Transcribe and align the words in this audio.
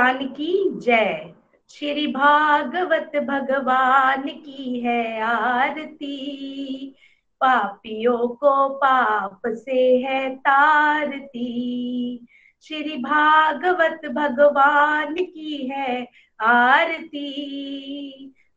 पुराण 0.00 0.26
की 0.26 0.78
जय। 0.78 1.34
श्री 1.70 2.06
भागवत 2.06 3.12
भगवान 3.16 4.22
की 4.22 4.80
है 4.80 5.20
आरती। 5.20 6.94
पापियों 7.40 8.28
को 8.28 8.68
पाप 8.68 9.40
से 9.46 9.96
है 9.96 10.36
तारती। 10.36 12.26
श्री 12.62 12.96
भागवत 12.96 14.00
भगवान 14.06 15.14
की 15.14 15.70
है 15.72 16.08
आरती। 16.40 17.30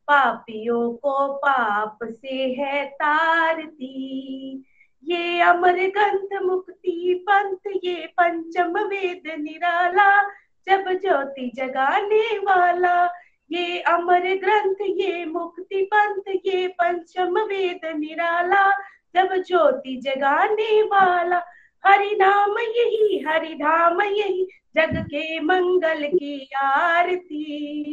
पापियों 0.08 0.94
को 0.94 1.34
पाप 1.34 1.98
से 2.04 2.56
है 2.60 2.86
तारती। 2.86 4.64
ये 5.04 5.40
अमर 5.40 5.74
ग्रंथ 5.74 6.42
मुक्ति 6.42 7.26
पंथ, 7.30 7.72
ये 7.84 8.08
पंचम 8.08 8.78
वेद 8.78 9.24
निराला। 9.40 10.43
जब 10.68 10.92
ज्योति 11.02 11.52
जगाने 11.56 12.38
वाला, 12.38 13.06
ये 13.52 13.80
अमर 13.80 14.20
ग्रंथ, 14.20 14.76
ये 14.82 15.26
मुक्ति 15.26 15.90
पंथ, 15.94 16.22
ये 16.46 16.68
पंचम 16.68 17.40
वेद 17.40 17.82
निराला। 17.86 18.72
जब 19.16 19.44
ज्योति 19.48 19.96
जगाने 19.98 20.84
वाला, 20.84 21.42
हरि 21.86 22.18
नाम 22.22 22.60
यही, 22.60 23.26
हरि 23.28 23.54
धाम 23.54 24.02
यही, 24.02 24.48
जग 24.78 25.06
के 25.06 25.40
मंगल 25.40 26.08
की 26.08 26.50
आरती। 26.58 27.84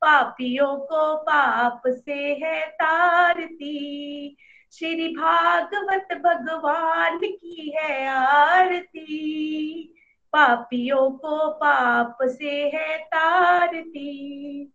पापियों 0.00 0.76
को 0.76 1.16
पाप 1.16 1.82
से 1.86 2.40
है 2.42 2.66
तारती। 2.66 4.36
श्री 4.72 5.08
भागवत 5.08 6.08
भगवान 6.12 7.18
की 7.18 7.74
है 7.76 8.08
आरती। 8.08 9.94
पापियों 10.32 11.10
को 11.10 11.48
पाप 11.48 12.18
से 12.22 12.70
है 12.74 12.98
तारती। 12.98 14.72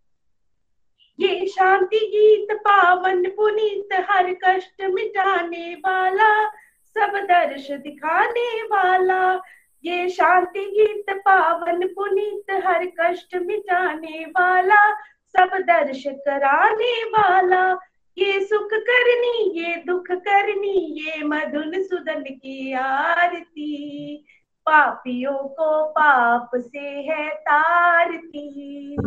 ये 1.20 1.45
शांति 1.45 1.98
गीत 1.98 2.58
पावन 2.58 3.23
पुनीत, 3.23 4.06
हर 4.09 4.33
कष्ट 4.45 4.81
मिटाने 4.81 5.76
वाला, 5.76 6.50
सब 6.98 7.11
दर्श 7.16 7.72
दिखाने 7.72 8.61
वाला। 8.61 9.42
ये 9.86 10.09
शांति 10.09 10.66
गीत 10.66 11.06
पावन 11.09 11.88
पुनीत, 11.88 12.52
हर 12.66 12.86
कष्ट 12.86 13.36
मिटाने 13.36 14.26
वाला, 14.26 14.93
सब 15.37 15.49
दर्श 15.54 16.04
कराने 16.08 17.04
वाला। 17.04 17.80
ये 18.17 18.39
सुख 18.45 18.70
करनी, 18.73 19.60
ये 19.60 19.76
दुख 19.76 20.11
करनी, 20.11 21.02
ये 21.02 21.23
मधुन 21.23 21.83
सुदन 21.83 22.23
की 22.23 22.73
आरती। 22.73 24.26
पापियों 24.65 25.37
को 25.37 25.86
पाप 25.86 26.49
से 26.55 26.80
है 26.80 27.30
तारती 27.30 28.98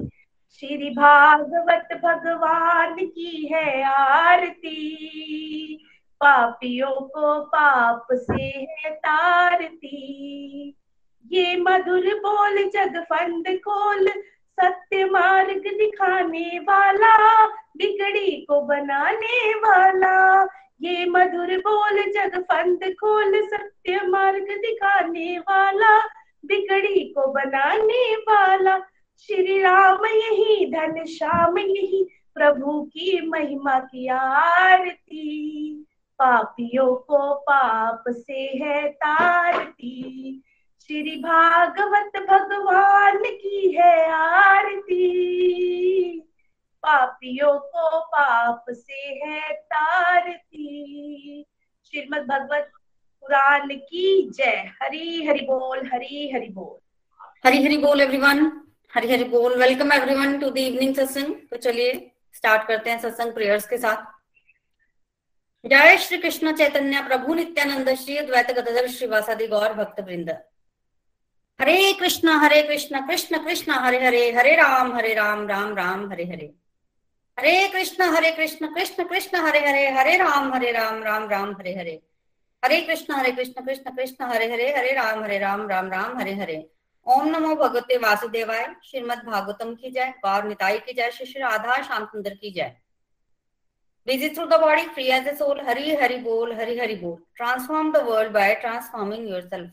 श्री 0.53 0.91
भागवत 0.91 1.89
भगवान 2.05 2.97
की 2.99 3.51
है 3.53 3.83
आरती। 3.83 4.77
पापियों 6.21 7.01
को 7.01 7.41
पाप 7.41 8.07
से 8.13 8.43
है 8.43 8.91
तारती 8.91 10.75
ये 11.33 11.57
मधुर 11.57 12.07
बोल 12.15 12.63
जग 12.63 13.05
फंद 13.13 13.49
खोल, 13.49 14.09
सत्य 14.61 15.05
मार्ग 15.05 15.63
दिखाने 15.67 16.59
वाला, 16.59 17.47
बिगड़ी 17.47 18.31
को 18.49 18.61
बनाने 18.61 19.55
वाला। 19.55 20.45
ये 20.81 21.07
मधुर 21.07 21.59
बोल 21.59 22.01
जग 22.01 22.43
फंद 22.43 22.79
खोल 22.85 23.43
सत्य 23.43 24.01
मार्ग 24.07 24.45
दिखाने 24.45 25.39
वाला, 25.39 26.01
बिगड़ी 26.47 27.09
को 27.09 27.33
बनाने 27.33 28.17
वाला। 28.17 28.79
श्री 29.19 29.63
राम 29.63 30.07
यही, 30.07 30.67
धन 30.67 31.05
श्याम 31.05 31.59
यही, 31.59 32.09
प्रभु 32.35 32.83
की 32.83 33.29
महिमा 33.29 33.79
की 33.79 34.09
आरती। 34.09 35.75
पापियों 36.19 36.97
को 36.97 37.35
पाप 37.35 38.05
से 38.09 38.41
है 38.63 38.89
तारती। 38.89 40.43
श्री 40.81 41.17
भागवत 41.17 42.27
भगवान 42.31 43.19
की 43.25 43.77
है 43.79 44.11
आरती। 44.11 45.09
पापियों 46.83 47.59
को 47.59 48.01
पाप 48.07 48.65
से 48.71 49.01
है 49.21 49.53
तारती 49.53 51.45
श्रीमद 51.87 52.27
भगवत 52.27 52.71
पुराण 53.23 53.69
की 53.69 54.31
जय। 54.31 54.71
हरी 54.83 55.27
हरि 55.27 55.41
बोल, 55.41 55.87
हरी 55.93 56.31
हरि 56.33 56.49
बोल। 56.49 56.77
हरी 57.47 57.63
हरि 57.65 57.77
बोल 57.77 58.01
एवरीवन 58.01 58.51
हरी 58.95 59.11
हरि 59.13 59.25
बोल। 59.25 59.57
Welcome 59.59 59.93
everyone 59.93 60.39
to 60.39 60.51
the 60.51 60.59
evening 60.59 60.95
satsang 60.95 61.35
तो 61.51 61.57
चलिए 61.57 61.91
स्टार्ट 62.35 62.67
करते 62.69 62.91
हैं 62.91 62.99
सत्संग 63.01 63.33
प्रेयर्स 63.35 63.69
के 63.69 63.79
साथ। 63.79 64.07
जय 65.65 65.97
श्री 65.99 66.19
कृष्ण 66.19 66.53
चैतन्य, 66.57 67.03
प्रभु 67.03 67.35
नित्यानंद, 67.35 67.95
श्री 67.95 68.17
अद्वैत 68.17 68.51
गदर 68.59 68.89
श्रीवासादि 68.89 69.47
गौर 69.47 69.73
भक्त 69.75 70.01
वृंद 70.01 70.31
हरे 71.61 71.93
कृष्ण 71.93 72.29
हरे 72.41 72.63
कृष्ण 72.63 73.07
कृष्ण 73.07 73.39
कृष्ण, 73.45 73.73
हरे 73.75 74.05
हरे 74.05 74.31
हरे 74.33 74.55
राम 74.57 74.93
हरे 74.97 75.15
राम 75.15 75.47
राम 75.49 75.75
राम, 75.77 76.11
हरे 76.13 76.25
हरे। 76.25 76.53
हरे 77.39 77.69
कृष्ण 77.69 78.05
हरे 78.05 78.31
कृष्ण 78.33 78.75
कृष्ण 78.75 79.05
कृष्ण, 79.05 79.37
हरे 79.37 79.59
हरे 79.59 79.89
हरे 79.89 80.17
राम 80.17 80.55
हरे 80.55 80.73
राम 80.73 81.03
राम 81.03 81.29
राम, 81.29 81.53
हरे 81.53 81.75
हरे। 81.75 82.03
हरे 82.65 82.81
कृष्ण 82.81 83.15
हरे 83.15 83.33
कृष्ण 83.33 83.67
कृष्ण 83.67 83.97
कृष्ण, 83.97 84.25
हरे 84.25 84.53
हरे 84.53 84.77
हरे 84.77 84.93
राम 84.93 85.23
हरे 85.25 85.39
राम 85.39 85.69
राम 85.69 85.89
राम, 85.93 86.19
हरे 86.19 86.35
हरे। 86.35 86.71
ओम 87.07 87.29
नमो 87.29 87.55
भगवते 87.55 87.97
वासुदेवाय। 87.97 88.75
श्रीमद 88.85 89.19
भागवतम 89.19 89.75
की 89.75 89.91
जय। 89.91 90.05
गौर 90.05 90.45
निताई 90.45 90.79
की 90.79 90.93
जय। 90.93 91.11
श्री 91.11 91.41
राधा 91.41 91.83
श्याम 91.83 92.05
सुंदर 92.05 92.35
की 92.35 92.51
जय। 92.51 92.77
Busy 94.09 94.29
through 94.31 94.51
the 94.51 94.63
body, 94.63 94.85
free 94.89 95.11
as 95.11 95.27
a 95.29 95.39
soul 95.39 95.67
Hari 95.67 96.17
बोल 96.17 96.51
bol 96.51 96.59
हरि 96.59 96.95
बोल। 96.95 97.23
Transform 97.37 97.93
the 97.93 97.97
world 97.97 98.33
by 98.33 98.55
transforming 98.55 99.29
yourself 99.43 99.71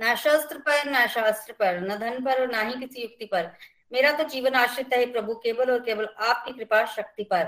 न 0.00 0.14
शस्त्र 0.14 0.58
पर, 0.58 0.86
न 0.86 1.06
शास्त्र 1.06 1.52
पर, 1.52 1.80
न 1.80 1.96
धन 1.98 2.24
पर, 2.24 2.40
और 2.40 2.50
ना 2.50 2.60
ही 2.60 2.86
किसी 2.86 3.02
युक्ति 3.02 3.24
पर। 3.24 3.50
मेरा 3.92 4.12
तो 4.12 4.24
जीवन 4.24 4.54
आश्रित 4.54 4.92
है 4.92 5.12
प्रभु, 5.12 5.34
केवल 5.34 5.70
और 5.70 5.80
केवल 5.80 6.08
आपकी 6.20 6.52
कृपा 6.52 6.84
शक्ति 6.86 7.24
पर। 7.24 7.44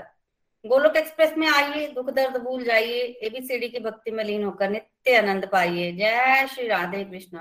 गोलोक 0.65 0.95
एक्सप्रेस 0.95 1.33
में 1.37 1.47
आइए, 1.47 1.87
दुख 1.87 2.09
दर्द 2.09 2.37
भूल 2.37 2.63
जाइए 2.63 2.99
एबीसीडी 3.23 3.69
की 3.69 3.79
भक्ति 3.79 4.11
में 4.11 4.23
लीन 4.23 4.43
होकर 4.43 4.69
नित्य 4.69 5.17
आनंद 5.17 5.49
पाइए। 5.51 5.91
जय 5.91 6.47
श्री 6.47 6.67
राधे 6.67 7.03
कृष्ण। 7.03 7.37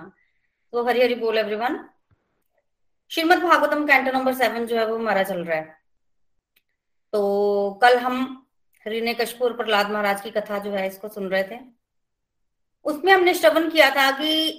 तो 0.72 0.84
हरि 0.84 1.02
हरि 1.02 1.14
बोल 1.14 1.38
everyone 1.38 1.88
Shrimad 3.10 3.38
Bhagavatam 3.38 3.86
canto 3.86 4.12
number 4.12 4.34
seven 4.34 4.66
जो 4.66 4.76
है, 4.76 4.86
वो 4.86 4.96
हमारा 4.96 5.22
चल 5.22 5.44
रहा 5.44 5.58
है। 5.58 5.78
तो 7.12 7.80
कल 7.82 7.98
हम 7.98 8.46
हरिने 8.86 9.14
कशपुर 9.14 9.52
प्रहलाद 9.52 9.90
महाराज 9.90 10.20
की 10.20 10.30
कथा 10.30 10.58
जो 10.58 10.70
है, 10.70 10.86
इसको 10.86 11.08
सुन 11.08 11.28
रहे 11.28 11.42
थे। 11.42 11.58
उसमें 12.84 13.12
हमने 13.12 13.34
श्रवण 13.34 13.70
किया 13.70 13.90
था 13.90 14.10
कि 14.10 14.58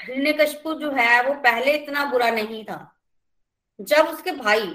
हरिने 0.00 0.32
कशपुर 0.32 0.74
जो 0.74 0.90
है, 0.92 1.22
वो 1.22 1.34
पहले 1.34 1.72
इतना 1.72 2.04
बुरा 2.04 2.30
नहीं 2.30 2.64
था। 2.64 2.97
जब 3.80 4.06
उसके 4.06 4.32
भाई 4.32 4.66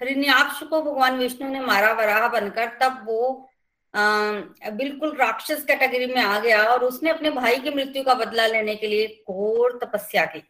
हरिण्याक्ष 0.00 0.62
को 0.62 0.82
भगवान 0.82 1.18
विष्णु 1.18 1.48
ने 1.48 1.60
मारा 1.60 1.92
वराह 1.92 2.28
बनकर 2.28 2.78
तब 2.82 3.04
वो 3.06 3.50
आ, 3.94 4.00
बिल्कुल 4.70 5.16
राक्षस 5.16 5.64
कैटेगरी 5.64 6.06
में 6.06 6.20
आ 6.22 6.38
गया 6.38 6.62
और 6.64 6.84
उसने 6.84 7.10
अपने 7.10 7.30
भाई 7.30 7.58
की 7.58 7.70
मृत्यु 7.70 8.02
का 8.04 8.14
बदला 8.14 8.46
लेने 8.46 8.74
के 8.76 8.86
लिए 8.86 9.06
घोर 9.30 9.78
तपस्या 9.82 10.24
की। 10.26 10.40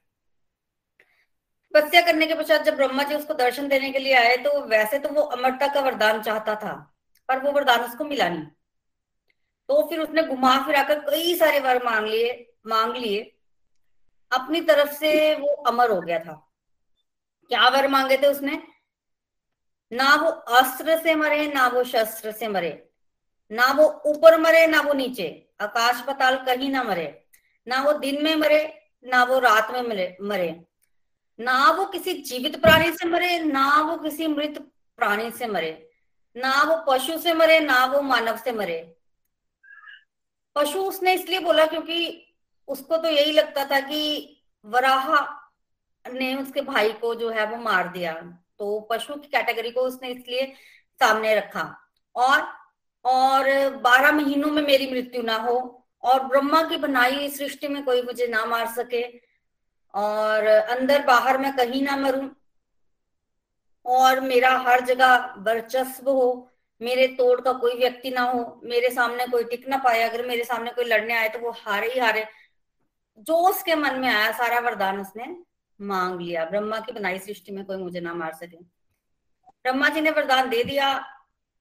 तपस्या 1.75 2.01
करने 2.01 2.27
के 2.27 2.35
पश्चात 2.35 2.62
जब 2.62 2.77
ब्रह्मा 2.77 3.03
जी 3.03 3.15
उसको 3.15 3.35
दर्शन 3.35 3.69
देने 3.69 3.91
के 3.91 3.99
लिए 3.99 4.15
आए 4.15 4.37
तो 4.37 4.61
वैसे 4.61 4.99
तो 4.99 5.09
वो 5.09 5.23
अमरता 5.37 5.67
का 5.75 5.81
वरदान 5.81 6.23
चाहता 6.23 6.55
था 6.55 6.73
पर 7.29 7.39
वो 7.39 7.53
वरदान 7.53 7.81
उसको 7.81 8.05
मिला 8.05 8.29
नहीं। 8.29 8.47
तो 9.69 9.87
फिर 9.89 10.00
उसने 10.00 10.23
घुमा 10.23 10.57
फिराकर 10.67 10.99
कई 11.00 11.35
सारे 11.35 11.61
वर 11.61 11.85
मांग 11.85 12.07
लिए 12.07 12.33
मांग 12.67 12.97
लिए। 12.97 13.21
अपनी 14.33 14.61
तरफ़ 14.61 14.93
से 14.93 15.35
वो 15.35 15.49
अमर 15.67 15.91
हो 15.91 16.00
गया 16.00 16.19
था। 16.19 16.44
क्या 17.50 17.69
वर 17.69 17.88
मांगे 17.88 18.17
थे 18.17 18.26
उसने 18.26 18.58
ना 19.93 20.14
वो 20.14 20.29
अस्त्र 20.58 20.99
से 21.02 21.14
मरे 21.14 21.46
ना 21.46 21.67
वो 21.69 21.85
शस्त्र 21.85 22.32
से 22.32 22.49
मरे 22.49 22.73
ना 23.50 23.73
वो 23.73 23.87
ऊपर 24.06 24.38
मरे 24.41 24.67
ना 24.67 24.81
वो 24.81 24.93
नीचे 24.93 25.29
आकाश 25.61 26.02
पताल 26.08 26.37
कहीं 26.46 26.70
ना 26.70 26.82
मरे 26.82 27.06
ना 27.67 27.82
वो 27.82 27.93
दिन 27.99 28.23
में 28.25 28.35
मरे 28.37 28.62
ना 29.05 29.23
वो 29.25 29.38
रात 29.38 29.70
में 29.73 29.82
मरे 29.82 30.17
मरे 30.23 30.49
ना 31.38 31.70
वो 31.70 31.85
किसी 31.87 32.12
जीवित 32.23 32.61
प्राणी 32.61 32.91
से 32.93 33.08
मरे 33.08 33.38
ना 33.38 33.67
वो 33.82 33.97
किसी 33.97 34.26
मृत 34.26 34.58
प्राणी 34.99 35.31
से 35.31 35.47
मरे 35.47 35.73
ना 36.37 36.62
वो 36.62 36.76
पशु 36.88 37.19
से 37.19 37.35
मरे 37.35 37.58
ना 37.61 37.85
वो 37.85 38.00
मानव 38.02 38.37
से 38.37 38.52
मरे 38.52 38.79
पशु 40.56 40.79
उसने 40.79 41.14
इसलिए 41.14 41.38
बोला 41.40 41.67
क्योंकि 41.67 41.99
उसको 42.69 42.97
तो 42.97 43.08
यही 43.08 43.32
लगता 43.32 43.64
था 43.64 43.81
कि 43.81 44.02
वराह 44.64 45.14
ने 46.06 46.35
उसके 46.35 46.61
भाई 46.61 46.93
को 46.93 47.15
जो 47.15 47.29
है 47.31 47.47
वो 47.47 47.56
मार 47.56 47.89
दिया। 47.89 48.12
तो 48.59 48.81
पशु 48.91 49.15
की 49.15 49.29
कैटेगरी 49.29 49.71
को 49.71 49.81
उसने 49.81 50.09
इसलिए 50.09 50.47
सामने 51.01 51.35
रखा। 51.35 51.65
और 52.17 52.47
और 53.05 53.77
बारह 53.77 54.12
महीनों 54.12 54.51
में 54.51 54.62
मेरी 54.62 54.91
मृत्यु 54.91 55.23
ना 55.23 55.37
हो 55.37 55.56
और 56.03 56.25
ब्रह्मा 56.25 56.62
की 56.62 56.77
बनाई 56.77 57.29
सृष्टि 57.31 57.69
में 57.69 57.85
कोई 57.85 58.03
मुझे 58.03 58.27
ना 58.27 58.45
मार 58.45 58.67
सके 58.67 59.03
और 59.95 60.47
अंदर 60.47 61.05
बाहर 61.06 61.39
मैं 61.39 61.55
कहीं 61.56 61.83
ना 61.83 61.97
मरूं 61.97 62.29
और 63.87 64.21
मेरा 64.21 64.50
हर 64.59 64.81
जगह 64.81 65.35
वर्चस्व 65.39 66.11
हो, 66.11 66.50
मेरे 66.81 67.07
तोड़ 67.09 67.41
का 67.41 67.53
कोई 67.53 67.75
व्यक्ति 67.79 68.11
ना 68.11 68.23
हो, 68.23 68.61
मेरे 68.65 68.91
सामने 68.91 69.27
कोई 69.27 69.45
टिक 69.45 69.69
ना 69.69 69.77
पाए, 69.77 70.03
अगर 70.03 70.27
मेरे 70.27 70.45
सामने 70.45 70.71
कोई 70.71 70.85
लड़ने 70.85 71.15
आए 71.15 71.29
तो 71.29 71.39
वो 71.39 71.50
हारे 71.50 71.93
ही 71.93 72.00
हारे। 72.00 72.27
जो 73.19 73.37
उसके 73.49 73.75
मन 73.75 73.99
में 74.00 74.09
आया 74.09 74.33
सारा 74.33 74.61
वरदान 74.61 75.00
उसने। 75.00 75.25
मांग 75.81 76.21
लिया। 76.21 76.44
ब्रह्मा 76.44 76.81
की 76.81 76.93
बनाई 76.93 77.19
सृष्टि 77.19 77.53
में 77.53 77.65
कोई 77.65 77.76
मुझे 77.76 78.00
ना 78.00 78.15
मार 78.15 78.35
सके। 78.35 78.56
ब्रह्मा 79.49 79.88
जी 79.88 80.00
ने 80.00 80.11
वरदान 80.11 80.49
दे 80.49 80.65
दिया। 80.65 81.05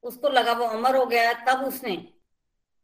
उसको 0.03 0.29
लगा 0.29 0.53
वो 0.53 0.65
अमर 0.65 0.95
हो 0.95 1.05
गया 1.05 1.33
तब 1.33 1.65
उसने 1.65 2.13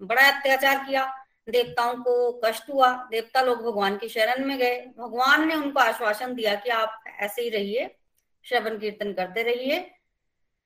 बड़ा 0.01 0.31
अत्याचार 0.31 0.77
किया। 0.77 1.25
देवताओं 1.49 1.95
को 1.95 2.41
कष्ट 2.45 2.69
हुआ। 2.69 3.07
देवता 3.11 3.41
लोग 3.41 3.61
भगवान 3.61 3.97
की 3.97 4.09
शरण 4.09 4.45
में 4.45 4.57
गए। 4.57 4.81
भगवान 4.97 5.47
ने 5.47 5.55
उनको 5.55 5.79
आश्वासन 5.79 6.33
दिया 6.33 6.55
कि 6.55 6.69
आप 6.69 7.03
ऐसे 7.07 7.41
ही 7.41 7.49
रहिए। 7.49 7.95
श्रवण 8.43 8.79
कीर्तन 8.79 9.13
करते 9.13 9.43
रहिए। 9.43 9.95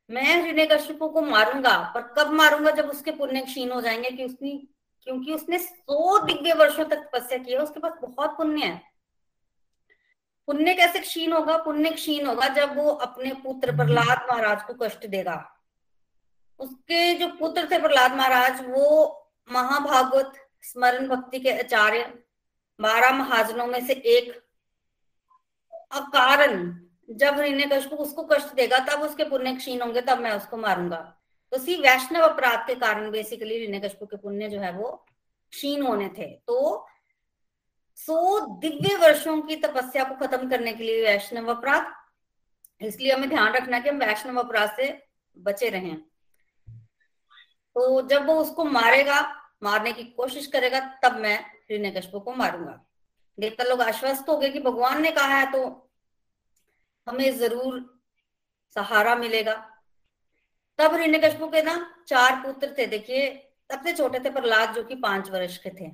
मैं 0.10 0.44
हृदय 0.44 0.66
कश्यपों 0.66 1.10
को 1.10 1.22
मारूँगा, 1.22 1.92
पर 1.96 2.02
कब 2.02 2.32
मारूँगा 2.32 2.72
जब 2.72 2.90
उसके 2.90 3.12
पुण्य 3.12 3.42
क्षीण 3.42 3.72
हो 3.72 3.82
जाएँगे? 3.82 4.10
कि 4.10 4.24
उसने, 4.24 4.64
क्योंकि 5.04 5.34
उसने 5.34 5.60
सौ 5.60 6.26
दिव्य 6.26 6.54
वर्षों 6.54 6.86
तक 6.86 6.96
तपस्या 6.96 7.38
की 7.38 7.52
है। 7.52 7.58
उसके 7.58 7.80
पास 7.80 7.92
बहुत 8.02 8.30
पुण्य 8.30 8.66
है। 8.66 8.93
पुण्य 10.48 10.74
कैसे 10.74 11.00
क्षीण 11.00 11.34
होगा? 11.34 11.58
पुण्य 11.58 11.90
क्षीण 11.90 12.26
होगा 12.26 12.48
जब 12.48 12.78
वो 12.78 12.90
अपने 12.90 13.34
पुत्र 13.34 13.76
प्रहलाद 13.76 14.26
महाराज 14.32 14.64
को 14.64 14.74
कष्ट 14.74 15.06
देगा। 15.08 15.38
उसके 16.60 17.14
जो 17.14 17.28
पुत्र 17.28 17.68
थे 17.72 17.80
प्रहलाद 17.80 18.16
महाराज, 18.16 18.66
वो 18.66 19.20
महाभागवत 19.52 20.34
स्मरण 20.62 21.08
भक्ति 21.08 21.40
के 21.40 21.60
आचार्य, 21.60 22.14
बारह 22.80 23.12
महाजनों 23.12 23.66
में 23.68 23.88
से 23.88 23.94
एक 23.94 24.32
अकारण 25.92 26.80
जब 27.10 27.40
हिरण्य 27.40 27.66
कश्यप 27.66 27.94
उसको 27.94 28.24
कष्ट 28.24 28.54
देगा, 28.56 28.80
तब 28.80 29.02
उसके 29.02 29.24
पुण्य 29.24 29.56
क्षीण 29.56 29.82
होंगे, 29.82 30.02
तब 30.02 30.20
मैं 30.20 30.32
उसको 30.32 30.58
मारूँगा। 30.58 30.98
तो 31.52 31.58
सी 31.58 31.76
वैष्णव 31.76 32.22
अपराध 32.22 32.68
के 32.68 32.76
कारण 32.76 33.12
बेसिकली 33.12 33.58
हिरण्य 33.58 33.80
कश्यप 33.80 34.04
के 34.04 34.18
पुण्य 34.18 34.50
जो 34.50 34.60
है 34.60 34.72
वो 34.72 35.06
क्षीण 35.52 35.82
होने 35.82 36.08
थे। 36.08 36.30
तो 36.48 36.88
सो 37.98 38.40
दिव्य 38.60 38.96
वर्षों 38.98 39.42
की 39.42 39.56
तपस्या 39.58 40.04
को 40.04 40.16
खत्म 40.18 40.50
करने 40.50 40.74
के 40.74 40.84
लिए 40.84 41.04
वैष्णव 41.04 41.50
अपराध। 41.50 41.92
इसलिए 42.82 43.12
हमें 43.14 43.30
ध्यान 43.30 43.54
रखना 43.54 43.80
कि 43.80 43.90
हम 43.90 43.98
वैष्णव 44.00 44.40
अपराध 44.40 44.76
से 44.78 44.92
बचे 45.38 45.70
रहें 45.70 45.96
तो 47.76 48.02
जब 48.08 48.26
वो 48.28 48.34
उसको 48.36 48.64
मारेगा, 48.66 49.22
मारने 49.64 49.92
की 49.94 50.04
कोशिश 50.04 50.48
करेगा, 50.48 50.80
तब 51.04 51.16
मैं 51.18 51.40
हिरण्य 51.70 51.92
कश्यप 51.92 52.24
को 52.26 52.34
मारूँगा। 52.34 52.80
देवता 53.38 53.64
लोग 53.64 53.82
आश्वस्त 53.82 54.30
हो 54.30 54.38
गए 54.38 54.50
कि 54.50 54.60
भगवान 54.62 55.02
ने 55.02 55.12
कहा 55.12 55.38
है 55.38 55.52
तो 55.52 55.64
हमें 57.08 57.38
ज़रूर 57.38 57.80
सहारा 58.76 59.16
मिलेगा। 59.16 59.54
तब 60.80 60.96
हिरण्यकश्यप 60.96 61.52
के 61.52 61.62
ना 61.64 61.76
चार 62.08 62.36
पुत्र 62.44 62.74
थे। 62.78 62.86
देखिए 62.88 63.28
सबसे 63.72 63.94
छोटे 63.94 64.20
थे 64.20 64.30
प्रहलाद 64.32 64.74
जो 64.76 64.84
कि 64.84 64.96
पाँच 64.98 65.30
वर्ष 65.32 65.58
के 65.58 65.70
थे। 65.72 65.90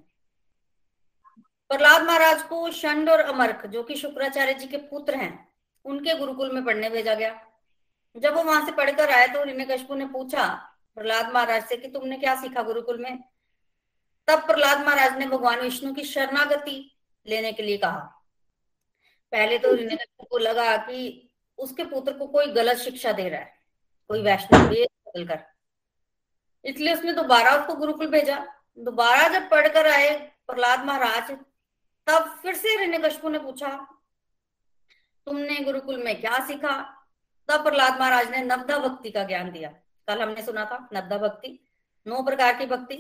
प्रहलाद 1.71 2.04
महाराज 2.04 2.42
को 2.44 2.69
शंड 2.71 3.10
और 3.10 3.19
अमरख 3.21 3.66
जो 3.68 3.83
कि 3.83 3.95
शुक्राचार्य 3.95 4.54
जी 4.54 4.68
के 4.68 4.77
पुत्र 4.77 5.16
हैं, 5.16 5.48
उनके 5.86 6.13
गुरुकुल 6.18 6.51
में 6.51 6.63
पढ़ने 6.66 6.89
भेजा 6.89 7.13
गया। 7.16 7.39
जब 8.16 8.36
वो 8.36 8.44
वहाँ 8.44 8.66
से 8.66 8.71
पढ़कर 8.74 9.12
आए 9.12 9.27
तो 9.27 9.44
हिरण्यकश्यप 9.45 9.92
ने 9.92 10.06
पूछा, 10.07 10.45
प्रहलाद 10.98 11.33
महाराज 11.33 11.63
से 11.63 11.77
कि 11.77 11.88
तुमने 11.89 12.18
क्या 12.18 12.36
सीखा 12.42 12.62
गुरुकुल 12.63 12.98
में? 13.04 13.19
तब 14.27 14.45
प्रहलाद 14.48 14.86
महाराज 14.86 15.18
ने 15.19 15.27
भगवान 15.27 15.60
विष्णु 15.60 15.94
की 15.94 16.04
शरणागति 16.06 16.75
लेने 17.25 17.51
के 17.54 17.63
लिए 17.63 17.77
कहा। 17.77 18.00
पहले 19.33 19.57
तो 19.57 19.75
को 20.21 20.38
लगा 20.38 20.75
कि 20.80 21.30
उसके 21.60 21.83
पुत्र 21.86 22.13
को 22.13 22.27
कोई 22.27 22.45
गलत 22.54 22.77
शिक्षा 22.77 23.12
दे 23.12 23.27
रहा 23.30 23.39
है, 23.39 23.54
कोई 24.10 24.21
वैष्णव 24.21 24.68
बदल 24.68 25.25
कर। 25.25 25.44
इसलिए 26.66 26.94
उसने 26.94 27.13
दोबारा 27.13 27.56
उसको 27.56 27.75
गुरुकुल 27.75 28.07
भेजा। 28.10 28.38
दोबारा 28.80 29.27
जब 29.30 29.50
पढ़कर 29.50 29.88
आए, 29.88 30.10
प्रहलाद 30.48 30.86
महाराज 30.86 31.31
तब 32.09 32.29
फिर 32.41 32.56
से 32.56 32.69
हिरण्यकश्यपु 32.69 33.29
ने 33.29 33.39
पूछा, 33.39 33.69
तुमने 35.27 35.59
गुरुकुल 35.59 36.03
में 36.03 36.21
क्या 36.21 36.39
सीखा? 36.47 36.71
तब 37.50 37.63
प्रहलाद 37.63 38.00
महाराज 38.00 38.31
ने 38.31 38.41
नवदा 38.44 38.77
भक्ति 38.79 39.11
का 39.11 39.23
ज्ञान 39.23 39.51
दिया। 39.51 39.69
कल 40.07 40.21
हमने 40.21 40.41
सुना 40.41 40.65
था 40.65 40.77
नवदा 40.94 41.17
भक्ति, 41.17 41.59
नौ 42.07 42.23
प्रकार 42.23 42.57
की 42.57 42.65
भक्ति। 42.65 42.95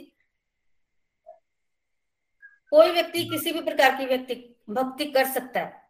कोई 2.71 2.91
व्यक्ति 2.91 3.23
किसी 3.23 3.51
भी 3.51 3.61
प्रकार 3.61 3.95
की 3.95 4.05
व्यक्ति, 4.05 4.35
भक्ति 4.69 5.05
कर 5.05 5.25
सकता 5.25 5.59
है। 5.59 5.89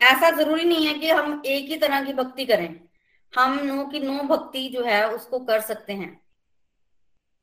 ऐसा 0.00 0.30
ज़रूरी 0.30 0.64
नहीं 0.64 0.86
है 0.86 0.94
कि 0.94 1.10
हम 1.10 1.42
एक 1.46 1.64
ही 1.64 1.76
तरह 1.76 2.04
की 2.04 2.12
भक्ति 2.12 2.46
करें। 2.46 2.88
हम 3.38 3.58
नो 3.58 3.84
की 3.84 4.00
नो 4.00 4.22
भक्ति 4.22 4.68
जो 4.68 4.84
है, 4.84 5.10
उसको 5.10 5.38
कर 5.38 5.60
सकते 5.60 5.92
हैं। 5.92 6.29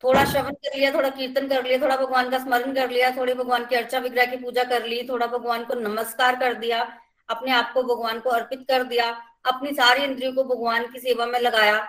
थोड़ा 0.03 0.23
श्रवण 0.25 0.53
कर 0.53 0.77
लिया, 0.77 0.93
थोड़ा 0.93 1.09
कीर्तन 1.09 1.47
कर 1.47 1.63
लिया, 1.63 1.77
थोड़ा 1.77 1.95
भगवान 1.97 2.29
का 2.29 2.37
स्मरण 2.39 2.73
कर 2.75 2.89
लिया, 2.89 3.09
थोड़ी 3.11 3.33
भगवान 3.33 3.65
की 3.65 3.75
अर्चा 3.75 3.99
विग्रह 3.99 4.25
की 4.25 4.37
पूजा 4.37 4.63
कर 4.63 4.85
ली, 4.85 5.01
थोड़ा 5.09 5.27
भगवान 5.27 5.65
को 5.65 5.73
नमस्कार 5.73 6.35
कर 6.35 6.53
दिया, 6.53 6.81
अपने 7.29 7.51
आप 7.51 7.71
को 7.73 7.83
भगवान 7.85 8.19
को 8.19 8.29
अर्पित 8.29 8.65
कर 8.67 8.83
दिया, 8.83 9.09
अपनी 9.45 9.71
सारी 9.73 10.03
इंद्रियों 10.03 10.33
को 10.33 10.43
भगवान 10.45 10.87
की 10.91 10.99
सेवा 10.99 11.25
में 11.25 11.39
लगाया 11.39 11.79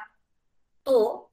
तो 0.87 1.25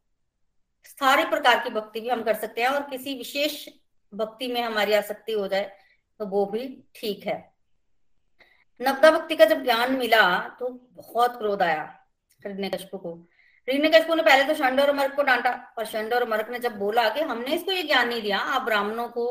सारे 0.85 1.23
प्रकार 1.25 1.59
की 1.59 1.69
भक्ति 1.69 2.01
भी 2.01 2.09
हम 2.09 2.21
कर 2.23 2.33
सकते 2.33 2.61
हैं 2.61 2.69
और 2.69 2.81
किसी 2.89 3.13
विशेष 3.17 3.67
भक्ति 4.13 4.47
में 4.47 4.61
हमारी 4.61 4.93
आसक्ति 4.93 5.31
हो 5.31 5.47
जाए 5.47 5.71
तो 6.19 6.25
वो 6.25 6.45
भी 6.45 6.67
ठीक 6.95 7.25
है। 7.27 7.37
नवदा 8.81 9.11
भक्ति 9.11 9.35
का 9.35 9.45
जब 9.45 9.63
ज्ञान 9.63 9.95
मिला 9.97 10.27
तो 10.59 10.69
बहुत 10.93 11.37
क्रोध 11.37 11.61
आया 11.61 11.83
हिरण्यकश्यप 12.39 12.95
को। 12.95 13.13
हिरण्यकश्यप 13.67 14.11
ने 14.11 14.23
पहले 14.23 14.43
तो 14.43 14.53
शंड 14.55 14.79
और 14.81 14.91
मर्क 14.95 15.15
को 15.15 15.23
डांटा। 15.23 15.51
पर 15.77 15.85
शंड 15.85 16.13
और 16.13 16.27
मर्क 16.29 16.49
ने 16.51 16.59
जब 16.59 16.77
बोला 16.79 17.07
कि 17.09 17.21
हमने 17.21 17.55
इसको 17.55 17.71
ये 17.71 17.83
ज्ञान 17.83 18.07
नहीं 18.09 18.21
दिया, 18.21 18.37
आप 18.37 18.61
ब्राह्मणों 18.61 19.07
को 19.09 19.27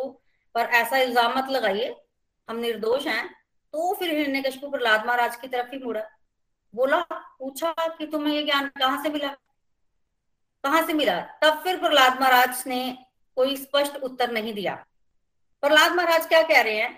पर 0.54 0.64
ऐसा 0.74 0.98
इल्ज़ाम 0.98 1.38
मत 1.38 1.50
लगाइए, 1.50 1.94
हम 2.48 2.56
निर्दोष 2.58 3.06
हैं 3.06 3.28
तो 3.74 3.94
फिर 3.94 4.10
हिरण्यकश्यप 4.10 4.64
प्रहलाद 4.64 5.06
महाराज 5.06 5.36
की 5.36 5.48
तरफ़ 5.48 5.70
ही 5.70 5.78
मुड़ा। 5.84 6.02
बोला, 6.74 7.00
पूछा 7.38 7.72
कि 7.98 8.06
तुम्हें 8.06 8.34
ये 8.34 8.42
ज्ञान 8.42 8.70
कहाँ 8.78 9.02
से 9.02 9.08
मिला? 9.10 9.28
कहाँ 10.64 10.82
से 10.86 10.92
मिला? 10.94 11.20
तब 11.42 11.60
फिर 11.64 11.76
प्रहलाद 11.78 12.20
महाराज 12.20 12.62
ने 12.66 12.96
कोई 13.36 13.56
स्पष्ट 13.56 13.96
उत्तर 13.98 14.30
नहीं 14.32 14.52
दिया। 14.54 14.74
प्रहलाद 15.62 15.92
महाराज 15.92 16.26
क्या 16.26 16.42
कह 16.42 16.60
रहे 16.60 16.76
हैं? 16.76 16.92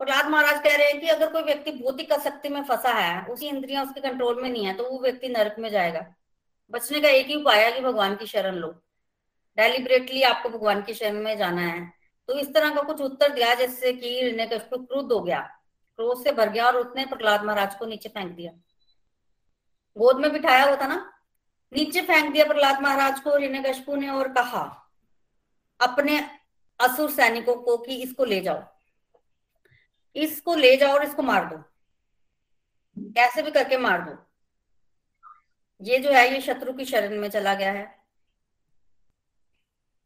प्रहलाद 0.00 0.28
महाराज 0.30 0.62
कह 0.64 0.76
रहे 0.76 0.86
हैं 0.86 1.00
कि 1.00 1.08
अगर 1.08 1.32
कोई 1.32 1.42
व्यक्ति 1.42 1.72
भौतिक 1.74 2.12
आसक्ति 2.12 2.48
में 2.48 2.62
फंसा 2.64 2.92
है, 2.92 3.24
उसकी 3.24 3.46
इंद्रियाँ 3.46 3.84
उसके 3.84 4.00
कंट्रोल 4.00 4.42
में 4.42 4.48
नहीं 4.48 4.64
है 4.66 4.74
तो 4.74 4.84
वो 4.84 5.00
व्यक्ति 5.02 5.28
नरक 5.28 5.56
में 5.58 5.70
जाएगा। 5.70 6.00
बचने 6.70 7.00
का 7.00 7.08
एक 7.08 7.26
ही 7.26 7.34
उपाय 7.34 7.64
है 7.64 7.72
कि 7.72 7.80
भगवान 7.80 8.16
की 8.16 8.26
शरण 8.26 8.54
लो। 8.54 8.68
डेलिबरेटली 9.56 10.22
आपको 10.22 10.48
भगवान 10.48 10.82
की 10.82 10.94
शरण 10.94 11.16
में 11.16 11.38
जाना 11.38 11.62
है। 11.62 11.92
तो 12.28 12.38
इस 12.38 12.54
तरह 12.54 12.74
का 12.74 12.82
कुछ 12.82 13.00
उत्तर 13.00 13.32
दिया, 13.32 13.54
जिससे 13.54 13.92
कि 13.92 14.08
हिरण्यकश्यप 14.08 14.74
क्रुद्ध 14.74 15.12
हो 15.12 15.20
गया। 15.20 15.40
क्रोध 15.96 16.24
से 16.24 16.32
भर 16.32 16.48
गया 16.48 16.66
और 16.66 16.76
उसने 16.76 17.06
प्रहलाद 17.06 17.44
महाराज 17.44 17.74
को 17.74 17.86
नीचे 17.86 18.08
फेंक 18.08 18.32
दिया। 18.32 18.52
गोद 19.96 20.16
में 20.16 20.32
बिठाया 20.32 20.64
हुआ 20.64 20.76
था 20.76 20.86
ना? 20.86 21.12
नीचे 21.72 22.00
फेंक 22.00 22.32
दिया 22.32 22.44
प्रहलाद 22.44 22.82
महाराज 22.82 23.20
को 23.20 23.36
हिरण्यकश्यप 23.36 23.90
ने 23.90 24.08
और 24.08 24.28
कहा, 24.28 24.88
अपने 25.80 26.30
असुर 26.80 27.10
सैनिकों 27.10 27.54
को 27.54 27.76
कि 27.76 28.02
इसको 28.02 28.24
ले 28.24 28.40
जाओ। 28.40 28.62
इसको 30.16 30.54
ले 30.54 30.76
जाओ 30.76 30.92
और 30.92 31.04
इसको 31.04 31.22
मार 31.22 31.44
दो। 31.44 31.56
कैसे 33.10 33.42
भी 33.42 33.50
करके 33.50 33.76
मार 33.76 34.02
दो। 34.02 34.29
ये 35.82 35.98
जो 35.98 36.10
है, 36.10 36.34
ये 36.34 36.40
शत्रु 36.40 36.72
की 36.72 36.84
शरण 36.84 37.18
में 37.18 37.30
चला 37.30 37.54
गया 37.54 37.72
है। 37.72 38.04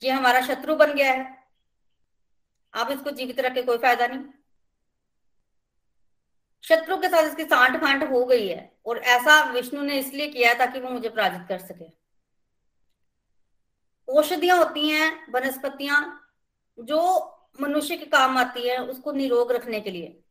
ये 0.02 0.10
हमारा 0.10 0.40
शत्रु 0.40 0.76
बन 0.76 0.94
गया 0.94 1.12
है। 1.12 1.44
आप 2.74 2.90
इसको 2.90 3.10
जीवित 3.10 3.40
रख 3.40 3.54
के 3.54 3.62
कोई 3.62 3.78
फ़ायदा 3.78 4.06
नहीं। 4.06 4.24
शत्रु 6.62 6.96
के 6.96 7.08
साथ 7.08 7.22
इसकी 7.22 7.44
सांठ 7.44 7.80
फांट 7.80 8.10
हो 8.10 8.24
गई 8.24 8.48
है 8.48 8.76
और 8.86 8.98
ऐसा 8.98 9.50
विष्णु 9.50 9.82
ने 9.82 9.98
इसलिए 9.98 10.28
किया 10.28 10.48
है 10.48 10.58
ताकि 10.58 10.80
वो 10.80 10.90
मुझे 10.90 11.08
पराजित 11.08 11.48
कर 11.48 11.58
सके। 11.58 11.84
औषधियाँ 14.08 14.58
होती 14.58 14.88
हैं, 14.88 15.32
वनस्पतियाँ, 15.32 16.30
जो 16.78 17.30
मनुष्य 17.60 17.96
के 17.96 18.06
काम 18.06 18.38
आती 18.38 18.68
है, 18.68 18.78
उसको 18.78 19.12
निरोग 19.12 19.52
रखने 19.52 19.80
के 19.80 19.90
लिए। 19.90 20.24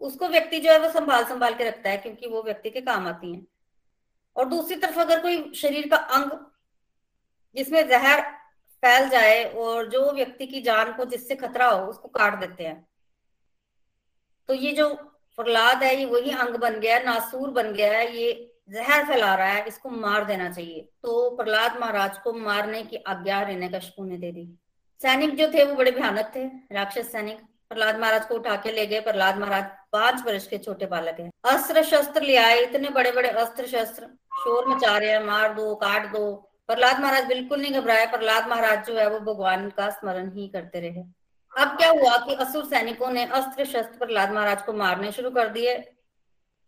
उसको 0.00 0.28
व्यक्ति 0.28 0.60
जो 0.60 0.70
है, 0.70 0.78
वो 0.78 0.90
संभाल 0.90 1.24
संभाल 1.24 1.54
के 1.54 1.64
रखता 1.64 1.90
है, 1.90 1.96
क्योंकि 1.96 2.26
वो 2.26 2.42
व्यक्ति 2.42 2.70
के 2.70 2.80
काम 2.80 3.06
आती 3.06 3.34
हैं। 3.34 3.46
और 4.36 4.48
दूसरी 4.48 4.76
तरफ़ 4.76 4.98
अगर 5.00 5.20
कोई 5.20 5.52
शरीर 5.54 5.88
का 5.88 5.96
अंग 5.96 6.30
जिसमें 7.56 7.88
जहर 7.88 8.20
फैल 8.82 9.08
जाए 9.08 9.44
और 9.44 9.88
जो 9.88 10.10
व्यक्ति 10.12 10.46
की 10.46 10.60
जान 10.60 10.92
को 10.92 11.04
जिससे 11.04 11.34
खतरा 11.36 11.68
हो 11.68 11.86
उसको 11.86 12.08
काट 12.08 12.38
देते 12.40 12.64
हैं 12.64 12.86
तो 14.48 14.54
ये 14.54 14.72
जो 14.72 14.88
प्रहलाद 15.38 15.82
है, 15.82 15.94
ये 15.96 16.04
वही 16.04 16.30
अंग 16.30 16.56
बन 16.56 16.78
गया 16.80 16.96
है 16.96 17.04
नासूर 17.04 17.50
बन 17.50 17.72
गया 17.72 17.92
है, 17.92 18.16
ये 18.16 18.32
जहर 18.70 19.04
फैला 19.06 19.34
रहा 19.34 19.46
है, 19.46 19.66
इसको 19.68 19.90
मार 19.90 20.24
देना 20.24 20.50
चाहिए। 20.50 20.80
तो 21.02 21.30
प्रहलाद 21.36 21.78
महाराज 21.80 22.18
को 22.18 22.32
मारने 22.32 22.82
की 22.82 22.96
आज्ञा 22.96 23.40
रहने 23.40 23.52
हिरण्यकशिपु 23.52 24.04
ने 24.04 24.18
दे 24.18 24.30
दी। 24.32 24.46
सैनिक 25.00 25.34
जो 25.36 25.48
थे, 25.48 25.64
वो 25.64 25.74
बड़े 25.74 25.90
भयानक 25.90 26.30
थे, 26.36 26.44
राक्षस 26.74 27.10
सैनिक। 27.12 27.38
प्रहलाद 27.68 27.98
महाराज 27.98 28.26
को 28.26 28.34
उठा 28.34 28.56
के 28.56 28.72
ले 28.72 28.86
गए। 28.86 29.00
प्रहलाद 29.00 29.38
महाराज 29.38 29.64
पाँच 29.92 30.22
वर्ष 30.26 30.46
के 30.46 30.58
छोटे 30.58 30.86
बालक 30.86 31.20
हैं। 31.20 31.30
अस्त्र 31.44 31.82
शस्त्र 31.82 32.22
ले 32.22 32.36
आए, 32.36 32.60
इतने 32.60 32.88
बड़े 32.90 33.12
बड़े 33.12 33.28
अस्त्र 33.28 33.66
शस्त्र। 33.66 34.08
शोर 34.44 34.68
मचा 34.68 34.96
रहे 34.98 35.10
हैं, 35.10 35.24
मार 35.24 35.52
दो, 35.54 35.74
काट 35.74 36.06
दो। 36.12 36.32
प्रहलाद 36.68 37.00
महाराज 37.00 37.26
बिल्कुल 37.26 37.60
नहीं 37.60 37.72
घबराए। 37.72 38.06
प्रहलाद 38.06 38.48
महाराज 38.48 38.86
जो 38.86 38.96
है 38.96 39.08
वो 39.10 39.18
भगवान 39.22 39.68
का 39.70 39.88
स्मरण 39.90 40.30
ही 40.32 40.48
करते 40.48 40.80
रहे। 40.80 41.02
अब 41.52 41.76
क्या 41.76 41.88
हुआ 41.90 42.16
कि 42.16 42.34
असुर 42.34 42.64
सैनिकों 42.64 43.10
ने 43.10 43.24
अस्त्र 43.24 43.64
शस्त्र 43.64 43.98
प्रहलाद 43.98 44.32
महाराज 44.32 44.62
को 44.62 44.72
मारने 44.72 45.12
शुरू 45.12 45.30
कर 45.30 45.48
दिए, 45.48 45.76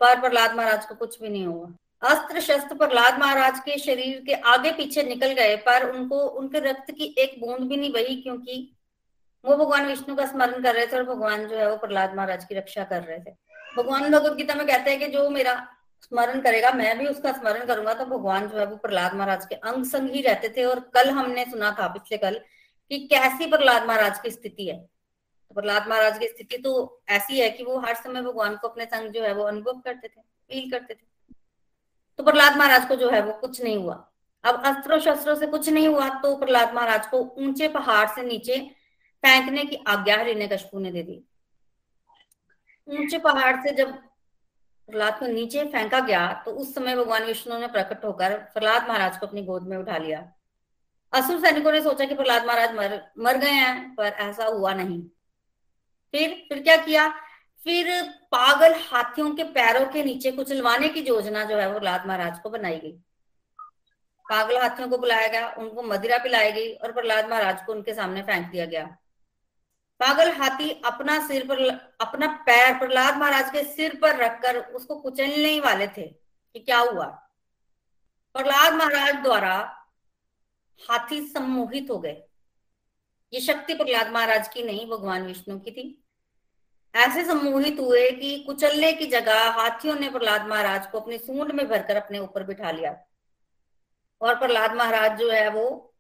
पर 0.01 0.21
प्रहलाद 0.21 0.55
महाराज 0.55 0.87
को 0.87 0.95
कुछ 0.95 1.21
भी 1.23 1.29
नहीं 1.29 1.47
हुआ। 1.47 1.69
अस्त्र 2.03 2.41
शस्त्र 2.41 2.77
प्रहलाद 2.77 3.19
महाराज 3.21 3.59
के 3.61 3.79
शरीर 3.79 4.23
के 4.27 4.33
आगे 4.33 4.73
पीछे 4.73 5.03
निकल 5.03 5.33
गए, 5.33 5.57
पर 5.57 5.91
उनको, 5.91 6.19
उनके 6.19 6.61
रक्त 6.61 6.91
की 6.91 7.15
एक 7.19 7.41
बूंद 7.41 7.69
भी 7.69 7.77
नहीं 7.77 7.93
बही, 7.93 8.17
क्योंकि 8.17 8.77
वो 9.45 9.57
भगवान 9.57 9.87
विष्णु 9.87 10.17
का 10.17 10.27
स्मरण 10.27 10.63
कर 10.63 10.75
रहे 10.75 10.87
थे 10.87 10.97
और 10.97 11.05
भगवान 11.05 11.47
जो 11.47 11.57
है 11.57 11.71
वो 11.71 11.77
प्रहलाद 11.77 12.15
महाराज 12.15 12.45
की 12.45 12.55
रक्षा 12.55 12.85
कर 12.85 13.03
रहे 13.03 13.19
थे। 13.19 13.35
भगवान 13.77 14.11
भगवत 14.13 14.37
गीता 14.37 14.55
में 14.55 14.67
कहते 14.67 14.91
हैं 14.91 14.99
कि 15.01 15.07
जो 15.07 15.29
मेरा 15.31 15.55
स्मरण 16.13 16.41
करेगा, 16.41 16.71
मैं 16.73 16.99
भी 16.99 17.07
उसका 17.07 17.33
स्मरण 17.33 17.65
करूँगा 17.67 17.95
तो 17.95 18.05
भगवान 18.07 18.49
जो 18.49 18.59
है 18.59 18.67
वो 18.67 18.77
प्रहलाद 18.77 19.15
महाराज 19.15 19.47
के 19.47 19.55
अंग 19.55 19.85
संग 19.85 20.11
ही 20.11 20.21
रहते 20.23 20.49
थे 20.49 20.65
और 20.65 20.81
कल 20.95 21.11
हमने 21.11 21.45
सुना 21.45 21.71
था 21.81 21.89
पिछले 21.89 22.19
कल 22.19 22.41
कि 22.91 22.99
कैसी 23.09 23.47
प्रहलाद 23.47 23.87
महाराज 23.89 24.19
की 24.19 24.31
स्थिति 24.31 24.67
है। 24.67 24.77
तो 24.77 25.55
प्रहलाद 25.55 25.89
महाराज 25.89 26.19
की 26.19 26.29
स्थिति 26.29 26.59
तो 26.59 27.03
ऐसी 27.11 27.39
है 27.41 27.51
कि 27.51 27.65
वो 27.65 27.79
हर 27.79 27.95
समय 27.95 28.23
भगवान 28.23 28.57
को 28.57 28.69
अपने 28.69 28.85
संग 28.87 29.11
जो 29.11 29.23
है 29.23 29.33
वो 29.35 29.45
अनुभव 29.45 29.81
करते 29.81 30.09
थे 30.09 30.21
फील 30.21 30.71
करते 30.71 30.95
थे। 30.95 31.35
तो 32.19 32.25
प्रहलाद 32.25 32.57
महाराज 32.57 32.89
को 32.89 32.97
जो 32.97 33.11
है 33.11 33.23
वो 33.23 33.33
कुछ 33.41 33.63
नहीं 33.63 33.77
हुआ। 33.77 33.95
अब 34.45 34.63
अस्त्रों 34.65 34.99
शस्त्रों 35.01 35.35
से 35.35 35.47
कुछ 35.47 35.69
नहीं 35.69 35.89
हुआ 35.89 36.09
तो 36.21 36.35
प्रहलाद 36.37 36.75
महाराज 36.75 37.07
को 37.07 37.21
ऊँचे 37.39 37.69
पहाड़ 37.69 38.09
से 38.09 38.23
नीचे 38.23 38.59
फेंकने 39.25 39.65
की 39.65 39.83
आज्ञा 39.89 40.17
हिरण्यकशिपु 40.17 40.79
ने 40.79 40.93
दे 40.93 41.03
दी। 41.03 41.23
ऊँचे 42.89 43.19
पहाड़ 43.19 43.57
से 43.57 43.75
जब 43.75 43.99
प्रहलाद 44.89 45.19
को 45.19 45.27
नीचे 45.27 45.65
फेंका 45.65 46.01
गया 46.01 46.27
तो 46.45 46.51
उस 46.53 46.75
समय 46.75 46.97
भगवान 46.97 47.25
विष्णु 47.25 47.59
ने 47.59 47.67
प्रकट 47.69 48.05
होकर 48.05 48.37
प्रहलाद 48.55 48.89
महाराज 48.89 49.19
को 49.19 49.27
अपनी 49.27 49.43
गोद 49.43 49.63
में 49.63 49.77
उठा 49.77 49.97
लिया। 49.99 50.19
असुर 51.13 51.41
सैनिकों 51.41 51.73
ने 51.73 51.81
सोचा 51.83 52.05
कि 52.05 52.15
प्रहलाद 52.15 52.47
महाराज 52.47 52.75
मर 52.75 53.01
मर 53.19 53.37
गए 53.37 53.51
हैं, 53.51 53.95
पर 53.95 54.07
ऐसा 54.07 54.45
हुआ 54.45 54.73
नहीं। 54.75 55.01
फिर 56.15 56.35
फिर 56.49 56.63
क्या 56.63 56.77
किया? 56.77 57.09
फिर 57.67 58.03
पागल 58.33 58.75
हाथियों 58.83 59.35
के 59.35 59.45
पैरों 59.53 59.87
के 59.87 60.03
नीचे 60.05 60.31
कुचलवाने 60.33 60.89
की 60.89 61.01
योजना 61.01 61.45
जो 61.45 61.57
है 61.57 61.67
वो 61.67 61.79
प्रहलाद 61.79 62.07
महाराज 62.07 62.39
को 62.39 62.51
बनाई 62.51 62.79
गई। 62.79 62.93
पागल 64.27 64.59
हाथियों 64.59 64.89
को 64.89 64.99
बुलाया 64.99 65.29
गया, 65.29 65.49
उनको 65.49 65.83
मदिरा 65.83 66.19
पिलाई 66.19 66.53
गई 66.53 66.73
और 66.75 66.93
प्रहलाद 66.93 67.29
महाराज 67.31 67.65
को 67.67 67.73
उनके 67.73 67.95
सामने 67.95 68.23
फेंक 68.23 68.47
दिया 68.47 68.67
गया। 68.67 68.97
पागल 70.01 70.33
हाथी 70.33 70.83
अपना 70.85 71.29
सिर 71.29 71.47
पर, 71.47 71.69
अपना 72.01 72.27
पैर 72.27 72.79
प्रहलाद 72.79 73.17
महाराज 73.17 73.51
के 73.51 73.63
सिर 73.65 73.99
पर 74.03 74.17
रखकर 74.17 74.57
उसको 74.57 74.97
कुचलने 74.97 75.49
ही 75.49 75.61
वाले 75.61 75.87
थे 75.87 76.03
कि 76.03 76.59
क्या 76.59 76.79
हुआ? 76.79 77.07
प्रहलाद 78.35 78.75
महाराज 78.75 79.15
द्वारा 79.15 79.83
हाथी 80.91 81.21
सम्मोहित 81.29 81.87
हो 81.91 81.99
गए। 81.99 82.23
ये 83.33 83.41
शक्ति 83.41 83.75
प्रहलाद 83.75 84.13
महाराज 84.13 84.49
की 84.49 84.63
नहीं, 84.63 84.91
भगवान 84.91 85.27
विष्णु 85.27 85.59
की 85.59 85.71
थी। 85.71 86.05
ऐसे 86.97 87.25
सम्मोहित 87.25 87.81
हुए 87.81 88.11
कि 88.11 88.39
कुचलने 88.39 88.93
की 88.93 89.07
जगह 89.07 89.51
हाथियों 89.51 89.95
ने 89.95 90.11
प्रहलाद 90.11 90.47
महाराज 90.47 90.87
को 90.87 91.01
अपनी 91.01 91.19
सूंड 91.19 91.53
में 91.53 91.69
भरकर 91.69 91.97
अपने 91.97 92.19
ऊपर 92.19 92.43
बिठा 92.43 92.71
लिया। 92.71 92.97
और 94.21 94.35
प्रहलाद 94.35 94.75
महाराज 94.75 95.19
जो 95.19 95.31
है 95.31 95.49
वो 95.49 95.95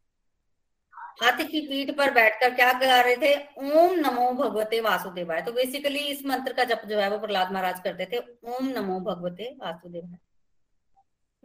हाथी 1.18 1.44
की 1.44 1.60
पीठ 1.60 1.90
पर 1.96 2.10
बैठकर 2.10 2.54
क्या 2.54 2.72
गा 2.72 3.00
रहे 3.00 3.16
थे? 3.16 3.34
ओम 3.74 3.94
नमो 3.96 4.30
भगवते 4.34 4.80
वासुदेवाय। 4.80 5.42
तो 5.42 5.52
बेसिकली 5.52 5.98
इस 5.98 6.24
मंत्र 6.26 6.52
का 6.52 6.64
जप 6.64 6.82
जो 6.88 6.98
है 6.98 7.08
वो 7.10 7.18
प्रहलाद 7.18 7.52
महाराज 7.52 7.80
करते 7.80 8.06
थे, 8.06 8.18
ओम 8.48 8.68
नमो 8.68 9.00
भगवते 9.02 9.50
वासुदेवाय। 9.60 10.18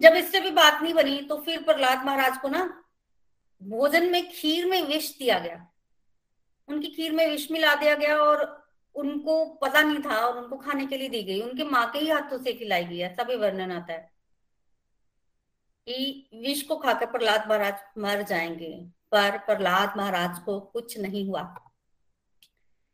जब 0.01 0.16
इससे 0.16 0.40
भी 0.40 0.51
बात 0.51 0.82
नहीं 0.84 0.94
बनी 0.94 1.22
तो 1.22 1.38
फिर 1.38 1.62
प्रहलाद 1.63 2.06
महाराज 2.06 2.38
को 2.38 2.50
ना 2.50 2.63
भोजन 3.62 4.10
में 4.12 4.30
खीर 4.32 4.66
में 4.66 4.82
विष 4.82 5.18
दिया 5.18 5.40
गया। 5.40 5.66
उनकी 6.70 6.88
खीर 6.88 7.12
में 7.12 7.28
विष 7.30 7.51
मिला 7.51 7.75
दिया 7.75 7.96
गया 7.96 8.18
और 8.18 8.46
उनको 8.96 9.44
पता 9.62 9.82
नहीं 9.82 10.00
था 10.00 10.16
और 10.18 10.38
उनको 10.38 10.58
खाने 10.58 10.86
के 10.86 10.98
लिए 10.98 11.10
दी 11.10 11.22
गई। 11.24 11.42
उनके 11.42 11.63
माँ 11.63 11.90
के 11.92 12.00
ही 12.00 12.10
हाथों 12.10 12.44
से 12.44 12.54
खिलाई 12.54 12.86
गई 12.86 12.98
है, 12.98 13.13
सभी 13.16 13.36
वर्णन 13.36 13.72
आता 13.72 13.94
है 13.94 14.10
कि 15.88 16.30
विष 16.36 16.62
को 16.62 16.75
खाकर 16.75 17.06
प्रहलाद 17.06 17.48
महाराज 17.50 17.80
मर 17.98 18.22
जाएँगे। 18.22 19.00
पर 19.12 19.38
प्रहलाद 19.38 19.94
महाराज 19.98 20.39
को 20.39 20.60
कुछ 20.60 20.98
नहीं 21.00 21.27
हुआ। 21.27 21.44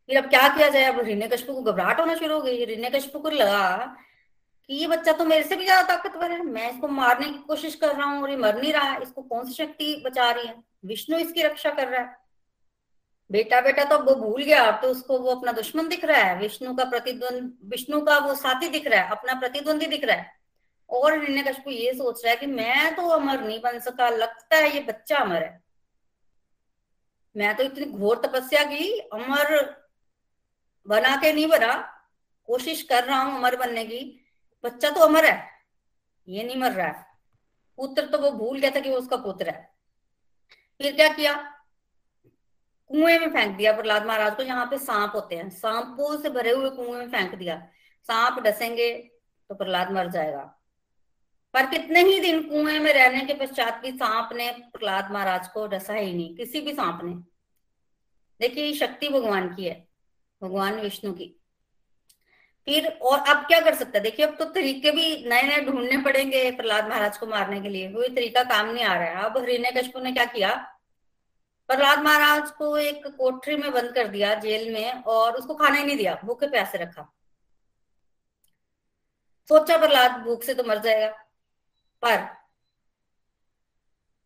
फिर 0.09 0.17
अब 0.17 0.29
क्या 0.29 0.47
किया 0.49 0.67
जाए? 0.69 0.83
अब 0.83 1.05
हिरण्यकशिपु 1.05 1.53
को 1.53 1.61
घबराहट 1.63 1.99
होना 1.99 2.15
शुरू 2.15 2.33
हो 2.33 2.41
गई। 2.41 2.57
हिरण्यकशिपु 2.57 3.19
को 3.19 3.29
लगा 3.29 3.95
कि 4.69 4.75
ये 4.75 4.87
बच्चा 4.87 5.11
तो 5.11 5.25
मेरे 5.25 5.43
से 5.43 5.55
भी 5.55 5.65
ज़्यादा 5.65 5.87
ताकतवर 5.87 6.31
है। 6.31 6.43
मैं 6.43 6.69
इसको 6.71 6.87
मारने 6.89 7.25
की 7.25 7.37
कोशिश 7.47 7.75
कर 7.75 7.95
रहा 7.95 8.05
हूँ 8.05 8.21
और 8.23 8.29
ये 8.29 8.37
मर 8.37 8.61
नहीं 8.61 8.71
रहा 8.73 8.91
है। 8.91 9.01
इसको 9.01 9.21
कौन 9.23 9.45
सी 9.45 9.53
शक्ति 9.53 10.01
बचा 10.05 10.29
रही 10.31 10.47
है? 10.47 10.55
विष्णु 10.85 11.17
इसकी 11.19 11.43
रक्षा 11.43 11.69
कर 11.71 11.87
रहा 11.87 12.01
है। 12.01 12.15
बेटा 13.29 13.59
बेटा 13.61 13.83
तो 13.83 13.97
अब 13.97 14.07
वो 14.09 14.15
भूल 14.15 14.43
गया 14.43 14.63
अब 14.63 14.81
तो 14.81 14.89
उसको 14.89 15.17
वो 15.19 15.35
अपना 15.35 15.51
दुश्मन 15.51 15.87
दिख 15.87 16.03
रहा 16.05 16.21
है। 16.21 16.37
विष्णु 16.39 16.73
का 16.75 16.83
प्रतिद्वंद, 16.85 17.51
विष्णु 17.65 18.01
का 18.01 18.17
वो 18.19 18.33
साथी 18.35 18.69
दिख 18.69 18.87
रहा 18.87 19.01
है। 19.01 19.11
अपना 19.11 19.33
प्रतिद्वंदी 19.39 19.85
दिख 19.85 20.03
रहा 20.03 20.15
है। 20.15 20.31
और 20.89 21.13
हिरण्यकशिपु 21.13 21.71
ये 21.71 21.93
सोच 21.93 22.23
रहा 22.25 22.33
है 22.33 22.37
कि 22.37 22.47
मैं 22.47 22.95
तो 22.95 23.07
अमर 23.09 23.41
नहीं 23.41 23.59
बन 23.61 23.79
सका। 23.79 24.09
लगता 24.09 24.57
है 24.57 24.73
ये 24.73 24.79
बच्चा 24.83 25.17
अमर 25.17 25.43
है। 25.43 25.66
मैं 27.35 27.55
तो 27.57 27.63
इतनी 27.63 27.85
घोर 27.85 28.21
तपस्या 28.25 28.63
की, 28.63 28.99
अमर 28.99 29.53
बना 30.85 31.15
के 31.15 31.31
नहीं 31.33 31.47
बना, 31.47 31.73
कोशिश 32.49 32.81
कर 32.83 33.03
रहा 33.03 33.21
हूँ 33.21 33.35
अमर 33.37 33.55
बनने 33.55 33.85
की। 33.85 33.99
बच्चा 34.63 34.89
तो 34.89 35.01
अमर 35.01 35.25
है, 35.25 35.49
ये 36.27 36.43
नहीं 36.43 36.57
मर 36.57 36.71
रहा 36.71 36.87
है। 36.87 37.05
पुत्र 37.79 38.05
तो 38.05 38.17
वो 38.17 38.31
भूल 38.31 38.59
गया 38.59 38.69
था 38.71 38.79
कि 38.79 38.89
वो 38.89 38.97
उसका 38.97 39.17
पुत्र 39.17 39.49
है। 39.49 39.69
फिर 40.79 40.95
क्या 40.95 41.07
किया? 41.13 41.33
कुएँ 42.91 43.17
में 43.19 43.29
फेंक 43.29 43.55
दिया 43.57 43.71
प्रहलाद 43.73 44.05
महाराज 44.05 44.35
को, 44.35 44.43
यहाँ 44.43 44.65
पे 44.65 44.77
सांप 44.77 45.15
होते 45.15 45.35
हैं। 45.35 45.49
सांपों 45.49 46.15
से 46.17 46.29
भरे 46.29 46.51
हुए 46.51 46.69
कुएँ 46.69 46.91
में 46.91 47.09
फेंक 47.09 47.35
दिया। 47.35 47.57
सांप 48.09 48.39
डसेंगे 48.39 48.91
तो 49.49 49.55
प्रहलाद 49.55 49.91
मर 49.91 50.09
जाएगा। 50.11 50.53
पर 51.53 51.65
कितने 51.65 52.03
ही 52.03 52.19
दिन 52.19 52.41
कुएँ 52.41 52.79
में 52.79 52.91
रहने 52.93 53.21
के 53.21 53.33
पश्चात 53.33 53.81
भी 53.81 53.91
सांप 53.91 54.29
ने 54.33 54.51
प्रहलाद 54.51 55.11
महाराज 55.11 55.47
को 55.47 55.67
डसा 55.67 55.93
ही 55.93 56.13
नहीं, 56.13 56.35
किसी 56.35 56.61
भी 56.61 56.73
सांप 56.73 56.99
ने। 57.03 57.13
देखिए 58.39 58.73
शक्ति 58.73 59.09
भगवान 59.09 59.53
की 59.55 59.65
है, 59.65 59.87
भगवान 60.41 60.79
विष्णु 60.79 61.13
की। 61.13 61.33
फिर 62.67 62.87
और 62.87 63.19
अब 63.19 63.45
क्या 63.47 63.59
कर 63.61 63.75
सकता 63.75 63.97
है? 63.97 64.03
देखिए, 64.03 64.25
अब 64.25 64.35
तो 64.35 64.45
तरीके 64.45 64.91
भी 64.91 65.25
नए 65.29 65.41
नए 65.41 65.61
ढूँढने 65.61 65.97
पड़ेंगे 65.97 66.49
प्रहलाद 66.51 66.87
महाराज 66.89 67.17
को 67.17 67.27
मारने 67.27 67.61
के 67.61 67.69
लिए। 67.69 67.91
कोई 67.91 68.09
तरीका 68.09 68.43
काम 68.43 68.69
नहीं 68.69 68.85
आ 68.85 68.93
रहा 68.93 69.07
है। 69.07 69.23
अब 69.25 69.37
हरिण्य 69.37 69.71
कशपू 69.71 69.99
ने 69.99 70.11
क्या 70.11 70.25
किया? 70.25 70.55
प्रहलाद 71.69 71.99
महाराज 71.99 72.51
को 72.51 72.77
एक 72.77 73.07
कोठरी 73.07 73.55
में 73.55 73.71
बंद 73.71 73.93
कर 73.93 74.07
दिया 74.07 74.33
जेल 74.35 74.73
में 74.73 75.03
और 75.03 75.37
उसको 75.37 75.55
खाना 75.55 75.77
ही 75.77 75.85
नहीं 75.85 75.97
दिया, 75.97 76.19
भूखे 76.25 76.47
प्यासे 76.47 76.77
रखा। 76.77 77.13
सोचा 79.49 79.77
प्रहलाद, 79.77 80.19
भूख 80.21 80.43
से 80.43 80.53
तो 80.53 80.63
मर 80.63 80.77
जाएगा। 80.77 81.26
पर 82.03 82.27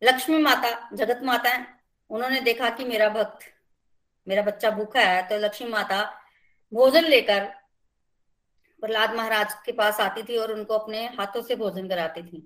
लक्ष्मी 0.02 0.38
माता, 0.38 0.70
जगत 0.94 1.20
माता 1.22 1.48
है। 1.48 1.66
उन्होंने 2.10 2.40
देखा 2.40 2.70
कि 2.70 2.84
मेरा 2.84 3.08
भक्त, 3.08 3.44
मेरा 4.26 4.42
बच्चा 4.42 4.70
भूखा 4.70 5.00
है 5.00 5.26
तो 5.28 5.38
लक्ष्मी 5.38 5.68
माता 5.70 6.02
भोजन 6.72 7.04
लेकर 7.04 7.44
प्रहलाद 8.82 9.14
महाराज 9.14 9.54
के 9.66 9.72
पास 9.72 10.00
आती 10.00 10.22
थी 10.22 10.36
और 10.36 10.52
उनको 10.52 10.74
अपने 10.74 11.04
हाथों 11.18 11.42
से 11.42 11.56
भोजन 11.56 11.88
कराती 11.88 12.22
थी। 12.22 12.40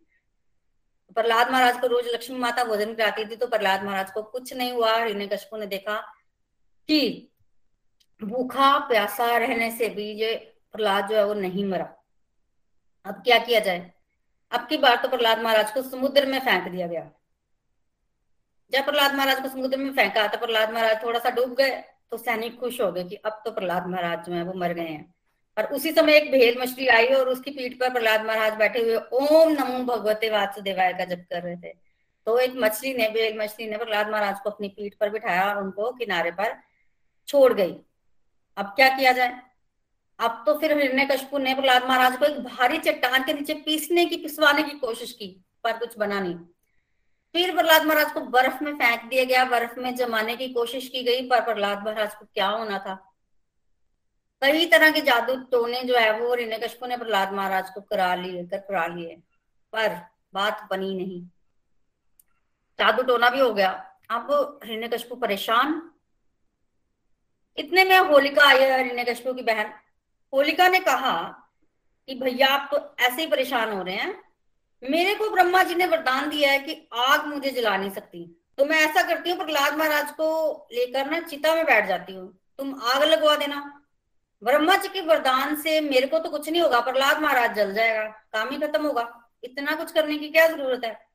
प्रहलाद 1.17 1.51
महाराज 1.51 1.81
को 1.81 1.87
रोज 1.87 2.07
लक्ष्मी 2.07 2.39
माता 2.39 2.65
भोजन 2.65 2.95
कराती 2.95 3.25
थी 3.25 3.37
तो 3.37 3.47
प्रहलाद 3.47 3.85
महाराज 3.85 4.11
को 4.11 4.23
कुछ 4.23 4.53
नहीं 4.53 4.73
हुआ। 4.73 4.95
हिरण्य 4.97 5.39
ने 5.53 5.67
देखा 5.67 5.97
कि 6.89 7.33
भूखा, 8.21 8.79
प्यासा 8.79 9.37
रहने 9.37 9.71
से 9.71 9.89
भी 9.89 10.11
ये 10.13 10.35
प्रहलाद 10.73 11.09
जो 11.09 11.17
है 11.17 11.25
वो 11.25 11.35
नहीं 11.35 11.65
मरा। 11.65 11.93
अब 13.07 13.23
क्या 13.23 13.39
किया 13.39 13.61
जाए? 13.61 13.93
अब 14.57 14.67
की 14.69 14.77
बार 14.77 14.97
तो 14.97 15.09
प्रहलाद 15.09 15.43
महाराज 15.43 15.73
को 15.73 15.83
समुद्र 15.83 16.27
में 16.27 16.39
फेंक 16.41 16.69
दिया 16.69 16.87
गया। 16.87 17.11
जब 18.73 18.85
प्रहलाद 18.85 19.15
महाराज 19.15 19.41
को 19.41 19.49
समुद्र 19.49 19.77
में 19.77 19.93
फेंका 19.95 20.27
तो 20.27 20.39
प्रहलाद 20.39 20.73
महाराज 20.73 21.03
थोड़ा 21.03 21.19
सा 21.19 21.31
डूब 21.31 21.55
गए 21.55 21.71
तो 22.11 22.17
सैनिक 22.19 22.59
खुश 22.61 22.81
हो 22.81 22.91
गए 22.93 23.05
कि 23.05 23.17
अब 23.17 23.43
तो 23.45 23.51
प्रहलाद 23.51 23.87
महाराज 23.87 24.27
जो 24.27 24.33
है 24.33 24.43
वो 24.45 24.53
मर 24.55 24.73
गए 24.73 24.89
हैं। 24.89 25.15
और 25.57 25.65
उसी 25.75 25.93
समय 25.93 26.17
एक 26.17 26.31
भेल 26.33 26.61
मछली 26.61 26.87
आई 26.89 27.07
और 27.15 27.29
उसकी 27.29 27.51
पीठ 27.51 27.79
पर 27.81 27.91
प्रहलाद 27.91 28.25
महाराज 28.27 28.55
बैठे 28.55 28.81
हुए 28.81 28.97
ओम 28.97 29.53
नमो 29.53 29.79
भगवते 29.87 30.31
वासुदेवाय 30.31 30.93
का 30.93 31.05
जप 31.05 31.25
कर 31.31 31.43
रहे 31.43 31.57
थे। 31.57 31.73
तो 32.27 32.39
एक 32.39 32.53
मछली 32.57 32.93
ने, 32.95 33.09
भेल 33.09 33.39
मछली 33.39 33.69
ने 33.71 33.77
प्रहलाद 33.77 34.11
महाराज 34.11 34.41
को 34.41 34.51
अपनी 34.51 34.69
पीठ 34.69 34.95
पर 34.95 35.11
बिठाया 35.11 35.49
और 35.49 35.63
उनको 35.63 35.91
किनारे 35.93 36.31
पर 36.31 36.57
छोड़ 37.29 37.53
गई। 37.53 37.77
अब 38.57 38.73
क्या 38.77 38.89
किया 38.89 39.13
जाए? 39.13 39.41
अब 40.19 40.43
तो 40.47 40.59
फिर 40.59 40.79
हिरण्य 40.79 41.05
कशपू 41.05 41.39
ने 41.39 41.55
प्रहलाद 41.55 41.85
महाराज 41.85 42.19
को 42.19 42.25
एक 42.25 42.41
भारी 42.41 42.79
चट्टान 42.79 43.25
के 43.25 43.33
नीचे 43.33 43.55
पीसने 43.55 44.07
की, 44.07 44.17
पिसवाने 44.17 44.63
की 44.63 44.71
कोशिश 44.71 45.13
की, 45.13 45.45
पर 45.65 45.79
कुछ 45.79 45.99
बना 45.99 46.21
नहीं। 46.21 46.37
फिर 47.33 47.53
प्रहलाद 47.53 47.83
महाराज 47.83 48.13
को 48.13 48.21
बर्फ़ 48.21 48.65
में 48.65 48.75
फेंक 48.75 49.11
दिया 49.11 49.25
गया, 49.25 49.45
बर्फ़ 49.45 49.81
में 49.81 49.95
जमाने 49.95 50.37
की 50.37 50.49
कोशिश 50.49 50.89
की 50.89 51.03
गई, 51.03 51.29
पर 51.29 51.41
प्रहलाद 51.41 51.85
महाराज 51.85 52.15
को 52.15 52.25
क्या 52.25 52.49
होना 52.49 52.79
था? 52.79 53.13
कई 54.41 54.67
तरह 54.67 54.91
के 54.91 55.01
जादू 55.01 55.37
टोने 55.37 55.83
जो 55.83 55.97
है 55.97 56.21
वो 56.21 56.35
हिरण्य 56.35 56.59
कशपू 56.59 56.87
ने 56.87 56.97
प्रहलाद 56.97 57.33
महाराज 57.33 57.71
को 57.71 57.81
करा 57.81 58.15
लिए, 58.15 58.45
कर 58.45 58.59
करा 58.59 58.87
लिए, 58.87 59.17
पर 59.73 60.01
बात 60.35 60.67
बनी 60.71 60.95
नहीं। 60.95 61.23
जादू 62.79 63.03
टोना 63.03 63.31
भी 63.31 63.41
हो 63.41 63.55
गया। 63.55 63.93
अब 64.11 64.61
हिरण्य 64.65 64.89
कशपू 64.89 65.15
परेशान। 65.15 65.91
इतने 67.57 67.85
में 67.85 67.99
होलिका 67.99 68.49
आई 68.49 68.59
है 68.59 68.85
हिरण्य 68.85 69.05
कशपू 69.05 69.33
की 69.33 69.43
बहन। 69.43 69.73
होलिका 70.33 70.69
ने 70.69 70.81
कहा 70.81 71.23
कि 72.09 72.15
भैया, 72.15 72.49
आप 72.49 72.69
तो 72.73 73.05
ऐसे 73.05 73.23
ही 73.23 73.27
परेशान 73.27 73.73
हो 73.73 73.83
रहे 73.83 73.95
हैं। 73.95 74.25
मेरे 74.83 75.15
को 75.15 75.31
ब्रह्मा 75.31 75.63
जी 75.63 75.75
ने 75.75 75.87
वरदान 75.87 76.29
दिया 76.29 76.51
है 76.53 76.59
कि 76.59 76.89
आग 76.95 77.27
मुझे 77.27 77.51
जला 77.51 77.77
नहीं 77.77 77.91
सकती। 77.91 78.43
तो 78.59 78.65
मैं 78.65 78.81
ऐसा 78.81 79.03
करती 79.03 79.31
हूँ, 79.31 79.39
प्रहलाद 79.39 79.77
महाराज 79.77 80.11
को 80.11 80.69
लेकर 80.73 81.11
ना 81.11 81.21
चिता 81.21 81.55
में 81.55 81.65
बैठ 81.65 81.89
जाती 81.89 82.13
हूँ। 82.13 82.39
तुम 82.59 82.81
आग 82.83 83.03
लगवा 83.03 83.37
देना। 83.37 83.83
ब्रह्मा 84.43 84.77
जी 84.77 84.89
के 84.89 85.01
वरदान 85.01 85.55
से 85.57 85.81
मेरे 85.81 86.07
को 86.07 86.19
तो 86.19 86.31
कुछ 86.31 86.49
नहीं 86.49 86.63
होगा। 86.63 86.81
प्रहलाद 86.81 87.23
महाराज 87.23 87.57
जल 87.57 87.75
जाएगा। 87.75 88.05
काम 88.05 88.51
ही 88.51 88.57
खत्म 88.57 88.87
होगा। 88.87 89.31
इतना 89.45 89.75
कुछ 89.75 89.93
करने 89.93 90.19
की 90.19 90.29
क्या 90.29 90.47
ज़रूरत 90.49 90.85
है? 90.85 91.07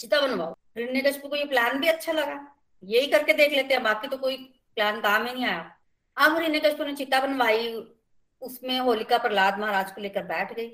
चिता 0.00 0.20
बनवाओ। 0.20 0.56
हिरण्यकश्यप 0.76 1.26
को 1.26 1.36
ये 1.36 1.44
प्लान 1.44 1.78
भी 1.80 1.88
अच्छा 1.88 2.12
लगा। 2.12 2.54
यही 2.84 3.06
करके 3.06 3.32
देख 3.32 3.52
लेते 3.52 3.74
हैं। 3.74 3.82
बाकी 3.82 4.08
तो 4.08 4.16
कोई 4.16 4.36
प्लान 4.74 5.00
काम 5.00 5.26
ही 5.26 5.34
नहीं 5.34 5.44
आया। 5.44 5.76
अब 6.16 6.36
हिरण्यकश्यप 6.36 6.80
ने 6.80 6.94
चिता 6.94 7.20
बनवाई। 7.20 7.95
उसमें 8.42 8.78
होलिका 8.80 9.18
प्रहलाद 9.18 9.58
महाराज 9.58 9.90
को 9.92 10.00
लेकर 10.00 10.22
बैठ 10.24 10.52
गई। 10.52 10.70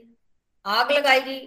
आग 0.64 0.92
लगाई 0.92 1.21
गई। 1.21 1.40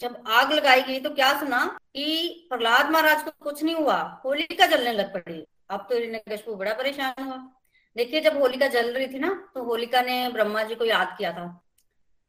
जब 0.00 0.22
आग 0.28 0.52
लगाई 0.52 0.82
गई 0.82 0.98
तो 1.00 1.10
क्या 1.10 1.32
सुना 1.38 1.64
कि 1.94 2.46
प्रहलाद 2.50 2.90
महाराज 2.90 3.22
को 3.22 3.30
कुछ 3.40 3.62
नहीं 3.62 3.74
हुआ, 3.74 3.96
होलिका 4.24 4.66
जलने 4.66 4.92
लग 4.92 5.12
पड़ी। 5.14 5.44
अब 5.70 5.86
तो 5.90 5.96
हिरण्यकश्यप 5.96 6.50
बड़ा 6.50 6.72
परेशान 6.74 7.22
हुआ। 7.22 7.36
देखिए, 7.96 8.20
जब 8.20 8.40
होलिका 8.40 8.66
जल 8.68 8.92
रही 8.92 9.06
थी 9.08 9.18
ना 9.18 9.32
तो 9.54 9.62
होलिका 9.64 10.02
ने 10.02 10.28
ब्रह्मा 10.28 10.62
जी 10.62 10.74
को 10.74 10.84
याद 10.84 11.14
किया 11.18 11.32
था 11.32 11.46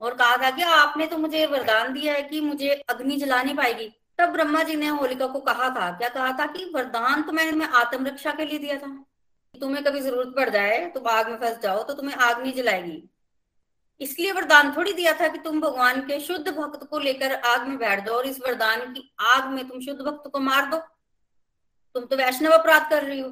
और 0.02 0.14
कहा 0.16 0.38
था 0.38 0.50
कि 0.52 0.62
आपने 0.64 1.08
तो 1.08 1.18
मुझे 1.18 1.46
वरदान 1.46 1.94
दिया 1.94 2.14
है 2.14 2.22
कि 2.24 2.42
मुझे 2.42 2.70
अग्नि 2.90 3.16
जला 3.18 3.42
नहीं 3.44 3.56
पाएगी। 3.56 3.90
तब 4.20 4.30
ब्रह्मा 4.30 4.64
जी 4.64 4.76
ने 4.76 4.88
होलिका 4.88 5.28
को 5.28 5.40
कहा 5.42 5.70
था, 5.70 5.92
क्या 5.98 6.10
कहा 6.10 6.32
था 6.40 6.46
कि 6.48 6.66
वरदान 6.76 7.22
तो 7.24 7.32
मैंने 7.32 7.66
आत्म 7.76 8.08
रक्षा 8.08 8.32
के 8.32 8.46
लिए 8.46 8.60
दिया 8.60 8.78
था। 8.78 8.92
तुम्हें 9.56 9.84
कभी 9.84 10.02
ज़रूरत 10.02 10.34
पड़ 10.36 10.50
जाए, 10.50 10.86
तुम 10.88 11.08
आग 11.08 11.30
में 11.30 11.38
फंस 11.38 11.60
जाओ 11.60 11.84
तो 11.84 11.94
तुम्हें 11.94 12.16
आग 12.18 12.42
नहीं 12.42 12.54
जलाएगी। 12.54 13.04
इसलिए 14.02 14.32
वरदान 14.32 14.72
थोड़ी 14.76 14.94
दिया 14.94 15.14
था 15.14 15.28
कि 15.28 15.38
तुम 15.40 15.60
भगवान 15.62 16.02
के 16.02 16.20
शुद्ध 16.20 16.50
भक्त 16.50 16.86
को 16.90 17.00
लेकर 17.00 17.34
आग 17.36 17.68
में 17.68 17.78
बैठ 17.78 18.06
जाओ 18.06 18.16
और 18.16 18.26
इस 18.28 18.40
वरदान 18.40 18.94
की 18.94 19.12
आग 19.28 19.48
में 19.48 19.68
तुम 19.68 19.80
शुद्ध 19.82 20.00
भक्त 20.02 20.30
को 20.32 20.40
मार 20.40 20.70
दो। 20.70 20.78
तुम 21.96 22.06
तो 22.06 22.16
वैष्णव 22.18 22.52
अपराध 22.52 22.90
कर 22.90 23.04
रही 23.04 23.20
हो। 23.20 23.30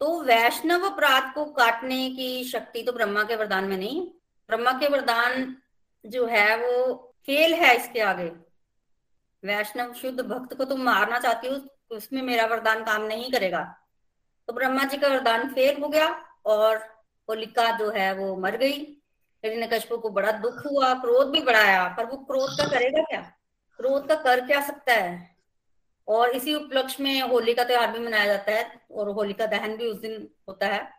तो 0.00 0.20
वैष्णव 0.22 0.84
अपराध 0.86 1.32
को 1.34 1.44
काटने 1.52 2.10
की 2.10 2.44
शक्ति 2.44 2.82
तो 2.82 2.92
ब्रह्मा 2.92 3.22
के 3.22 3.36
वरदान 3.36 3.64
में 3.64 3.76
नहीं, 3.76 4.06
ब्रह्मा 4.48 4.72
के 4.72 4.88
वरदान 4.88 5.56
जो 6.04 6.26
है 6.26 6.56
वो 6.58 6.94
फेल 7.26 7.54
है 7.54 7.74
इसके 7.76 8.00
आगे। 8.02 8.30
वैष्णव 9.42 9.92
शुद्ध 9.94 10.20
भक्त 10.20 10.54
को 10.54 10.64
तुम 10.64 10.82
मारना 10.82 11.18
चाहती 11.18 11.48
हो, 11.48 11.60
उसमें 11.90 12.22
मेरा 12.22 12.46
वरदान 12.46 12.84
काम 12.84 13.02
नहीं 13.02 13.30
करेगा। 13.32 13.62
तो 14.50 14.54
ब्रह्मा 14.54 14.84
जी 14.84 14.96
का 14.96 15.08
वरदान 15.08 15.48
फेल 15.48 15.82
हो 15.82 15.88
गया 15.88 16.24
और 16.44 16.76
होलिका 17.28 17.78
जो 17.78 17.90
है 17.90 18.14
वो 18.14 18.36
मर 18.36 18.56
गई। 18.56 19.02
हिरण्य 19.44 19.66
कश्यप 19.66 19.92
को 19.92 20.10
बड़ा 20.10 20.32
दुख 20.32 20.66
हुआ, 20.66 20.94
क्रोध 20.94 21.30
भी 21.30 21.40
बड़ा 21.40 21.60
आया 21.60 21.88
पर 21.88 22.04
वो 22.04 22.16
क्रोध 22.16 22.50
का 22.50 22.64
करेगा 22.64 23.02
क्या? 23.02 23.20
क्रोध 23.76 24.08
का 24.08 24.14
कर 24.14 24.46
क्या 24.46 24.60
सकता 24.66 24.92
है? 24.92 25.36
और 26.08 26.30
इसी 26.30 26.54
उपलक्ष्य 26.54 27.02
में 27.02 27.20
होली 27.20 27.54
का 27.54 27.64
त्योहार 27.64 27.92
भी 27.92 27.98
मनाया 27.98 28.26
जाता 28.26 28.52
है 28.52 28.80
और 28.90 29.08
होलिका 29.08 29.46
दहन 29.46 29.76
भी 29.76 29.86
उस 29.86 29.96
दिन 29.96 30.28
होता 30.48 30.66
है। 30.66 30.90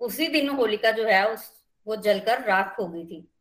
उसी 0.00 0.26
दिन 0.26 0.48
होलिका 0.48 0.90
जो 0.90 1.04
है 1.04 1.32
उस, 1.32 1.50
वो 1.86 1.96
जलकर 1.96 2.42
राख 2.42 2.78
हो 2.80 2.86
गई 2.86 3.06
थी। 3.06 3.32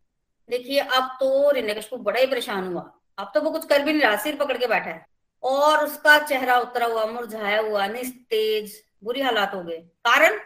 देखिए, 0.50 0.80
अब 0.80 1.18
तो 1.20 1.56
हिरण्यकश्यप 1.56 2.00
बड़ा 2.00 2.20
ही 2.20 2.26
परेशान 2.26 2.74
हुआ। 2.74 2.94
अब 3.18 3.32
तो 3.34 3.42
वो 3.42 3.52
कुछ 3.52 3.66
कर 3.66 3.82
भी 3.82 3.94
नहीं 3.94 4.02
रहा, 4.02 4.16
सिर 4.16 4.36
पकड़ 4.36 4.58
के 4.58 4.68
बैठा 4.68 4.90
है। 4.90 5.06
और 5.44 5.86
उसका 5.86 6.20
चेहरा 6.20 6.60
उतरा 6.60 6.86
हुआ, 6.86 7.06
मुरझाया 7.06 7.62
हुआ, 7.62 7.88
निस्तेज 7.88 8.93
बुरी 9.04 9.22
हालात 9.22 9.54
हो 9.56 9.64
गए। 9.64 9.78
कारण? 10.06 10.40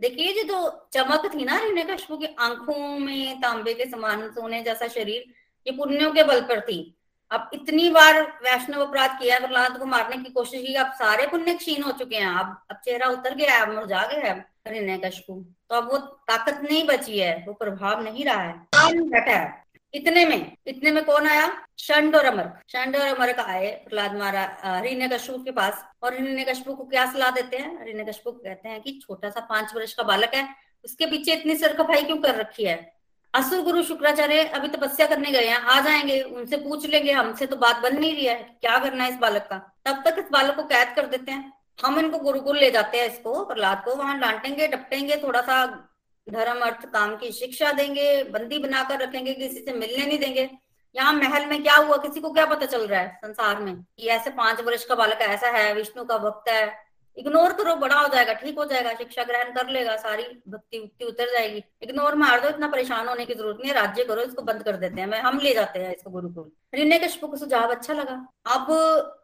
देखिए 0.00 0.32
जो 0.34 0.42
तो 0.44 0.88
चमक 0.92 1.30
थी 1.34 1.44
ना 1.44 1.56
हिरण्यकश्यप 1.56 2.18
की, 2.20 2.34
आँखों 2.38 2.98
में, 2.98 3.40
तांबे 3.40 3.74
के 3.74 3.84
समान, 3.84 4.28
सोने 4.30 4.62
जैसा 4.62 4.88
शरीर, 4.88 5.24
ये 5.66 5.72
पुण्यों 5.72 6.10
के 6.12 6.22
बल 6.22 6.40
पर 6.40 6.60
थी। 6.60 6.94
अब 7.30 7.50
इतनी 7.54 7.90
बार 7.90 8.20
वैष्णव 8.42 8.80
अपराध 8.80 9.18
किया 9.20 9.38
प्रहलाद 9.38 9.78
को 9.78 9.84
मारने 9.84 10.16
की 10.16 10.30
कोशिश 10.30 10.62
की, 10.62 10.74
अब 10.74 10.92
सारे 10.92 11.26
पुण्य 11.26 11.54
क्षीण 11.54 11.82
हो 11.82 11.92
चुके 11.92 12.16
हैं। 12.16 12.26
अब 12.28 12.60
अब 12.70 12.80
चेहरा 12.84 13.06
उतर 13.08 13.34
गया 13.34 13.54
है 13.54 13.74
मुरझा 13.74 14.06
गया 14.06 14.32
है 14.32 14.98
कशपू 14.98 15.34
तो 15.70 15.74
अब 15.74 15.90
वो 15.92 15.98
ताकत 15.98 16.60
नहीं 16.62 16.86
बची 16.86 17.18
है, 17.18 17.44
वो 17.48 17.52
प्रभाव 17.54 18.02
नहीं 18.02 18.24
रहा 18.24 18.42
है। 18.42 18.52
बैठा 18.74 19.32
है। 19.32 19.64
इतने 19.94 20.24
में 20.24 20.56
इतने 20.66 20.90
में 20.90 21.04
कौन 21.04 21.26
आया? 21.26 21.66
शंड 21.78 22.16
और 22.16 22.24
अमर। 22.24 22.50
शंड 22.68 22.96
और 22.96 23.06
अमर 23.06 23.32
का 23.32 23.42
आए 23.42 23.84
प्रहलाद 23.88 24.14
मारा 24.16 24.56
हिरण्य 24.64 25.08
कश्यप 25.08 25.36
के 25.44 25.50
पास। 25.50 25.84
और 26.02 26.14
हिरण्य 26.14 26.44
कश्यप 26.44 26.66
को 26.66 26.84
क्या 26.84 27.12
सलाह 27.12 27.30
देते 27.30 27.56
हैं? 27.56 27.86
हिरण्य 27.86 28.12
कश्यप 28.12 28.28
कहते 28.28 28.68
हैं 28.68 28.80
कि 28.80 29.00
छोटा 29.06 29.30
सा 29.30 29.40
पाँच 29.40 29.74
वर्ष 29.74 29.94
का 29.94 30.02
बालक 30.02 30.34
है। 30.34 30.54
उसके 30.84 31.06
पीछे 31.06 31.32
इतनी 31.32 31.56
सरखफाई 31.56 32.02
क्यों 32.02 32.16
कर 32.16 32.34
रखी 32.34 32.64
है? 32.64 32.94
असुर 33.34 33.60
गुरु 33.60 33.82
शुक्राचार्य 33.82 34.44
अभी 34.44 34.68
तपस्या 34.68 35.06
करने 35.06 35.30
गए 35.30 35.46
हैं। 35.46 35.56
आ 35.56 35.80
जाएँगे, 35.80 36.22
उनसे 36.22 36.56
पूछ 36.56 36.86
लेंगे। 36.86 37.12
हमसे 37.12 37.46
तो 37.46 37.56
बात 37.56 37.78
बन 37.78 37.98
नहीं 37.98 38.14
रही 38.14 38.26
है। 38.26 38.34
क्या 38.34 38.78
करना 38.78 39.04
है 39.04 39.10
इस 39.10 39.16
बालक 39.16 39.42
का? 39.42 39.76
तब 39.84 40.02
तक 40.06 40.16
इस 40.18 40.24
बालक 40.32 40.56
को 40.56 40.62
कैद 40.62 40.96
कर 40.96 41.06
देते 41.06 41.32
हैं। 41.32 41.52
हम 41.84 41.98
इनको 41.98 42.18
गुरुकुल 42.18 42.58
ले 42.58 42.70
जाते 42.70 42.98
हैं 42.98 43.06
इसको, 43.06 43.44
प्रहलाद 43.44 43.82
को। 43.84 43.94
वहाँ 43.94 44.18
डांटेंगे, 44.20 44.66
डपटेंगे, 44.68 45.16
थोड़ा 45.16 45.40
सा 45.40 45.88
धर्म, 46.26 46.60
अर्थ, 46.60 46.84
काम 46.86 47.16
की 47.16 47.30
शिक्षा 47.32 47.72
देंगे, 47.72 48.22
बंदी 48.24 48.58
बनाकर 48.58 49.00
रखेंगे, 49.00 49.32
किसी 49.34 49.60
से 49.60 49.72
मिलने 49.72 50.06
नहीं 50.06 50.18
देंगे। 50.18 50.50
यहाँ 50.94 51.12
महल 51.12 51.46
में 51.46 51.62
क्या 51.62 51.74
हुआ, 51.76 51.96
किसी 51.96 52.20
को 52.20 52.30
क्या 52.32 52.44
पता 52.46 52.66
चल 52.66 52.86
रहा 52.86 53.00
है 53.00 53.18
संसार 53.24 53.60
में 53.60 53.74
कि 53.74 54.06
ऐसे 54.08 54.30
पाँच 54.30 54.60
वर्ष 54.60 54.84
का 54.84 54.94
बालक 54.94 55.22
ऐसा 55.22 55.50
है, 55.50 55.72
विष्णु 55.74 56.04
का 56.04 56.18
भक्त 56.18 56.48
है। 56.48 56.92
इग्नोर 57.16 57.52
करो 57.52 57.74
बड़ा 57.76 57.96
हो 57.96 58.08
जाएगा, 58.08 58.32
ठीक 58.32 58.58
हो 58.58 58.64
जाएगा, 58.64 58.92
शिक्षा 58.94 59.22
ग्रहण 59.22 59.52
कर 59.52 59.68
लेगा, 59.68 59.96
सारी 59.96 60.22
भक्ति 60.48 60.78
उक्ति 60.78 61.04
उतर 61.04 61.32
जाएगी। 61.32 61.62
इग्नोर 61.82 62.14
मार 62.14 62.40
दो, 62.40 62.48
इतना 62.48 62.68
परेशान 62.68 63.08
होने 63.08 63.24
की 63.26 63.34
ज़रूरत 63.34 63.58
नहीं 63.60 63.70
है, 63.70 63.74
राज्य 63.76 64.04
करो, 64.04 64.22
इसको 64.22 64.42
बंद 64.42 64.62
कर 64.62 64.76
देते 64.76 65.00
हैं। 65.00 65.20
हम 65.20 65.38
ले 65.38 65.54
जाते 65.54 65.78
हैं 65.78 65.94
इसको 65.94 66.10
गुरुकुल। 66.10 66.50
ऋण्य 66.74 66.98
कश्यप 66.98 67.30
को 67.30 67.36
सुझाव 67.36 67.70
अच्छा 67.70 67.94
लगा। 67.94 68.14
अब 68.48 68.66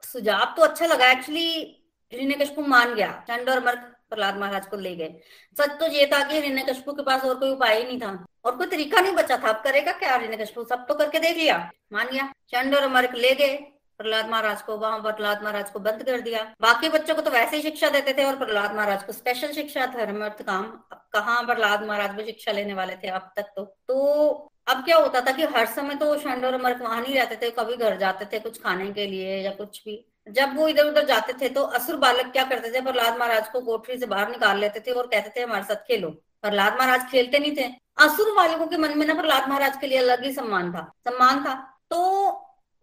सुझाव 0.05 0.55
तो 0.57 0.63
अच्छा 0.63 0.87
लगा 0.87 1.11
एक्चुअली 1.11 1.49
ऋण्य 2.13 2.35
कश्यप 2.35 2.59
मान 2.69 2.95
गया, 2.95 3.13
चंड 3.29 3.51
और 3.51 3.65
मर्क 3.65 3.95
प्रहलाद 4.11 4.39
महाराज 4.39 4.67
को 4.67 4.77
ले 4.77 4.95
गए। 4.97 5.21
सच 5.57 5.79
तो 5.81 5.87
ये 5.89 6.07
था 6.07 6.23
कि 6.29 6.41
ऋण्य 6.41 6.63
कश्यप 6.63 6.91
के 6.91 7.03
पास 7.03 7.25
और 7.25 7.35
कोई 7.39 7.51
उपाय 7.51 7.79
ही 7.79 7.85
नहीं 7.85 8.01
था 8.01 8.13
और 8.45 8.57
कोई 8.57 8.67
तरीका 8.67 9.01
नहीं 9.01 9.13
बचा 9.15 9.37
था। 9.37 9.49
अब 9.49 9.63
करेगा 9.65 9.93
क्या 9.95 10.17
ऋण्य 10.17 10.37
कश्यप? 10.37 10.67
सब 10.69 10.87
तो 10.89 10.95
करके 10.95 11.19
देख 11.19 11.37
लिया। 11.37 11.59
मान 11.93 12.09
लिया, 12.13 12.33
चंड 12.49 12.75
और 12.75 12.89
मर्क 12.89 13.15
ले 13.17 13.35
गए। 13.35 13.57
प्रहलाद 14.01 14.29
महाराज 14.31 14.61
को 14.63 14.77
वहाँ, 14.77 14.99
प्रहलाद 15.01 15.43
महाराज 15.43 15.71
को 15.71 15.79
बंद 15.81 16.03
कर 16.03 16.21
दिया। 16.21 16.43
बाकी 16.61 16.89
बच्चों 16.89 17.15
को 17.15 17.23
तो 17.23 17.31
वैसे 17.31 17.57
ही 17.57 17.63
शिक्षा 17.63 17.89
देते 17.91 18.13
थे 18.13 18.25
और 18.25 18.37
प्रहलाद 18.37 18.75
महाराज 18.77 19.03
को 19.03 19.13
स्पेशल 19.13 19.53
शिक्षा, 19.53 19.87
धर्म, 19.87 20.25
अर्थ, 20.25 20.43
काम। 20.43 20.65
अब 20.93 21.01
कहाँ 21.13 21.43
प्रहलाद 21.47 21.87
महाराज 21.87 22.11
भी 22.11 22.25
शिक्षा 22.25 22.53
लेने 22.53 22.75
वाले 22.75 22.95
थे 22.95 23.09
अब 23.11 23.31
तक 23.37 23.51
तो। 23.57 23.65
तो 23.89 24.53
अब 24.67 24.85
क्या 24.85 24.97
होता 24.97 25.21
था 25.21 25.33
कि 25.33 25.45
हर 25.47 25.67
समय 25.67 25.95
तो 25.95 26.17
शंड 26.19 26.45
और 26.45 26.61
मर्क 26.63 26.83
वहाँ 26.83 27.01
नहीं 27.01 27.15
रहते 27.15 27.37
थे, 27.37 27.51
कभी 27.51 27.77
घर 27.77 27.97
जाते 27.97 28.25
थे 28.33 28.39
कुछ 28.41 28.61
खाने 28.63 28.91
के 28.93 29.07
लिए 29.07 29.41
या 29.43 29.51
कुछ 29.51 29.83
भी। 29.85 29.97
जब 30.29 30.57
वो 30.57 30.69
इधर 30.69 30.87
उधर 30.87 31.05
जाते 31.07 31.33
थे 31.41 31.49
तो 31.49 31.63
असुर 31.63 31.97
बालक 31.99 32.33
क्या 32.33 32.45
करते 32.45 32.71
थे? 32.71 32.81
प्रहलाद 32.83 33.19
महाराज 33.19 33.49
को 33.49 33.61
कोठरी 33.63 33.99
से 33.99 34.07
बाहर 34.07 34.31
निकाल 34.31 34.59
लेते 34.59 34.81
थे 34.81 34.91
और 34.93 35.07
कहते 35.07 35.33
थे, 35.37 35.45
हमारे 35.45 35.65
साथ 35.65 35.87
खेलो। 35.87 36.11
प्रहलाद 36.43 36.77
महाराज 36.79 37.11
खेलते 37.11 37.39
नहीं 37.39 37.57
थे। 37.57 37.71
असुर 37.99 38.35
बालकों 38.37 38.67
के 38.67 38.77
मन 38.77 38.99
में 38.99 39.07
ना 39.07 39.15
प्रहलाद 39.15 39.49
महाराज 39.49 39.77
के 39.77 39.87
लिए 39.87 39.99
अलग 39.99 40.25
ही 40.25 40.33
सम्मान 40.33 40.73
था। 40.73 40.93
सम्मान 41.05 41.45
था। 41.45 41.55
तो 41.91 41.99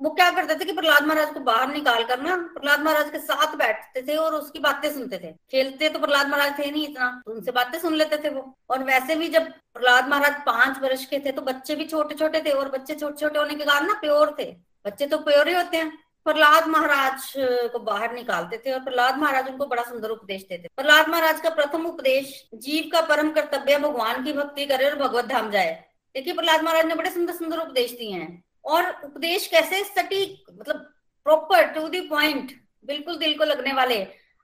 वो 0.01 0.09
क्या 0.11 0.29
करते 0.31 0.55
थे 0.55 0.65
कि 0.65 0.73
प्रहलाद 0.73 1.05
महाराज 1.05 1.33
को 1.33 1.39
बाहर 1.41 1.67
निकाल 1.67 2.03
कर 2.03 2.21
ना 2.21 2.35
प्रहलाद 2.53 2.79
महाराज 2.79 3.09
के 3.11 3.19
साथ 3.19 3.55
बैठते 3.57 4.01
थे 4.07 4.15
और 4.15 4.33
उसकी 4.35 4.59
बातें 4.59 4.89
सुनते 4.93 5.17
थे। 5.17 5.31
खेलते 5.51 5.89
तो 5.89 5.99
प्रहलाद 5.99 6.27
महाराज 6.29 6.57
थे 6.59 6.69
नहीं 6.71 6.87
इतना 6.87 7.09
तो 7.25 7.31
उनसे 7.31 7.51
बातें 7.51 7.79
सुन 7.79 7.93
लेते 7.95 8.17
थे 8.23 8.29
वो। 8.29 8.43
और 8.69 8.83
वैसे 8.83 9.15
भी 9.15 9.27
जब 9.29 9.43
प्रहलाद 9.43 10.09
महाराज 10.09 10.41
पाँच 10.45 10.81
वर्ष 10.81 11.05
के 11.05 11.19
थे 11.19 11.31
तो 11.31 11.41
बच्चे 11.43 11.75
भी 11.75 11.85
छोटे 11.85 12.15
छोटे 12.15 12.41
थे 12.45 12.51
और 12.51 12.69
बच्चे 12.71 12.95
छोटे 12.95 13.19
छोटे 13.19 13.39
होने 13.39 13.55
के 13.55 13.65
कारण 13.65 13.87
ना 13.87 13.93
प्योर 14.01 14.35
थे। 14.39 14.51
बच्चे 14.85 15.07
तो 15.07 15.17
प्योर 15.19 15.47
ही 15.47 15.53
होते 15.55 15.77
हैं। 15.77 15.91
प्रहलाद 16.25 16.67
महाराज 16.67 17.33
को 17.71 17.79
बाहर 17.79 18.13
निकालते 18.13 18.57
थे 18.57 18.71
और 18.71 18.79
प्रहलाद 18.79 19.17
महाराज 19.17 19.49
उनको 19.49 19.65
बड़ा 19.65 19.83
सुंदर 19.83 20.09
उपदेश 20.09 20.45
देते। 20.49 20.67
प्रहलाद 20.67 21.09
महाराज 21.09 21.41
का 21.41 21.49
प्रथम 21.49 21.85
उपदेश, 21.85 22.49
जीव 22.55 22.89
का 22.93 23.01
परम 23.07 23.29
कर्तव्य 23.31 23.77
भगवान 23.79 24.23
की 24.23 24.33
भक्ति 24.33 24.65
करे 24.65 24.89
और 24.89 24.95
भगवत 24.97 25.25
धाम 25.25 25.51
जाए। 25.51 25.73
देखिए, 26.15 26.33
प्रहलाद 26.33 26.61
महाराज 26.61 26.85
ने 26.85 26.95
बड़े 26.95 27.09
सुंदर 27.09 27.33
सुंदर 27.33 27.59
उपदेश 27.59 27.91
दिए 27.91 28.13
हैं। 28.13 28.43
और 28.65 28.89
उपदेश 29.05 29.47
कैसे 29.47 29.83
सटीक 29.83 30.45
मतलब 30.51 30.77
प्रॉपर 31.25 31.67
टू 31.73 31.87
दी 31.89 32.01
पॉइंट 32.07 32.51
बिल्कुल 32.85 33.17
दिल 33.17 33.37
को 33.37 33.43
लगने 33.43 33.73
वाले 33.73 34.03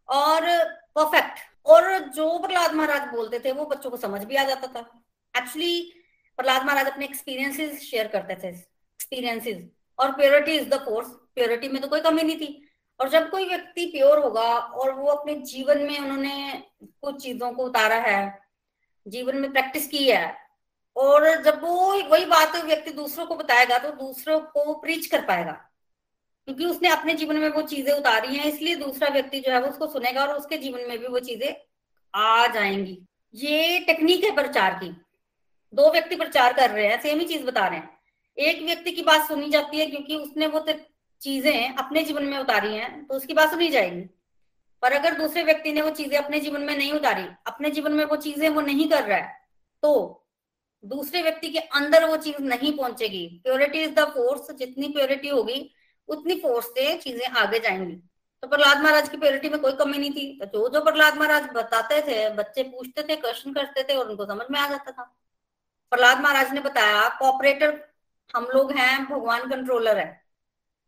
और 0.10 0.48
परफेक्ट 0.96 1.40
और 1.66 1.98
जो 2.10 2.38
प्रहलाद 2.38 2.74
महाराज 2.74 3.08
बोलते 3.10 3.40
थे, 3.40 3.52
वो 3.52 3.66
बच्चों 3.66 3.90
को 3.90 3.98
समझ 3.98 4.24
भी 4.24 4.36
आ 4.36 4.44
जाता 4.44 4.68
था। 4.68 4.80
एक्चुअली 5.34 5.82
प्रहलाद 6.40 6.66
महाराज 6.66 6.88
अपने 6.88 7.06
एक्सपीरियंसेस 7.06 7.82
शेयर 7.82 8.08
करते 8.08 8.36
थे 8.36 8.48
एक्सपीरियंसेस 8.50 9.58
और 10.00 10.12
purity 10.12 10.52
is 10.52 10.70
the 10.70 10.80
force 10.86 11.08
purity 11.38 11.70
में 11.70 11.82
तो 11.82 11.88
कोई 11.88 12.02
कमी 12.02 12.24
नहीं 12.24 12.38
थी। 12.38 12.68
और 13.00 13.10
जब 13.10 13.30
कोई 13.30 13.46
व्यक्ति 13.46 13.86
प्योर 13.88 14.20
होगा 14.20 14.50
और 14.58 14.92
वो 14.92 15.08
अपने 15.08 15.36
जीवन 15.44 15.82
में 15.82 15.98
उन्होंने 16.00 16.64
कुछ 17.02 17.22
चीज़ों 17.24 17.52
को 17.52 17.64
उतारा 17.64 17.96
है, 17.98 18.40
जीवन 19.06 19.38
में 19.38 19.52
प्रैक्टिस 19.52 19.88
की 19.88 20.08
है, 20.10 20.36
और 20.96 21.44
जब 21.44 21.62
वो 21.62 21.92
वही 22.10 22.26
बात 22.26 22.56
व्यक्ति 22.56 22.92
दूसरों 22.92 23.26
को 23.26 23.36
बताएगा 23.36 23.78
तो 23.78 23.92
दूसरों 23.98 24.40
को 24.40 24.74
प्रीच 24.74 25.06
कर 25.06 25.26
पाएगा। 25.26 25.52
क्योंकि 26.48 26.66
उसने 26.66 26.90
अपने 26.90 27.14
जीवन 27.14 27.38
में 27.38 27.50
वो 27.50 27.62
चीज़ें 27.62 27.94
उतारी 27.94 28.36
हैं, 28.36 28.46
इसलिए 28.46 28.76
दूसरा 28.76 29.10
व्यक्ति 29.10 29.40
जो 29.40 29.52
है 29.52 29.62
वो 29.62 29.68
उसको 29.68 29.88
सुनेगा 29.88 30.26
और 30.26 30.36
उसके 30.36 30.58
जीवन 30.58 30.88
में 30.90 30.98
भी 31.00 31.08
वो 31.08 31.20
चीज़ें 31.20 31.56
आ 32.14 32.48
जाएँगी। 32.48 32.98
ये 33.34 33.80
टेक्निक 33.80 34.24
है 34.24 34.36
प्रचार 34.36 34.74
की। 34.74 34.90
दो 35.74 35.92
व्यक्ति 35.92 36.16
प्रचार 36.16 36.54
कर 36.54 36.70
रहे 36.70 36.88
हैं 36.88 37.02
सेम 37.02 37.20
ही 37.20 37.26
चीज़ 37.26 37.44
बता 37.44 37.68
रहे 37.68 37.80
हैं। 37.80 38.00
एक 38.38 38.62
व्यक्ति 38.62 38.92
की 38.92 39.02
बात 39.02 39.28
सुनी 39.28 39.50
जाती 39.50 39.80
है 39.80 39.86
क्योंकि 39.86 40.16
उसने 40.16 40.48
वो 40.48 40.60
चीज़ें 41.22 41.76
अपने 41.76 42.04
जीवन 42.04 42.24
में 42.24 42.38
उतारी 42.38 42.76
हैं 42.76 43.06
तो 43.08 43.16
उसकी 43.16 43.34
बात 43.34 43.52
सुनी 43.52 43.70
जाएगी। 43.70 44.02
पर 44.84 44.94
अगर 44.94 45.18
दूसरे 45.18 45.44
व्यक्ति 45.44 45.72
ने 45.74 45.82
वो 45.82 45.90
चीज़ें 45.92 46.18
अपने 46.18 46.40
जीवन 46.40 46.62
में 46.62 46.76
नहीं 46.78 46.92
उतारी, 46.94 47.24
अपने 47.48 47.70
जीवन 47.72 47.92
में 47.92 48.06
वो 48.06 48.16
चीज़ें 48.18 48.48
वो 48.50 48.62
नहीं 48.62 48.90
कर 48.90 49.04
रहा 49.04 49.18
है 49.18 49.40
तो 49.84 50.18
दूसरे 50.84 51.22
व्यक्ति 51.22 51.48
के 51.48 51.60
अंदर 51.60 52.06
वो 52.06 52.16
चीज़ 52.18 52.42
नहीं 52.44 52.76
पहुंचेगी। 52.78 53.26
प्योरिटी 53.44 53.82
इज़ 53.82 53.92
द 53.92 54.06
फोर्स 54.08 54.52
जितनी 54.52 54.88
प्योरिटी 54.88 55.28
होगी, 55.30 55.70
उतनी 56.10 56.36
फोर्स 56.36 56.66
से 56.68 56.96
चीज़ें 56.98 57.28
आगे 57.28 57.60
जाएँगी। 57.60 57.96
तो 58.44 58.48
प्रहलाद 58.48 58.82
महाराज 58.82 59.10
की 59.10 59.18
प्योरिटी 59.18 59.50
में 59.50 59.60
कोई 59.62 59.74
कमी 59.74 59.98
नहीं 59.98 60.12
थी। 60.12 60.40
तो 60.42 60.48
जो 60.48 60.70
जो 60.70 60.82
प्रहलाद 60.82 61.18
महाराज 61.18 61.50
बताते 61.56 62.02
थे, 62.02 62.30
बच्चे 62.32 62.64
पूछते 62.64 63.04
थे 63.04 63.16
क्वेश्चन 63.16 63.54
करते 63.54 63.84
थे 63.84 63.96
और 63.96 64.10
उनको 64.10 64.26
समझ 64.26 64.46
में 64.52 64.60
आ 64.60 64.68
जाता 64.70 64.92
था। 64.92 65.04
प्रहलाद 65.92 66.22
महाराज 66.22 66.54
ने 66.54 66.62
बताया 66.62 67.08
कॉपरेटर 67.20 67.80
हम 68.34 68.48
लोग 68.54 68.72
हैं, 68.72 69.06
भगवान 69.06 69.50
कंट्रोलर 69.50 69.98
है। 69.98 70.21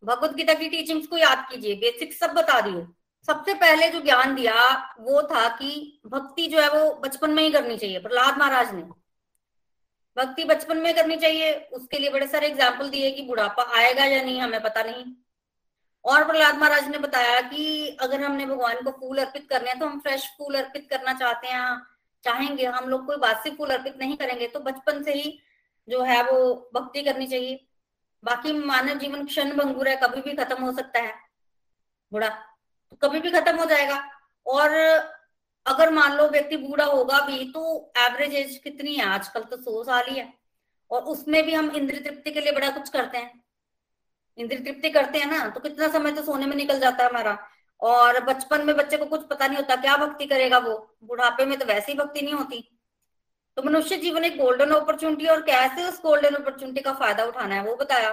भगवत 0.04 0.34
गीता 0.36 0.54
की 0.54 0.70
टीचिंग्स 0.70 1.08
को 1.08 1.18
याद 1.18 1.46
कीजिए 1.52 1.76
बेसिक 1.78 2.13
सब 2.13 2.34
बता 2.34 2.60
दिए 2.62 2.86
सबसे 3.28 3.54
पहले 3.56 3.88
जो 3.89 4.00
ज्ञान 4.02 4.34
दिया, 4.36 4.54
वो 5.00 5.22
था 5.24 5.48
कि 5.50 6.02
भक्ति 6.08 6.48
जो 6.48 6.60
है 6.62 6.70
वो 6.70 6.94
बचपन 7.04 7.32
में 7.32 7.44
ही 7.44 7.52
करनी 7.52 7.78
चाहिए, 7.78 8.00
प्रहलाद 8.00 8.38
महाराज 8.38 8.74
ने। 8.76 8.82
भक्ति 10.18 10.44
बचपन 10.46 10.78
में 10.78 10.94
करनी 10.96 11.16
चाहिए, 11.18 11.54
उसके 11.74 12.00
लिए 12.00 12.10
बड़े 12.10 12.28
सारे 12.28 12.48
एग्ज़ाम्पल 12.48 12.89
दिए 12.89 13.12
कि 13.12 13.22
बुढ़ापा 13.22 13.63
आएगा 13.78 14.06
या 14.06 14.22
नहीं, 14.24 14.42
हमें 14.42 14.62
पता 14.63 14.84
नहीं। 14.84 15.06
और 16.06 16.24
प्रहलाद 16.24 16.58
महाराज 16.58 16.88
ने 16.89 16.98
बताया 16.98 17.39
कि 17.42 17.98
अगर 18.02 18.22
हमने 18.22 18.46
भगवान 18.46 18.82
को 18.84 18.92
फूल 18.92 19.18
अर्पित 19.18 19.48
करने 19.50 19.70
हैं 19.70 19.80
तो 19.80 19.86
हम 19.86 20.00
फ्रेश 20.00 20.28
फूल 20.38 20.56
अर्पित 20.56 20.88
करना 20.89 21.13
चाहते 21.13 21.48
हैं, 21.48 21.78
चाहेंगे, 22.24 22.66
हम 22.66 22.89
लोग 22.89 23.06
कोई 23.06 23.18
बासी 23.18 23.50
फूल 23.52 23.70
अर्पित 23.70 23.98
नहीं 24.00 24.18
करेंगे 24.18 24.48
तो 24.48 24.60
बचपन 24.62 25.04
से 25.04 25.13
ही 25.13 25.38
जो 25.88 26.02
है 26.04 26.22
वो 26.24 26.72
भक्ति 26.76 27.04
करनी 27.04 27.28
चाहिए। 27.28 27.60
बाकी 28.24 28.54
मानव 28.56 28.98
जीवन 29.00 29.26
क्षण 29.26 29.56
भंगुर 29.58 29.88
है, 29.88 29.96
कभी 29.96 30.22
भी 30.22 30.34
खत्म 30.36 30.64
हो 30.64 30.72
सकता 30.72 31.00
है। 31.00 31.14
बूढ़ा 32.12 32.30
तो 32.92 32.98
कभी 33.02 33.20
भी 33.20 33.32
खत्म 33.32 33.56
हो 33.58 33.66
जाएगा। 33.66 34.04
और 34.46 34.72
अगर 35.66 35.90
मान 35.90 36.16
लो 36.18 36.28
व्यक्ति 36.30 36.58
बूढ़ा 36.58 36.86
होगा 36.86 37.20
भी 37.22 37.52
तो 37.52 37.92
एवरेज 37.98 38.34
एज 38.36 38.58
कितनी 38.64 38.96
है? 38.96 39.06
आजकल 39.06 39.44
तो 39.44 39.58
सौ 39.58 39.84
साल 39.84 40.06
ही 40.10 40.18
है। 40.18 40.34
और 40.92 41.02
उसमें 41.04 41.44
भी 41.46 41.54
हम 41.54 41.70
इंद्र 41.72 42.00
तृप्ति 42.00 42.32
के 42.32 42.42
लिए 42.42 42.52
बड़ा 42.52 42.70
कुछ 42.70 42.90
करते 42.90 43.18
हैं। 43.18 43.44
इंद्र 44.38 44.58
तृप्ति 44.60 44.90
करते 44.90 45.20
हैं 45.20 45.28
ना 45.28 45.48
तो 45.48 45.60
कितना 45.60 45.88
समय 45.90 46.12
तो 46.12 46.24
सोने 46.24 46.46
में 46.46 46.56
निकल 46.56 46.80
जाता 46.80 47.04
है 47.04 47.10
हमारा। 47.10 47.38
और 47.82 48.20
बचपन 48.26 48.66
में 48.66 48.76
बच्चे 48.78 48.98
को 48.98 49.06
कुछ 49.06 49.28
पता 49.30 49.48
नहीं 49.48 49.58
होता, 49.58 49.76
क्या 49.76 49.96
भक्ति 49.98 50.26
करेगा 50.26 50.58
वो? 50.58 50.76
बुढ़ापे 51.04 51.46
में 51.46 51.58
तो 51.60 51.66
वैसे 51.66 51.92
ही 51.92 51.98
भक्ति 51.98 52.22
नहीं 52.22 52.34
होती। 52.34 52.73
तो 53.58 53.63
मनुष्य 53.63 53.98
जीवन 53.98 54.24
एक 54.26 54.38
गोल्डन 54.38 54.72
अपॉर्चुनिटी 54.72 55.28
और 55.28 55.42
कैसे 55.42 55.88
उस 55.88 56.02
गोल्डन 56.02 56.36
अपॉर्चुनिटी 56.36 56.82
का 56.82 56.94
फ़ायदा 56.94 57.26
उठाना 57.26 57.56
है, 57.56 57.63
वो 57.63 57.76
बताया। 57.76 58.12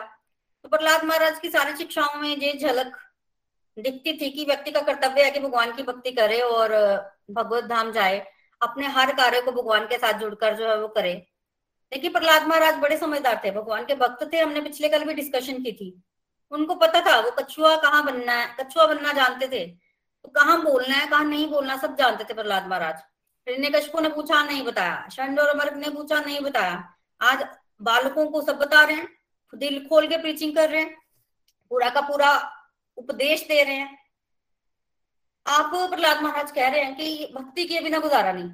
तो 0.65 0.69
प्रहलाद 0.69 1.05
महाराज 1.05 1.39
की 1.39 1.51
सारी 1.51 1.77
शिक्षाओं 1.77 2.21
में 2.21 2.29
ये 2.29 2.53
झलक 2.53 2.97
दिखती 3.77 4.13
थी 4.13 4.31
कि 4.31 4.45
व्यक्ति 4.45 4.71
का 4.71 4.81
कर्तव्य 4.81 5.25
है 5.25 5.31
कि 5.31 5.41
भगवान 5.41 5.73
की 5.73 5.83
भक्ति 5.83 6.11
करे 6.11 6.41
और 6.41 6.73
भगवत 7.31 7.65
धाम 7.65 7.93
जाए, 7.93 8.19
अपने 8.61 8.87
हर 8.89 9.13
कार्य 9.13 9.41
को 9.41 9.53
भगवान 9.53 9.87
के 9.87 9.99
साथ 9.99 10.19
जुड़कर 10.21 10.57
जो 10.57 10.69
है 10.69 10.77
वो 10.81 10.89
करे। 10.89 11.15
देखिए, 11.93 12.11
प्रहलाद 12.11 12.47
महाराज 12.47 12.75
बड़े 12.75 12.97
समझदार 12.97 13.41
थे, 13.45 13.51
भगवान 13.51 13.85
के 13.85 13.95
भक्त 13.95 14.29
थे, 14.33 14.39
हमने 14.39 14.61
पिछले 14.61 14.89
कल 14.89 15.05
भी 15.05 15.15
डिस्कशन 15.15 15.63
की 15.63 15.73
थी। 15.73 16.03
उनको 16.53 16.75
पता 16.75 17.01
था, 17.01 17.19
वो 17.21 17.31
कछुआ 17.31 17.77
कहाँ 17.77 18.05
बनना 18.05 18.33
है, 18.33 18.57
कछुआ 18.61 18.87
बनना 18.87 19.13
जानते 19.13 19.49
थे। 19.49 19.67
तो 19.67 20.29
कहाँ 20.29 20.63
बोलना 20.63 20.95
है, 20.95 21.07
कहाँ 21.07 21.25
नहीं 21.25 21.47
बोलना, 21.49 21.77
सब 21.77 21.97
जानते 21.97 22.25
थे 22.25 22.35
प्रहलाद 22.35 22.67
महाराज। 22.67 23.03
हिरण्यकश्यपु 23.47 24.01
ने 24.01 24.09
पूछा, 24.09 24.43
नहीं 24.43 24.63
बताया। 24.63 25.09
शंड 25.09 25.41
और 25.41 25.49
अमर 25.49 25.75
ने 25.75 25.91
पूछा, 25.91 26.21
नहीं 26.21 26.41
बताया। 26.41 26.95
आज 27.21 27.45
बालकों 27.83 28.27
को 28.27 28.43
सब 28.43 28.59
बता 28.59 28.85
रहे 28.85 28.97
हैं, 28.97 29.09
दिल 29.53 29.87
खोल 29.89 30.07
के 30.09 30.17
प्रीचिंग 30.17 30.55
कर 30.55 30.69
रहे 30.71 30.81
हैं, 30.81 30.97
पूरा 31.71 31.91
का 31.91 32.01
पूरा 32.01 32.31
उपदेश 32.99 33.47
दे 33.49 33.63
रहे 33.65 33.75
हैं। 33.75 33.99
आप 35.47 35.71
प्रहलाद 35.91 36.23
महाराज 36.23 36.51
कह 36.51 36.69
रहे 36.69 36.83
हैं 36.83 36.95
कि 36.97 37.33
भक्ति 37.35 37.65
के 37.65 37.81
बिना 37.81 37.99
गुजारा 37.99 38.33
नहीं। 38.33 38.51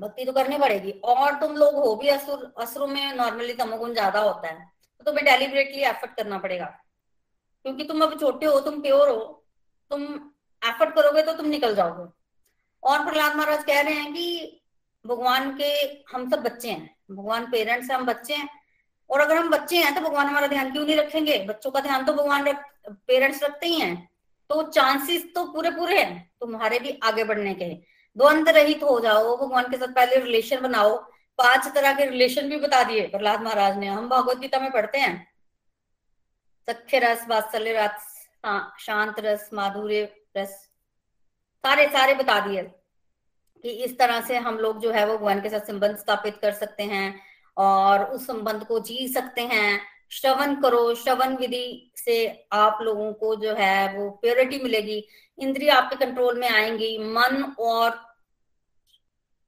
भक्ति 0.00 0.24
तो 0.24 0.32
करनी 0.32 0.58
पड़ेगी। 0.58 0.90
और 0.90 1.34
तुम 1.40 1.56
लोग 1.56 1.74
हो 1.74 1.94
भी 1.96 2.08
असुर, 2.08 2.52
असुरों 2.58 2.86
में 2.86 3.14
नॉर्मली 3.14 3.52
तमोगुण 3.52 3.92
ज़्यादा 3.92 4.20
होता 4.20 4.48
है। 4.48 4.70
तो 4.98 5.04
तुम्हें 5.04 5.24
डेलीबरेटली 5.24 5.82
एफर्ट 5.82 6.16
करना 6.16 6.38
पड़ेगा। 6.38 6.64
क्योंकि 7.64 7.84
तुम 7.84 8.02
अब 8.02 8.18
छोटे 8.20 8.46
हो, 8.46 8.60
तुम 8.60 8.80
प्योर 8.82 9.08
हो, 9.08 9.44
तुम 9.90 10.02
एफर्ट 10.62 10.94
करोगे 10.94 11.22
तो 11.22 11.32
तुम 11.32 11.46
निकल 11.46 11.74
जाओगे। 11.74 12.19
और 12.82 13.04
प्रहलाद 13.04 13.36
महाराज 13.36 13.64
कह 13.64 13.80
रहे 13.80 13.94
हैं 13.94 14.12
कि 14.14 14.60
भगवान 15.04 15.50
के 15.56 15.72
हम 16.12 16.30
सब 16.30 16.42
बच्चे 16.42 16.70
हैं 16.70 16.96
भगवान 17.10 17.50
पेरेंट्स 17.50 17.90
हैं 17.90 17.96
हम 17.96 18.06
बच्चे 18.06 18.34
हैं। 18.34 18.48
और 19.10 19.20
अगर 19.20 19.36
हम 19.36 19.48
बच्चे 19.50 19.76
हैं 19.76 19.94
तो 19.94 20.00
भगवान 20.00 20.26
हमारा 20.26 20.46
ध्यान 20.46 20.70
क्यों 20.72 20.84
नहीं 20.84 20.96
रखेंगे? 20.96 21.38
बच्चों 21.44 21.70
का 21.70 21.80
ध्यान 21.80 22.04
तो 22.04 22.12
भगवान 22.12 22.46
रख, 22.46 22.64
पेरेंट्स 23.06 23.42
रखते 23.42 23.66
ही 23.66 23.80
हैं। 23.80 24.08
तो 24.50 24.62
चांसेस 24.64 25.24
तो 25.34 25.44
पूरे 25.52 25.70
पूरे 25.70 25.98
हैं 25.98 26.30
तुम्हारे 26.40 26.78
भी 26.78 26.98
आगे 27.04 27.24
बढ़ने 27.24 27.54
के। 27.54 27.68
द्वंद 28.16 28.48
रहित 28.48 28.82
हो 28.82 28.98
जाओ 29.00 29.36
भगवान 29.36 29.70
के 29.70 29.76
साथ 29.76 29.94
पहले 29.94 30.16
रिलेशन 30.16 30.60
बनाओ। 30.60 30.96
पाँच 31.38 31.66
तरह 31.74 31.92
के 31.94 32.04
रिलेशन 32.06 32.48
भी 32.48 32.56
बता 32.58 32.82
दिए 32.84 33.06
प्रहलाद 33.08 33.42
महाराज 33.42 33.76
ने। 33.78 33.86
हम 33.88 34.08
भगवत 34.08 34.38
गीता 34.38 34.58
में 34.60 34.70
पढ़ते 34.72 34.98
हैं। 34.98 35.26
सख्य 36.68 36.98
रस 36.98 37.26
वात्सल्य 37.28 37.72
रस 37.72 38.16
शांत 38.80 39.20
रस 39.20 39.48
माधुर्य 39.54 40.08
रस 40.36 40.69
सारे 41.66 41.86
सारे 41.86 42.14
बता 42.14 42.46
दिए 42.46 42.62
कि 43.62 43.70
इस 43.70 43.98
तरह 43.98 44.20
से 44.20 44.36
हम 44.36 44.58
लोग 44.58 44.80
जो 44.80 44.90
है 44.90 45.06
वो 45.06 45.18
भगवान 45.18 45.40
के 45.40 45.48
साथ 45.48 45.60
संबंध 45.60 45.96
स्थापित 45.96 46.36
कर 46.36 46.52
सकते 46.52 46.82
हैं 46.82 47.20
और 47.56 48.04
उस 48.04 48.26
संबंध 48.26 48.64
को 48.64 48.80
जी 48.80 49.08
सकते 49.08 49.40
हैं। 49.40 49.80
श्रवण 50.10 50.62
करो, 50.62 50.94
श्रवण 50.94 51.36
विधि 51.36 51.92
से 51.96 52.46
आप 52.52 52.78
लोगों 52.82 53.12
को 53.12 53.36
जो 53.36 53.54
है 53.54 53.98
वो 53.98 54.10
प्योरिटी 54.10 54.58
मिलेगी। 54.58 55.08
इंद्रिय 55.38 55.70
आपके 55.70 56.06
कंट्रोल 56.06 56.38
में 56.38 56.48
आएँगी। 56.48 56.98
मन 56.98 57.54
और 57.58 58.16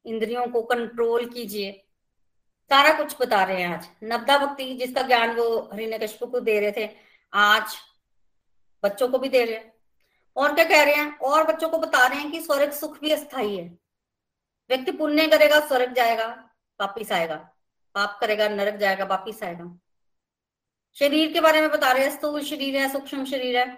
इंद्रियों 0.06 0.46
को 0.46 0.62
कंट्रोल 0.62 1.24
कीजिए। 1.24 1.84
सारा 2.64 2.92
कुछ 2.92 3.16
बता 3.20 3.44
रहे 3.44 3.62
हैं 3.62 3.68
आज। 3.68 3.88
नवदा 4.02 4.38
भक्ति, 4.38 4.74
जिसका 4.74 5.02
ज्ञान 5.02 5.36
वो 5.36 5.70
हरिण्य 5.72 5.98
कश्यप 5.98 6.30
को 6.30 6.40
दे 6.40 6.60
रहे 6.60 6.72
थे, 6.72 6.90
आज 7.34 7.76
बच्चों 8.82 9.08
को 9.08 9.18
भी 9.18 9.28
दे 9.28 9.44
रहे 9.44 9.54
हैं। 9.54 9.71
और 10.36 10.54
क्या 10.54 10.64
कह 10.64 10.82
रहे 10.82 10.94
हैं? 10.94 11.18
और 11.18 11.44
बच्चों 11.44 11.68
को 11.68 11.78
बता 11.78 12.06
रहे 12.06 12.18
हैं 12.18 12.30
कि 12.30 12.40
स्वर्ग 12.40 12.72
सुख 12.72 13.00
भी 13.00 13.10
अस्थाई 13.10 13.56
है। 13.56 13.78
व्यक्ति 14.70 14.92
पुण्य 14.92 15.28
करेगा, 15.28 15.60
स्वर्ग 15.60 15.92
जाएगा, 15.92 16.50
वापिस 16.80 17.12
आएगा। 17.12 17.36
पाप 17.94 18.18
करेगा, 18.20 18.48
नरक 18.48 18.74
जाएगा, 18.74 19.04
वापिस 19.04 19.42
आएगा। 19.42 19.78
शरीर 20.94 21.32
के 21.32 21.40
बारे 21.40 21.60
में 21.60 21.70
बता 21.70 21.92
रहे 21.92 22.04
हैं, 22.04 22.18
स्थूल 22.18 22.42
शरीर 22.42 22.76
है, 22.76 22.92
सूक्ष्म 22.92 23.24
शरीर 23.24 23.56
है। 23.56 23.74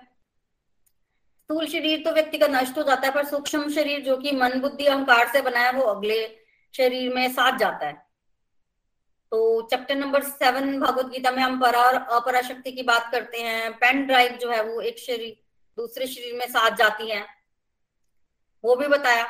स्थूल 1.44 1.66
शरीर 1.66 2.04
तो 2.04 2.12
व्यक्ति 2.12 2.38
का 2.38 2.46
नष्ट 2.46 2.78
हो 2.78 2.82
जाता 2.82 3.06
है, 3.06 3.14
पर 3.14 3.24
सूक्ष्म 3.24 3.72
शरीर 3.72 4.00
जो 4.00 4.16
कि 4.16 4.32
मन, 4.32 4.60
बुद्धि, 4.60 4.86
अहंकार 4.86 5.28
से 5.28 5.42
बना 5.42 5.60
है, 5.60 5.72
वो 5.72 5.82
अगले 5.82 6.36
शरीर 6.76 7.14
में 7.14 7.30
साथ 7.30 7.58
जाता 7.58 7.86
है। 7.86 8.06
तो 9.30 9.62
chapter 9.62 9.96
number 9.96 10.22
seven 10.22 10.80
Bhagavad 10.80 11.06
Gita 11.06 11.30
में 11.30 11.42
हम 11.42 11.60
परा 11.60 11.80
और 11.80 11.94
अपरा 11.94 12.42
शक्ति 12.42 12.72
की 12.72 12.82
बात 12.82 13.12
करते 13.12 13.40
हैं। 13.42 13.72
पेन 13.72 14.06
ड्राइव 14.06 14.32
जो 14.32 14.50
है 14.50 14.64
वो 14.64 14.80
एक 14.80 14.98
शरीर 14.98 15.43
दूसरे 15.78 16.06
शरीर 16.06 16.34
में 16.34 16.46
साथ 16.48 16.76
जाती 16.76 17.08
है। 17.10 17.24
वो 18.64 18.76
भी 18.76 18.86
बताया। 18.88 19.24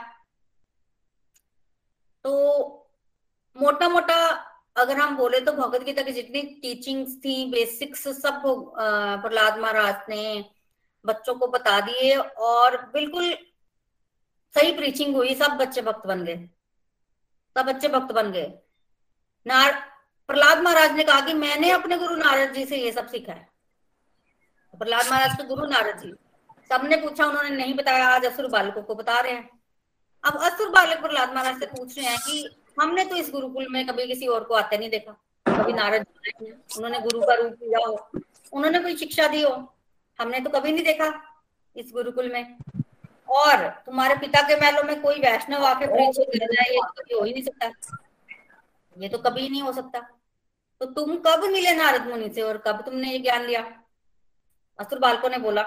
तो 2.24 2.32
मोटा 3.56 3.88
मोटा 3.88 4.16
अगर 4.76 4.96
हम 4.96 5.16
बोले 5.16 5.40
तो 5.40 5.52
भगवत 5.52 5.82
गीता 5.82 6.02
की 6.02 6.12
जितनी 6.12 6.42
टीचिंग्स 6.62 7.16
थी 7.24 7.34
बेसिक्स 7.50 8.08
सब 8.18 8.42
प्रहलाद 8.44 9.58
महाराज 9.58 10.08
ने 10.08 10.44
बच्चों 11.04 11.34
को 11.34 11.46
बता 11.46 11.80
दिए 11.80 12.16
और 12.16 12.76
बिल्कुल 12.92 13.32
सही 14.54 14.74
प्रीचिंग 14.76 15.14
हुई, 15.16 15.34
सब 15.34 15.52
बच्चे 15.52 15.82
भक्त 15.82 16.06
बन 16.06 16.24
गए। 16.24 16.36
सब 17.56 17.66
बच्चे 17.66 17.88
भक्त 17.88 18.12
बन 18.12 18.30
गए। 18.32 18.52
नार, 19.46 19.72
प्रहलाद 20.28 20.62
महाराज 20.62 20.92
ने 20.92 21.04
कहा 21.04 21.20
कि 21.20 21.32
मैंने 21.34 21.70
अपने 21.70 21.98
गुरु 21.98 22.16
नारद 22.16 22.52
जी 22.54 22.64
से 22.66 22.76
ये 22.76 22.92
सब 22.92 23.08
सीखा 23.08 23.32
है। 23.32 23.48
प्रहलाद 24.74 25.06
महाराज 25.06 25.36
के 25.36 25.44
गुरु 25.44 25.66
नारद 25.66 25.98
जी। 25.98 26.12
सबने 26.70 26.96
पूछा, 26.96 27.24
उन्होंने 27.26 27.50
नहीं 27.50 27.74
बताया, 27.74 28.06
आज 28.06 28.24
असुर 28.26 28.46
बालकों 28.50 28.82
को 28.82 28.94
बता 28.94 29.20
रहे 29.20 29.32
हैं। 29.32 29.48
अब 30.24 30.36
असुर 30.42 30.68
बालक 30.70 31.00
प्रहलाद 31.00 31.34
महाराज 31.34 31.58
से 31.60 31.66
पूछ 31.66 31.98
रहे 31.98 32.06
हैं 32.06 32.18
कि 32.18 32.48
हमने 32.80 33.04
तो 33.04 33.16
इस 33.16 33.30
गुरुकुल 33.30 33.66
में 33.70 33.86
कभी 33.86 34.06
किसी 34.06 34.26
और 34.26 34.44
को 34.44 34.54
आते 34.54 34.78
नहीं 34.78 34.90
देखा। 34.90 35.12
कभी 35.46 35.72
नारद 35.72 36.06
उन्होंने 36.42 37.00
गुरु 37.00 37.20
का 37.20 37.34
रूप 37.34 37.62
लिया 37.62 37.86
हो, 37.86 38.10
उन्होंने 38.52 38.78
कोई 38.78 38.96
शिक्षा 38.96 39.26
दी 39.28 39.42
हो, 39.42 39.52
हमने 40.18 40.40
तो 40.40 40.50
कभी 40.50 40.72
नहीं 40.72 40.84
देखा 40.84 41.12
इस 41.76 41.90
गुरुकुल 41.92 42.32
में। 42.32 42.56
और 43.28 43.68
तुम्हारे 43.86 44.16
पिता 44.16 44.40
के 44.48 44.56
महलों 44.60 44.82
में 44.82 45.00
कोई 45.02 45.18
वैष्णव 45.20 45.64
आके 45.66 45.86
प्रीच 45.86 46.18
कर 46.18 46.46
जाए 46.46 46.70
ये 46.70 46.80
तो 46.80 46.92
कभी 46.92 47.14
हो 47.14 47.24
ही 47.24 47.32
नहीं 47.32 47.42
सकता। 47.42 47.70
ये 48.96 49.08
तो 49.08 49.18
कभी 49.20 49.48
नहीं 49.48 49.62
हो 49.62 49.72
सकता। 49.72 50.00
तो 50.80 50.86
तुम 50.88 51.16
कब 51.26 51.44
मिले 51.44 51.72
नारद 51.74 52.06
मुनि 52.08 52.28
से 52.34 52.42
और 52.42 52.58
कब 52.58 52.82
तुमने 52.86 53.12
ये 53.12 53.18
ज्ञान 53.18 53.44
लिया? 53.44 53.62
असुर 54.78 54.98
बालकों 54.98 55.28
ने 55.30 55.38
बोला 55.38 55.62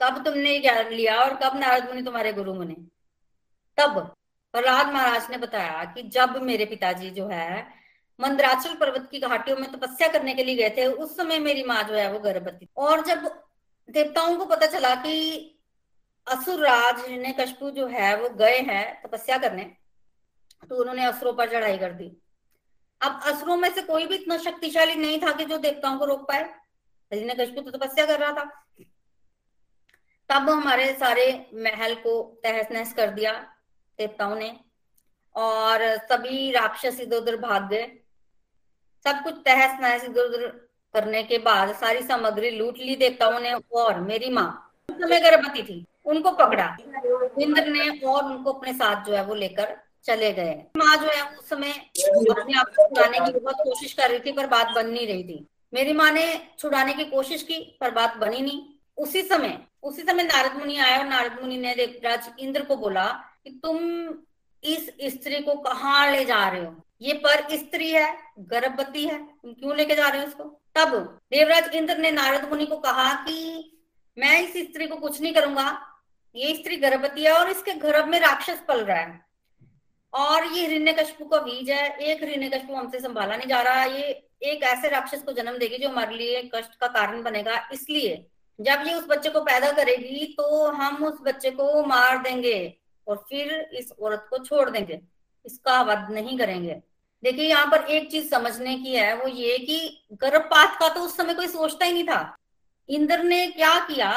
कब 0.00 0.22
तुमने 0.24 0.58
ज्ञान 0.58 0.88
लिया 0.88 1.16
और 1.16 1.34
कब 1.34 1.56
नारद 1.56 1.88
मुनि 1.88 2.02
तुम्हारे 2.02 2.32
गुरु 2.32 2.54
मुनि 2.54 2.74
तब। 3.78 3.98
प्रहलाद 4.54 4.92
महाराज 4.92 5.30
ने 5.30 5.38
बताया 5.38 5.84
कि 5.84 6.02
जब 6.10 6.36
मेरे 6.42 6.64
पिताजी 6.66 7.10
जो 7.10 7.26
है, 7.28 7.66
मंदराचल 8.18 8.74
पर्वत 8.74 9.08
की 9.10 9.18
घाटियों 9.20 9.56
में 9.56 9.70
तपस्या 9.72 10.08
करने 10.08 10.34
के 10.34 10.44
लिए 10.44 10.54
गए 10.56 10.70
थे, 10.76 10.86
उस 10.86 11.16
समय 11.16 11.38
मेरी 11.38 11.62
माँ 11.64 11.82
जो 11.82 11.94
है 11.94 12.10
वो 12.12 12.18
गर्भवती 12.20 12.68
और 12.76 13.04
जब 13.04 13.28
देवताओं 13.88 14.36
को 14.36 14.44
पता 14.44 14.66
चला 14.66 14.94
कि 14.94 15.14
असुर 16.26 16.60
राज 16.60 17.04
ने 17.10 17.32
कशपू 17.32 17.70
जो 17.70 17.86
है 17.86 18.16
वो 18.16 18.28
गए 18.36 18.58
हैं 18.60 19.02
तपस्या 19.02 19.38
करने 19.38 19.64
तो 20.62 20.76
उन्होंने 20.76 21.04
असुरों 21.04 21.32
पर 21.32 21.50
चढ़ाई 21.50 21.78
कर 21.78 21.92
दी। 21.92 22.10
अब 23.00 23.20
असुरों 23.26 23.56
में 23.56 23.68
से 23.74 23.82
कोई 23.82 24.06
भी 24.06 24.14
इतना 24.14 24.36
शक्तिशाली 24.38 24.94
नहीं 24.94 25.20
था 25.20 25.32
कि 25.32 25.44
जो 25.44 25.58
देवताओं 25.58 25.98
को 25.98 26.04
रोक 26.04 26.26
पाए। 26.28 26.42
कशपू 27.12 27.60
तो 27.60 27.70
तपस्या 27.70 28.06
कर 28.06 28.18
रहा 28.20 28.32
था। 28.32 28.44
तब 30.30 30.48
हमारे 30.50 30.92
सारे 30.92 31.26
महल 31.54 31.94
को 31.94 32.40
तहस 32.42 32.72
नहस 32.72 32.92
कर 32.92 33.10
दिया 33.10 33.32
देवताओं 33.98 34.34
ने। 34.36 34.56
और 35.34 35.82
सभी 36.02 36.50
राक्षस 36.50 37.00
इधर 37.00 37.16
उधर 37.16 37.36
भाग 37.36 37.68
गए। 37.68 37.86
सब 39.06 39.22
कुछ 39.24 39.34
तहस 39.34 39.80
नहस 39.80 40.04
इधर 40.04 40.20
उधर 40.20 40.46
करने 40.94 41.22
के 41.22 41.38
बाद 41.38 41.74
सारी 41.74 42.02
सामग्री 42.02 42.50
लूट 42.50 42.78
ली 42.78 42.96
देवताओं 42.96 43.38
ने 43.40 43.52
और 43.52 44.00
मेरी 44.00 44.30
माँ। 44.30 44.48
समय 44.90 45.20
गर्भवती 45.20 45.62
थी। 45.62 45.84
उनको 46.06 46.30
पकड़ा। 46.30 46.76
इंद्र 47.42 47.66
ने 47.66 47.88
और 48.06 48.24
उनको 48.24 48.52
अपने 48.52 48.72
साथ 48.72 49.04
जो 49.04 49.14
है 49.14 49.24
वो 49.24 49.34
लेकर 49.34 49.76
चले 50.04 50.32
गए। 50.32 50.54
माँ 50.76 50.96
जो 50.96 51.10
है 51.10 51.22
उस 51.36 51.48
समय 51.48 51.70
अपने 51.70 52.58
आप 52.58 52.68
को 52.68 52.88
छुड़ाने 52.88 53.18
की 53.18 53.38
बहुत 53.38 53.56
कोशिश 53.58 53.92
कर 53.92 54.10
रही 54.10 54.20
थी 54.20 54.32
पर 54.32 54.46
बात 54.46 54.74
बन 54.74 54.86
नहीं 54.86 55.06
रही 55.06 55.24
थी। 55.24 55.46
मेरी 55.74 55.92
माँ 55.92 56.10
ने 56.12 56.26
छुड़ाने 56.58 56.92
की 56.94 57.04
कोशिश 57.04 57.42
की 57.42 57.58
पर 57.80 57.90
बात 57.90 58.16
बनी 58.16 58.40
नहीं। 58.40 58.60
उसी 58.98 59.22
समय 59.22 59.58
उसी 59.82 60.02
समय 60.02 60.22
नारद 60.22 60.58
मुनि 60.58 60.76
आए 60.76 60.98
और 60.98 61.04
नारद 61.04 61.40
मुनि 61.42 61.56
ने 61.56 61.74
देवराज 61.74 62.30
इंद्र 62.38 62.64
को 62.64 62.76
बोला 62.76 63.06
कि 63.44 63.50
तुम 63.62 63.78
इस 64.62 64.90
स्त्री 65.04 65.40
को 65.40 65.54
कहाँ 65.54 66.10
ले 66.12 66.24
जा 66.24 66.48
रहे 66.48 66.64
हो? 66.64 66.74
ये 67.02 67.12
पर 67.14 67.56
स्त्री 67.56 67.90
है, 67.90 68.16
गर्भवती 68.38 69.04
है, 69.04 69.18
तुम 69.18 69.52
क्यों 69.52 69.76
लेके 69.76 69.94
जा 69.94 70.08
रहे 70.08 70.20
हो 70.20 70.26
उसको 70.26 70.44
तब 70.74 70.96
देवराज 71.30 71.74
इंद्र 71.74 71.96
ने 71.96 72.10
नारद 72.10 72.48
मुनि 72.48 72.66
को 72.66 72.76
कहा 72.76 73.12
कि 73.24 73.36
मैं 74.16 74.40
इस 74.42 74.56
स्त्री 74.68 74.86
को 74.86 74.96
कुछ 74.96 75.20
नहीं 75.20 75.32
करूँगा। 75.32 75.66
ये 76.36 76.54
स्त्री 76.54 76.76
गर्भवती 76.76 77.24
है 77.24 77.32
और 77.32 77.50
इसके 77.50 77.72
गर्भ 77.72 78.08
में 78.08 78.18
राक्षस 78.20 78.62
पल 78.68 78.84
रहा 78.84 78.96
है। 78.96 79.20
और 80.12 80.46
ये 80.46 80.66
हिरण्य 80.66 80.92
कशपु 80.92 81.24
का 81.24 81.38
बीज 81.38 81.70
है। 81.70 81.88
एक 81.98 82.22
हिरण्य 82.22 82.48
कशपु 82.48 82.74
हमसे 82.74 83.00
संभाला 83.00 83.36
नहीं 83.36 83.48
जा 83.48 83.60
रहा। 83.62 83.84
ये 83.84 84.02
एक 84.42 84.62
ऐसे 84.62 84.88
राक्षस 84.88 85.22
को 85.22 85.32
जन्म 85.32 85.58
देगी 85.58 85.78
जो 85.78 85.88
हमारे 85.88 86.16
लिए 86.16 86.42
कष्ट 86.54 86.74
का 86.74 86.86
कारण 86.86 87.22
बनेगा। 87.22 87.68
इसलिए 87.72 88.26
जब 88.58 88.86
ये 88.86 88.94
उस 88.94 89.06
बच्चे 89.08 89.30
को 89.30 89.40
पैदा 89.40 89.70
करेगी 89.72 90.24
तो 90.34 90.66
हम 90.72 91.04
उस 91.04 91.18
बच्चे 91.22 91.50
को 91.50 91.82
मार 91.86 92.18
देंगे 92.18 92.74
और 93.06 93.24
फिर 93.28 93.52
इस 93.74 93.92
औरत 93.92 94.26
को 94.30 94.38
छोड़ 94.38 94.68
देंगे। 94.70 95.00
इसका 95.46 95.80
वध 95.82 96.10
नहीं 96.10 96.38
करेंगे। 96.38 96.80
देखिए, 97.22 97.48
यहाँ 97.48 97.66
पर 97.66 97.84
एक 97.84 98.10
चीज़ 98.10 98.28
समझने 98.30 98.76
की 98.78 98.94
है, 98.94 99.14
वो 99.16 99.28
ये 99.28 99.58
कि 99.58 100.06
गर्भपात 100.14 100.76
का 100.80 100.88
तो 100.88 101.00
उस 101.00 101.16
समय 101.16 101.34
कोई 101.34 101.46
सोचता 101.48 101.84
ही 101.84 101.92
नहीं 101.92 102.04
था। 102.04 102.36
इंद्र 102.88 103.22
ने 103.22 103.46
क्या 103.48 103.78
किया? 103.86 104.10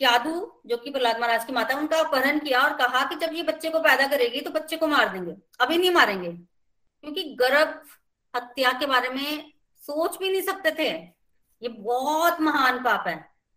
क्यादू 0.00 0.32
जो 0.66 0.76
कि 0.76 0.90
प्रहलाद 0.90 1.20
महाराज 1.20 1.44
की 1.44 1.52
माता 1.52 1.74
उनका 1.74 1.98
अपहरण 1.98 2.38
किया 2.38 2.60
और 2.60 2.74
कहा 2.76 3.04
कि 3.04 3.16
जब 3.16 3.34
ये 3.34 3.42
बच्चे 3.42 3.70
को 3.70 3.78
पैदा 3.80 4.06
करेगी 4.06 4.40
तो 4.40 4.50
बच्चे 4.50 4.76
को 4.76 4.86
मार 4.86 5.08
देंगे। 5.08 5.34
अभी 5.60 5.78
नहीं 5.78 5.90
मारेंगे, 5.90 6.30
क्योंकि 6.30 7.22
गर्भ 7.40 7.80
हत्या 8.34 8.72
के 8.72 8.86
बारे 8.86 9.08
में 9.08 9.52
सोच 9.82 10.18
भी 10.18 10.30
नहीं 10.30 10.42
सकते 10.42 10.70
थे। 10.72 10.88
ये 11.62 11.68
बहुत 11.68 12.40
महान 12.40 12.82
पाप 12.84 13.08
है। 13.08 13.16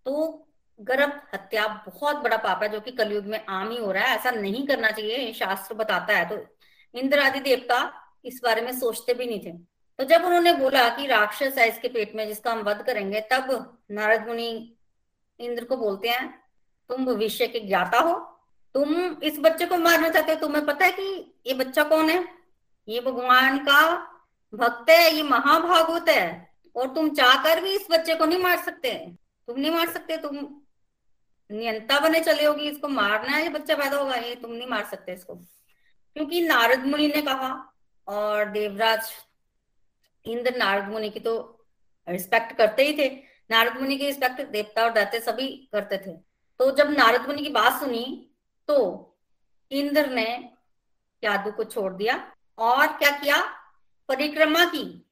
तो 0.09 0.47
गर्भ 0.81 1.21
हत्या 1.33 1.67
बहुत 1.67 2.15
बड़ा 2.15 2.37
पाप 2.37 2.63
है, 2.63 2.69
जो 2.69 2.79
कि 2.79 2.91
कलयुग 2.91 3.25
में 3.25 3.45
आम 3.45 3.69
ही 3.69 3.77
हो 3.77 3.91
रहा 3.91 4.03
है। 4.03 4.17
ऐसा 4.17 4.31
नहीं 4.31 4.67
करना 4.67 4.91
चाहिए 4.91 5.33
शास्त्र 5.33 5.75
बताता 5.75 6.13
है। 6.13 6.29
तो 6.29 6.55
इंद्र 6.99 7.19
आदि 7.19 7.39
देवता 7.39 7.93
इस 8.25 8.41
बारे 8.43 8.61
में 8.61 8.79
सोचते 8.79 9.13
भी 9.13 9.25
नहीं 9.25 9.39
थे। 9.39 9.51
तो 9.99 10.03
जब 10.03 10.25
उन्होंने 10.25 10.53
बोला 10.53 10.89
कि 10.89 11.05
राक्षस 11.07 11.57
है 11.57 11.67
इसके 11.67 11.87
पेट 11.87 12.15
में, 12.15 12.27
जिसका 12.27 12.51
हम 12.51 12.59
वध 12.59 12.81
करेंगे, 12.81 13.21
तब 13.21 13.77
नारद 13.91 14.27
मुनि 14.27 14.77
इंद्र 15.39 15.63
को 15.63 15.77
बोलते 15.77 16.09
हैं, 16.09 16.43
तुम 16.89 17.05
भविष्य 17.05 17.47
के 17.47 17.59
ज्ञाता 17.59 17.99
हो। 17.99 18.13
तुम 18.73 18.95
इस 19.23 19.39
बच्चे 19.39 19.65
को 19.65 19.77
मारना 19.77 20.09
चाहते 20.09 20.31
हो। 20.31 20.39
तुम्हें 20.39 20.65
पता 20.65 20.85
है 20.85 20.91
कि 20.91 21.35
ये 21.47 21.53
बच्चा 21.53 21.83
कौन 21.83 22.09
है? 22.09 22.25
ये 22.87 22.99
भगवान 22.99 23.57
का 23.57 23.95
भक्त 24.53 24.89
है, 24.89 25.15
ये 25.15 25.23
महाभागवत 25.23 26.09
है, 26.09 26.53
और 26.75 26.95
तुम 26.95 27.09
चाहकर 27.09 27.61
भी 27.61 27.69
इस 27.69 27.87
बच्चे 27.91 28.15
को 28.15 28.25
नहीं 28.25 28.39
मार 28.39 28.57
सकते। 28.57 29.15
तुम 29.49 29.59
नहीं 29.59 29.71
मार 29.71 29.89
सकते, 29.89 30.17
तुम 30.17 30.35
नियंता 31.51 31.99
बने 31.99 32.19
चले 32.19 32.45
होगी, 32.45 32.69
इसको 32.69 32.87
मारना 32.87 33.31
है 33.31 33.49
बच्चा 33.49 33.75
पैदा 33.75 33.97
होगा, 33.97 34.15
ये 34.15 34.35
तुम 34.35 34.51
नहीं 34.51 34.67
मार 34.67 34.85
सकते 34.85 35.13
इसको। 35.13 35.35
क्योंकि 35.35 36.41
नारद 36.41 36.85
मुनि 36.85 37.07
ने 37.07 37.21
कहा, 37.21 37.73
और 38.07 38.45
देवराज 38.45 39.11
इंद्र 40.25 40.55
नारद 40.55 40.89
मुनि 40.89 41.09
की 41.09 41.19
तो 41.19 41.65
रिस्पेक्ट 42.09 42.53
करते 42.57 42.83
ही 42.83 42.97
थे। 42.97 43.09
नारद 43.51 43.81
मुनि 43.81 43.97
की 43.97 44.05
रिस्पेक्ट 44.05 44.41
देवता 44.41 44.83
और 44.83 44.91
दैत्य 44.91 45.19
सभी 45.19 45.47
करते 45.71 45.97
थे। 45.97 46.15
तो 46.59 46.71
जब 46.75 46.89
नारद 46.89 47.27
मुनि 47.27 47.41
की 47.41 47.49
बात 47.49 47.79
सुनी 47.79 48.31
तो 48.67 48.77
इंद्र 49.71 50.09
ने 50.09 50.53
यादू 51.23 51.51
को 51.51 51.63
छोड़ 51.63 51.93
दिया। 51.93 52.15
और 52.57 52.87
क्या 52.87 53.17
किया? 53.17 53.43
परिक्रमा 54.09 54.65
की। 54.65 55.08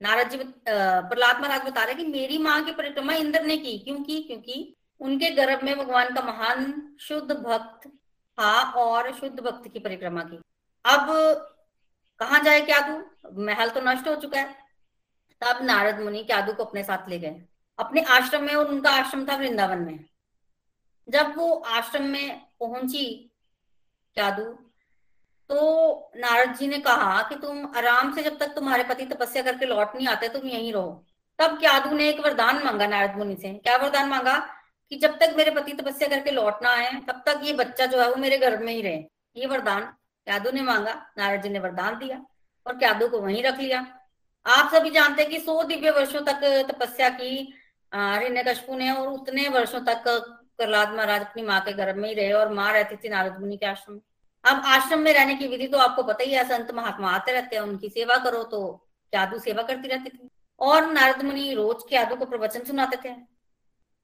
नारद 0.00 0.30
जी 0.30 0.36
प्रहलाद 0.38 1.40
महाराज 1.40 1.62
बता 1.62 1.84
रहे 1.84 1.94
कि 1.94 2.06
मेरी 2.06 2.38
माँ 2.38 2.62
की 2.64 2.72
परिक्रमा 2.72 3.12
इंद्र 3.14 3.42
ने 3.42 3.56
की। 3.56 3.78
क्यों 3.78 3.98
की? 3.98 4.22
क्योंकि 4.22 4.74
उनके 5.00 5.30
गर्भ 5.30 5.62
में 5.64 5.76
भगवान 5.78 6.14
का 6.14 6.22
महान 6.22 6.96
शुद्ध 7.00 7.32
भक्त 7.32 7.88
था 7.88 8.52
और 8.72 9.12
शुद्ध 9.14 9.40
भक्त 9.40 9.68
की 9.72 9.78
परिक्रमा 9.78 10.22
की। 10.22 10.36
अब 10.84 11.06
कहा 12.20 12.38
जाए 12.38 12.60
क्या 12.60 12.80
क्यादू 12.80 13.42
महल 13.44 13.70
तो 13.70 13.80
नष्ट 13.80 14.08
हो 14.08 14.14
चुका 14.16 14.40
है। 14.40 14.56
तब 15.42 15.62
नारद 15.62 16.00
मुनि 16.00 16.22
क्यादू 16.24 16.52
को 16.52 16.64
अपने 16.64 16.82
साथ 16.82 17.08
ले 17.08 17.18
गए। 17.18 17.42
अपने 17.78 18.02
आश्रम 18.10 18.44
में 18.44 18.54
और 18.54 18.68
उनका 18.68 18.90
आश्रम 18.90 19.24
था 19.26 19.36
वृंदावन 19.36 19.78
में। 19.78 20.04
जब 21.08 21.36
वो 21.36 21.54
आश्रम 21.54 22.02
में 22.02 22.40
पहुँची 22.60 23.06
क्यादू 24.16 24.44
तो 25.50 26.12
नारद 26.16 26.54
जी 26.56 26.66
ने 26.68 26.78
कहा 26.78 27.20
कि 27.22 27.34
तुम 27.36 27.66
आराम 27.76 28.14
से 28.14 28.22
जब 28.22 28.38
तक 28.38 28.54
तुम्हारे 28.54 28.84
पति 28.84 29.04
तपस्या 29.06 29.42
करके 29.42 29.66
लौट 29.66 29.94
नहीं 29.96 30.06
आते, 30.08 30.28
तुम 30.28 30.46
यहीं 30.46 30.72
रहो। 30.72 31.04
तब 31.38 31.58
क्यादू 31.60 31.96
ने 31.96 32.08
एक 32.08 32.20
वरदान 32.20 32.62
मांगा 32.64 32.86
नारद 32.86 33.16
मुनि 33.18 33.36
से। 33.36 33.52
क्या 33.54 33.76
वरदान 33.76 34.08
मांगा? 34.08 34.36
कि 34.92 34.96
जब 34.96 35.18
तक 35.18 35.34
मेरे 35.36 35.50
पति 35.50 35.72
तपस्या 35.72 36.08
करके 36.08 36.30
लौटना 36.30 36.70
आए 36.70 36.90
तब 37.08 37.22
तक 37.26 37.40
ये 37.44 37.52
बच्चा 37.52 37.86
जो 37.86 38.00
है 38.00 38.08
वो 38.10 38.16
मेरे 38.16 38.38
घर 38.38 38.56
में 38.58 38.72
ही 38.72 38.80
रहे। 38.82 39.04
ये 39.36 39.46
वरदान 39.46 39.92
यादू 40.26 40.50
ने 40.50 40.62
मांगा। 40.62 40.94
नारद 41.18 41.42
जी 41.42 41.48
ने 41.48 41.58
वरदान 41.58 41.98
दिया 41.98 42.24
और 42.66 42.76
क्यादू 42.78 43.08
को 43.08 43.20
वहीं 43.20 43.42
रख 43.42 43.58
लिया। 43.58 43.80
आप 44.46 44.74
सभी 44.74 44.90
जानते 44.90 45.22
हैं 45.22 45.30
कि 45.30 45.40
सौ 45.40 45.62
दिव्य 45.62 45.90
वर्षों 45.90 46.20
तक 46.20 46.40
तपस्या 46.70 47.08
की 47.10 47.30
हिरण्य 47.92 48.42
कशपू 48.42 48.76
ने 48.76 48.90
और 48.90 49.08
उतने 49.08 49.48
वर्षों 49.48 49.80
तक 49.80 50.04
प्रहलाद 50.58 50.92
महाराज 50.94 51.20
अपनी 51.20 51.42
माँ 51.42 51.60
के 51.60 51.72
गर्भ 51.72 51.96
में 51.96 52.08
ही 52.08 52.14
रहे 52.14 52.32
और 52.32 52.52
माँ 52.52 52.72
रहती 52.72 52.96
थी 52.96 53.08
नारद 53.08 53.40
मुनि 53.40 53.56
के 53.56 53.66
आश्रम 53.66 54.00
अब 54.44 54.62
आश्रम 54.66 54.98
में 54.98 55.12
रहने 55.12 55.34
की 55.34 55.48
विधि 55.48 55.66
तो 55.66 55.78
आपको 55.78 56.02
पता 56.02 56.24
ही 56.24 56.32
है 56.32 56.44
संत 56.44 56.70
महात्मा 56.70 57.10
आते 57.10 57.32
रहते 57.32 57.56
हैं, 57.56 57.62
उनकी 57.62 57.88
सेवा 57.88 58.16
करो 58.16 58.42
तो 58.42 58.88
यादू 59.12 59.38
सेवा 59.38 59.62
करती 59.62 59.88
रहती 59.88 60.10
थी। 60.10 60.28
और 60.60 60.86
नारद 60.92 61.22
मुनि 61.22 61.52
रोज 61.54 61.82
के 61.88 61.96
यादू 61.96 62.16
को 62.16 62.24
प्रवचन 62.24 62.64
सुनाते 62.64 62.96
थे। 63.04 63.14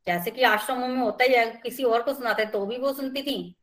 जैसे 0.07 0.31
कि 0.31 0.43
आश्रमों 0.43 0.89
में 0.89 1.01
होता 1.03 1.25
ही 1.25 1.35
है, 1.35 1.47
किसी 1.63 1.85
और 1.85 2.03
को 2.03 2.15
सुनाते 2.15 2.45
तो 2.47 2.67
भी 2.67 2.79
वो 2.79 2.93
सुनती 2.93 3.23
थी। 3.23 3.55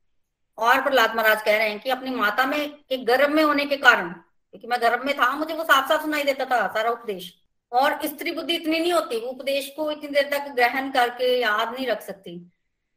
और 0.58 0.82
प्रहलाद 0.82 1.16
महाराज 1.16 1.42
कह 1.42 1.58
रहे 1.58 1.70
हैं 1.70 1.80
कि 1.80 1.90
अपनी 1.90 2.12
माता 2.12 2.46
में 2.46 2.58
एक 2.92 3.06
गर्भ 3.06 3.30
में 3.30 3.44
होने 3.44 3.66
के 3.66 3.78
कारण, 3.78 4.10
क्योंकि 4.10 4.68
मैं 4.68 4.82
गर्भ 4.82 5.06
में 5.06 5.16
था, 5.16 5.32
मुझे 5.32 5.54
वो 5.54 5.64
साफ़ 5.64 5.90
साफ़ 5.90 6.02
सुनाई 6.02 6.24
देता 6.24 6.46
था, 6.46 6.68
सारा 6.68 6.90
उपदेश। 6.90 7.34
और 7.72 8.00
स्त्री 8.08 8.32
बुद्धि 8.32 8.56
इतनी 8.56 8.80
नहीं 8.80 8.94
होती, 8.94 9.20
वो 9.20 9.32
उपदेश 9.32 9.74
को 9.78 9.92
इतनी 9.92 10.10
देर 10.10 10.30
तक 10.32 10.48
ग्रहण 10.48 10.92
करके 10.92 11.40
याद 11.42 11.74
नहीं 11.74 11.88
रख 11.88 12.02
सकती। 12.02 12.38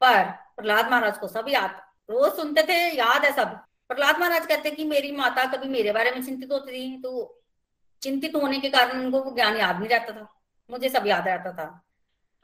पर 0.00 0.22
प्रहलाद 0.56 0.90
महाराज 0.90 1.18
को 1.18 1.28
सब 1.28 1.46
याद, 1.48 1.70
रोज 2.10 2.32
सुनते 2.32 2.62
थे, 2.62 2.78
याद 2.98 3.24
है 3.24 3.32
सब। 3.32 3.58
प्रहलाद 3.90 4.18
महाराज 4.18 4.46
कहते 4.46 4.68
हैं 4.68 4.76
कि 4.76 4.84
मेरी 4.84 5.10
माता 5.12 5.44
कभी 5.44 5.68
मेरे 5.68 5.92
बारे 5.92 6.10
में 6.10 6.22
चिंतित 6.22 6.52
होती 6.52 6.72
थी 6.72 7.00
तो 7.02 7.42
चिंतित 8.02 8.36
होने 8.36 8.58
के 8.60 8.68
कारण 8.70 9.00
उनको 9.00 9.20
वो 9.20 9.30
ज्ञान 9.34 9.56
याद 9.56 9.78
नहीं 9.78 9.88
रहता 9.88 10.12
था 10.12 10.26
मुझे 10.70 10.88
सब 10.88 11.06
याद 11.06 11.28
रहता 11.28 11.52
था। 11.52 11.64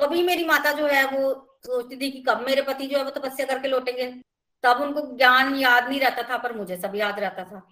कभी 0.00 0.22
मेरी 0.22 0.44
माता 0.44 0.72
जो 0.72 0.86
है 0.86 1.04
वो 1.06 1.58
सोचती 1.66 1.96
थी 1.96 2.10
कि 2.10 2.22
कब 2.28 2.40
मेरे 2.40 2.62
पति 2.62 2.86
जो 2.86 2.98
है 2.98 3.04
वो 3.04 3.10
तपस्या 3.10 3.46
करके 3.46 3.68
लौटेंगे। 3.68 4.10
तब 4.64 4.80
उनको 4.82 5.16
ज्ञान 5.16 5.54
याद 5.56 5.88
नहीं 5.88 6.00
रहता 6.00 6.22
था 6.22 6.36
पर 6.38 6.52
मुझे 6.52 6.76
सब 6.76 6.94
याद 6.94 7.20
रहता 7.20 7.44
था। 7.44 7.62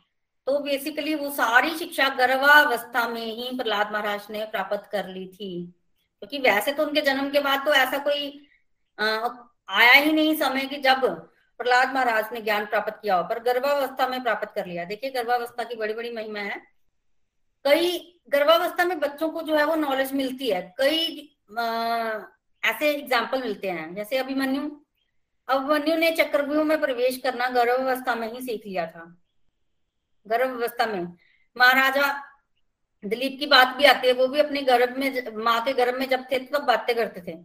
तो 0.47 0.59
बेसिकली 0.59 1.15
वो 1.15 1.31
सारी 1.31 1.71
शिक्षा 1.71 2.09
गर्भावस्था 2.09 3.09
में 3.09 3.21
ही 3.21 3.51
प्रहलाद 3.57 3.93
महाराज 3.93 4.27
ने 4.31 4.45
प्राप्त 4.45 4.89
कर 4.93 5.09
ली 5.09 5.27
थी। 5.29 5.53
क्योंकि 6.23 6.39
वैसे 6.39 6.73
तो 6.73 6.87
उनके 6.87 7.01
जन्म 7.01 7.31
के 7.31 7.41
बाद 7.41 7.65
तो 7.67 7.75
ऐसा 7.75 7.99
कोई 7.99 8.49
आ, 8.99 9.29
आया 9.69 9.93
ही 9.93 10.13
नहीं 10.13 10.35
समय 10.37 10.67
कि 10.67 10.77
जब 10.77 11.31
प्रहलाद 11.61 11.93
महाराज 11.95 12.33
ने 12.33 12.41
ज्ञान 12.41 12.67
प्राप्त 12.67 12.99
किया 13.03 13.21
पर 13.23 13.39
गर्भावस्था 13.43 14.07
में 14.09 14.23
प्राप्त 14.23 14.55
कर 14.55 14.67
लिया। 14.67 14.85
देखिए, 14.85 15.11
गर्भावस्था 15.11 15.65
की 15.65 15.77
बड़ी 15.77 15.95
बड़ी 15.95 16.11
महिमा 16.13 16.41
है। 16.41 16.61
कई 17.65 17.99
गर्भावस्था 18.31 18.85
में 18.85 18.99
बच्चों 19.01 19.29
को 19.31 19.43
जो 19.43 19.57
है 19.57 19.65
वो 19.65 19.75
नॉलेज 19.77 20.13
मिलती 20.13 20.49
है। 20.51 20.63
कई 20.79 21.31
ऐसे 22.63 22.91
एग्ज़ाम्पल 22.91 23.43
मिलते 23.43 23.71
हैं। 23.71 23.95
जैसे 23.95 24.19
अभिमन्यु। 24.19 24.69
अभिमन्यु 25.49 25.97
ने 25.97 26.11
चक्रव्यूह 26.17 26.65
में 26.65 26.81
प्रवेश 26.81 27.17
करना 27.17 27.49
गर्भावस्था 27.51 28.15
में 28.15 28.33
ही 28.33 28.41
सीख 28.43 28.67
लिया 28.67 28.87
था। 28.87 29.05
गर्भावस्था 30.27 30.87
में। 30.87 31.03
महाराजा 31.57 32.13
दिलीप 33.05 33.37
की 33.41 33.47
बात 33.47 33.77
भी 33.77 33.85
आती 33.85 34.07
है। 34.07 34.13
वो 34.13 34.27
भी 34.29 34.41
अपने 34.41 34.63
गर्भ 34.63 34.97
में 34.99 35.35
माँ 35.37 35.61
के 35.65 35.73
गर्भ 35.75 35.99
में 35.99 36.09
जब 36.09 36.25
थे 36.31 36.39
तब 36.39 36.57
तो 36.57 36.65
बातें 36.67 36.95
करते 36.97 37.21
थे। 37.23 37.37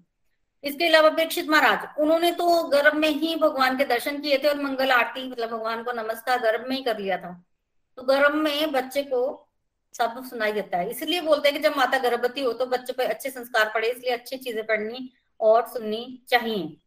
इसके 0.63 0.87
अलावा 0.87 1.09
प्रेक्षित 1.09 1.49
महाराज, 1.49 1.87
उन्होंने 1.99 2.31
तो 2.31 2.63
गर्भ 2.69 2.95
में 2.95 3.09
ही 3.09 3.35
भगवान 3.37 3.77
के 3.77 3.85
दर्शन 3.85 4.19
किए 4.21 4.37
थे 4.37 4.47
और 4.47 4.61
मंगल 4.61 4.91
आरती 4.91 5.29
मतलब 5.29 5.49
भगवान 5.49 5.83
को 5.83 5.91
नमस्कार 5.93 6.39
गर्भ 6.41 6.65
में 6.69 6.75
ही 6.75 6.81
कर 6.83 6.97
लिया 6.99 7.17
था। 7.17 7.31
तो 7.97 8.03
गर्भ 8.05 8.35
में 8.35 8.71
बच्चे 8.71 9.03
को 9.03 9.21
सब 9.95 10.23
सुनाई 10.25 10.51
देता 10.51 10.77
है। 10.77 10.89
इसलिए 10.89 11.21
बोलते 11.21 11.49
हैं 11.49 11.57
कि 11.57 11.63
जब 11.63 11.77
माता 11.77 11.97
गर्भवती 11.99 12.41
हो 12.41 12.51
तो 12.53 12.65
बच्चे 12.67 12.93
पे 12.93 13.05
अच्छे 13.05 13.29
संस्कार 13.29 13.71
पड़े, 13.73 13.87
इसलिए 13.87 14.11
अच्छी 14.11 14.37
चीज़ें 14.37 14.65
पढ़नी 14.65 15.09
और 15.39 15.65
सुननी 15.67 16.21
चाहिए। 16.29 16.77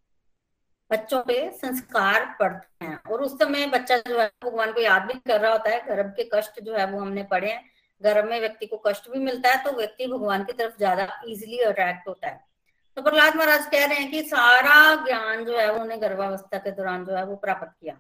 बच्चों 0.91 1.21
पे 1.23 1.51
संस्कार 1.53 2.25
पड़ते 2.41 2.85
हैं 2.85 2.99
और 3.05 3.23
उस 3.23 3.33
समय 3.35 3.67
बच्चा 3.69 3.97
जो 3.99 4.19
है, 4.21 4.31
भगवान 4.45 4.73
को 4.73 4.81
याद 4.81 5.03
भी 5.03 5.19
कर 5.21 5.41
रहा 5.41 5.53
होता 5.53 5.71
है, 5.71 5.81
गर्भ 5.87 6.13
के 6.17 6.29
कष्ट 6.35 6.61
जो 6.61 6.75
है 6.75 6.87
वो 6.87 7.01
हमने 7.01 7.23
पढ़े 7.25 7.51
हैं। 7.51 7.65
गर्भ 8.03 8.31
में 8.31 8.39
व्यक्ति 8.41 8.67
को 8.67 8.77
कष्ट 8.87 9.11
भी 9.11 9.19
मिलता 9.21 9.51
है 9.51 9.63
तो 9.65 9.73
व्यक्ति 9.73 10.07
भगवान 10.09 10.45
की 10.45 10.53
तरफ़ 10.53 10.77
ज़्यादा 10.79 11.07
इजिली 11.27 11.59
अट्रैक्ट 11.61 12.09
होता 12.09 12.29
है। 12.29 12.52
तो 12.97 13.03
प्रहलाद 13.03 13.37
महाराज 13.37 13.67
कह 13.67 13.85
रहे 13.87 13.99
हैं 13.99 14.11
कि 14.11 14.23
सारा 14.25 14.95
ज्ञान 15.05 15.45
जो 15.45 15.57
है 15.59 15.71
उन्होंने 15.73 15.97
गर्भावस्था 15.99 16.59
के 16.59 16.71
दौरान 16.71 17.05
जो 17.05 17.15
है 17.17 17.25
वो 17.27 17.37
प्राप्त 17.37 17.71
किया। 17.71 17.97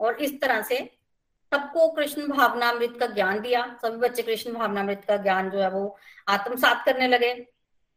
और 0.00 0.22
इस 0.22 0.40
तरह 0.40 0.62
से 0.62 0.78
सबको 1.52 1.88
कृष्ण 1.88 2.26
भावनामृत 2.28 2.96
का 3.00 3.06
ज्ञान 3.08 3.40
दिया। 3.40 3.62
सभी 3.82 3.98
बच्चे 3.98 4.22
कृष्ण 4.22 4.52
भावनामृत 4.52 5.04
का 5.08 5.16
ज्ञान 5.18 5.50
जो 5.50 5.58
है 5.58 5.70
वो 5.70 5.96
आत्मसात 6.28 6.84
करने 6.86 7.08
लगे। 7.08 7.32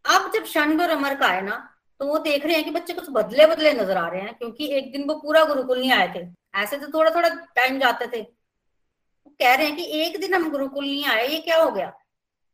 अब 0.05 0.31
जब 0.33 0.45
षंड 0.47 0.81
और 0.81 0.89
अमर 0.89 1.15
का 1.15 1.27
आए 1.27 1.41
ना 1.41 1.57
तो 1.99 2.05
वो 2.05 2.17
देख 2.19 2.45
रहे 2.45 2.55
हैं 2.55 2.63
कि 2.63 2.71
बच्चे 2.71 2.93
कुछ 2.93 3.05
बदले 3.11 3.45
बदले 3.47 3.71
नज़र 3.73 3.97
आ 3.97 4.07
रहे 4.07 4.21
हैं, 4.21 4.33
क्योंकि 4.33 4.67
एक 4.73 4.91
दिन 4.91 5.07
वो 5.07 5.15
पूरा 5.15 5.43
गुरुकुल 5.45 5.79
नहीं 5.79 5.91
आए 5.91 6.07
थे। 6.15 6.27
ऐसे 6.55 6.77
तो 6.77 6.87
थोड़ा 6.93 7.09
थोड़ा 7.15 7.29
टाइम 7.55 7.79
जाते 7.79 8.05
थे। 8.07 8.21
कह 8.23 9.55
रहे 9.55 9.65
हैं 9.65 9.75
कि 9.75 9.83
एक 10.01 10.19
दिन 10.21 10.33
हम 10.33 10.49
गुरुकुल 10.51 10.85
नहीं 10.85 11.05
आए, 11.05 11.27
ये 11.27 11.39
क्या 11.39 11.57
हो 11.57 11.71
गया? 11.71 11.89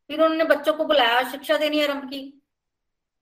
फिर 0.09 0.21
उन्होंने 0.21 0.43
बच्चों 0.45 0.73
को 0.73 0.85
बुलाया, 0.85 1.21
शिक्षा 1.31 1.57
देनी 1.57 1.83
आरंभ 1.83 2.09
की। 2.09 2.21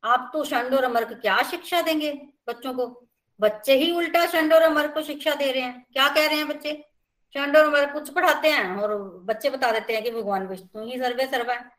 आप 0.04 0.30
तो 0.34 0.44
शंड 0.44 0.74
और 0.74 0.84
अमर 0.84 1.04
क्या 1.04 1.44
शिक्षा 1.44 1.82
देंगे 1.82 2.12
बच्चों 2.48 2.74
को? 2.74 3.08
बच्चे 3.42 3.76
ही 3.76 3.92
उल्टा 3.92 4.26
शंड 4.26 4.54
और 4.54 4.62
अमर 4.62 4.88
को 4.88 5.02
शिक्षा 5.02 5.36
दे 5.36 5.52
रहे 5.52 5.62
हैं। 5.62 5.86
क्या 5.94 6.08
कह 6.08 6.28
रहे 6.28 6.36
हैं 6.36 6.48
बच्चे? 6.48 6.86
शंड 7.34 7.58
और 7.58 7.64
अमर 7.64 7.94
कुछ 7.94 8.10
पढ़ाते 8.10 8.48
हैं 8.48 8.76
और 8.78 9.22
बच्चे 9.26 9.50
बता 9.50 9.72
देते 9.72 9.94
हैं 9.94 10.04
कि 10.04 10.12
भगवान 10.12 10.48
विष्णु 10.48 10.86
ही 10.86 10.98
सर्वे 10.98 11.26
सर्वा 11.26 11.54
है। 11.54 11.72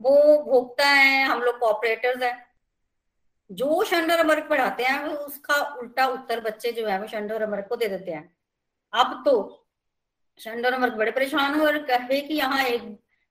वो 0.00 0.42
भोगता 0.42 0.86
है, 0.86 1.24
हम 1.24 1.42
लोग 1.42 1.58
कॉपरेटर्स 1.58 2.22
है। 2.22 2.46
जो 3.52 3.84
शंड 3.84 4.12
और 4.12 4.18
अमृत 4.18 4.46
पढ़ाते 4.50 4.82
हैं, 4.82 5.04
उसका 5.04 5.54
उल्टा 5.54 6.06
उत्तर 6.06 6.40
बच्चे 6.40 6.72
जो 6.72 6.86
है, 6.86 7.00
वो 7.00 7.06
शंड 7.06 7.32
और 7.32 7.42
अमृत 7.42 7.66
को 7.68 7.76
दे 7.76 7.88
देते 7.88 8.10
हैं। 8.10 8.36
अब 8.92 9.22
तो 9.24 9.66
शंड 10.38 10.66
और 10.66 10.72
अमृत 10.72 10.92
बड़े 10.92 11.10
परेशान 11.10 11.54
हुए 11.54 11.66
और 11.66 11.78
कहे 11.78 12.20
कि 12.20 12.34
यहाँ 12.34 12.64
एक 12.64 12.82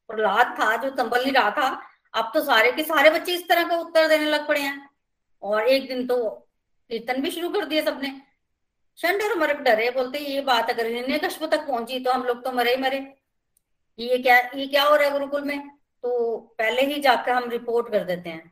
प्रहलाद 0.07 0.55
था 0.59 0.75
जो 0.75 0.89
तंबल 0.89 1.23
नहीं 1.23 1.33
रहा 1.33 1.51
था। 1.51 1.88
अब 2.13 2.32
तो 2.34 2.41
सारे 2.41 2.72
के 2.72 2.84
सारे 2.84 3.10
बच्चे 3.10 3.34
इस 3.34 3.48
तरह 3.50 3.67
का 3.69 3.78
उत्तर 3.78 4.08
देने 4.08 4.26
लग 4.26 4.48
पड़े 4.48 4.62
हैं। 4.62 4.89
और 5.43 5.67
एक 5.67 5.88
दिन 5.88 6.06
तो 6.08 6.17
कीर्तन 6.89 7.22
भी 7.22 7.32
शुरू 7.32 7.50
कर 7.50 7.65
दिया 7.65 7.84
सबने। 7.86 8.10
शंड 9.00 9.22
और 9.24 9.32
अमृत 9.32 9.58
डरे, 9.58 9.89
बोलते, 9.91 10.19
ये 10.19 10.41
बात 10.41 10.69
अगर 10.69 10.86
हिरण्य 10.86 11.17
कश्प 11.19 11.43
तक 11.45 11.65
पहुँची 11.67 12.00
तो 12.00 12.12
हम 12.12 12.24
लोग 12.24 12.43
तो 12.43 12.52
मरे 12.52 12.76
ही 12.76 12.82
मरे। 12.82 12.98
ये 14.00 14.17
क्या 14.17 14.38
ये 14.56 14.65
क्या 14.67 14.84
हो 14.84 14.95
रहा 14.95 15.06
है 15.06 15.12
गुरुकुल 15.12 15.43
में? 15.43 15.69
तो 16.04 16.38
पहले 16.58 16.82
ही 16.86 17.00
जाकर 17.02 17.32
हम 17.32 17.50
रिपोर्ट 17.50 17.91
कर 17.91 18.04
देते 18.04 18.30
हैं। 18.30 18.48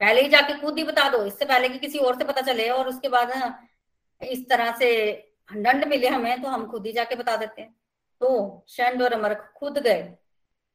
पहले 0.00 0.20
ही 0.22 0.28
जाके 0.28 0.54
खुद 0.60 0.78
ही 0.78 0.84
बता 0.84 1.08
दो। 1.08 1.24
इससे 1.24 1.44
पहले 1.44 1.68
कि 1.68 1.78
किसी 1.78 1.98
और 1.98 2.18
से 2.18 2.24
पता 2.24 2.40
चले 2.42 2.68
और 2.70 2.88
उसके 2.88 3.08
बाद 3.08 3.32
इस 4.20 4.48
तरह 4.48 4.72
से 4.78 4.90
दंड 5.48 5.84
मिले 5.84 6.08
हमें 6.08 6.42
तो 6.42 6.48
हम 6.48 6.66
खुद 6.66 6.86
ही 6.86 6.92
जाके 6.92 7.14
बता 7.14 7.36
देते 7.36 7.62
हैं। 7.62 7.74
तो 8.20 8.64
शंड 8.68 9.02
और 9.02 9.12
अमर 9.12 9.34
खुद 9.56 9.78
गए 9.78 10.08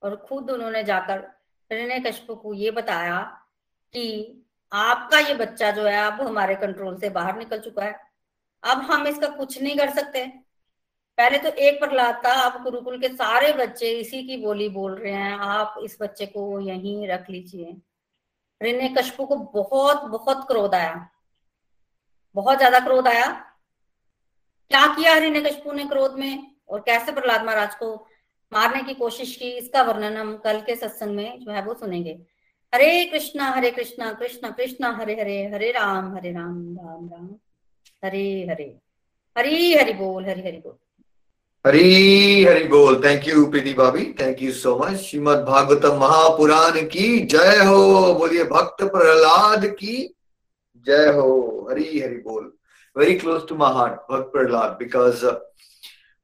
और 0.02 0.16
खुद 0.28 0.52
उन्होंने 0.52 0.84
जाकर 0.84 1.28
हिरण्य 1.72 2.00
कश्यप 2.02 2.40
को 2.42 2.54
ये 2.54 2.72
बताया 2.72 3.20
कि 3.94 4.06
आपका 4.72 5.20
ये 5.20 5.34
बच्चा 5.36 5.72
जो 5.72 5.86
है, 5.86 5.98
अब 6.02 6.22
हमारे 6.22 6.56
कंट्रोल 6.56 6.98
से 7.00 7.10
बाहर 7.10 7.38
निकल 7.38 7.60
चुका 7.60 7.84
है। 7.86 7.96
अब 8.64 8.82
हम 8.82 9.08
इसका 9.08 9.28
कुछ 9.28 9.62
नहीं 9.62 9.78
कर 9.78 9.90
सकते। 9.90 10.26
पहले 11.18 11.38
तो 11.38 11.50
एक 11.50 11.80
प्रहलाद 11.80 12.22
था 12.26 12.32
अब 12.42 12.62
गुरुकुल 12.64 13.00
के 13.00 13.08
सारे 13.10 13.52
बच्चे 13.54 13.92
इसी 13.92 14.24
की 14.28 14.38
बोली 14.38 14.68
बोल 14.70 14.96
रहे 14.96 15.14
हैं, 15.14 15.34
आप 15.34 15.76
इस 15.84 15.98
बच्चे 16.02 16.26
को 16.26 16.60
यहीं 16.60 17.08
रख 17.08 17.30
लीजिए। 17.30 17.66
हिरण्य 18.62 18.88
कशपू 18.98 19.26
को 19.26 19.36
बहुत 19.36 20.04
बहुत 20.06 20.48
क्रोध 20.48 20.76
आया। 20.76 21.10
बहुत 22.36 22.58
ज़्यादा 22.58 22.80
क्रोध 22.80 23.08
आया। 23.08 23.28
क्या 24.72 24.86
किया 24.96 25.14
हिरण्य 25.14 25.42
कशपू 25.42 25.72
ने 25.72 25.86
क्रोध 25.86 26.18
में? 26.20 26.48
और 26.70 26.80
कैसे 26.80 27.12
प्रहलाद 27.12 27.44
महाराज 27.46 27.76
को 27.76 27.96
मारने 28.54 28.84
की 28.84 28.94
कोशिश 28.94 29.36
की, 29.36 29.46
इसका 29.46 29.84
वर्णन 29.84 30.18
हम 30.18 30.38
कल 30.38 30.60
के 30.60 30.76
सत्संग 30.76 31.16
में 31.16 31.40
जो 31.40 31.52
है 31.52 31.64
वो 31.64 31.74
सुनेंगे। 31.74 32.20
हरे 32.76 33.06
कृष्णा 33.06 33.44
हरे 33.44 33.72
कृष्णा, 33.72 34.14
कृष्ण 34.14 34.52
कृष्ण, 34.52 34.86
हरे 34.86 35.14
हरे 35.22 35.52
हरे 35.54 35.72
राम 35.72 36.16
हरे 36.16 36.32
राम 36.32 36.78
राम 36.78 37.10
राम। 37.10 37.30
हरे 38.06 38.48
हरे। 38.50 38.78
हरी, 39.38 39.74
हरि 39.76 39.94
बोल, 39.94 40.26
हरि 40.26 40.42
हरि 40.42 40.58
बोल। 40.58 40.74
हरी 41.68 42.44
हरी 42.44 42.64
बोल। 42.64 43.02
थैंक 43.06 43.28
यू 43.28 43.46
प्रीति 43.46 43.74
भाभी। 43.74 44.16
Thank 44.22 44.42
you 44.42 44.52
so 44.52 44.78
much 44.78 44.98
Shrimad 44.98 45.38
Bhagavatam 45.38 45.98
Mahapurana 45.98 46.72
की 46.72 47.26
जय 47.26 47.64
हो। 47.66 48.14
बोलिए, 48.14 48.44
भक्त 48.44 48.84
प्रहलाद 48.84 49.66
की 49.66 50.16
जय 50.78 51.08
हो। 51.08 51.68
हरी 51.72 52.00
हरी 52.00 52.18
बोल। 52.18 52.54
Very 52.98 53.14
close 53.14 53.48
to 53.48 53.56
my 53.56 53.74
heart 53.74 53.94
भक्त 53.94 54.32
प्रहलाद 54.32 54.72
बिकॉज़ 54.72 55.26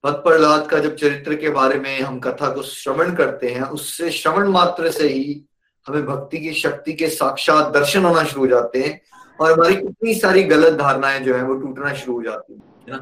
भक्त 0.06 0.18
प्रहलाद 0.18 0.68
का 0.70 0.80
जब 0.80 0.96
चरित्र 0.96 1.36
के 1.36 1.50
बारे 1.50 1.80
में 1.80 2.02
हम 2.02 2.20
कथा 2.20 2.54
को 2.54 2.62
श्रवण 2.62 3.16
करते 3.16 3.48
हैं 3.48 3.62
उससे 3.62 4.12
श्रवण 4.12 4.48
मात्र 4.48 4.92
से 4.92 5.08
ही 5.08 5.46
हमें 5.88 6.06
भक्ति 6.06 6.38
की 6.38 6.54
शक्ति 6.54 6.94
के 6.94 7.10
साक्षात 7.10 7.74
दर्शन 7.74 8.06
होना 8.06 8.24
शुरू 8.24 8.42
हो 8.42 8.48
जाते 8.48 8.82
हैं 8.82 9.02
और 9.42 9.52
हमारी 9.52 9.76
कितनी 9.76 10.16
सारी 10.16 10.44
गलत 10.44 10.74
धारणाएँ 10.74 11.20
जो 11.20 11.36
है 11.36 11.44
वो 11.44 11.56
टूटना 11.56 11.94
शुरू 11.94 12.18
हो 12.18 12.24
जाती 12.24 12.54
है 12.54 12.60
ना? 12.92 12.98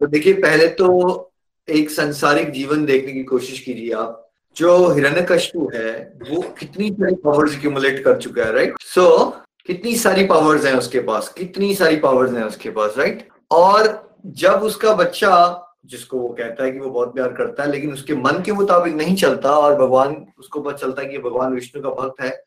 तो 0.00 0.06
देखिए 0.06 0.32
पहले 0.32 0.68
तो 0.68 1.32
एक 1.68 1.90
संसारिक 1.90 2.50
जीवन 2.50 2.84
देखने 2.84 3.12
की 3.12 3.24
कोशिश 3.24 3.60
कीजिए 3.60 3.92
आप। 3.92 4.30
जो 4.56 4.88
हिरण्यकश्यप 4.88 5.74
है 5.74 6.12
वो 6.30 6.42
कितनी 6.42 6.90
सारी 6.90 7.14
पावर्स 7.14 7.54
एक्यूमुलेट 7.54 8.04
कर 8.04 8.18
चुका 8.18 8.44
है 8.44 8.52
राइट 8.52 8.74
सो 8.80 9.18
so, 9.18 9.32
कितनी 9.66 9.96
सारी 9.96 10.24
पावर्स 10.24 10.64
हैं 10.64 10.74
उसके 10.74 11.00
पास? 11.00 11.28
कितनी 11.28 11.74
सारी 11.74 11.96
पावर्स 11.96 12.32
हैं 12.32 12.44
उसके 12.44 12.70
पास 12.70 12.94
राइट 12.98 13.28
और 13.50 14.10
जब 14.26 14.52
उसका 14.52 14.94
बच्चा 14.94 15.68
जिसको 15.84 16.18
वो 16.18 16.28
कहता 16.28 16.64
है 16.64 16.70
कि 16.72 16.78
वो 16.78 16.90
बहुत 16.90 17.14
प्यार 17.14 17.32
करता 17.32 17.62
है, 17.62 17.70
लेकिन 17.70 17.92
उसके 17.92 18.14
मन 18.14 18.42
के 18.42 18.52
मुताबिक 18.52 18.94
नहीं 18.94 19.16
चलता 19.16 19.52
और 19.52 19.74
भगवान, 19.76 20.26
उसको 20.38 20.60
पता 20.60 20.76
चलता 20.76 21.02
है 21.02 21.08
कि 21.08 21.18
भगवान 21.18 21.54
विष्णु 21.54 21.82
का 21.82 21.90
भक्त 21.90 22.20
है 22.20 22.42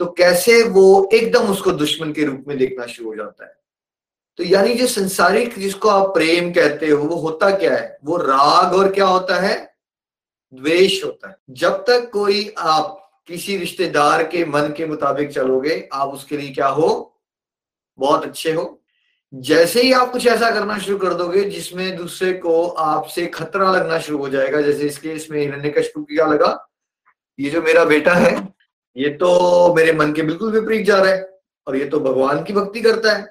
तो 0.00 0.06
कैसे 0.06 0.62
वो 0.62 1.08
एकदम 1.12 1.50
उसको 1.50 1.70
दुश्मन 1.70 2.12
के 2.12 2.24
रूप 2.24 2.44
में 2.48 2.56
देखना 2.58 2.86
शुरू 2.86 3.08
हो 3.08 3.14
जाता 3.16 3.44
है? 3.44 3.56
तो 4.38 4.44
यानी 4.44 4.74
जो 4.74 4.86
संसारिक 4.86 5.58
जिसको 5.58 5.88
आप 5.88 6.14
प्रेम 6.14 6.50
कहते 6.52 6.88
हो, 6.88 7.04
वो 7.04 7.16
होता 7.16 7.50
क्या 7.50 7.74
है? 7.76 7.98
वो 8.04 8.16
राग 8.16 8.74
और 8.74 8.92
क्या 8.92 9.06
होता 9.06 9.40
है? 9.40 9.56
द्वेष 10.54 11.04
होता 11.04 11.28
है। 11.28 11.36
जब 11.50 11.84
तक 11.86 12.08
कोई 12.12 12.54
आप 12.58 13.24
किसी 13.28 13.56
रिश्तेदार 13.56 14.22
के 14.22 14.44
मन 14.44 14.72
के 14.76 14.86
मुताबिक 14.86 15.32
चलोगे, 15.32 15.88
आप 15.92 16.08
उसके 16.08 16.36
लिए 16.36 16.50
क्या 16.50 16.68
हो? 16.68 17.20
बहुत 17.98 18.24
अच्छे 18.24 18.52
हो। 18.52 18.77
जैसे 19.32 19.82
ही 19.82 19.92
आप 19.92 20.10
कुछ 20.12 20.26
ऐसा 20.26 20.50
करना 20.50 20.78
शुरू 20.78 20.98
कर 20.98 21.14
दोगे, 21.14 21.42
जिसमें 21.44 21.96
दूसरे 21.96 22.32
को 22.32 22.66
आपसे 22.68 23.26
खतरा 23.26 23.70
लगना 23.72 23.98
शुरू 23.98 24.18
हो 24.18 24.28
जाएगा, 24.28 24.60
जैसे 24.60 24.86
इसके 24.86 25.08
इसमें 25.08 25.40
हिरण्य 25.40 25.70
कश्यप 25.70 26.04
क्या 26.08 26.26
लगा, 26.26 26.68
ये 27.38 27.50
जो 27.50 27.62
मेरा 27.62 27.84
बेटा 27.84 28.14
है, 28.14 28.36
ये 28.96 29.08
तो 29.10 29.74
मेरे 29.74 29.92
मन 29.92 30.12
के 30.12 30.22
बिल्कुल 30.22 30.52
विपरीत 30.52 30.86
जा 30.86 30.98
रहा 30.98 31.12
है, 31.12 31.28
और 31.66 31.76
ये 31.76 31.84
तो 31.84 32.00
भगवान 32.00 32.42
की 32.44 32.52
भक्ति 32.52 32.80
करता 32.80 33.12
है। 33.12 33.22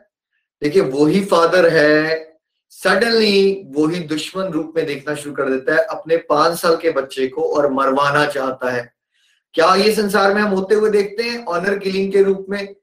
देखिए 0.61 0.81
वही 0.83 1.23
फादर 1.25 1.67
है, 1.69 2.25
सडनली 2.71 3.63
वही 3.75 3.99
दुश्मन 3.99 4.51
रूप 4.51 4.73
में 4.75 4.85
देखना 4.85 5.15
शुरू 5.15 5.35
कर 5.35 5.49
देता 5.49 5.75
है, 5.75 5.85
अपने 5.87 6.17
पाँच 6.29 6.59
साल 6.59 6.75
के 6.75 6.91
बच्चे 6.91 7.27
को 7.27 7.49
और 7.55 7.71
मरवाना 7.73 8.25
चाहता 8.25 8.71
है। 8.71 8.91
क्या 9.55 9.73
ये 9.75 9.93
संसार 9.95 10.33
में 10.33 10.41
हम 10.41 10.49
होते 10.49 10.75
हुए 10.75 10.89
देखते 10.89 11.23
हैं 11.23 11.43
ऑनर 11.45 11.77
किलिंग 11.77 12.11
के 12.11 12.23
रूप 12.23 12.45
में? 12.49 12.75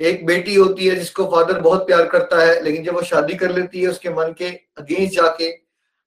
एक 0.00 0.26
बेटी 0.26 0.54
होती 0.54 0.86
है 0.86 0.96
जिसको 0.96 1.24
फादर 1.24 1.60
बहुत 1.60 1.86
प्यार 1.86 2.06
करता 2.06 2.42
है, 2.42 2.62
लेकिन 2.62 2.84
जब 2.84 2.94
वो 2.94 3.02
शादी 3.02 3.34
कर 3.34 3.50
लेती 3.50 3.82
है 3.82 3.88
उसके 3.88 4.10
मन 4.10 4.34
के 4.38 4.48
अगेंस्ट 4.78 5.14
जाके 5.14 5.50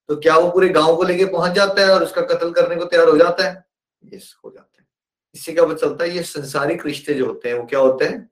तो 0.09 0.15
क्या 0.15 0.37
वो 0.37 0.49
पूरे 0.51 0.69
गाँव 0.69 0.95
को 0.95 1.03
लेके 1.03 1.25
पहुँच 1.25 1.51
जाता 1.51 1.81
है 1.81 1.89
और 1.89 2.03
उसका 2.03 2.21
कत्ल 2.21 2.51
करने 2.51 2.75
को 2.75 2.85
तैयार 2.85 3.09
हो 3.09 3.17
जाता 3.17 3.43
है? 3.43 3.65
यस 4.13 4.35
हो 4.45 4.51
जाता 4.51 4.77
है। 4.79 4.87
इससे 5.35 5.51
क्या 5.51 5.65
पता 5.65 5.73
चलता 5.73 6.05
है, 6.05 6.15
ये 6.15 6.23
संसारिक 6.23 6.85
रिश्ते 6.85 7.13
जो 7.13 7.25
होते 7.25 7.49
हैं, 7.49 7.55
वो 7.55 7.65
क्या 7.65 7.79
होते 7.79 8.05
हैं? 8.05 8.29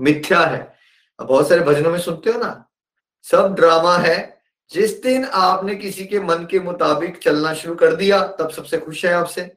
मिथ्या 0.00 0.40
है। 0.40 0.74
अब 1.18 1.26
बहुत 1.26 1.48
सारे 1.48 1.60
भजनों 1.60 1.90
में 1.90 1.98
सुनते 1.98 2.30
हो 2.30 2.38
ना? 2.38 2.68
सब 3.22 3.54
ड्रामा 3.54 3.98
है। 3.98 4.42
जिस 4.70 5.02
दिन 5.02 5.24
आपने 5.24 5.74
किसी 5.74 6.04
के 6.04 6.20
मन 6.20 6.46
के 6.50 6.60
मुताबिक 6.60 7.18
चलना 7.18 7.54
शुरू 7.54 7.74
कर 7.74 7.96
दिया, 7.96 8.26
तब 8.26 8.50
सबसे 8.50 8.78
खुश 8.78 9.04
है 9.04 9.12
आपसे। 9.12 9.56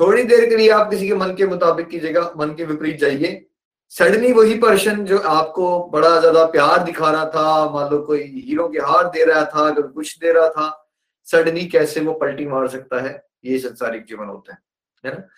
थोड़ी 0.00 0.22
देर 0.22 0.48
के 0.48 0.56
लिए 0.56 0.70
आप 0.70 0.90
किसी 0.90 1.08
के 1.08 1.14
मन 1.14 1.34
के 1.34 1.46
मुताबिक 1.46 1.88
की 1.88 1.98
जगह 1.98 2.32
मन 2.36 2.54
के 2.54 2.64
विपरीत 2.64 2.96
जाइए। 2.96 3.46
सडनली 3.88 4.32
वही 4.32 4.54
पर्सन 4.58 5.04
जो 5.04 5.18
आपको 5.18 5.88
बड़ा 5.92 6.18
ज़्यादा 6.20 6.44
प्यार 6.44 6.82
दिखा 6.84 7.10
रहा 7.10 7.24
था, 7.24 7.70
मान 7.70 7.90
लो 7.90 7.98
कोई 8.02 8.22
हीरो 8.46 8.68
के 8.68 8.78
हार 8.78 9.04
दे 9.04 9.24
रहा 9.24 9.44
था, 9.44 9.68
अगर 9.68 9.82
कुछ 9.82 10.18
दे 10.18 10.32
रहा 10.32 10.48
था 10.48 10.88
सडनली 11.28 11.64
कैसे 11.66 12.00
वो 12.00 12.12
पलटी 12.12 12.46
मार 12.46 12.68
सकता 12.68 13.00
है? 13.02 13.22
ये 13.44 13.58
संसारिक 13.58 14.04
जीवन 14.04 14.26
होता 14.26 14.52
है 14.52 14.58
है 15.04 15.12
ना? 15.12 15.28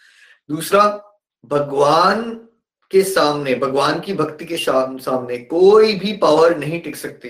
दूसरा, 0.50 0.84
भगवान 1.44 2.22
के 2.90 3.02
सामने, 3.02 3.54
भगवान 3.54 4.00
की 4.00 4.12
भक्ति 4.12 4.44
के 4.44 4.56
सामने 4.56 5.38
कोई 5.38 5.94
भी 5.94 6.12
पावर 6.16 6.56
नहीं 6.56 6.80
टिक 6.80 6.96
सकती। 6.96 7.28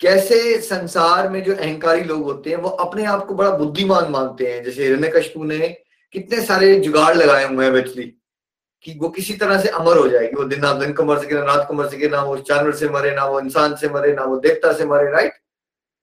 कैसे 0.00 0.60
संसार 0.60 1.28
में 1.28 1.42
जो 1.44 1.54
अहंकारी 1.54 2.04
लोग 2.04 2.22
होते 2.22 2.50
हैं, 2.50 2.56
वो 2.56 2.68
अपने 2.68 3.04
आप 3.04 3.26
को 3.26 3.34
बड़ा 3.34 3.50
बुद्धिमान 3.50 4.10
मानते 4.10 4.46
हैं। 4.46 4.62
जैसे 4.64 4.84
हिरण्य 4.84 5.58
ने 5.58 5.68
कितने 6.12 6.40
सारे 6.40 6.74
जुगाड़ 6.80 7.14
लगाए 7.16 7.44
हुए 7.44 7.64
हैं, 7.64 7.74
बिजली। 7.74 8.19
कि 8.84 8.96
वो 9.00 9.08
किसी 9.08 9.34
तरह 9.34 9.60
से 9.60 9.68
अमर 9.68 9.96
हो 9.96 10.08
जाएगी। 10.08 10.36
वो 10.36 10.44
दिन 10.44 10.60
ना 10.60 10.72
दिन 10.72 10.92
को 10.92 11.04
मर 11.04 11.18
सके 11.18 11.34
ना 11.34 11.42
रात 11.44 11.66
को 11.68 11.74
मर 11.74 11.88
सके 11.88 12.08
ना 12.08 12.22
वो 12.22 12.36
जानवर 12.38 12.72
से 12.72 12.88
मरे, 12.88 13.14
ना 13.14 13.24
वो 13.24 13.40
इंसान 13.40 13.74
से 13.76 13.88
मरे, 13.88 14.12
ना 14.14 14.24
वो 14.24 14.36
देवता 14.38 14.72
से 14.72 14.84
मरे 14.84 15.10
राइट 15.10 15.32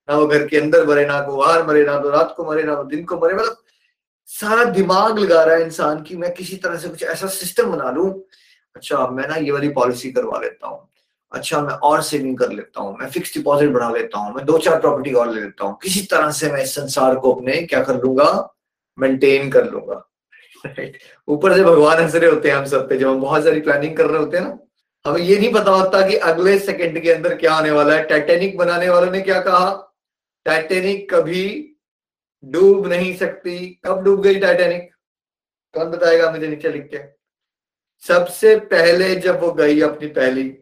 ना 0.10 0.16
वो 0.18 0.28
घर 0.28 0.46
के 0.48 0.58
अंदर 0.58 0.86
मरे, 0.88 1.06
ना 1.06 1.20
वो 1.22 1.38
बाहर 1.38 1.66
मरे, 1.68 1.84
ना 1.86 1.98
तो 2.00 2.10
रात 2.10 2.34
को 2.38 2.46
मरे, 2.46 2.64
ना 2.64 2.74
वो 2.74 2.84
दिन 2.84 3.04
को 3.06 3.18
मरे। 3.18 3.34
मतलब 3.34 3.58
सारा 4.30 4.64
दिमाग 4.64 5.20
लगा 5.20 5.44
रहा 5.44 5.56
है 5.56 5.64
इंसान 5.64 6.02
की 6.04 6.16
मैं 6.18 6.34
किसी 6.34 6.56
तरह 6.56 6.78
से 6.78 6.90
कुछ 6.90 7.04
ऐसा 7.04 7.28
सिस्टम 7.28 7.72
बना 7.72 7.92
लू। 7.92 8.10
अच्छा 8.76 9.08
मैं 9.08 9.28
ना 9.28 9.36
ये 9.36 9.52
वाली 9.52 9.70
पॉलिसी 9.70 10.12
करवा 10.12 10.40
लेता 10.40 10.68
हूँ। 10.68 10.88
अच्छा 11.32 11.62
मैं 11.62 11.74
और 11.74 12.02
सेविंग 12.02 12.38
कर 12.38 12.52
लेता 12.52 12.82
हूँ, 12.82 12.98
मैं 12.98 13.10
फिक्स 13.10 13.34
डिपॉजिट 13.34 13.72
बढ़ा 13.72 13.90
लेता 13.92 14.20
हूँ, 14.20 14.34
मैं 14.36 14.46
दो 14.46 14.58
चार 14.58 14.80
प्रॉपर्टी 14.80 15.14
और 15.14 15.34
ले 15.34 15.42
लेता 15.42 15.66
हूँ। 15.66 15.78
किसी 15.84 16.02
तरह 16.02 16.32
से 16.32 16.52
मैं 16.52 16.64
इस 16.64 16.76
संसार 16.76 17.16
को 17.16 17.34
अपने 17.34 17.62
क्या 17.62 17.84
कर 17.84 18.02
लूँगा? 18.02 18.56
मेंटेन 18.98 19.50
कर 19.52 19.72
लूँगा। 19.72 20.04
ऊपर 21.28 21.56
से 21.56 21.64
भगवान 21.64 22.00
हंस 22.00 22.16
रहे 22.16 22.30
होते 22.30 22.50
हैं 22.50 22.56
हम 22.56 22.66
सब 22.66 22.88
पे, 22.90 22.98
जब 22.98 23.08
हम 23.08 23.22
बहुत 23.22 23.44
सारी 23.44 23.62
प्लानिंग 23.62 23.98
कर 23.98 24.06
रहे 24.06 24.20
होते 24.20 24.38
हैं 24.38 24.44
ना, 24.44 24.58
हमें 25.06 25.22
ये 25.22 25.38
नहीं 25.40 25.54
पता 25.54 25.72
होता 25.72 26.08
कि 26.08 26.16
अगले 26.16 26.58
सेकंड 26.60 27.02
के 27.02 27.12
अंदर 27.12 27.36
क्या 27.36 27.54
आने 27.54 27.72
वाला 27.72 27.96
है। 27.96 28.04
टाइटेनिक 28.04 28.58
बनाने 28.58 28.90
वालों 28.90 29.12
ने 29.12 29.22
क्या 29.22 29.42
कहा? 29.42 29.96
टाइटेनिक 30.46 31.10
कभी 31.14 31.44
डूब 32.44 32.88
नहीं 32.88 33.16
सकती। 33.16 33.58
कब 33.86 34.04
डूब 34.04 34.22
गई 34.22 34.40
टाइटेनिक 34.40 34.90
कौन 35.74 35.86
बताएगा 35.86 36.32
मुझे 36.32 36.48
नीचे 36.48 36.70
लिख 36.70 36.90
के? 36.94 37.00
सबसे 38.04 38.56
पहले 38.72 39.16
जब 39.16 39.40
वो 39.42 39.52
गई 39.52 39.82
अपनी 39.82 40.08
पहली 40.08 40.58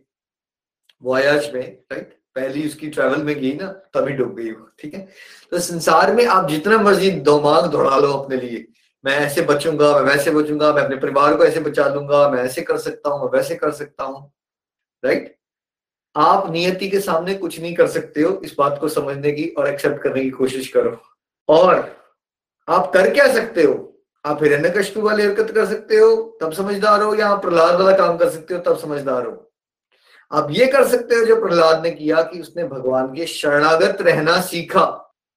वॉयज 1.03 1.51
में 1.53 1.61
राइट 1.91 2.13
पहली 2.35 2.65
उसकी 2.67 2.87
ट्रेवल 2.89 3.23
में 3.23 3.35
गई 3.35 3.53
ना, 3.53 3.67
तभी 3.67 4.13
डूब 4.13 4.35
गई 4.35 4.51
वो, 4.51 4.69
ठीक 4.79 4.93
है? 4.93 5.07
तो 5.51 5.59
संसार 5.59 6.13
में 6.15 6.25
आप 6.25 6.49
जितना 6.49 6.77
मर्ज़ी 6.77 7.11
दिमाग 7.11 7.65
दौड़ा 7.65 7.97
लो 7.97 8.11
अपने 8.13 8.37
लिए। 8.37 8.65
मैं 9.05 9.15
ऐसे 9.15 9.41
बचूँगा, 9.41 9.93
मैं 9.93 10.01
वैसे 10.01 10.31
बचूँगा, 10.31 10.73
मैं 10.73 10.83
अपने 10.83 10.95
परिवार 10.95 11.35
को 11.37 11.45
ऐसे 11.45 11.59
बचा 11.59 11.87
लूँगा, 11.87 12.29
मैं 12.29 12.43
ऐसे 12.43 12.61
कर 12.61 12.77
सकता 12.77 13.09
हूँ, 13.09 13.23
मैं 13.23 13.31
वैसे 13.31 13.55
कर 13.55 13.71
सकता 13.71 14.03
हूँ। 14.03 14.31
राइट 15.03 15.35
आप 16.15 16.51
नियति 16.51 16.89
के 16.89 16.99
सामने 16.99 17.33
कुछ 17.33 17.59
नहीं 17.59 17.73
कर 17.75 17.87
सकते 17.87 18.21
हो 18.21 18.41
इस 18.43 18.55
बात 18.57 18.77
को 18.81 18.89
समझने 18.89 19.31
की 19.31 19.47
और 19.47 19.67
एक्सेप्ट 19.67 20.01
करने 20.03 20.23
की 20.23 20.29
कोशिश 20.29 20.67
करो। 20.67 20.97
और 21.49 21.97
आप 22.69 22.91
कर 22.93 23.09
क्या 23.13 23.33
सकते 23.33 23.63
हो? 23.63 24.03
आप 24.25 24.43
हिरण्य 24.43 24.69
कश्यप 24.69 24.97
वाली 24.97 25.23
हरकत 25.23 25.51
कर 25.51 25.65
सकते 25.65 25.97
हो, 25.97 26.37
तब 26.41 26.53
समझदार 26.53 27.01
हो, 27.01 27.15
या 27.15 27.27
आप 27.27 27.41
प्रहलाद 27.41 27.81
वाला 27.81 27.97
काम 27.97 28.17
कर 28.17 28.29
सकते 28.29 28.53
हो, 28.53 28.59
तब 28.59 28.77
समझदार 28.77 29.25
हो। 29.25 29.51
आप 30.31 30.47
ये 30.51 30.65
कर 30.65 30.87
सकते 30.87 31.15
हो 31.15 31.25
जो 31.25 31.39
प्रहलाद 31.41 31.83
ने 31.83 31.91
किया 31.91 32.21
कि 32.21 32.39
उसने 32.41 32.63
भगवान 32.63 33.07
के 33.07 33.25
शरणागत 33.25 33.97
रहना 34.01 34.41
सीखा, 34.41 34.85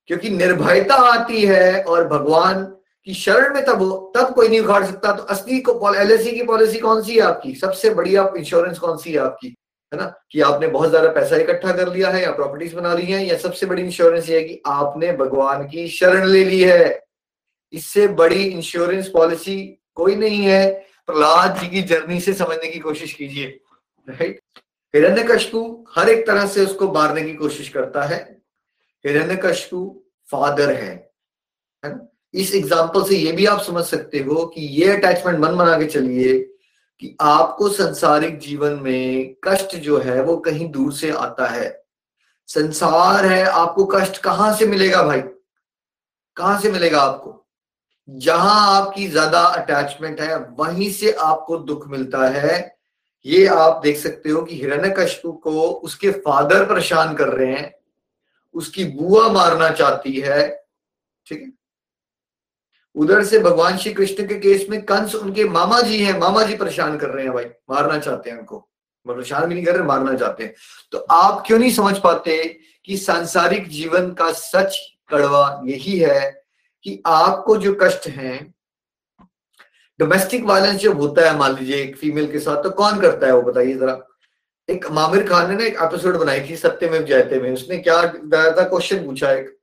क्योंकि 0.07 0.31
निर्भयता 0.31 0.95
आती 0.95 1.43
है 1.43 1.83
और 1.83 2.09
भगवान 2.09 2.78
की 3.09 3.15
शरण 3.15 3.55
में 3.55 3.65
तब 3.65 4.13
तब 4.17 4.35
कोई 4.35 4.49
नहीं 4.49 4.61
उखाड़ 4.61 4.85
सकता। 4.85 5.13
तो 5.13 5.23
असली 5.23 5.61
को 5.61 5.95
एल 5.95 6.17
की 6.17 6.43
पॉलिसी 6.43 6.79
कौन 6.79 7.03
सी 7.03 7.15
है 7.15 7.21
आपकी? 7.21 7.55
सबसे 7.55 7.91
बढ़िया 7.91 8.33
इंश्योरेंस 8.37 8.79
कौन 8.79 8.97
सी 8.97 9.13
है 9.13 9.19
आपकी? 9.19 9.49
है 9.93 9.99
ना? 9.99 10.05
कि 10.31 10.41
आपने 10.41 10.67
बहुत 10.67 10.91
ज़्यादा 10.91 11.09
पैसा 11.09 11.37
इकट्ठा 11.37 11.73
कर 11.73 11.93
लिया 11.93 12.11
है 12.11 12.23
या 12.23 12.33
प्रॉपर्टीज़ 12.33 12.75
बना 12.77 12.95
ली 12.95 13.07
है, 13.07 13.27
या 13.27 13.37
सबसे 13.39 13.67
बड़ी 13.67 13.83
इंश्योरेंस 13.83 14.29
ये 14.29 14.39
है 14.39 14.45
कि 14.45 14.61
आपने 14.67 15.13
भगवान 15.13 15.67
की 15.69 15.89
शरण 15.89 16.27
ले 16.27 16.45
ली 16.45 16.61
है। 16.61 17.01
इससे 17.73 18.09
बड़ी 18.09 18.45
इंश्योरेंस 18.45 19.09
पॉलिसी 19.09 19.57
कोई 19.95 20.17
नहीं 20.17 20.43
है। 20.43 20.69
प्रहलाद 21.07 21.59
जी 21.59 21.69
की 21.69 21.83
जर्नी 21.83 22.21
से 22.21 22.33
समझने 22.33 22.69
की 22.69 22.79
कोशिश 22.79 23.13
कीजिए। 23.13 23.47
राइट 24.09 24.41
हिरण्य 24.95 25.23
कशपू 25.23 25.87
हर 25.97 26.09
एक 26.09 26.27
तरह 26.27 26.47
से 26.47 26.65
उसको 26.65 26.93
मारने 26.93 27.23
की 27.23 27.35
कोशिश 27.35 27.69
करता 27.69 28.03
है। 28.03 28.21
हिरण्य 29.05 29.37
कशपू 29.37 30.05
फादर 30.31 30.73
है। 30.73 30.91
है 31.83 31.91
ना? 31.91 32.09
इस 32.35 32.55
एग्ज़ाम्पल 32.55 33.05
से 33.05 33.17
ये 33.17 33.33
भी 33.33 33.47
आप 33.47 33.61
समझ 33.63 33.85
सकते 33.85 34.19
हो 34.19 34.45
कि 34.47 34.61
ये 34.61 34.97
अटैचमेंट 34.97 35.39
मन 35.39 35.57
बना 35.57 35.79
के 35.79 35.87
चलिए 35.87 36.39
कि 36.99 37.17
आपको 37.21 37.69
संसारिक 37.69 38.39
जीवन 38.39 38.73
में 38.73 39.35
कष्ट 39.45 39.77
जो 39.77 39.99
है 39.99 40.23
वो 40.23 40.37
कहीं 40.37 40.71
दूर 40.71 40.93
से 40.93 41.11
आता 41.11 41.47
है। 41.47 41.85
संसार 42.49 43.27
है, 43.27 43.45
आपको 43.45 43.85
कष्ट 43.85 44.19
कहाँ 44.19 44.55
से 44.57 44.67
मिलेगा 44.67 45.03
भाई? 45.03 45.21
कहाँ 46.37 46.61
से 46.61 46.71
मिलेगा 46.71 47.01
आपको? 47.01 47.35
जहाँ 48.09 48.77
आपकी 48.77 49.07
ज़्यादा 49.09 49.41
अटैचमेंट 49.41 50.21
है, 50.21 50.37
वहीं 50.39 50.91
से 50.91 51.13
आपको 51.13 51.57
दुख 51.59 51.87
मिलता 51.89 52.29
है। 52.29 52.77
ये 53.27 53.47
आप 53.47 53.81
देख 53.83 53.97
सकते 53.97 54.31
हो 54.31 54.43
कि 54.43 54.57
हिरण्यकश्यप 54.57 55.41
को 55.43 55.63
उसके 55.63 56.11
फादर 56.11 56.65
परेशान 56.65 57.15
कर 57.15 57.29
रहे 57.29 57.53
हैं। 57.53 57.75
उसकी 58.55 58.85
बुआ 58.85 59.29
मारना 59.29 59.71
चाहती 59.71 60.13
है, 60.13 60.49
ठीक 61.27 61.41
है? 61.41 61.58
उधर 62.99 63.25
से 63.25 63.39
भगवान 63.39 63.77
श्री 63.77 63.93
कृष्ण 63.93 64.27
के 64.27 64.35
केस 64.35 64.67
में 64.71 64.83
कंस 64.83 65.15
उनके 65.15 65.45
मामा 65.45 65.81
जी 65.81 66.03
हैं। 66.05 66.19
मामा 66.19 66.43
जी 66.43 66.57
परेशान 66.57 66.99
कर 66.99 67.09
रहे 67.09 67.25
हैं 67.25 67.33
भाई। 67.33 67.45
मारना 67.45 67.99
चाहते 67.99 68.31
हैं 68.31 68.39
उनको। 68.39 68.59
परेशान 69.09 69.47
भी 69.47 69.55
नहीं 69.55 69.65
कर 69.65 69.75
रहे, 69.75 69.83
मारना 69.83 70.15
चाहते 70.15 70.45
हैं। 70.45 70.55
तो 70.93 70.99
आप 70.99 71.43
क्यों 71.47 71.59
नहीं 71.59 71.73
समझ 71.73 71.99
पाते 71.99 72.59
कि 72.85 72.97
सांसारिक 72.97 73.69
जीवन 73.69 74.11
का 74.13 74.33
सच 74.33 74.97
कड़वा 75.11 75.63
यही 75.65 75.99
है 75.99 76.43
कि 76.85 77.03
आपको 77.07 77.57
जो 77.57 77.79
कष्ट 77.83 78.07
है 78.07 78.55
डोमेस्टिक 80.01 80.45
वायलेंस 80.45 80.81
जब 80.81 81.01
होता 81.01 81.31
है, 81.31 81.37
मान 81.37 81.55
लीजिए 81.55 81.83
एक 81.83 81.97
फीमेल 81.97 82.33
के 82.33 82.39
साथ 82.39 82.63
तो 82.63 82.71
कौन 82.71 83.01
करता 83.01 83.27
है 83.27 83.33
वो 83.33 83.43
बताइए 83.43 83.75
जरा। 83.75 83.99
एक 84.71 84.87
मामिर 84.91 85.29
खान 85.29 85.51
ने 85.51 85.57
ना 85.57 85.65
एक 85.65 85.77
एपिसोड 85.83 86.17
बनाई 86.17 86.41
थी 86.41 86.57
सत्य 86.57 86.91
में 86.91 87.05
जयते 87.05 87.41
में। 87.41 87.53
उसने 87.53 87.79
क्या 87.79 88.03
था? 88.03 88.65
क्वेश्चन 88.65 89.05
पूछा 89.05 89.33
एक। 89.33 89.58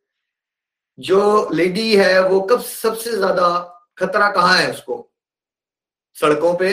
जो 0.99 1.49
लेडी 1.53 1.95
है, 1.95 2.21
वो 2.29 2.41
कब 2.41 2.61
सबसे 2.61 3.11
ज़्यादा 3.11 3.47
खतरा 3.97 4.29
कहाँ 4.31 4.57
है 4.57 4.71
उसको? 4.71 5.11
सड़कों 6.15 6.53
पे 6.55 6.71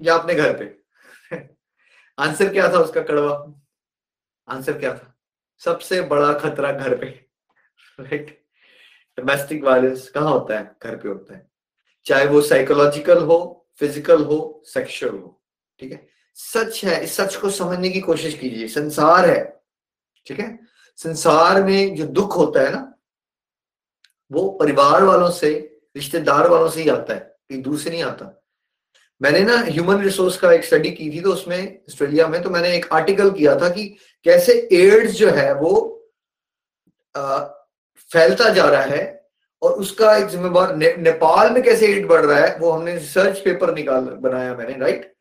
या 0.00 0.14
अपने 0.14 0.34
घर 0.34 0.52
पे? 0.58 0.64
आंसर 2.18 2.52
क्या 2.52 2.68
था 2.68 2.78
उसका 2.78 3.02
कड़वा? 3.02 3.54
आंसर 4.48 4.78
क्या 4.78 4.94
था? 4.94 5.14
सबसे 5.60 6.00
बड़ा 6.00 6.32
खतरा 6.32 6.72
घर 6.72 6.96
पे। 6.98 7.06
राइट 8.00 8.30
डोमेस्टिक 9.18 9.64
वायलेंस 9.64 10.08
कहाँ 10.08 10.30
होता 10.30 10.58
है? 10.58 10.76
घर 10.82 10.96
पे 10.96 11.08
होता 11.08 11.34
है। 11.34 11.46
चाहे 12.06 12.26
वो 12.26 12.40
साइकोलॉजिकल 12.40 13.22
हो 13.24 13.66
फ़िज़िकल 13.80 14.24
हो 14.24 14.62
सेक्सुअल 14.66 15.12
हो। 15.12 15.40
ठीक 15.80 15.92
है? 15.92 16.06
सच 16.34 16.84
है, 16.84 17.02
इस 17.04 17.16
सच 17.16 17.36
को 17.36 17.50
समझने 17.50 17.90
की 17.90 18.00
कोशिश 18.00 18.38
कीजिए। 18.38 18.68
संसार 18.68 19.30
है। 19.30 19.42
ठीक 20.26 20.40
है? 20.40 20.58
संसार 20.96 21.62
में 21.62 21.94
जो 21.96 22.06
दुख 22.06 22.36
होता 22.36 22.60
है 22.60 22.72
ना 22.72 22.93
वो 24.34 24.48
परिवार 24.60 25.04
वालों 25.04 25.30
से 25.30 25.50
रिश्तेदार 25.96 26.48
वालों 26.48 26.68
से 26.68 26.82
ही 26.82 26.88
आता 26.88 27.14
है 27.14 27.20
कहीं 27.20 27.62
दूर 27.62 27.78
से 27.78 27.90
नहीं 27.90 28.02
आता। 28.02 28.30
मैंने 29.20 29.40
ना 29.40 29.56
ह्यूमन 29.56 30.02
रिसोर्स 30.02 30.36
का 30.36 30.52
एक 30.52 30.64
स्टडी 30.64 30.90
की 30.90 31.10
थी 31.10 31.20
तो 31.20 31.32
उसमें 31.32 31.58
ऑस्ट्रेलिया 31.58 32.26
में 32.28 32.42
तो 32.42 32.50
मैंने 32.50 32.74
एक 32.76 32.88
आर्टिकल 32.92 33.30
किया 33.30 33.54
था 33.60 33.68
कि 33.68 33.86
कैसे 34.26 34.52
एड्स 34.72 35.12
जो 35.12 35.30
है 35.30 35.52
वो 35.54 35.74
आ, 37.16 37.38
फैलता 38.10 38.48
जा 38.48 38.64
रहा 38.64 38.82
है 38.82 39.04
और 39.62 39.72
उसका 39.72 40.16
एक 40.16 40.26
जिम्मेवार 40.26 40.74
ने, 40.76 40.94
नेपाल 40.96 41.50
में 41.50 41.62
कैसे 41.62 41.86
एड 41.86 42.08
बढ़ 42.08 42.24
रहा 42.24 42.38
है 42.38 42.58
वो 42.58 42.70
हमने 42.70 42.94
रिसर्च 42.94 43.38
पेपर 43.38 43.74
निकाल 43.74 44.00
बनाया 44.00 44.54
मैंने 44.54 44.78
राइट 44.78 45.12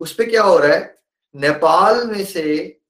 उस 0.00 0.12
पर 0.14 0.30
क्या 0.30 0.42
हो 0.42 0.58
रहा 0.58 0.72
है 0.72 0.96
नेपाल 1.34 2.06
में 2.06 2.24
से 2.24 2.44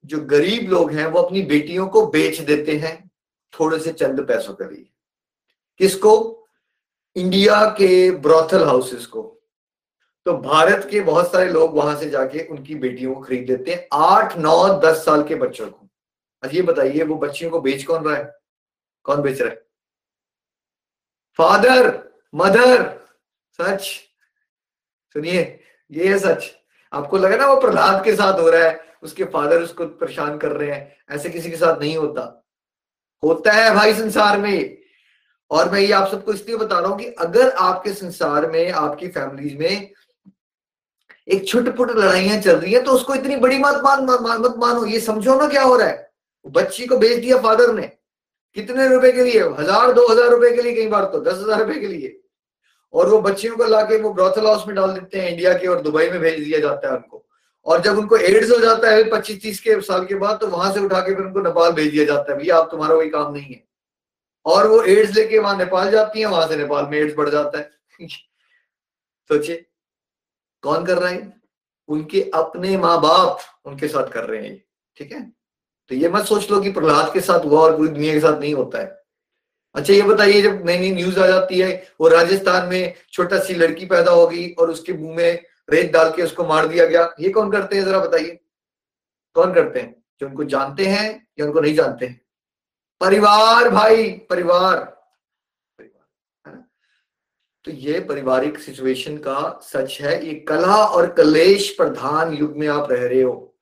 जो 0.05 0.19
गरीब 0.25 0.69
लोग 0.71 0.91
हैं 0.91 1.05
वो 1.05 1.21
अपनी 1.21 1.41
बेटियों 1.41 1.87
को 1.87 2.05
बेच 2.07 2.39
देते 2.41 2.75
हैं 2.77 3.11
थोड़े 3.53 3.79
से 3.79 3.91
चंद 3.91 4.19
पैसों 4.21 4.53
के 4.53 4.73
लिए। 4.73 4.85
किसको? 5.79 6.45
इंडिया 7.15 7.65
के 7.65 8.11
ब्रॉथल 8.11 8.65
हाउसेस 8.65 9.05
को। 9.05 9.41
तो 10.25 10.33
भारत 10.37 10.87
के 10.91 11.01
बहुत 11.01 11.31
सारे 11.31 11.49
लोग 11.49 11.75
वहाँ 11.75 11.99
से 11.99 12.09
जाके 12.09 12.47
उनकी 12.47 12.75
बेटियों 12.75 13.15
को 13.15 13.21
खरीद 13.21 13.49
लेते 13.49 13.73
हैं, 13.73 13.87
आठ, 13.93 14.37
नौ, 14.37 14.79
दस 14.79 15.05
साल 15.05 15.23
के 15.23 15.35
बच्चों 15.35 15.71
को। 15.71 15.89
अब 16.43 16.49
ये 16.53 16.61
बताइए, 16.61 17.03
वो 17.03 17.15
बच्चियों 17.15 17.51
को 17.51 17.61
बेच 17.61 17.83
कौन 17.83 18.05
रहा 18.05 18.15
है? 18.15 18.35
कौन 19.03 19.21
बेच 19.21 19.41
रहा 19.41 19.49
है? 19.49 19.65
फादर, 21.37 22.09
मदर, 22.35 22.99
सच? 23.61 23.83
सुनिए, 25.13 25.59
ये 25.91 26.13
है 26.13 26.19
सच। 26.19 26.55
आपको 26.93 27.17
लगा 27.17 27.35
ना 27.35 27.53
वो 27.53 27.61
प्रहलाद 27.61 28.03
के 28.03 28.15
साथ 28.15 28.39
हो 28.39 28.49
रहा 28.49 28.63
है, 28.63 28.97
उसके 29.03 29.23
फादर 29.23 29.61
उसको 29.61 29.85
परेशान 29.85 30.37
कर 30.37 30.51
रहे 30.51 30.71
हैं, 30.71 30.97
ऐसे 31.09 31.29
किसी 31.29 31.49
के 31.49 31.57
साथ 31.57 31.79
नहीं 31.79 31.97
होता। 31.97 32.45
होता 33.23 33.51
है 33.51 33.75
भाई 33.75 33.93
संसार 33.93 34.37
में। 34.37 34.78
और 35.51 35.71
मैं 35.71 35.79
ये 35.79 35.91
आप 35.93 36.07
सबको 36.07 36.33
इसलिए 36.33 36.57
बता 36.57 36.79
रहा 36.79 36.89
हूँ 36.89 36.97
कि 36.99 37.05
अगर 37.19 37.49
आपके 37.49 37.93
संसार 37.93 38.49
में, 38.49 38.71
आपकी 38.71 39.07
फैमिलीज़ 39.09 39.57
में 39.57 39.91
एक 41.27 41.47
छोटे 41.47 41.71
पुट 41.71 41.91
लड़ाइयाँ 41.91 42.39
चल 42.41 42.55
रही 42.55 42.73
है 42.73 42.81
तो 42.83 42.91
उसको 42.91 43.15
इतनी 43.15 43.35
बड़ी 43.37 43.57
मत 43.59 43.81
मान 43.83 44.03
मत 44.03 44.55
मानो। 44.57 44.85
ये 44.85 44.99
समझो 45.01 45.35
ना 45.39 45.47
क्या 45.47 45.63
हो 45.63 45.75
रहा 45.75 45.87
है। 45.87 46.11
बच्ची 46.45 46.85
को 46.87 46.97
भेज 46.97 47.19
दिया 47.19 47.37
फादर 47.41 47.73
ने। 47.73 47.91
कितने 48.55 48.87
रुपए 48.87 49.11
के 49.11 49.23
लिए? 49.23 49.41
हज़ार, 49.59 49.91
दो 49.93 50.07
हज़ार 50.07 50.29
रुपए 50.29 50.55
के 50.55 50.61
लिए 50.61 50.73
कई 50.75 50.87
बार 50.87 51.03
तो 51.05 51.19
दस 51.21 51.37
हज़ार 51.39 51.59
रुपए 51.59 51.79
के 51.79 51.87
लिए। 51.87 52.15
और 52.93 53.09
वो 53.09 53.19
बच्चियों 53.21 53.55
को 53.57 53.65
लाके 53.65 53.97
वो 54.01 54.13
ब्रॉथल 54.13 54.45
हाउस 54.45 54.65
में 54.67 54.75
डाल 54.75 54.91
देते 54.91 55.19
हैं 55.19 55.29
इंडिया 55.31 55.53
के, 55.53 55.67
और 55.67 55.81
दुबई 55.81 56.09
में 56.09 56.19
भेज 56.19 56.43
दिया 56.43 56.59
जाता 56.59 56.87
है 56.87 56.95
उनको। 56.95 57.25
और 57.65 57.81
जब 57.81 57.97
उनको 57.97 58.17
एड्स 58.17 58.51
हो 58.51 58.57
जाता 58.59 58.91
है 58.91 59.03
पच्चीस, 59.09 59.41
तीस 59.41 59.59
के 59.59 59.79
साल 59.81 60.05
के 60.05 60.15
बाद 60.15 60.39
तो 60.39 60.47
वहाँ 60.47 60.73
से 60.73 60.79
उठा 60.79 60.99
के 60.99 61.15
फिर 61.15 61.25
उनको 61.25 61.41
नेपाल 61.41 61.71
भेज 61.71 61.91
दिया 61.91 62.05
जाता 62.05 62.31
है। 62.31 62.37
भैया 62.37 62.57
आप 62.57 62.69
तुम्हारा 62.71 62.95
कोई 62.95 63.09
काम 63.09 63.33
नहीं 63.33 63.53
है। 63.53 63.63
और 64.49 64.67
वो 64.67 64.81
एड्स 64.83 65.15
लेके 65.15 65.39
वहाँ 65.39 65.57
नेपाल 65.57 65.91
जाती 65.91 66.19
है, 66.19 66.25
वहाँ 66.25 66.47
से 66.47 66.57
नेपाल 66.57 66.85
में 66.85 66.97
एड्स 66.97 67.15
बढ़ 67.17 67.29
जाता 67.29 67.57
है। 67.57 68.07
सोचिए, 69.29 69.65
कौन 70.63 70.85
कर 70.85 70.97
रहा 70.97 71.09
है? 71.09 71.33
उनके 71.89 72.21
अपने 72.33 72.77
माँ 72.77 72.99
बाप 73.01 73.39
उनके 73.65 73.87
साथ 73.87 74.09
कर 74.09 74.23
रहे 74.23 74.47
हैं 74.47 74.63
ठीक 74.97 75.11
है? 75.11 75.21
तो 75.91 75.95
ये 75.95 76.09
मत 76.09 76.25
सोच 76.25 76.49
लो 76.51 76.59
कि 76.61 76.71
प्रहलाद 76.71 77.11
के 77.13 77.21
साथ 77.21 77.45
हुआ 77.45 77.59
और 77.61 77.75
पूरी 77.77 77.89
दुनिया 77.89 78.13
के 78.13 78.19
साथ 78.19 78.39
नहीं 78.39 78.53
होता 78.53 78.79
है। 78.79 78.97
अच्छा 79.75 79.93
ये 79.93 80.01
बताइए, 80.01 80.41
जब 80.41 80.65
नई 80.65 80.77
नई 80.79 80.91
न्यूज़ 80.91 81.19
आ 81.19 81.27
जाती 81.27 81.59
है, 81.59 81.71
वो 82.01 82.07
राजस्थान 82.07 82.67
में 82.67 82.93
छोटा 83.11 83.39
सी 83.39 83.53
लड़की 83.53 83.85
पैदा 83.85 84.11
हो 84.11 84.27
गई 84.27 84.49
और 84.51 84.69
उसके 84.69 84.93
मुँह 84.93 85.15
में 85.15 85.43
रेत 85.69 85.91
डाल 85.91 86.11
के 86.11 86.23
उसको 86.23 86.45
मार 86.45 86.67
दिया 86.67 86.85
गया, 86.85 87.09
ये 87.19 87.29
कौन 87.29 87.51
करते 87.51 87.75
हैं? 87.75 87.85
जरा 87.85 87.99
बताइए। 87.99 88.39
कौन 89.35 89.53
करते 89.53 89.79
हैं? 89.79 89.95
जो 90.21 90.27
उनको 90.27 90.43
जानते 90.43 90.85
हैं 90.85 91.27
या 91.39 91.45
उनको 91.45 91.61
नहीं 91.61 91.73
जानते 91.73 92.05
हैं? 92.05 92.21
परिवार 93.01 93.69
भाई, 93.69 94.09
परिवार। 94.29 94.77
तो 97.65 97.71
ये 97.71 97.99
पारिवारिक 97.99 98.57
सिचुएशन 98.59 99.17
का 99.17 99.59
सच 99.63 99.97
है, 100.01 100.25
ये 100.27 100.33
कला 100.39 100.75
और 100.75 101.09
कलेश 101.13 101.69
प्रधान 101.77 102.33
युग 102.33 102.57
में 102.57 102.67
आप 102.67 102.91
रह 102.91 103.07
रहे 103.07 103.21
हो। 103.21 103.55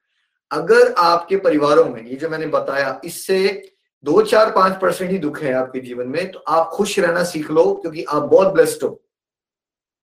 अगर 0.51 0.93
आपके 0.97 1.37
परिवारों 1.37 1.85
में, 1.85 2.01
ये 2.05 2.15
जो 2.15 2.29
मैंने 2.29 2.47
बताया, 2.47 2.99
इससे 3.05 3.71
दो 4.03 4.21
चार 4.21 4.51
पाँच 4.51 4.79
परसेंट 4.81 5.11
ही 5.11 5.17
दुख 5.17 5.39
है 5.39 5.53
आपके 5.53 5.79
जीवन 5.79 6.07
में 6.07 6.31
तो 6.31 6.39
आप 6.39 6.69
खुश 6.69 6.99
रहना 6.99 7.23
सीख 7.23 7.49
लो, 7.51 7.73
क्योंकि 7.73 8.03
आप 8.03 8.23
बहुत 8.23 8.53
ब्लेस्ड 8.53 8.83
हो। 8.83 8.89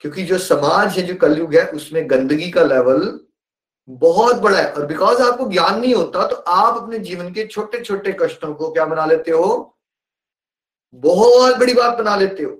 क्योंकि 0.00 0.22
जो 0.22 0.38
समाज 0.38 0.98
है, 0.98 1.06
जो 1.06 1.14
कलयुग 1.14 1.54
है, 1.54 1.66
उसमें 1.68 2.10
गंदगी 2.10 2.50
का 2.50 2.62
लेवल 2.62 3.20
बहुत 3.88 4.36
बड़ा 4.36 4.58
है। 4.58 4.72
और 4.72 4.86
बिकॉज़ 4.86 5.22
आपको 5.22 5.48
ज्ञान 5.50 5.80
नहीं 5.80 5.94
होता 5.94 6.26
तो 6.28 6.36
आप 6.36 6.82
अपने 6.82 6.98
जीवन 6.98 7.32
के 7.32 7.46
छोटे 7.46 7.80
छोटे 7.80 8.16
कष्टों 8.20 8.54
को 8.54 8.70
क्या 8.72 8.84
बना 8.84 9.06
लेते 9.06 9.30
हो? 9.30 9.76
बहुत 10.94 11.56
बड़ी 11.56 11.74
बात 11.74 11.98
बना 11.98 12.16
लेते 12.16 12.42
हो। 12.42 12.50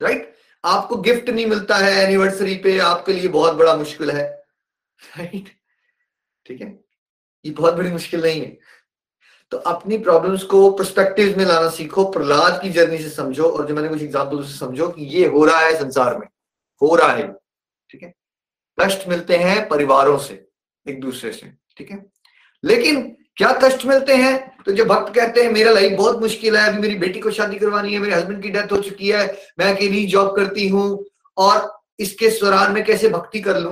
राइट 0.00 0.16
right? 0.16 0.34
आपको 0.64 0.96
गिफ्ट 0.96 1.28
नहीं 1.30 1.46
मिलता 1.46 1.76
है 1.76 1.92
एनिवर्सरी 1.96 2.54
पे, 2.54 2.78
आपके 2.78 3.12
लिए 3.12 3.28
बहुत 3.28 3.54
बड़ा 3.54 3.76
मुश्किल 3.76 4.10
है। 4.10 4.24
Right 5.00 5.32
right? 5.32 5.48
ठीक 6.46 6.60
है? 6.60 6.68
ये 7.44 7.52
बहुत 7.52 7.74
बड़ी 7.74 7.90
मुश्किल 7.90 8.22
नहीं 8.22 8.40
है। 8.40 8.56
तो 9.52 9.58
अपनी 9.58 9.98
प्रॉब्लम्स 9.98 10.42
को 10.42 10.70
परस्पेक्टिव 10.70 11.36
में 11.38 11.44
लाना 11.44 11.68
सीखो, 11.70 12.04
प्रहलाद 12.04 12.60
की 12.62 12.70
जर्नी 12.70 12.98
से 12.98 13.10
समझो, 13.10 13.44
और 13.44 13.66
जो 13.66 13.74
मैंने 13.74 13.88
कुछ 13.88 14.02
एग्ज़ाम्पल 14.02 14.42
से 14.44 14.56
समझो 14.58 14.88
कि 14.88 15.04
ये 15.06 15.26
हो 15.26 15.44
रहा 15.44 15.58
है 15.58 15.74
संसार 15.78 16.16
में। 16.18 16.26
हो 16.82 16.94
रहा 16.94 17.12
है। 17.12 17.26
ठीक 17.90 18.02
है? 18.02 18.12
कष्ट 18.80 19.08
मिलते 19.08 19.36
हैं 19.36 19.68
परिवारों 19.68 20.18
से, 20.18 20.48
एक 20.88 21.00
दूसरे 21.00 21.32
से, 21.32 21.52
ठीक 21.76 21.90
है? 21.90 22.06
लेकिन 22.64 23.16
क्या 23.36 23.52
कष्ट 23.52 23.86
मिलते 23.86 24.14
हैं? 24.14 24.56
तो 24.66 24.72
जो 24.72 24.84
भक्त 24.84 25.14
कहते 25.14 25.42
हैं, 25.42 25.52
मेरा 25.52 25.72
लाइफ 25.72 25.98
बहुत 25.98 26.20
मुश्किल 26.20 26.56
है, 26.56 26.68
अभी 26.68 26.78
मेरी 26.78 26.94
बेटी 26.94 27.20
को 27.20 27.30
शादी 27.30 27.58
करवानी 27.58 27.92
है, 27.92 27.98
मेरे 27.98 28.14
हस्बैंड 28.14 28.42
की 28.42 28.48
डेथ 28.48 28.72
हो 28.72 28.76
चुकी 28.76 29.08
है, 29.08 29.26
मैं 29.58 29.74
अकेली 29.74 30.06
जॉब 30.06 30.36
करती 30.36 30.68
हूँ, 30.68 31.04
और 31.36 31.80
इसके 31.98 32.30
स्वरान 32.30 32.72
में 32.72 32.84
कैसे 32.84 33.08
भक्ति 33.08 33.40
कर 33.40 33.58
लू? 33.58 33.70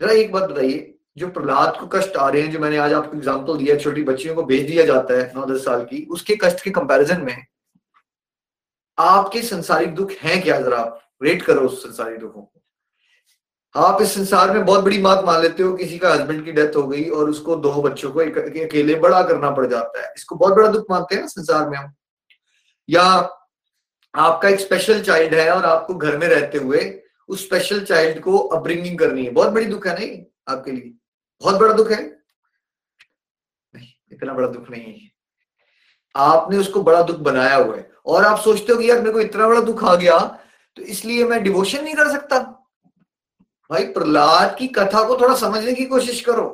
जरा 0.00 0.12
एक 0.12 0.32
बात 0.32 0.50
बताइए, 0.50 0.98
जो 1.16 1.28
प्रहलाद 1.28 1.76
को 1.80 1.86
कष्ट 1.86 2.16
आ 2.16 2.28
रहे 2.28 2.42
हैं, 2.42 2.50
जो 2.50 2.58
मैंने 2.58 2.76
आज 2.76 2.92
आपको 2.92 3.16
एग्ज़ाम्पल 3.16 3.56
दिया, 3.56 3.76
छोटी 3.76 4.02
बच्चियों 4.02 4.34
को 4.34 4.42
भेज 4.42 4.66
दिया 4.66 4.84
जाता 4.86 5.14
है 5.14 5.32
नौ 5.34 5.46
दस 5.46 5.64
साल 5.64 5.84
की, 5.84 6.04
उसके 6.10 6.36
कष्ट 6.36 6.64
के 6.64 6.70
कंपैरिजन 6.70 7.20
में 7.20 7.46
आपके 8.98 9.42
संसारिक 9.42 9.94
दुख 9.94 10.12
हैं 10.12 10.42
क्या? 10.42 10.60
जरा 10.60 10.78
आप 10.78 11.02
रेट 11.22 11.42
करो 11.42 11.60
उस 11.60 11.82
संसारिक 11.82 12.18
दुखों 12.18 12.42
को। 12.42 12.59
आप 13.74 14.00
इस 14.02 14.14
संसार 14.14 14.50
में 14.50 14.64
बहुत 14.66 14.84
बड़ी 14.84 14.98
बात 14.98 15.24
मान 15.24 15.40
लेते 15.42 15.62
हो, 15.62 15.72
किसी 15.76 15.98
का 15.98 16.12
हस्बैंड 16.12 16.44
की 16.44 16.52
डेथ 16.52 16.76
हो 16.76 16.82
गई 16.82 17.04
और 17.04 17.30
उसको 17.30 17.56
दो 17.56 17.72
बच्चों 17.82 18.10
को 18.12 18.20
अकेले 18.20 18.94
बड़ा 18.94 19.22
करना 19.22 19.50
पड़ 19.50 19.66
जाता 19.66 20.02
है। 20.02 20.12
इसको 20.16 20.36
बहुत 20.36 20.54
बड़ा 20.54 20.68
दुख 20.68 20.86
मानते 20.90 21.14
हैं 21.14 21.22
ना 21.22 21.28
संसार 21.28 21.68
में 21.68 21.78
हम। 21.78 21.92
या 22.88 23.02
आपका 24.14 24.48
एक 24.48 24.60
स्पेशल 24.60 25.02
चाइल्ड 25.02 25.34
है 25.34 25.50
और 25.50 25.64
आपको 25.64 25.94
घर 25.94 26.16
में 26.18 26.26
रहते 26.28 26.58
हुए 26.58 26.80
उस 27.28 27.46
स्पेशल 27.46 27.84
चाइल्ड 27.84 28.20
को 28.20 28.38
अपब्रिंगिंग 28.38 28.98
करनी 28.98 29.24
है। 29.24 29.30
बहुत 29.30 29.52
बड़ी 29.52 29.66
दुख 29.66 29.86
है 29.86 29.98
नहीं 29.98 30.22
आपके 30.48 30.72
लिए? 30.72 30.92
बहुत 31.42 31.60
बड़ा 31.60 31.72
दुख 31.72 31.90
है? 31.90 32.02
नहीं, 33.74 33.88
इतना 34.12 34.32
बड़ा 34.32 34.48
दुख 34.48 34.70
नहीं 34.70 34.92
है। 34.94 35.10
आपने 36.14 36.56
उसको 36.58 36.82
बड़ा 36.82 37.02
दुख 37.02 37.16
बनाया 37.18 37.56
हुआ 37.56 37.76
है। 37.76 37.90
और 38.06 38.24
आप 38.24 38.38
सोचते 38.40 38.72
हो 38.72 38.78
कि 38.78 38.90
यार 38.90 38.98
मेरे 38.98 39.12
को 39.12 39.20
इतना 39.20 39.48
बड़ा 39.48 39.60
दुख 39.60 39.84
आ 39.84 39.94
गया 39.94 40.18
तो 40.76 40.82
इसलिए 40.82 41.24
मैं 41.24 41.42
डिवोशन 41.42 41.84
नहीं 41.84 41.94
कर 41.94 42.10
सकता। 42.12 42.56
भाई 43.70 43.84
प्रहलाद 43.86 44.56
की 44.58 44.66
कथा 44.68 45.02
को 45.08 45.16
थोड़ा 45.20 45.34
समझने 45.36 45.72
की 45.72 45.84
कोशिश 45.84 46.20
करो। 46.20 46.46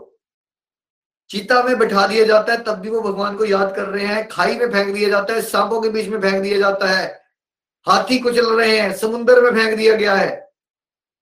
चीता 1.31 1.62
में 1.62 1.79
बैठा 1.79 2.07
दिया 2.07 2.25
जाता 2.25 2.53
है, 2.53 2.62
तब 2.64 2.75
भी 2.75 2.91
वो 2.91 3.01
भगवान 3.03 3.37
को 3.37 3.45
याद 3.45 3.75
कर 3.77 3.85
रहे 3.85 4.07
हैं। 4.07 4.27
खाई 4.29 4.57
में 4.57 4.71
फेंक 4.73 4.95
दिया 4.95 5.09
जाता 5.09 5.35
है, 5.35 5.43
सांपों 5.43 5.81
के 5.81 5.89
बीच 5.89 6.09
में 6.09 6.21
फेंक 6.21 6.43
दिया 6.43 6.59
जाता 6.59 6.89
है। 6.89 7.07
हाथी 7.87 8.19
कुचल 8.19 8.55
रहे 8.57 8.79
हैं 8.79 8.93
समुन्द्र 8.97 9.41
में 9.43 9.51
फेंक 9.55 9.77
दिया 9.79 9.95
गया 9.97 10.14
है। 10.14 10.51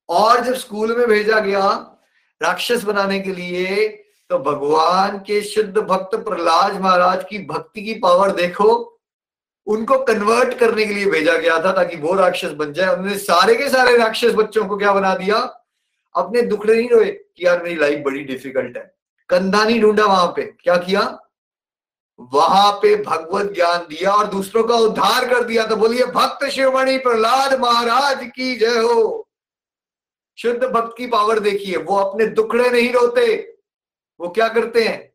और 0.08 0.44
जब 0.44 0.54
स्कूल 0.54 0.96
में 0.98 1.06
भेजा 1.08 1.38
गया 1.40 1.68
राक्षस 2.40 2.82
बनाने 2.84 3.20
के 3.20 3.32
लिए 3.32 3.86
तो 4.30 4.38
भगवान 4.38 5.18
के 5.18 5.40
शुद्ध 5.42 5.78
भक्त 5.78 6.14
प्रहलाद 6.16 6.80
महाराज 6.80 7.24
की 7.30 7.38
भक्ति 7.46 7.82
की 7.84 7.94
पावर 7.94 8.30
देखो, 8.30 9.00
उनको 9.66 9.98
कन्वर्ट 10.04 10.58
करने 10.58 10.86
के 10.86 10.94
लिए 10.94 11.06
भेजा 11.06 11.36
गया 11.36 11.58
था 11.64 11.72
ताकि 11.72 11.96
वो 11.96 12.14
राक्षस 12.14 12.52
बन 12.52 12.72
जाए। 12.72 12.94
उन्होंने 12.94 13.18
सारे 13.18 13.54
के 13.54 13.68
सारे 13.68 13.96
राक्षस 13.96 14.34
बच्चों 14.34 14.64
को 14.66 14.76
क्या 14.76 14.92
बना 14.92 15.14
दिया? 15.14 15.38
अपने 16.16 16.42
दुखड़े 16.42 16.76
नहीं 16.76 16.88
रोए 16.88 17.10
कि 17.10 17.46
यार 17.46 17.62
मेरी 17.62 17.76
लाइफ 17.76 18.02
बड़ी 18.04 18.20
डिफ़िकल्ट 18.20 18.76
है। 18.76 18.94
कंधा 19.28 19.64
नहीं 19.64 19.80
ढूंढा 19.80 20.04
वहाँ 20.04 20.26
पे। 20.26 20.42
क्या 20.42 20.76
किया? 20.76 21.18
वहाँ 22.20 22.72
पे 22.72 22.96
भगवत 22.96 23.52
ज्ञान 23.52 23.78
दिया 23.78 24.12
और 24.12 24.26
दूसरों 24.26 24.64
का 24.64 24.74
उद्धार 24.74 25.34
कर 25.34 25.44
दिया। 25.44 25.66
तो 25.66 25.76
बोलिए, 25.76 26.04
भक्त 26.04 26.44
शिवमणि 26.44 26.98
प्रहलाद 26.98 27.60
महाराज 27.60 28.30
की 28.34 28.56
जय 28.56 28.78
हो। 28.78 29.28
शुद्ध 30.38 30.64
भक्त 30.64 30.94
की 30.98 31.06
पावर 31.06 31.38
देखिए, 31.38 31.76
वो 31.76 31.96
अपने 31.96 32.26
दुखड़े 32.26 32.70
नहीं 32.70 32.92
रोते। 32.92 33.56
वो 34.20 34.28
क्या 34.28 34.48
करते 34.48 34.84
हैं? 34.84 35.14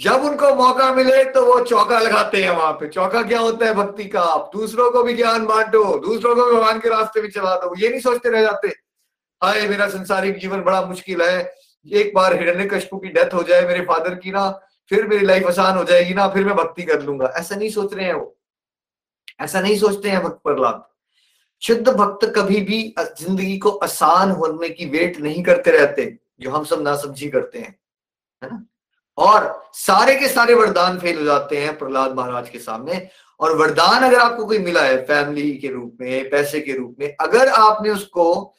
जब 0.00 0.24
उनको 0.24 0.54
मौका 0.54 0.94
मिले 0.94 1.24
तो 1.24 1.44
वो 1.46 1.64
चौका 1.64 1.98
लगाते 2.00 2.42
हैं 2.42 2.50
वहाँ 2.50 2.72
पे। 2.72 2.88
चौका 2.88 3.22
क्या 3.22 3.40
होता 3.40 3.66
है 3.66 3.74
भक्ति 3.74 4.04
का? 4.04 4.20
आप 4.20 4.50
दूसरों 4.56 4.90
को 4.90 5.02
भी 5.02 5.14
ज्ञान 5.14 5.46
बांटो, 5.46 5.98
दूसरों 5.98 6.34
को 6.34 6.46
भगवान 6.46 6.80
के 6.80 6.88
रास्ते 6.88 7.22
में 7.22 7.30
चला 7.30 7.56
दो। 7.56 7.74
ये 7.78 7.88
नहीं 7.88 8.00
सोचते 8.00 8.28
रह 8.28 8.42
जाते। 8.42 8.89
हाय, 9.42 9.66
मेरा 9.68 9.86
संसारिक 9.88 10.38
जीवन 10.38 10.60
बड़ा 10.60 10.80
मुश्किल 10.82 11.20
है। 11.22 11.52
एक 11.86 12.12
बार 12.14 12.34
हिरण्य 12.38 12.64
कशपू 12.68 12.98
की 12.98 13.08
डेथ 13.08 13.34
हो 13.34 13.42
जाए 13.42 13.66
मेरे 13.66 13.80
फादर 13.80 14.14
की 14.14 14.30
ना, 14.30 14.50
फिर 14.90 15.06
मेरी 15.08 15.26
लाइफ 15.26 15.46
आसान 15.46 15.76
हो 15.76 15.84
जाएगी 15.84 16.14
ना, 16.14 16.26
फिर 16.28 16.44
मैं 16.44 16.56
भक्ति 16.56 16.82
कर 16.82 17.02
लूँगा। 17.02 17.32
ऐसा 17.36 17.56
नहीं 17.56 17.70
सोच 17.70 17.94
रहे 17.94 18.06
हैं 18.06 18.14
वो। 18.14 18.36
ऐसा 19.40 19.60
नहीं 19.60 19.78
सोचते 19.78 20.10
हैं 20.10 20.22
भक्त 20.22 20.40
प्रहलाद। 20.44 20.84
शुद्ध 21.62 21.88
भक्त 21.88 22.32
कभी 22.36 22.60
भी 22.60 22.82
ज़िंदगी 23.00 23.56
को 23.58 23.70
आसान 23.70 24.30
होने 24.30 24.68
की 24.68 24.86
वेट 24.86 25.18
नहीं 25.20 25.42
करते 25.42 25.70
रहते, 25.70 26.18
जो 26.40 26.50
हम 26.50 26.64
सब 26.64 26.82
ना 26.82 26.96
समझी 26.96 27.30
करते 27.30 27.58
हैं, 27.58 27.74
है 28.42 28.50
ना? 28.50 28.64
और 29.18 29.70
सारे 29.74 30.14
के 30.16 30.28
सारे 30.28 30.54
वरदान 30.54 30.98
फेल 30.98 31.18
हो 31.18 31.24
जाते 31.24 31.56
हैं 31.56 31.76
प्रहलाद 31.78 32.14
महाराज 32.14 32.48
के 32.50 32.58
सामने। 32.58 33.06
और 33.40 33.56
वरदान 33.56 34.02
अगर 34.02 34.18
आपको 34.18 34.46
कोई 34.46 34.58
मिला 34.58 34.82
है 34.82 35.04
फैमिली 35.06 35.52
के 35.52 35.68
रूप 35.68 35.96
में, 36.00 36.30
पैसे 36.30 36.60
के 36.60 36.72
रूप 36.72 36.96
में, 37.00 37.14
अगर 37.20 37.48
आपने 37.48 37.90
उसको 37.90 38.54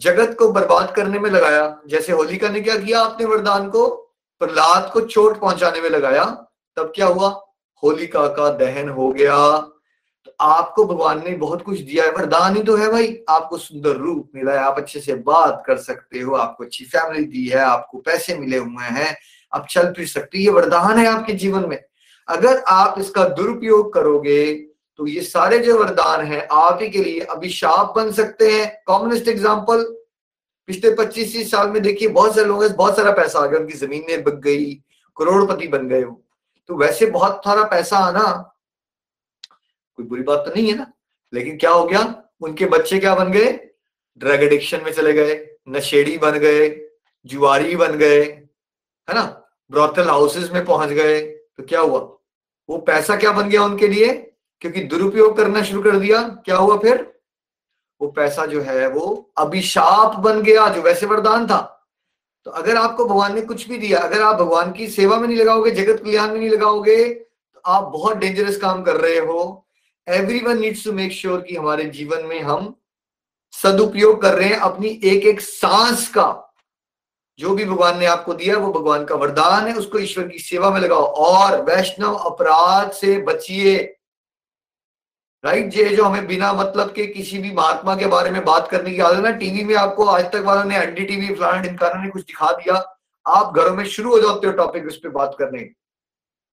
जगत 0.00 0.36
को 0.38 0.52
बर्बाद 0.52 0.94
करने 0.96 1.18
में 1.18 1.30
लगाया। 1.30 1.80
जैसे 1.88 2.12
होलिका 2.12 2.48
ने 2.48 2.60
क्या 2.60 2.76
किया 2.76 3.00
आपने 3.00 3.26
वरदान 3.26 3.68
को, 3.68 3.88
प्रहलाद 4.38 4.90
को 4.92 5.00
चोट 5.00 5.40
पहुँचाने 5.40 5.80
में 5.80 5.90
लगाया, 5.90 6.24
तब 6.76 6.92
क्या 6.96 7.06
हुआ? 7.06 7.42
होलिका 7.84 8.28
का 8.28 8.48
दहन 8.48 8.88
हो 8.88 9.12
गया। 9.12 9.58
तो 10.24 10.32
आपको 10.40 10.84
भगवान 10.84 11.18
ने 11.24 11.30
बहुत 11.30 11.62
कुछ 11.62 11.80
दिया 11.80 12.04
है। 12.04 12.10
वरदान 12.10 12.56
ही 12.56 12.62
तो 12.62 12.76
है 12.76 12.88
भाई। 12.88 13.18
आपको 13.28 13.58
सुंदर 13.58 13.90
रूप 13.90 14.30
मिला 14.34 14.52
है। 14.52 14.58
आप 14.58 14.78
अच्छे 14.78 15.00
से 15.00 15.14
बात 15.14 15.62
कर 15.66 15.76
सकते 15.76 16.18
हो। 16.18 16.34
आपको 16.34 16.64
अच्छी 16.64 16.84
फैमिली 16.84 17.24
दी 17.24 17.46
है। 17.46 17.58
आपको 17.58 17.98
पैसे 17.98 18.34
मिले 18.34 18.56
हुए 18.56 18.84
हैं। 18.84 19.16
आप 19.54 19.66
चल 19.70 19.92
फिर 19.92 20.06
सकते 20.06 20.38
ये 20.38 20.50
वरदान 20.50 20.98
है 20.98 21.06
आपके 21.06 21.32
जीवन 21.32 21.68
में। 21.68 21.84
अगर 22.28 22.62
आप 22.68 22.94
इसका 22.98 23.24
दुरुपयोग 23.24 23.92
करोगे 23.92 24.66
तो 24.98 25.06
ये 25.06 25.22
सारे 25.22 25.58
जो 25.58 25.78
वरदान 25.78 26.24
हैं, 26.26 26.46
आप 26.48 26.78
ही 26.82 26.88
के 26.90 26.98
लिए 26.98 27.20
अभिशाप 27.20 27.92
बन 27.96 28.10
सकते 28.12 28.50
हैं। 28.52 28.82
कॉमनेस्ट 28.86 29.28
एग्ज़ाम्पल 29.28 29.84
पिछले 30.68 30.94
पच्चीस 30.94 31.32
तीस 31.32 31.50
साल 31.50 31.68
में 31.70 31.82
देखिए, 31.82 32.08
बहुत 32.08 32.34
सारे 32.34 32.46
लोगों 32.46 32.72
बहुत 32.74 32.96
सारा 32.96 33.10
पैसा 33.12 33.38
आ 33.38 33.46
गया, 33.46 33.60
उनकी 33.60 33.78
जमीनें 33.78 34.24
बिक 34.24 34.34
गई, 34.40 34.74
करोड़पति 35.16 35.68
बन 35.68 35.88
गए 35.88 36.04
तो 36.68 36.76
वैसे 36.76 37.06
बहुत 37.08 37.42
सारा 37.44 37.64
पैसा 37.68 37.98
आना 37.98 38.22
कोई 39.98 40.06
बुरी 40.06 40.22
बात 40.22 40.38
तो 40.46 40.52
नहीं 40.54 40.68
है 40.68 40.76
ना? 40.76 40.86
लेकिन 41.32 41.56
क्या 41.56 41.70
हो 41.70 41.84
गया? 41.86 42.00
उनके 42.40 42.66
बच्चे 42.66 42.98
क्या 42.98 43.14
बन 43.14 43.30
गए? 43.32 43.52
ड्रग 44.20 44.42
एडिक्शन 44.42 44.80
में 44.84 44.92
चले 44.92 45.12
गए, 45.12 45.34
नशेड़ी 45.68 46.16
बन 46.18 46.38
गए, 46.38 46.68
जुआरी 47.26 47.76
बन 47.76 47.96
गए, 47.98 48.22
है 48.22 49.14
ना? 49.14 49.22
ब्रॉथल 49.70 50.08
हाउसेस 50.08 50.50
में 50.52 50.64
पहुँच 50.64 50.90
गए 50.90 51.20
तो 51.20 51.62
क्या 51.62 51.80
हुआ? 51.80 52.00
वो 52.68 52.78
पैसा 52.78 53.16
क्या 53.16 53.32
बन 53.32 53.48
गया 53.48 53.64
उनके 53.64 53.88
लिए? 53.88 54.12
क्योंकि 54.60 54.80
दुरुपयोग 54.80 55.36
करना 55.36 55.62
शुरू 55.62 55.82
कर 55.82 55.98
दिया, 55.98 56.22
क्या 56.22 56.56
हुआ 56.56 56.76
फिर? 56.78 57.20
वो 58.00 58.08
पैसा 58.08 58.46
जो 58.46 58.60
है, 58.60 58.88
वो 58.88 59.32
अभिशाप 59.38 60.16
बन 60.16 60.42
गया, 60.42 60.68
जो 60.68 60.82
वैसे 60.82 61.06
वरदान 61.06 61.46
था। 61.46 61.88
तो 62.44 62.50
अगर 62.50 62.76
आपको 62.76 63.04
भगवान 63.04 63.34
ने 63.34 63.40
कुछ 63.40 63.68
भी 63.68 63.78
दिया, 63.78 64.00
अगर 64.00 64.22
आप 64.22 64.36
भगवान 64.36 64.72
की 64.72 64.88
सेवा 64.88 65.16
में 65.16 65.28
नहीं 65.28 65.38
लगाओगे, 65.38 65.70
जगत 65.70 66.02
कल्याण 66.02 66.28
में 66.28 66.40
नहीं 66.40 66.50
लगाओगे 66.50 67.14
तो 67.54 67.60
आप 67.66 67.84
बहुत 67.84 68.16
डेंजरस 68.16 68.56
काम 68.56 68.82
कर 68.82 68.96
रहे 68.96 69.18
हो। 69.18 69.66
Everyone 70.38 70.58
needs 70.58 70.84
to 70.84 70.92
make 70.92 71.12
sure 71.12 71.40
कि 71.40 71.56
हमारे 71.56 71.84
जीवन 71.84 72.24
में 72.24 72.40
हम 72.40 72.74
सदुपयोग 73.52 74.22
कर 74.22 74.34
रहे 74.34 74.48
हैं 74.48 74.56
अपनी 74.56 74.88
एक 74.88 75.24
एक 75.24 75.40
सांस 75.40 76.08
का। 76.08 76.54
जो 77.38 77.54
भी 77.54 77.64
भगवान 77.64 77.98
ने 77.98 78.06
आपको 78.06 78.34
दिया, 78.34 78.56
वो 78.56 78.72
भगवान 78.72 79.04
का 79.04 79.14
वरदान 79.14 79.66
है, 79.66 79.74
उसको 79.74 79.98
ईश्वर 79.98 80.28
की 80.28 80.38
सेवा 80.38 80.70
में 80.70 80.80
लगाओ। 80.80 81.04
और 81.04 81.62
वैष्णव 81.62 82.14
अपराध 82.14 82.90
से 82.90 83.18
बचिए। 83.18 83.95
राइट 85.46 85.74
ये 85.74 85.84
जो 85.96 86.04
हमें 86.04 86.26
बिना 86.26 86.52
मतलब 86.52 86.90
के 86.92 87.06
किसी 87.06 87.38
भी 87.38 87.50
महात्मा 87.52 87.94
के 87.96 88.06
बारे 88.06 88.30
में 88.30 88.44
बात 88.44 88.68
करने 88.70 88.90
की 88.90 89.00
आदत 89.00 89.18
ना 89.18 89.30
टीवी 89.30 89.64
में 89.64 89.74
आपको 89.74 90.04
आज 90.04 90.24
तक 90.32 90.42
वालों 90.46 90.64
ने 90.64 90.78
एनडी 90.78 91.04
टीवी 91.04 91.34
फलाना 91.34 92.02
ने 92.02 92.08
कुछ 92.10 92.22
दिखा 92.22 92.50
दिया। 92.52 92.74
आप 93.26 93.56
घरों 93.56 93.74
में 93.76 93.84
शुरू 93.86 94.10
हो 94.10 94.18
जाते 94.20 94.46
हो 94.46 94.52
टॉपिक 94.52 94.86
उस 94.86 94.96
पर 94.96 95.08
बात 95.08 95.36
करने। 95.38 95.58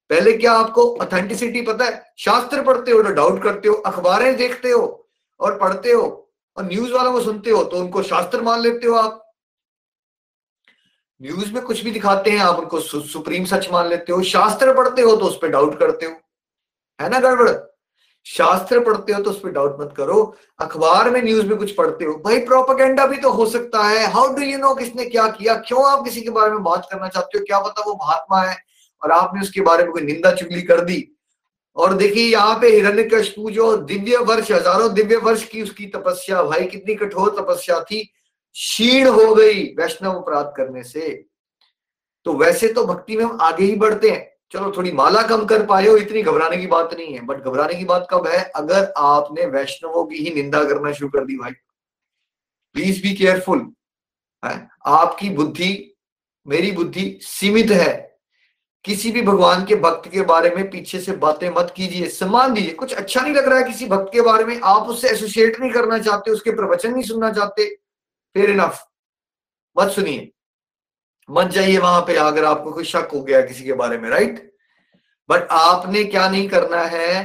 पहले 0.10 0.34
क्या 0.38 0.52
आपको 0.52 0.86
ऑथेंटिसिटी 1.02 1.62
पता 1.62 1.86
है? 1.86 2.14
शास्त्र 2.18 2.62
पढ़ते 2.64 2.92
हो 2.92 3.02
तो 3.04 3.14
डाउट 3.14 3.42
करते 3.44 3.70
हो 3.70 3.76
अखबारें 3.76 4.36
देखते 4.38 4.70
हो 4.70 5.10
और 5.40 5.58
पढ़ते 5.60 5.92
हो 5.92 6.06
और 6.58 6.66
न्यूज़ 6.66 6.94
वालों 6.94 7.12
को 7.12 7.22
सुनते 7.22 7.50
हो 7.50 7.64
तो 7.64 7.78
उनको 7.78 8.04
शास्त्र 8.04 8.42
मान 8.42 8.62
लेते 8.62 8.88
हो 8.88 8.96
आप। 8.96 9.20
न्यूज़ 11.22 11.54
में 11.54 11.62
कुछ 11.64 11.84
भी 11.84 11.92
दिखाते 11.92 12.32
हैं 12.32 12.40
आप 12.40 12.60
उनको 12.60 12.80
सु, 12.80 13.02
सुप्रीम 13.02 13.46
सच 13.46 13.70
मान 13.72 13.88
लेते 13.88 14.14
हो। 14.14 14.24
शास्त्र 14.24 14.74
पढ़ते 14.76 15.02
हो 15.02 15.16
तो 15.16 15.26
उस 15.26 15.40
पर 15.42 15.48
डाउट 15.50 15.80
करते 15.80 16.06
हो। 16.06 16.18
है 17.00 17.10
ना 17.10 17.20
गड़बड़? 17.20 17.73
शास्त्र 18.26 18.80
पढ़ते 18.80 19.14
हो 19.14 19.22
तो 19.24 19.30
उस 19.30 19.40
पर 19.40 19.52
डाउट 19.52 19.78
मत 19.80 19.94
करो। 19.98 20.36
अखबार 20.60 21.10
में 21.10 21.22
न्यूज़ 21.22 21.46
में 21.48 21.58
कुछ 21.58 21.72
पढ़ते 21.72 22.06
हो। 22.06 22.14
भाई 22.26 22.40
प्रोपागेंडा 22.40 23.06
भी 23.08 23.18
तो 23.18 23.30
हो 23.30 23.46
सकता 23.46 23.84
है। 23.84 24.06
हाउ 24.12 24.34
डू 24.36 24.42
यू 24.42 24.58
नो 24.58 24.74
किसने 24.76 25.06
क्या 25.06 25.28
किया? 25.30 25.56
क्यों 25.58 25.86
आप 25.88 26.04
किसी 26.04 26.22
के 26.22 26.30
बारे 26.30 26.52
में 26.52 26.64
बात 26.64 26.88
करना 26.92 27.08
चाहते 27.08 27.38
हो? 27.38 27.44
क्या 27.46 27.60
पता 27.60 27.84
वो 27.86 27.94
महात्मा 27.96 28.42
है 28.42 28.58
और 29.02 29.12
आपने 29.12 29.42
उसके 29.42 29.62
बारे 29.62 29.84
में 29.84 29.92
कोई 29.94 30.02
निंदा 30.02 30.32
चुगली 30.32 30.62
कर 30.62 30.82
दी। 30.82 31.08
और 31.78 31.94
देखिए 31.94 32.24
यहाँ 32.24 32.56
पे 32.62 32.68
हिरण्य 32.68 33.04
कशपू 33.04 33.50
जो 33.50 33.76
दिव्य 33.78 34.18
वर्ष, 34.18 34.52
हज़ारों 34.52 34.94
दिव्य 34.94 35.18
वर्ष 35.18 35.44
की 35.46 35.62
उसकी 35.64 35.86
तपस्या। 35.86 36.44
भाई 36.44 36.66
कितनी 36.66 36.96
कठोर 36.96 37.36
तपस्या 37.40 37.80
थी। 37.82 38.04
क्षीण 38.04 39.08
हो 39.08 39.34
गई 39.36 39.64
वैष्णव 39.76 40.14
अपराध 40.14 40.54
करने 40.58 40.84
से। 40.84 41.12
तो 42.26 42.34
वैसे 42.34 42.68
तो 42.74 42.86
भक्ति 42.86 43.18
में 43.18 43.24
हम 43.26 43.38
आगे 43.42 43.66
ही 43.66 43.76
बढ़ते 43.76 44.10
हैं। 44.10 44.33
चलो, 44.54 44.72
थोड़ी 44.78 44.92
माला 44.92 45.22
कम 45.22 45.46
कर 45.46 45.66
पाए 45.66 45.88
हो, 45.88 45.98
इतनी 45.98 46.22
घबराने 46.22 46.58
की 46.58 46.68
बात 46.68 46.94
नहीं 46.94 47.14
है 47.14 47.22
बट 47.22 47.38
घबराने 47.38 47.76
की 47.76 47.86
बात 47.86 48.08
कब 48.12 48.28
है? 48.28 48.44
अगर 48.56 48.94
आपने 48.98 49.46
वैष्णवों 49.46 50.04
की 50.06 50.16
ही 50.16 50.34
निंदा 50.36 50.64
करना 50.64 50.92
शुरू 50.92 51.10
कर 51.10 51.26
दी 51.26 51.38
भाई। 51.38 51.52
प्लीज़ 52.76 53.02
बी 53.04 53.14
केयरफुल 53.14 53.72
आपकी 54.86 55.30
बुद्धि, 55.30 55.96
मेरी 56.48 56.72
बुद्धि 56.72 57.20
सीमित 57.22 57.72
है। 57.72 58.20
किसी 58.86 59.12
भी 59.12 59.22
भगवान 59.22 59.66
के 59.66 59.76
भक्त 59.76 60.10
के 60.12 60.22
बारे 60.22 60.50
में 60.50 60.70
पीछे 60.70 61.00
से 61.00 61.12
बातें 61.12 61.50
मत 61.50 61.74
कीजिए, 61.78 62.08
सम्मान 62.08 62.54
दीजिए। 62.54 62.74
कुछ 62.74 62.94
अच्छा 62.94 63.22
नहीं 63.22 63.34
लग 63.34 63.48
रहा 63.48 63.60
है 63.60 63.64
किसी 63.64 63.86
भक्त 63.86 64.10
के 64.14 64.22
बारे 64.22 64.44
में, 64.44 64.60
आप 64.64 64.88
उससे 64.88 65.10
एसोसिएट 65.10 65.60
नहीं 65.60 65.72
करना 65.72 66.00
चाहते, 66.00 66.32
उसके 66.32 66.52
प्रवचन 66.52 66.94
नहीं 66.94 67.04
सुनना 67.04 67.32
चाहते। 67.32 67.70
फेर 68.34 68.50
इनफ 68.50 68.84
मत 69.78 69.92
सुनिए। 69.92 70.33
मत 71.30 71.48
जाइए 71.48 71.78
वहाँ 71.78 72.02
पे 72.02 72.16
अगर 72.18 72.46
आपको 72.46 72.72
कोई 72.72 72.84
शक 72.84 73.10
हो 73.14 73.22
गया 73.22 73.42
किसी 73.42 73.64
के 73.64 73.74
बारे 73.74 73.98
में 73.98 74.10
राइट 74.10 74.52
बट 75.30 75.48
आपने 75.52 76.04
क्या 76.04 76.28
नहीं 76.30 76.48
करना 76.50 76.82
है, 76.84 77.24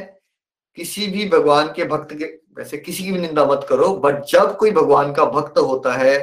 किसी 0.79 1.07
भी 1.07 1.29
भगवान 1.29 1.73
के 1.77 1.85
भक्त 1.85 2.15
के, 2.15 2.25
वैसे 2.25 2.79
किसी 2.79 3.05
की 3.05 3.13
भी 3.13 3.19
निंदा 3.19 3.45
मत 3.45 3.67
करो 3.69 3.89
बट 3.97 4.25
जब 4.25 4.57
कोई 4.57 4.71
भगवान 4.71 5.13
का 5.15 5.25
भक्त 5.25 5.59
होता 5.59 5.95
है 5.95 6.19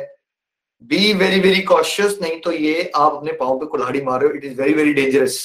बी 0.84 1.13
वेरी 1.13 1.39
वेरी 1.39 1.61
कॉशियस 1.61 2.17
नहीं 2.21 2.39
तो 2.41 2.51
ये 2.51 2.91
आप 2.95 3.13
अपने 3.13 3.32
पाओ 3.34 3.59
पे 3.59 3.65
कुल्हाड़ी 3.65 4.01
मारो 4.01 4.30
it 4.30 4.43
is 4.45 4.61
very 4.61 4.73
very 4.73 4.93
dangerous 4.93 5.38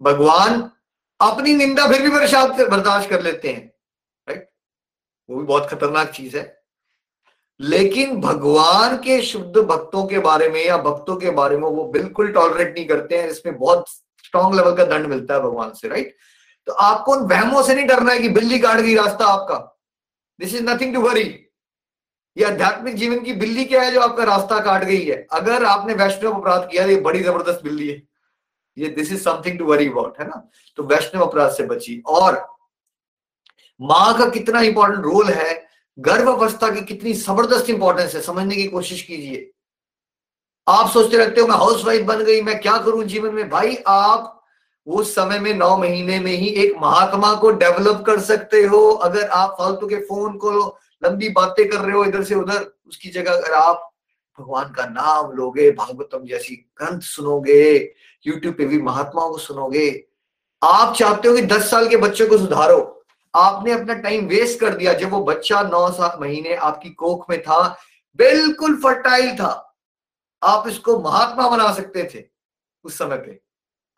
भगवान 0.00 0.60
अपनी 1.20 1.54
निंदा 1.54 1.86
फिर 1.88 2.02
भी 2.02 2.08
बर्दाश्त 2.08 3.10
कर 3.10 3.22
लेते 3.22 3.52
हैं 3.52 3.64
राइट 4.26 4.48
वो 5.28 5.36
भी 5.36 5.44
बहुत 5.44 5.68
खतरनाक 5.70 6.10
चीज़ 6.10 6.36
है। 6.36 6.44
लेकिन 7.60 8.20
भगवान 8.20 8.96
के 8.96 9.20
शुद्ध 9.22 9.56
भक्तों 9.58 10.04
के 10.06 10.18
बारे 10.18 10.48
में 10.48 10.64
या 10.64 10.76
भक्तों 10.78 11.16
के 11.16 11.30
बारे 11.32 11.56
में 11.56 11.68
वो 11.68 11.84
बिल्कुल 11.92 12.32
टॉलरेट 12.32 12.74
नहीं 12.74 12.86
करते 12.86 13.18
हैं, 13.18 13.28
इसमें 13.28 13.58
बहुत 13.58 13.88
स्ट्रॉन्ग 14.24 14.54
लेवल 14.56 14.76
का 14.76 14.84
दंड 14.86 15.06
मिलता 15.06 15.34
है 15.34 15.40
भगवान 15.40 15.72
से 15.72 15.88
राइट 15.88 16.16
तो 16.66 16.72
आपको 16.72 17.14
उन 17.14 17.26
वहमों 17.28 17.62
से 17.62 17.74
नहीं 17.74 17.86
डरना 17.86 18.12
है 18.12 18.18
कि 18.18 18.28
बिल्ली 18.30 18.58
काट 18.58 18.80
गई 18.80 18.94
रास्ता 18.94 19.24
आपका। 19.26 19.56
This 20.40 20.54
is 20.54 20.62
nothing 20.64 20.94
to 20.94 21.00
worry 21.00 21.24
ये 22.36 22.44
आध्यात्मिक 22.44 22.94
जीवन 22.96 23.20
की 23.24 23.32
बिल्ली 23.34 23.64
क्या 23.64 23.82
है 23.82 23.92
जो 23.92 24.00
आपका 24.00 24.24
रास्ता 24.24 24.58
काट 24.60 24.84
गई 24.84 25.04
है? 25.04 25.26
अगर 25.32 25.64
आपने 25.64 25.94
वैष्णव 25.94 26.32
अपराध 26.34 26.68
किया 26.70 26.84
ये 26.84 26.96
बड़ी 27.00 27.22
ज़बरदस्त 27.22 27.62
बिल्ली 27.64 27.88
है। 27.88 28.02
ये 28.76 28.88
this 28.88 29.12
is 29.12 29.22
something 29.22 29.58
to 29.58 29.64
worry 29.64 29.88
about 29.88 30.18
है 30.20 30.26
ना? 30.28 30.48
तो 30.78 30.82
वैष्णव 30.84 31.22
अपराध 31.26 31.50
से 31.52 31.66
बची। 31.66 32.02
और 32.06 32.44
माँ 33.80 34.18
का 34.18 34.28
कितना 34.30 34.60
इंपॉर्टेंट 34.62 35.04
रोल 35.04 35.28
है 35.28 35.65
गर्भ 35.98 36.28
अवस्था 36.28 36.70
की 36.70 36.80
कितनी 36.80 37.12
ज़बरदस्त 37.12 37.70
इंपॉर्टेंस 37.70 38.14
है, 38.14 38.20
समझने 38.20 38.56
की 38.56 38.66
कोशिश 38.66 39.02
कीजिए। 39.02 39.50
आप 40.68 40.90
सोचते 40.90 41.16
रहते 41.16 41.40
हो, 41.40 41.46
मैं 41.46 41.56
हाउस 41.56 41.84
वाइफ 41.84 42.02
बन 42.02 42.24
गई, 42.24 42.40
मैं 42.42 42.60
क्या 42.60 42.78
करूँ 42.78 43.04
जीवन 43.04 43.34
में? 43.34 43.48
भाई, 43.50 43.76
आप 43.86 44.32
उस 44.86 45.14
समय 45.14 45.38
में, 45.38 45.54
नौ 45.54 45.76
महीने 45.76 46.20
में 46.20 46.32
ही 46.32 46.48
एक 46.48 46.74
महात्मा 46.76 47.34
को 47.34 47.50
डेवलप 47.50 48.02
कर 48.06 48.20
सकते 48.20 48.62
हो। 48.62 48.90
अगर 48.90 49.28
आप 49.28 49.56
फालतू 49.58 49.86
के 49.86 49.96
फ़ोन 49.96 50.36
को 50.36 50.78
लंबी 51.04 51.28
बातें 51.28 51.68
कर 51.68 51.78
रहे 51.78 51.96
हो 51.96 52.04
इधर 52.04 52.22
से 52.24 52.34
उधर, 52.34 52.72
उसकी 52.86 53.10
जगह 53.10 53.32
अगर 53.32 53.52
आप 53.52 53.92
भगवान 54.38 54.72
का 54.72 54.84
नाम 54.84 55.32
लोगे, 55.32 55.70
भागवतम 55.70 56.24
जैसी 56.24 56.54
ग्रंथ 56.82 57.00
सुनोगे 57.00 57.94
यूट्यूब 58.26 58.54
पे 58.54 58.66
भी 58.66 58.82
महात्माओं 58.82 59.30
को 59.30 59.38
सुनोगे, 59.38 60.04
आप 60.64 60.94
चाहते 60.94 61.28
हो 61.28 61.34
कि 61.34 61.42
दस 61.42 61.70
साल 61.70 61.88
के 61.88 61.96
बच्चे 61.96 62.26
को 62.26 62.38
सुधारो। 62.38 62.95
आपने 63.36 63.72
अपना 63.72 63.94
टाइम 63.94 64.26
वेस्ट 64.26 64.60
कर 64.60 64.74
दिया। 64.74 64.92
जब 64.92 65.10
वो 65.10 65.24
बच्चा 65.24 65.62
नौ 65.62 65.90
सात 65.90 66.20
महीने 66.20 66.54
आपकी 66.54 66.90
कोख 66.90 67.30
में 67.30 67.42
था, 67.42 67.76
बिल्कुल 68.16 68.76
फर्टाइल 68.76 69.34
था। 69.34 69.76
आप 70.42 70.68
इसको 70.68 71.00
महात्मा 71.00 71.48
बना 71.48 71.72
सकते 71.72 72.10
थे 72.14 72.24
उस 72.84 72.98
समय 72.98 73.16
पे। 73.16 73.40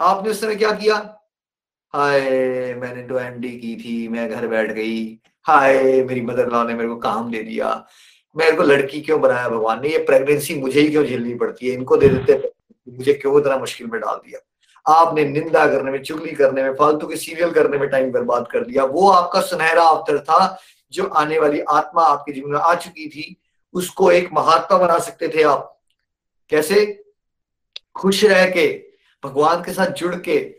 आपने 0.01 0.31
उस 0.31 0.41
समय 0.41 0.57
क्या 0.57 0.73
किया? 0.73 1.21
हाय, 1.95 2.21
मैंने 2.75 3.03
तो 3.03 3.19
एमडी 3.19 3.49
की 3.49 3.77
थी, 3.77 4.09
मैं 4.09 4.31
घर 4.31 4.47
बैठ 4.47 4.73
गई। 4.73 5.21
हाय, 5.43 6.03
मेरी 6.03 6.21
मदर 6.21 6.49
लॉ 6.49 6.65
ने 6.65 6.75
मेरे 6.75 6.89
को 6.89 6.97
काम 6.97 7.31
दे 7.31 7.43
दिया। 7.43 7.87
मेरे 8.37 8.57
को 8.57 8.63
लड़की 8.63 9.01
क्यों 9.01 9.21
बनाया 9.21 9.49
भगवान 9.49 9.83
ने? 9.83 9.89
ये 9.89 9.99
प्रेगनेंसी 9.99 10.55
मुझे 10.55 10.81
ही 10.81 10.89
क्यों 10.89 11.05
झेलनी 11.05 11.35
पड़ती 11.35 11.69
है? 11.69 11.75
इनको 11.75 11.97
दे 11.97 12.09
देते 12.09 12.53
मुझे 12.89 13.15
क्यों 13.15 13.41
इतना 13.41 13.57
मुश्किल 13.57 13.87
में 13.87 14.01
डाल 14.01 14.17
दिया? 14.17 14.41
आपने 14.89 15.25
निंदा 15.25 15.67
करने 15.67 15.91
में, 15.91 16.03
चुगली 16.03 16.33
करने 16.33 16.63
में, 16.63 16.75
फालतू 16.75 17.07
के 17.07 17.17
सीरियल 17.17 17.51
करने 17.51 17.79
में 17.79 17.89
टाइम 17.89 18.13
बर्बाद 18.13 18.47
कर 18.51 18.65
दिया। 18.65 18.85
वो 18.85 19.11
आपका 19.11 19.41
सुनहरा 19.41 19.83
अवतर 19.83 20.19
था, 20.19 20.61
जो 20.93 21.07
आने 21.07 21.39
वाली 21.39 21.61
आत्मा 21.61 22.03
आपके 22.03 22.33
जीवन 22.33 22.51
में 22.51 22.61
आ 22.61 22.75
चुकी 22.75 23.09
थी। 23.09 23.37
उसको 23.75 24.13
एक 24.13 24.29
महात्मा 24.33 24.79
बना 24.79 24.99
सकते 24.99 25.29
थे 25.29 25.43
आप। 25.43 25.81
कैसे? 26.51 27.05
खुश 27.97 28.25
रह 28.25 28.51
के, 28.51 28.85
भगवान 29.25 29.63
के 29.63 29.73
साथ 29.73 29.87
जुड़ 29.87 30.15
के, 30.15 30.55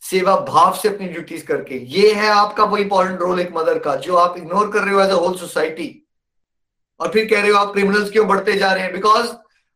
सेवा 0.00 0.36
भाव 0.36 0.74
से 0.74 0.88
अपनी 0.88 1.08
ड्यूटीज़ 1.08 1.44
करके। 1.44 1.74
ये 1.74 2.12
है 2.12 2.28
आपका 2.28 2.64
वो 2.64 2.76
इंपॉर्टेंट 2.76 3.20
रोल 3.20 3.40
एक 3.40 3.50
मदर 3.56 3.78
का, 3.78 3.96
जो 3.96 4.16
आप 4.16 4.36
इग्नोर 4.36 4.72
कर 4.72 4.82
रहे 4.82 4.94
हो 4.94 5.00
एज 5.00 5.10
अ 5.10 5.14
होल 5.14 5.36
सोसाइटी 5.36 6.08
और 7.00 7.08
फिर 7.08 7.28
कह 7.28 7.40
रहे 7.42 7.50
हो 7.50 7.58
आप 7.58 7.72
क्रिमिनल्स 7.72 8.10
क्यों 8.10 8.28
बढ़ते 8.28 8.52
जा 8.52 8.72
रहे 8.72 8.84
हैं? 8.84 8.92
बिकॉज़ 8.92 9.26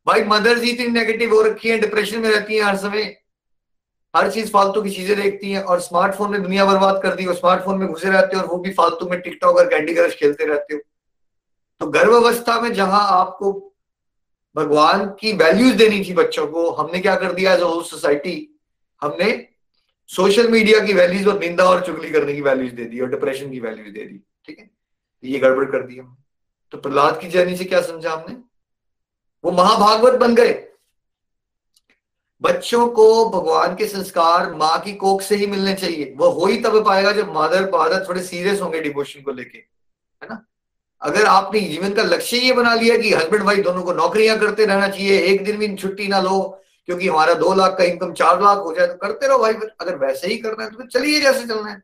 भाई 0.07 0.25
मदर्स 0.25 0.63
ही 0.63 0.71
इतनी 0.71 0.87
नेगेटिव 0.87 1.35
हो 1.35 1.43
रखी 1.43 1.69
है 1.69 1.79
डिप्रेशन 1.79 2.21
में 2.21 2.31
रहती 2.31 2.57
है 2.57 2.63
हर 2.63 2.77
समय। 2.77 3.17
हर 4.15 4.31
चीज़ 4.31 4.51
फालतू 4.51 4.83
की 4.83 4.91
चीज़ें 4.91 5.17
देखती 5.17 5.51
हैं 5.53 5.63
और 5.63 5.81
स्मार्टफ़ोन 5.81 6.31
में 6.31 6.43
दुनिया 6.43 6.65
बर्बाद 6.65 7.01
कर 7.03 7.15
दी, 7.15 7.27
और 7.27 7.35
स्मार्टफ़ोन 7.35 7.79
में 7.79 7.89
घुसे 7.89 8.11
रहते 8.11 8.37
हो 8.37 8.43
और 8.43 8.49
वो 8.49 8.59
भी 8.59 8.71
फालतू 8.73 9.09
में 9.09 9.21
टिकटॉक 9.21 9.57
और 9.57 9.69
कैंडी 9.69 9.95
क्रश 9.95 10.15
खेलते 10.15 10.45
रहते 10.47 10.75
हो। 10.75 10.81
तो 11.81 11.87
गर्भावस्था 11.89 12.61
में 12.61 12.73
जहाँ 12.75 13.01
आपको 13.13 13.53
भगवान 14.57 15.05
की 15.21 15.33
वैल्यूज़ 15.35 15.75
देनी 15.77 16.05
थी 16.05 16.13
बच्चों 16.15 16.47
को, 16.47 16.71
हमने 16.73 17.01
क्या 17.01 17.17
कर 17.17 17.33
दिया 17.33 17.53
एज 17.55 17.61
अ 17.61 17.69
सोसाइटी 17.85 18.37
हमने 19.03 19.29
सोशल 20.11 20.49
मीडिया 20.51 20.79
की 20.81 20.93
वैल्यूज़ 20.95 21.29
और 21.29 21.39
निंदा 21.41 21.65
और 21.65 21.85
चुगली 21.87 22.11
करने 22.11 22.35
की 22.35 22.41
वैल्यूज़ 22.43 22.75
दे 22.75 22.85
दी 22.85 23.01
और 23.01 23.09
डिप्रेशन 23.11 23.51
की 23.51 23.61
वैल्यूज़ 23.61 23.89
दे 23.89 24.05
दी, 24.05 24.21
ठीक 24.47 24.59
है? 24.59 24.71
ये 25.23 25.39
गड़बड़ 25.39 25.65
कर 25.67 25.83
दिया 25.83 26.05
तो 26.73 26.79
प्रहलाद 26.79 27.19
की 27.21 27.29
जर्नी 27.29 27.57
से 27.57 27.65
क्या 27.65 27.81
समझा 27.83 28.11
हमने? 28.11 28.37
वो 29.45 29.51
महाभागवत 29.53 30.19
बन 30.21 30.35
गए। 30.35 30.53
बच्चों 32.43 32.87
को 32.89 33.05
भगवान 33.31 33.75
के 33.77 33.87
संस्कार 33.87 34.55
माँ 34.55 34.79
की 34.81 34.93
कोख 34.95 35.23
से 35.23 35.37
ही 35.37 35.47
मिलने 35.47 35.75
चाहिए। 35.75 36.13
वो 36.17 36.29
हो 36.31 36.47
ही 36.47 36.59
तब 36.63 36.85
पाएगा 36.87 37.13
जब 37.13 37.33
मदर 37.37 37.65
फादर 37.67 38.05
थोड़े 38.09 38.23
सीरियस 38.23 38.61
होंगे 38.61 38.81
डिवोशन 38.81 39.21
को 39.21 39.33
लेके, 39.33 39.59
है 39.59 40.29
ना? 40.31 40.45
अगर 41.03 41.27
आपने 41.27 41.61
जीवन 41.61 41.93
का 41.93 42.03
लक्ष्य 42.03 42.37
ये 42.37 42.53
बना 42.53 42.75
लिया 42.75 42.97
कि 42.99 43.13
हस्बैंड 43.13 43.43
वाइफ 43.43 43.65
दोनों 43.65 43.83
को 43.83 43.93
नौकरियाँ 43.93 44.39
करते 44.39 44.67
रहना 44.67 44.89
चाहिए, 44.89 45.19
एक 45.21 45.45
दिन 45.45 45.57
भी 45.57 45.75
छुट्टी 45.77 46.09
ना 46.09 46.21
लो, 46.21 46.41
क्योंकि 46.89 47.09
हमारा 47.09 47.35
दो 47.35 47.55
लाख 47.55 47.77
का 47.79 47.85
इनकम 47.85 48.13
चार 48.13 48.43
लाख 48.43 48.59
हो 48.59 48.75
जाए 48.75 48.87
तो 48.87 48.95
करते 48.97 49.29
रहो 49.29 49.39
भाई 49.39 49.53
अगर 49.81 49.97
वैसे 49.97 50.29
ही 50.29 50.37
करना 50.39 50.65
है 50.65 50.71
तो 50.71 50.87
चलिए 50.89 51.21
जैसे 51.21 51.47
चलना 51.47 51.71
है। 51.71 51.83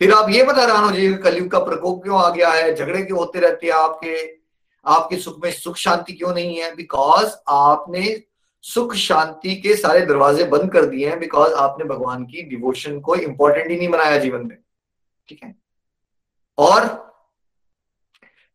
फिर 0.00 0.12
आप 0.12 0.30
ये 0.30 0.42
बता 0.42 0.64
रहा 0.64 0.78
हो, 0.78 0.90
जी, 0.90 1.14
कलयुग 1.14 1.50
का 1.50 1.58
प्रकोप 1.58 2.02
क्यों 2.02 2.18
आ 2.18 2.28
गया 2.30 2.50
है? 2.50 2.74
झगड़े 2.74 3.02
क्यों 3.02 3.18
होते 3.18 3.40
रहते 3.40 3.66
हैं 3.66 3.74
आपके? 3.74 4.16
आपके 4.86 5.16
सुख 5.16 5.44
में 5.44 5.50
सुख 5.52 5.76
शांति 5.76 6.12
क्यों 6.12 6.32
नहीं 6.34 6.56
है? 6.56 6.74
बिकॉज़ 6.74 7.34
आपने 7.48 8.22
सुख 8.64 8.94
शांति 8.94 9.54
के 9.56 9.74
सारे 9.76 10.00
दरवाजे 10.06 10.44
बंद 10.46 10.70
कर 10.72 10.86
दिए 10.86 11.08
हैं 11.08 11.18
बिकॉज़ 11.20 11.52
आपने 11.54 11.84
भगवान 11.84 12.24
की 12.24 12.42
डिवोशन 12.44 12.98
को 13.00 13.14
इंपॉर्टेंट 13.16 13.70
ही 13.70 13.76
नहीं 13.76 13.88
बनाया 13.88 14.18
जीवन 14.18 14.46
में। 14.46 14.56
ठीक 15.28 15.42
है? 15.44 15.54
और 16.58 17.06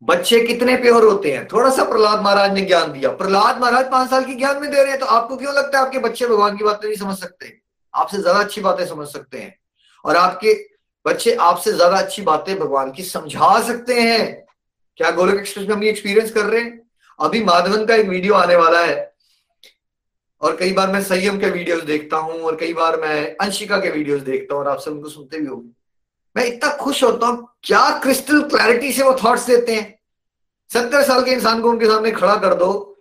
बच्चे 0.02 0.40
कितने 0.40 0.76
प्योर 0.78 1.04
होते 1.04 1.32
हैं? 1.32 1.48
थोड़ा 1.48 1.70
सा 1.70 1.84
प्रहलाद 1.84 2.22
महाराज 2.22 2.54
ने 2.54 2.62
ज्ञान 2.62 2.92
दिया। 2.92 3.10
प्रहलाद 3.12 3.62
महाराज 3.62 3.92
पाँच 3.92 4.10
साल 4.10 4.26
की 4.26 4.36
ज्ञान 4.36 4.62
में 4.62 4.70
दे 4.72 4.82
रहे 4.82 4.92
हैं 4.92 5.00
तो 5.00 5.06
आपको 5.08 5.38
क्यों 5.38 5.54
लगता 5.54 5.78
है 5.78 5.86
आपके 5.86 6.00
बच्चे 6.00 6.28
भगवान 6.28 6.58
की 6.58 6.64
बातें 6.64 6.88
नहीं 6.88 6.98
समझ 6.98 7.18
सकते? 7.18 7.54
आपसे 7.94 8.18
ज़्यादा 8.18 8.40
अच्छी 8.40 8.62
बातें 8.62 8.86
समझ 8.88 9.08
सकते 9.08 9.38
हैं। 9.38 9.56
और 10.06 10.16
आपके 10.18 10.54
बच्चे 11.06 11.34
आपसे 11.36 11.72
ज़्यादा 11.72 11.98
अच्छी 11.98 12.22
बातें 12.22 12.58
भगवान 12.60 12.92
की 12.92 13.04
समझा 13.04 13.60
सकते 13.64 14.00
हैं। 14.02 14.46
क्या 14.98 15.12
गोलक 15.12 15.40
एक्सप्रेस 15.40 15.68
में 15.68 15.76
हम 15.76 15.84
ये 15.84 15.90
एक्सपीरियंस 15.90 16.32
कर 16.32 16.46
रहे 16.46 16.62
हैं? 16.62 16.80
अभी 17.20 17.44
माधवन 17.44 17.86
का 17.86 17.96
एक 17.96 18.08
वीडियो 18.08 18.34
आने 18.36 18.56
वाला 18.56 18.80
है। 18.80 19.13
और 20.44 20.56
कई 20.56 20.74
बार 20.74 20.92
मैं 20.92 21.02
संयम 21.04 21.40
के 21.40 21.50
वीडियोस 21.50 21.84
देखता 21.84 22.18
हूँ, 22.18 22.40
और 22.40 22.56
कई 22.56 22.74
बार 22.74 23.02
मैं 23.02 23.36
अंशिका 23.36 23.78
के 23.78 23.90
वीडियोस 23.90 24.22
देखता 24.22 24.56
हूँ, 24.56 24.64
और 24.64 24.70
आप 24.70 24.80
सब 24.80 24.92
उनको 24.92 25.10
सुनते 25.10 25.40
भी 25.40 25.46
होंगे। 25.46 25.70
मैं 26.36 26.46
इतना 26.46 26.78
खुश 26.78 27.04
होता 27.04 27.28
हूँ, 27.28 27.48
क्या 27.64 28.00
क्रिस्टल 28.00 28.42
क्लैरिटी 28.42 28.94
से 28.94 29.04
वो 29.04 29.14
थॉट्स 29.24 29.48
देते 29.48 29.76
हैं? 29.76 30.00
सत्तर 30.74 31.04
साल 31.04 31.24
के 31.24 31.32
इंसान 31.32 31.62
को 31.62 31.70
उनके 31.70 31.86
सामने 31.86 32.12
खड़ा 32.12 32.36
कर 32.36 32.54
दो। 32.54 32.98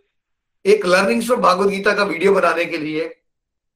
एक 0.66 0.86
लर्निंग्स 0.86 1.28
फॉर 1.28 1.36
भागवत 1.36 1.68
गीता 1.68 1.94
का 1.94 2.04
वीडियो 2.04 2.32
बनाने 2.32 2.64
के 2.64 2.78
लिए 2.78 3.22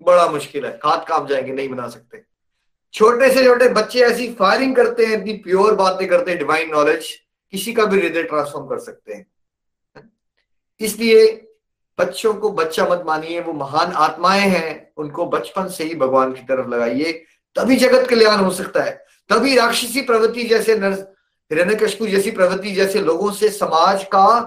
बड़ा 0.03 0.27
मुश्किल 0.27 0.67
है। 0.67 0.81
हाथ 0.85 1.05
काम 1.05 1.27
जाएँगे, 1.27 1.53
नहीं 1.53 1.69
बना 1.69 1.89
सकते। 1.89 2.23
छोटे 2.95 3.35
से 3.35 3.45
छोटे 3.45 3.69
बच्चे 3.69 4.01
ऐसी 4.01 4.33
फायरिंग 4.35 4.77
करते 4.77 5.07
हैं, 5.07 5.19
इतनी 5.19 5.33
प्योर 5.33 5.75
बातें 5.75 6.09
करते 6.09 6.31
हैं 6.31 6.39
डिवाइन 6.39 6.71
नॉलेज 6.71 7.07
किसी 7.53 7.73
का 7.73 7.85
भी 7.85 8.01
हृदय 8.01 8.23
ट्रांसफॉर्म 8.23 8.67
कर 8.67 8.79
सकते 8.79 9.15
हैं? 9.15 9.27
इसलिए 10.81 11.46
बच्चों 11.99 12.35
को 12.35 12.51
बच्चा 12.51 12.85
मत 12.85 13.03
मानिए, 13.07 13.41
वो 13.41 13.53
महान 13.53 13.93
आत्माएँ 13.93 14.49
हैं, 14.49 14.93
उनको 14.97 15.27
बचपन 15.27 15.69
से 15.69 15.85
ही 15.85 15.95
भगवान 15.95 16.33
की 16.33 16.41
तरफ़ 16.41 16.69
लगाइए। 16.69 17.25
तभी 17.55 17.77
जगत 17.77 18.07
कल्याण 18.11 18.39
हो 18.39 18.51
सकता 18.51 18.83
है। 18.83 19.05
तभी 19.29 19.57
राक्षसी 19.57 20.03
प्रवृत्ति 20.03 20.43
जैसे 20.43 20.73
हिरण्यकशपु 20.73 22.07
जैसी 22.07 22.31
प्रवृत्ति 22.31 22.73
जैसे 22.73 23.01
लोगों 23.01 23.33
से 23.33 23.49
समाज 23.49 24.05
का 24.05 24.41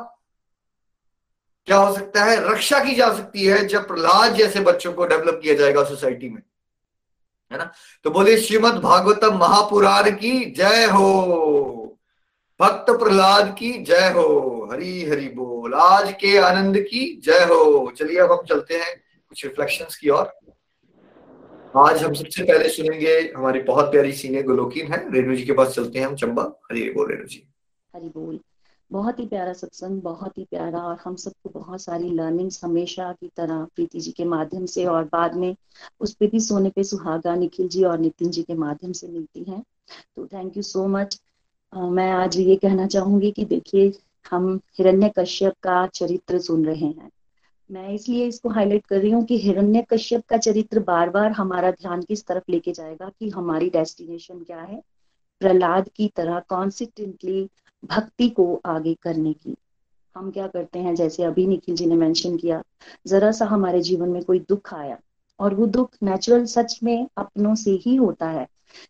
क्या 1.66 1.78
हो 1.78 1.96
सकता 1.96 2.24
है? 2.24 2.52
रक्षा 2.52 2.80
की 2.80 2.96
जा 2.96 3.14
सकती 3.14 3.46
है, 3.46 3.68
जब 3.68 3.88
प्रहलाद 3.88 4.34
जैसे 4.34 4.60
बच्चों 4.60 4.94
को 4.94 5.06
डेवलप 5.06 5.40
किया 5.44 5.54
जाएगा 5.54 5.84
सोसाइटी 5.84 6.30
में। 6.30 6.42
है 7.52 7.58
ना? 7.58 7.72
तो 8.04 8.12
बोले 8.12 8.38
श्रीमद 8.38 8.74
भागवतम 8.74 9.38
महापुराण 9.38 10.12
की 10.12 10.52
जय 10.52 10.86
हो। 10.86 11.99
भक्त 12.62 12.86
प्रहलाद 12.90 13.56
की 13.60 13.84
जय 13.84 14.14
हो, 14.16 14.70
हरी 14.72 15.06
हरि 15.06 15.26
बोल। 15.26 15.74
आज 15.74 16.14
के 16.14 16.38
आनंद 16.38 16.78
की 16.78 17.22
जय 17.26 17.40
हो। 17.40 17.92
चलिए 17.92 18.20
अब 18.20 18.32
हम 18.32 18.42
चलते 18.46 18.74
हैं 18.74 18.96
कुछ 19.30 19.46
रिफ्लेक्शंस 19.46 19.96
की 19.96 20.10
ओर। 20.10 20.40
आज 21.78 22.04
हम 22.04 22.14
सबसे 22.14 22.44
पहले 22.44 22.70
सुनेंगे 22.70 23.34
हमारी 23.38 23.60
बहुत 23.60 23.86
प्यारी 23.86 24.14
सीनियर 24.14 24.46
गोलोकीन 24.46 24.88
है। 24.88 25.12
रेणु 25.12 25.36
जी 25.36 25.44
के 25.44 25.54
पास 25.54 25.68
चलते 25.68 26.00
हैं 26.00 26.08
हम, 26.08 26.16
चंबा। 26.16 26.44
हरी 26.44 26.90
बोल, 26.90 27.12
रेणु 27.12 27.28
जी। 27.28 27.48
हरी 27.96 28.08
बोल। 28.08 28.40
बहुत 28.92 29.20
ही 29.20 29.26
प्यारा 29.26 29.54
सत्संग, 29.54 30.02
बहुत 30.02 30.38
ही 30.38 30.44
प्यारा 30.44 30.80
और 30.80 30.98
हम 31.04 31.16
सबको 31.16 31.60
बहुत 31.60 31.82
सारी 31.82 32.10
लर्निंग्स 32.10 32.64
हमेशा 32.64 33.12
की 33.12 33.32
तरह 33.38 33.68
प्रीति 33.76 34.00
जी 34.00 34.12
के 34.12 34.26
माध्यम 34.26 34.66
से 34.66 34.86
और 34.86 35.04
बाद 35.04 35.36
में 35.36 35.56
उस 36.00 36.14
प्रीति 36.14 36.40
सोने 36.40 36.70
पे 36.70 36.84
सुहागा 36.84 37.36
निखिल 37.36 37.68
जी 37.68 37.84
और 37.84 38.00
नितिन 38.00 38.30
जी 38.30 38.44
के 38.44 38.54
माध्यम 38.54 38.92
से 38.92 39.08
मिलती 39.08 39.44
हैं। 39.44 39.64
तो 40.16 40.26
थैंक 40.26 40.58
यू 40.58 40.64
सो 40.64 40.88
मच 40.88 41.22
मैं 41.74 42.12
आज 42.12 42.38
ये 42.38 42.56
कहना 42.56 42.88
चाहूँगी 42.88 43.32
कि 43.32 43.46
देखिए, 43.46 43.92
हम 44.32 44.60
हिरण्य 44.78 45.12
कश्यप 45.20 45.54
का 45.64 45.88
चरित्र 45.88 46.40
सुन 46.40 46.66
रहे 46.66 46.86
हैं। 46.86 47.10
मैं 47.72 47.90
इसलिए 47.90 48.28
इसको 48.28 48.50
हाईलाइट 48.50 48.86
कर 48.86 49.00
रही 49.00 49.12
हूँ 49.12 49.24
कि 49.26 49.38
हिरण्य 49.38 49.86
कश्यप 49.90 50.24
का 50.30 50.38
चरित्र 50.38 50.80
बार 50.80 51.10
बार 51.10 51.32
हमारा 51.32 51.72
ध्यान 51.72 52.02
किस 52.02 52.26
तरफ़ 52.26 52.44
लेके 52.50 52.72
जाएगा 52.72 53.10
कि 53.20 53.30
हमारी 53.30 53.70
डेस्टिनेशन 53.70 54.40
क्या 54.40 54.62
है? 54.62 54.82
प्रहलाद 55.40 55.90
की 55.96 56.08
तरह 56.16 56.40
कॉन्सिस्टेंटली 56.40 57.50
भक्ति 57.86 58.30
को 58.30 58.62
आगे 58.66 58.94
करने 59.02 59.34
की। 59.34 59.56
हम 60.16 60.32
क्या 60.32 60.48
करते 60.48 60.80
हैं? 60.80 60.96
जैसे 60.96 61.24
अभी 61.24 61.48
निखिल 61.48 61.76
जी 61.76 61.86
ने 61.86 61.96
मेंशन 61.96 62.38
किया, 62.38 62.64
जरा 63.08 63.32
सा 63.32 63.46
हमारे 63.46 63.82
जीवन 63.82 64.10
में 64.10 64.24
कोई 64.24 64.40
दुख 64.40 64.74
आया 64.74 64.98
और 65.40 65.54
वो 65.56 65.66
दुख 65.68 65.92
नेचुरल 66.04 66.46
सच 66.46 66.80
में 66.84 67.08
अपनों 67.18 67.56
से 67.56 67.72
ही 67.72 67.96
होता 67.96 68.30
है। 68.30 68.48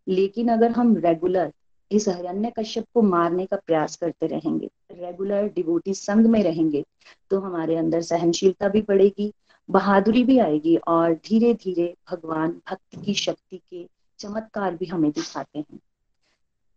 लेकिन 0.07 0.47
अगर 0.47 0.71
हम 0.71 0.95
रेगुलर 0.97 1.53
इस 1.91 2.07
हिरण्य 2.07 2.51
कश्यप 2.59 2.85
को 2.93 3.01
मारने 3.01 3.45
का 3.45 3.57
प्रयास 3.57 3.95
करते 3.95 4.27
रहेंगे 4.27 4.69
रेगुलर 4.91 5.47
डिवोटी 5.47 5.93
संघ 5.93 6.25
में 6.27 6.41
रहेंगे 6.43 6.83
तो 7.29 7.39
हमारे 7.39 7.75
अंदर 7.75 8.01
सहनशीलता 8.01 8.67
भी 8.67 8.81
बढ़ेगी, 8.81 9.31
बहादुरी 9.69 10.23
भी 10.23 10.37
आएगी 10.39 10.75
और 10.77 11.13
धीरे 11.25 11.53
धीरे 11.53 11.93
भगवान 12.11 12.51
भक्त 12.69 13.03
की 13.05 13.13
शक्ति 13.13 13.61
के 13.69 13.87
चमत्कार 14.19 14.75
भी 14.75 14.85
हमें 14.85 15.11
दिखाते 15.11 15.59
हैं। 15.59 15.79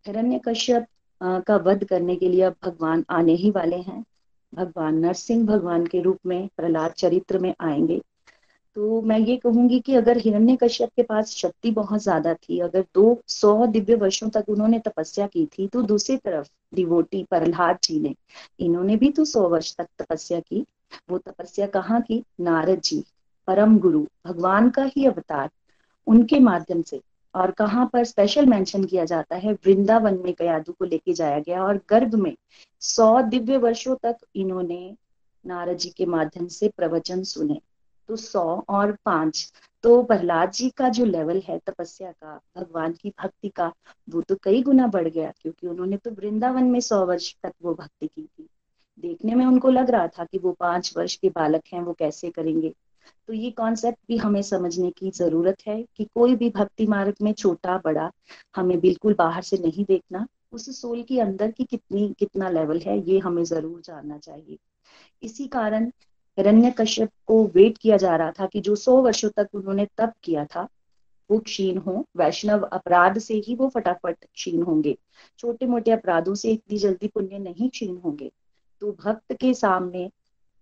हिरण्य 0.05 0.39
कश्यप 0.47 0.85
का 1.21 1.55
वध 1.55 1.83
करने 1.83 2.15
के 2.15 2.29
लिए 2.29 2.41
अब 2.41 2.55
भगवान 2.63 3.05
आने 3.09 3.33
ही 3.33 3.51
वाले 3.51 3.77
हैं। 3.77 4.03
भगवान 4.53 4.97
नरसिंह 4.97 5.45
भगवान 5.45 5.85
के 5.87 6.01
रूप 6.01 6.19
में, 6.25 6.49
प्रहलाद 6.57 6.91
चरित्र 6.91 7.39
में 7.39 7.53
आएँगे। 7.61 8.01
तो 8.75 9.01
मैं 9.01 9.17
ये 9.19 9.35
कहूँगी 9.37 9.79
कि 9.79 9.95
अगर 9.95 10.17
हिरण्य 10.17 10.55
कश्यप 10.55 10.89
के 10.95 11.03
पास 11.03 11.31
शक्ति 11.31 11.71
बहुत 11.71 12.01
ज़्यादा 12.01 12.33
थी, 12.33 12.59
अगर 12.59 12.85
दो 12.95 13.21
सौ 13.27 13.65
दिव्य 13.67 13.95
वर्षों 13.95 14.29
तक 14.29 14.45
उन्होंने 14.49 14.79
तपस्या 14.79 15.27
की 15.27 15.45
थी 15.47 15.67
तो 15.67 15.81
दूसरी 15.81 16.15
तरफ़ 16.17 16.47
डिवोटी 16.75 17.23
प्रहलाद 17.23 17.77
जी 17.83 17.99
ने, 17.99 18.13
इन्होंने 18.59 18.95
भी 18.95 19.09
तो 19.11 19.25
सौ 19.25 19.47
वर्ष 19.49 19.75
तक 19.77 19.87
तपस्या 19.99 20.39
की। 20.39 20.65
वो 21.09 21.17
तपस्या 21.17 21.67
कहाँ 21.67 22.01
की 22.01 22.23
नारद 22.41 22.81
जी, 22.81 23.03
परम 23.47 23.77
गुरु, 23.79 24.05
भगवान 24.27 24.69
का 24.69 24.83
ही 24.95 25.05
अवतार, 25.05 25.49
उनके 26.07 26.39
माध्यम 26.39 26.81
से। 26.81 26.99
और 27.33 27.51
कहाँ 27.51 27.89
पर 27.93 28.03
स्पेशल 28.03 28.45
मेंशन 28.45 28.83
किया 28.83 29.05
जाता 29.05 29.35
है? 29.35 29.53
वृंदावन 29.55 30.19
में 30.25 30.33
कयादु 30.33 30.71
को 30.71 30.85
लेके 30.85 31.13
जाया 31.13 31.39
गया 31.39 31.63
और 31.63 31.79
गर्भ 31.89 32.15
में 32.15 32.35
सौ 32.81 33.21
दिव्य 33.21 33.57
वर्षों 33.57 33.95
तक 34.03 34.17
इन्होंने 34.35 34.95
नारद 35.45 35.77
जी 35.77 35.89
के 35.89 36.05
माध्यम 36.05 36.47
से 36.47 36.69
प्रवचन 36.77 37.23
सुने। 37.23 37.59
तो 38.09 38.15
सौ 38.15 38.63
और 38.69 38.97
पाँच। 39.05 39.51
तो 39.83 40.01
प्रहलाद 40.03 40.51
जी 40.51 40.69
का 40.69 40.89
जो 40.89 41.05
लेवल 41.05 41.41
है 41.47 41.57
तपस्या 41.59 42.11
का, 42.11 42.39
भगवान 42.57 42.93
की 42.93 43.09
भक्ति 43.09 43.49
का, 43.49 43.71
वो 44.09 44.21
तो 44.21 44.35
कई 44.43 44.61
गुना 44.61 44.87
बढ़ 44.87 45.07
गया, 45.07 45.33
क्योंकि 45.41 45.67
उन्होंने 45.67 45.97
तो 45.97 46.11
वृंदावन 46.11 46.63
में 46.63 46.79
सौ 46.79 47.05
वर्ष 47.05 47.33
तक 47.43 47.53
वो 47.61 47.73
भक्ति 47.73 48.07
की 48.07 48.23
थी। 48.23 48.47
देखने 48.99 49.35
में 49.35 49.45
उनको 49.45 49.69
लग 49.69 49.89
रहा 49.89 50.07
था 50.07 50.25
कि 50.25 50.37
वो 50.37 50.51
पाँच 50.51 50.93
वर्ष 50.97 51.15
के 51.15 51.29
बालक 51.29 51.63
हैं, 51.73 51.81
वो 51.81 51.93
कैसे 51.93 52.29
करेंगे? 52.29 52.73
तो 53.27 53.33
ये 53.33 53.49
कॉन्सेप्ट 53.51 53.99
भी 54.07 54.17
हमें 54.17 54.41
समझने 54.41 54.91
की 54.91 55.11
ज़रूरत 55.11 55.57
है 55.67 55.81
कि 55.97 56.03
कोई 56.05 56.35
भी 56.35 56.49
भक्ति 56.49 56.87
मार्ग 56.87 57.15
में 57.21 57.33
छोटा, 57.33 57.77
बड़ा, 57.77 58.11
हमें 58.55 58.79
बिल्कुल 58.79 59.13
बाहर 59.13 59.41
से 59.41 59.57
नहीं 59.57 59.85
देखना, 59.85 60.25
उस 60.53 60.81
सोल 60.81 61.01
की 61.03 61.19
अंदर 61.19 61.51
की 61.51 61.63
कितनी, 61.63 62.15
कितना 62.19 62.49
लेवल 62.49 62.79
है, 62.79 62.97
ये 63.09 63.19
हमें 63.19 63.43
ज़रूर 63.43 63.81
जानना 63.81 64.17
चाहिए। 64.17 64.57
इसी 65.23 65.47
कारण 65.47 65.91
हिरण्य 66.37 66.71
कश्यप 66.71 67.09
को 67.27 67.43
वेट 67.55 67.77
किया 67.77 67.97
जा 67.97 68.15
रहा 68.15 68.31
था 68.31 68.45
कि 68.45 68.61
जो 68.61 68.75
सौ 68.77 69.01
वर्षों 69.01 69.29
तक 69.29 69.47
उन्होंने 69.55 69.85
तप 69.97 70.13
किया 70.23 70.45
था, 70.45 70.67
वो 71.29 71.37
क्षीण 71.39 71.77
हो। 71.77 72.03
वैष्णव 72.17 72.63
अपराध 72.63 73.17
से 73.19 73.33
ही 73.37 73.55
वो 73.55 73.69
फटाफट 73.69 74.15
क्षीण 74.25 74.61
होंगे। 74.63 74.97
छोटे 75.39 75.65
मोटे 75.67 75.91
अपराधों 75.91 76.35
से 76.35 76.51
इतनी 76.51 76.77
जल्दी 76.77 77.07
पुण्य 77.07 77.39
नहीं 77.39 77.69
क्षीण 77.69 77.95
होंगे। 77.97 78.31
तो 78.81 78.91
भक्त 79.03 79.33
के 79.33 79.53
सामने 79.53 80.09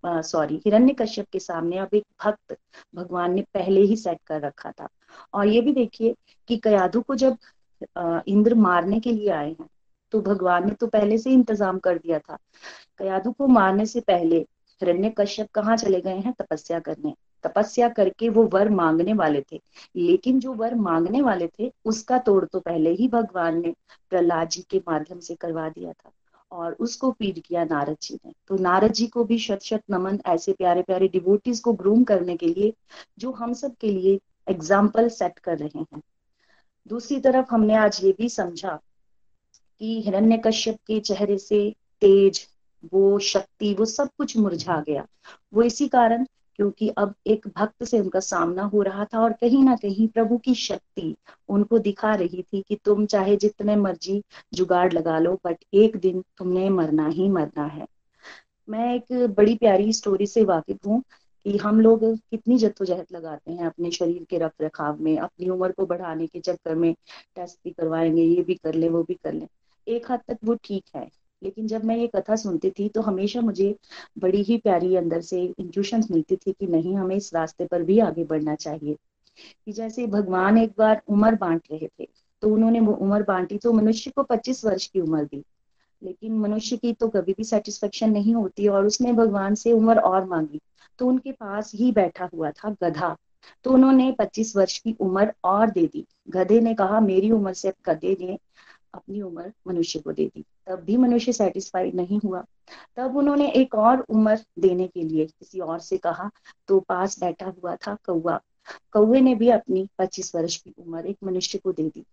सॉरी 0.04 0.62
हिरण्य 0.66 0.94
कश्यप 1.00 1.26
के 1.32 1.40
सामने 1.40 1.78
अब 1.78 1.90
एक 1.94 2.04
भक्त 2.24 2.56
भगवान 2.96 3.34
ने 3.34 3.42
पहले 3.54 3.82
ही 3.82 3.96
सेट 3.98 4.18
कर 4.28 4.42
रखा 4.42 4.72
था। 4.72 4.88
और 5.34 5.48
ये 5.48 5.62
भी 5.62 5.72
देखिए 5.74 6.16
कि 6.50 6.58
कयाधु 6.60 7.02
को 7.02 7.16
जब 7.16 7.38
इंद्र 8.28 8.56
मारने 8.58 9.00
के 9.00 9.12
लिए 9.12 9.30
आए 9.32 9.50
हैं 9.50 9.68
तो 10.14 10.22
भगवान 10.22 10.66
ने 10.66 10.74
तो 10.74 10.88
पहले 10.88 11.18
से 11.18 11.32
इंतज़ाम 11.32 11.80
कर 11.80 11.98
दिया 11.98 12.20
था। 12.20 12.38
कयाधु 13.00 13.32
को 13.32 13.48
मारने 13.50 13.86
से 13.86 14.00
पहले 14.02 14.46
हिरण्य 14.82 15.10
कश्यप 15.18 15.50
कहाँ 15.54 15.76
चले 15.78 16.02
गए 16.02 16.18
हैं? 16.18 16.34
तपस्या 16.34 16.80
करने। 16.80 17.14
तपस्या 17.44 17.90
करके 17.90 18.30
वो 18.30 18.44
वर 18.54 18.70
मांगने 18.70 19.14
वाले 19.14 19.42
थे। 19.52 19.60
लेकिन 19.96 20.40
जो 20.40 20.54
वर 20.54 20.76
मांगने 20.76 21.22
वाले 21.22 21.48
थे, 21.50 21.72
उसका 21.86 22.18
तोड़ 22.20 22.44
तो 22.46 22.60
पहले 22.60 22.92
ही 22.92 23.08
भगवान 23.08 23.62
ने 23.62 23.74
प्रहलाद 24.10 24.50
जी 24.50 24.62
के 24.70 24.82
माध्यम 24.90 25.20
से 25.20 25.36
करवा 25.36 25.70
दिया 25.70 25.92
था 25.92 26.12
और 26.52 26.74
उसको 26.80 27.12
फ़ीड 27.12 27.40
किया 27.42 27.64
नारद 27.64 27.98
जी 28.02 28.16
ने। 28.16 28.34
तो 28.48 28.58
नारद 28.58 28.92
जी 28.92 29.08
को 29.08 29.24
भी 29.24 29.38
शत 29.40 29.60
शत 29.64 29.84
नमन 29.92 30.20
ऐसे 30.26 30.54
प्यारे 30.54 30.82
प्यारे 30.82 31.08
डिवोटीज 31.08 31.60
को 31.60 31.74
ग्रूम 31.74 32.04
करने 32.04 32.36
के 32.38 32.48
लिए 32.48 32.74
जो 33.20 33.32
हम 33.32 33.54
सब 33.54 33.76
के 33.76 33.92
लिए 33.92 34.20
एग्ज़ाम्पल 34.48 35.10
सेट 35.10 35.40
कर 35.40 35.58
रहे 35.58 35.80
हैं। 35.80 36.02
दूसरी 36.88 37.20
तरफ़ 37.20 37.46
हमने 37.52 37.76
आज 37.76 38.00
ये 38.04 38.12
भी 38.12 38.30
समझा 38.30 38.80
कि 39.82 40.02
हिरण्य 40.02 40.38
कश्यप 40.38 40.78
के 40.88 41.00
चेहरे 41.00 41.38
से 41.38 41.60
तेज 42.02 42.48
वो 42.94 43.20
शक्ति, 43.20 43.74
वो 43.74 43.86
सब 43.86 44.10
कुछ 44.18 44.38
मुरझा 44.38 44.84
गया। 44.88 45.08
वो 45.54 45.64
इसी 45.64 45.88
कारण 45.88 46.26
क्योंकि 46.56 46.90
अब 46.90 47.16
एक 47.28 47.48
भक्त 47.58 47.84
से 47.84 48.00
उनका 48.00 48.20
सामना 48.20 48.64
हो 48.64 48.82
रहा 48.82 49.06
था 49.06 49.20
और 49.20 49.34
कहीं 49.34 49.64
ना 49.64 49.76
कहीं 49.76 50.08
प्रभु 50.08 50.38
की 50.38 50.56
शक्ति 50.56 51.16
उनको 51.50 51.80
दिखा 51.80 52.16
रही 52.16 52.42
थी 52.42 52.64
कि 52.68 52.80
तुम 52.86 53.06
चाहे 53.06 53.36
जितने 53.36 53.76
मर्ज़ी 53.76 54.24
जुगाड़ 54.54 54.94
लगा 54.94 55.20
लो 55.20 55.40
बट 55.46 55.58
एक 55.74 55.98
दिन 55.98 56.24
तुमने 56.38 56.70
मरना 56.70 57.08
ही 57.08 57.30
मरना 57.30 57.66
है। 57.66 57.88
मैं 58.70 58.96
एक 58.96 59.34
बड़ी 59.38 59.56
प्यारी 59.56 59.94
स्टोरी 59.94 60.28
से 60.28 60.44
वाकिफ 60.44 60.78
हूँ 60.86 61.04
कि 61.46 61.58
हम 61.58 61.82
लोग 61.82 62.16
कितनी 62.16 62.58
जद्दोजहद 62.58 63.06
लगाते 63.12 63.52
हैं 63.52 63.66
अपने 63.66 63.92
शरीर 63.92 64.26
के 64.30 64.38
रख 64.38 64.52
रखाव 64.62 64.98
में, 65.00 65.18
अपनी 65.18 65.50
उम्र 65.50 65.72
को 65.72 65.86
बढ़ाने 65.86 66.28
के 66.28 66.40
चक्कर 66.40 66.76
में 66.76 66.94
टेस्ट 67.36 67.60
भी 67.64 67.72
करवाएँगे, 67.72 68.22
ये 68.22 68.42
भी 68.42 68.54
कर 68.54 68.74
ले, 68.74 68.90
वो 68.90 69.04
भी 69.04 69.14
कर 69.14 69.34
ले। 69.34 69.48
एक 69.88 70.06
हद 70.06 70.10
हाँ 70.10 70.20
तक 70.28 70.38
वो 70.44 70.56
ठीक 70.56 70.84
है। 70.96 71.21
लेकिन 71.42 71.68
जब 71.68 71.84
मैं 71.84 71.96
ये 71.98 72.08
कथा 72.08 72.36
सुनती 72.36 72.70
थी 72.70 72.88
तो 72.90 73.02
हमेशा 73.02 73.42
मुझे 73.42 73.76
बड़ी 74.20 74.42
ही 74.44 74.58
प्यारी 74.58 74.96
अंदर 74.96 75.22
से 75.22 75.42
इंट्यूशन 75.60 76.04
मिलती 76.12 76.36
थी 76.36 76.52
कि 76.52 76.68
नहीं, 76.68 76.96
हमें 76.98 77.16
इस 77.16 77.34
रास्ते 77.34 77.66
पर 77.66 77.84
भी 77.84 78.00
आगे 78.00 78.24
बढ़ना 78.24 78.56
चाहिए। 78.56 78.98
कि 79.66 79.72
जैसे 79.72 80.06
भगवान 80.08 80.58
एक 80.58 80.74
बार 80.78 81.02
उम्र 81.10 81.36
बांट 81.36 81.62
रहे 81.72 81.88
थे 82.00 82.08
तो 82.44 82.50
उन्होंने 82.50 82.80
वो 82.80 82.94
उम्र 82.94 83.24
बांटी 83.24 83.58
तो 83.58 83.72
मनुष्य 83.74 84.12
को 84.16 84.24
25 84.24 84.64
वर्ष 84.66 84.88
की 84.88 85.00
उम्र 85.00 85.24
दी। 85.24 85.44
लेकिन 86.02 86.38
मनुष्य 86.40 86.78
की 86.78 86.94
तो 86.94 87.08
कभी 87.08 87.34
भी 87.34 87.44
सेटिस्फेक्शन 87.44 88.12
नहीं 88.12 88.34
होती 88.36 88.68
और 88.68 88.86
उसने 88.86 89.14
भगवान 89.14 89.56
से 89.56 89.72
उम्र 89.72 90.00
और 90.00 90.26
मांगी 90.26 90.60
तो 91.00 91.08
उनके 91.08 91.32
पास 91.32 91.72
ही 91.76 91.92
बैठा 91.92 92.30
हुआ 92.34 92.52
था 92.52 92.76
गधा। 92.84 93.16
तो 93.64 93.72
उन्होंने 93.72 94.12
25 94.12 94.56
वर्ष 94.56 94.78
की 94.78 94.96
उम्र 95.00 95.34
और 95.44 95.70
दे 95.70 95.86
दी। 95.88 96.06
गधे 96.30 96.60
ने 96.62 96.74
कहा, 96.74 97.00
मेरी 97.00 97.32
उम्र 97.32 97.54
से 97.54 97.74
गधे 97.86 98.16
ने 98.22 98.38
अपनी 98.94 99.22
उम्र 99.22 99.54
मनुष्य 99.68 100.00
को 100.00 100.12
दे 100.12 100.26
दी। 100.36 100.46
तब 100.68 100.80
भी 100.80 100.98
मनुष्य 100.98 101.34
सेटिस्फाइड 101.34 101.96
नहीं 101.96 102.20
हुआ। 102.26 102.46
तब 102.96 103.18
उन्होंने 103.18 103.50
एक 103.52 103.76
और 103.76 104.00
उम्र 104.00 104.40
देने 104.60 104.88
के 104.88 105.04
लिए 105.04 105.26
किसी 105.26 105.60
और 105.60 105.80
से 105.80 105.98
कहा 105.98 106.30
तो 106.68 106.80
पास 106.80 107.20
बैठा 107.20 107.46
हुआ 107.46 107.76
था 107.76 107.98
कौआ 108.06 108.40
कौए 108.92 109.22
ने 109.22 109.36
भी 109.36 109.50
अपनी 109.50 109.90
25 110.00 110.36
वर्ष 110.36 110.56
की 110.56 110.74
उम्र 110.80 111.06
एक 111.06 111.18
मनुष्य 111.24 111.58
को 111.58 111.72
दे 111.72 111.90
दी। 111.90 112.04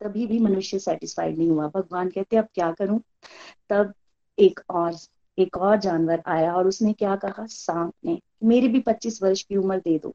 तभी 0.00 0.26
भी 0.26 0.38
मनुष्य 0.38 0.78
सेटिस्फाइड 0.78 1.38
नहीं 1.38 1.50
हुआ। 1.50 1.68
भगवान 1.68 2.10
कहते, 2.10 2.36
अब 2.36 2.48
क्या 2.54 2.72
करूँ? 2.72 3.00
तब 3.68 3.94
एक 4.38 4.60
और 4.70 4.96
एक 5.38 5.56
और 5.56 5.76
जानवर 5.76 6.22
आया 6.26 6.54
और 6.54 6.66
उसने 6.66 6.92
क्या 6.92 7.16
कहा? 7.16 7.46
सांप 7.46 7.92
ने। 8.04 8.20
मेरी 8.44 8.68
भी 8.68 8.80
25 8.80 9.22
वर्ष 9.22 9.42
की 9.42 9.56
उम्र 9.56 9.78
दे 9.78 9.98
दो। 9.98 10.14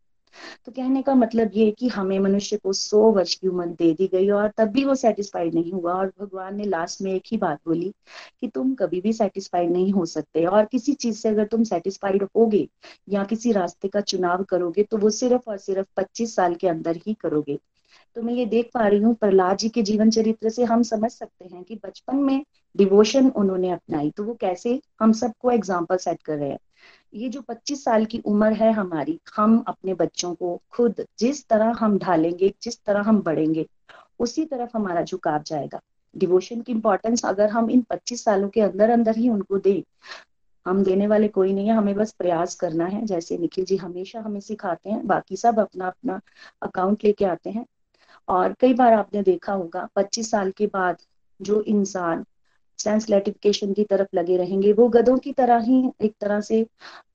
तो 0.66 0.72
कहने 0.72 1.02
का 1.02 1.16
मतलब 1.16 1.52
ये 1.54 1.70
कि 1.72 1.88
हमें 1.88 2.18
मनुष्य 2.20 2.58
को 2.58 2.74
सौ 2.74 3.12
वर्ष 3.12 3.36
की 3.36 3.48
उम्र 3.48 3.66
दे 3.70 3.92
दी 3.94 4.08
गई 4.08 4.30
और 4.32 4.52
तब 4.58 4.70
भी 4.70 4.84
वो 4.86 4.96
सेटिस्फाइड 4.96 5.54
नहीं 5.56 5.72
हुआ। 5.72 5.94
और 5.94 6.14
भगवान 6.20 6.56
ने 6.58 6.66
लास्ट 6.66 7.02
में 7.02 7.12
एक 7.14 7.24
ही 7.28 7.38
बात 7.38 7.60
बोली 7.68 7.94
कि 8.42 8.48
तुम 8.48 8.74
कभी 8.76 9.02
भी 9.02 9.14
सेटिस्फाइड 9.14 9.72
नहीं 9.72 9.92
हो 9.92 10.06
सकते 10.06 10.46
और 10.46 10.66
किसी 10.66 10.94
चीज़ 10.96 11.18
से 11.18 11.30
अगर 11.30 11.46
तुम 11.48 11.64
सेटिस्फाइड 11.64 12.24
होगे 12.36 12.68
या 13.10 13.24
किसी 13.24 13.52
रास्ते 13.52 13.88
का 13.88 14.02
चुनाव 14.04 14.44
करोगे 14.44 14.84
तो 14.84 14.98
वो 14.98 15.10
सिर्फ़ 15.12 15.50
और 15.50 15.58
सिर्फ़ 15.60 15.88
पच्चीस 15.98 16.36
साल 16.36 16.56
के 16.56 16.68
अंदर 16.68 16.98
ही 17.08 17.14
करोगे। 17.14 17.60
तो 18.16 18.22
मैं 18.22 18.34
ये 18.34 18.46
देख 18.46 18.70
पा 18.74 18.88
रही 18.88 19.00
हूँ, 19.00 19.14
प्रहलाद 19.16 19.58
जी 19.58 19.70
के 19.70 19.82
जीवन 19.82 20.10
चरित्र 20.10 20.50
से 20.50 20.64
हम 20.64 20.84
समझ 20.84 21.12
सकते 21.12 21.46
हैं 21.46 21.64
कि 21.64 21.76
बचपन 21.76 22.16
में 22.16 22.44
डिवोशन 22.76 23.30
उन्होंने 23.30 23.70
अपनाई। 23.72 24.12
तो 24.12 24.24
वो 24.24 24.34
कैसे 24.34 24.80
हम 25.02 25.12
सबको 25.14 25.52
एग्ज़ाम्पल 25.52 25.98
सेट 25.98 26.22
कर 26.22 26.38
रहे 26.38 26.50
हैं। 26.50 26.60
ये 27.14 27.30
जो 27.30 27.42
25 27.42 27.84
साल 27.84 28.06
की 28.06 28.20
उम्र 28.26 28.52
है 28.54 28.72
हमारी, 28.72 29.20
हम 29.36 29.64
अपने 29.68 29.94
बच्चों 29.94 30.34
को 30.36 30.62
खुद 30.72 31.06
जिस 31.20 31.48
तरह 31.48 31.76
हम 31.80 31.98
ढालेंगे, 32.00 32.54
जिस 32.64 32.80
तरह 32.86 33.02
हम 33.02 33.22
बढ़ेंगे, 33.22 33.66
उसी 34.20 34.46
तरफ़ 34.46 34.78
हमारा 34.78 35.02
झुकाव 35.04 35.44
जाएगा। 35.44 35.80
डिवोशन 36.16 36.62
की 36.62 36.72
इंपॉर्टेंस 36.72 37.26
अगर 37.26 37.50
हम 37.50 37.70
इन 37.70 37.82
25 37.82 38.24
सालों 38.24 38.50
के 38.50 38.62
अंदर 38.62 38.90
अंदर 38.90 39.18
ही 39.18 39.30
उनको 39.30 39.58
दे, 39.58 39.84
हम 40.66 40.84
देने 40.84 41.08
वाले 41.08 41.28
कोई 41.28 41.54
नहीं 41.54 41.68
है, 41.68 41.76
हमें 41.76 41.96
बस 41.96 42.12
प्रयास 42.12 42.56
करना 42.56 42.86
है। 42.86 43.06
जैसे 43.06 43.38
निखिल 43.38 43.66
जी 43.66 43.78
हमेशा 43.78 44.20
हमें 44.20 44.40
सिखाते 44.40 44.90
हैं, 44.90 45.06
बाकी 45.08 45.38
सब 45.38 45.60
अपना 45.60 45.88
अपना 45.88 46.20
अकाउंट 46.62 47.04
लेके 47.04 47.26
आते 47.26 47.50
हैं। 47.50 47.66
और 48.28 48.54
कई 48.60 48.74
बार 48.74 48.94
आपने 48.94 49.22
देखा 49.24 49.54
होगा 49.54 49.88
25 49.96 50.32
साल 50.32 50.52
के 50.52 50.68
बाद 50.68 50.98
जो 51.40 51.62
इंसान 51.64 52.26
सेंस 52.80 53.06
ग्रेटिफिकेशन 53.08 53.74
की 53.74 53.84
तरफ़ 53.84 54.16
लगे 54.16 54.38
रहेंगे, 54.38 54.72
वो 54.74 54.88
गधों 54.90 55.18
की 55.18 55.32
तरह 55.34 55.60
ही 55.60 55.84
एक 56.02 56.14
तरह 56.22 56.40
से 56.42 56.60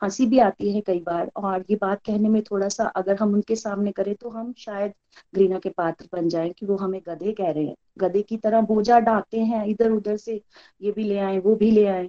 हँसी 0.02 0.26
भी 0.26 0.38
आती 0.38 0.72
है 0.72 0.80
कई 0.80 1.00
बार। 1.00 1.30
और 1.36 1.64
ये 1.70 1.76
बात 1.76 2.00
कहने 2.06 2.28
में 2.28 2.42
थोड़ा 2.42 2.68
सा 2.68 2.84
अगर 2.96 3.16
हम 3.16 3.34
उनके 3.34 3.56
सामने 3.56 3.92
करें 3.92 4.14
तो 4.14 4.28
हम 4.28 4.52
शायद 4.58 4.92
घृणा 5.34 5.58
के 5.58 5.68
पात्र 5.68 6.08
बन 6.12 6.28
जाएँ 6.28 6.50
कि 6.50 6.66
वो 6.66 6.76
हमें 6.76 7.00
गधे 7.08 7.32
कह 7.32 7.50
रहे 7.50 7.64
हैं। 7.64 7.74
गधे 7.98 8.22
की 8.22 8.36
तरह 8.36 8.60
बोझा 8.60 8.98
डालते 9.00 9.40
हैं 9.40 9.64
इधर 9.66 9.90
उधर 9.90 10.16
से 10.16 10.40
ये 10.82 10.92
भी 10.92 11.04
ले 11.04 11.18
आए, 11.18 11.38
वो 11.38 11.54
भी 11.56 11.70
ले 11.70 11.86
आए। 11.86 12.08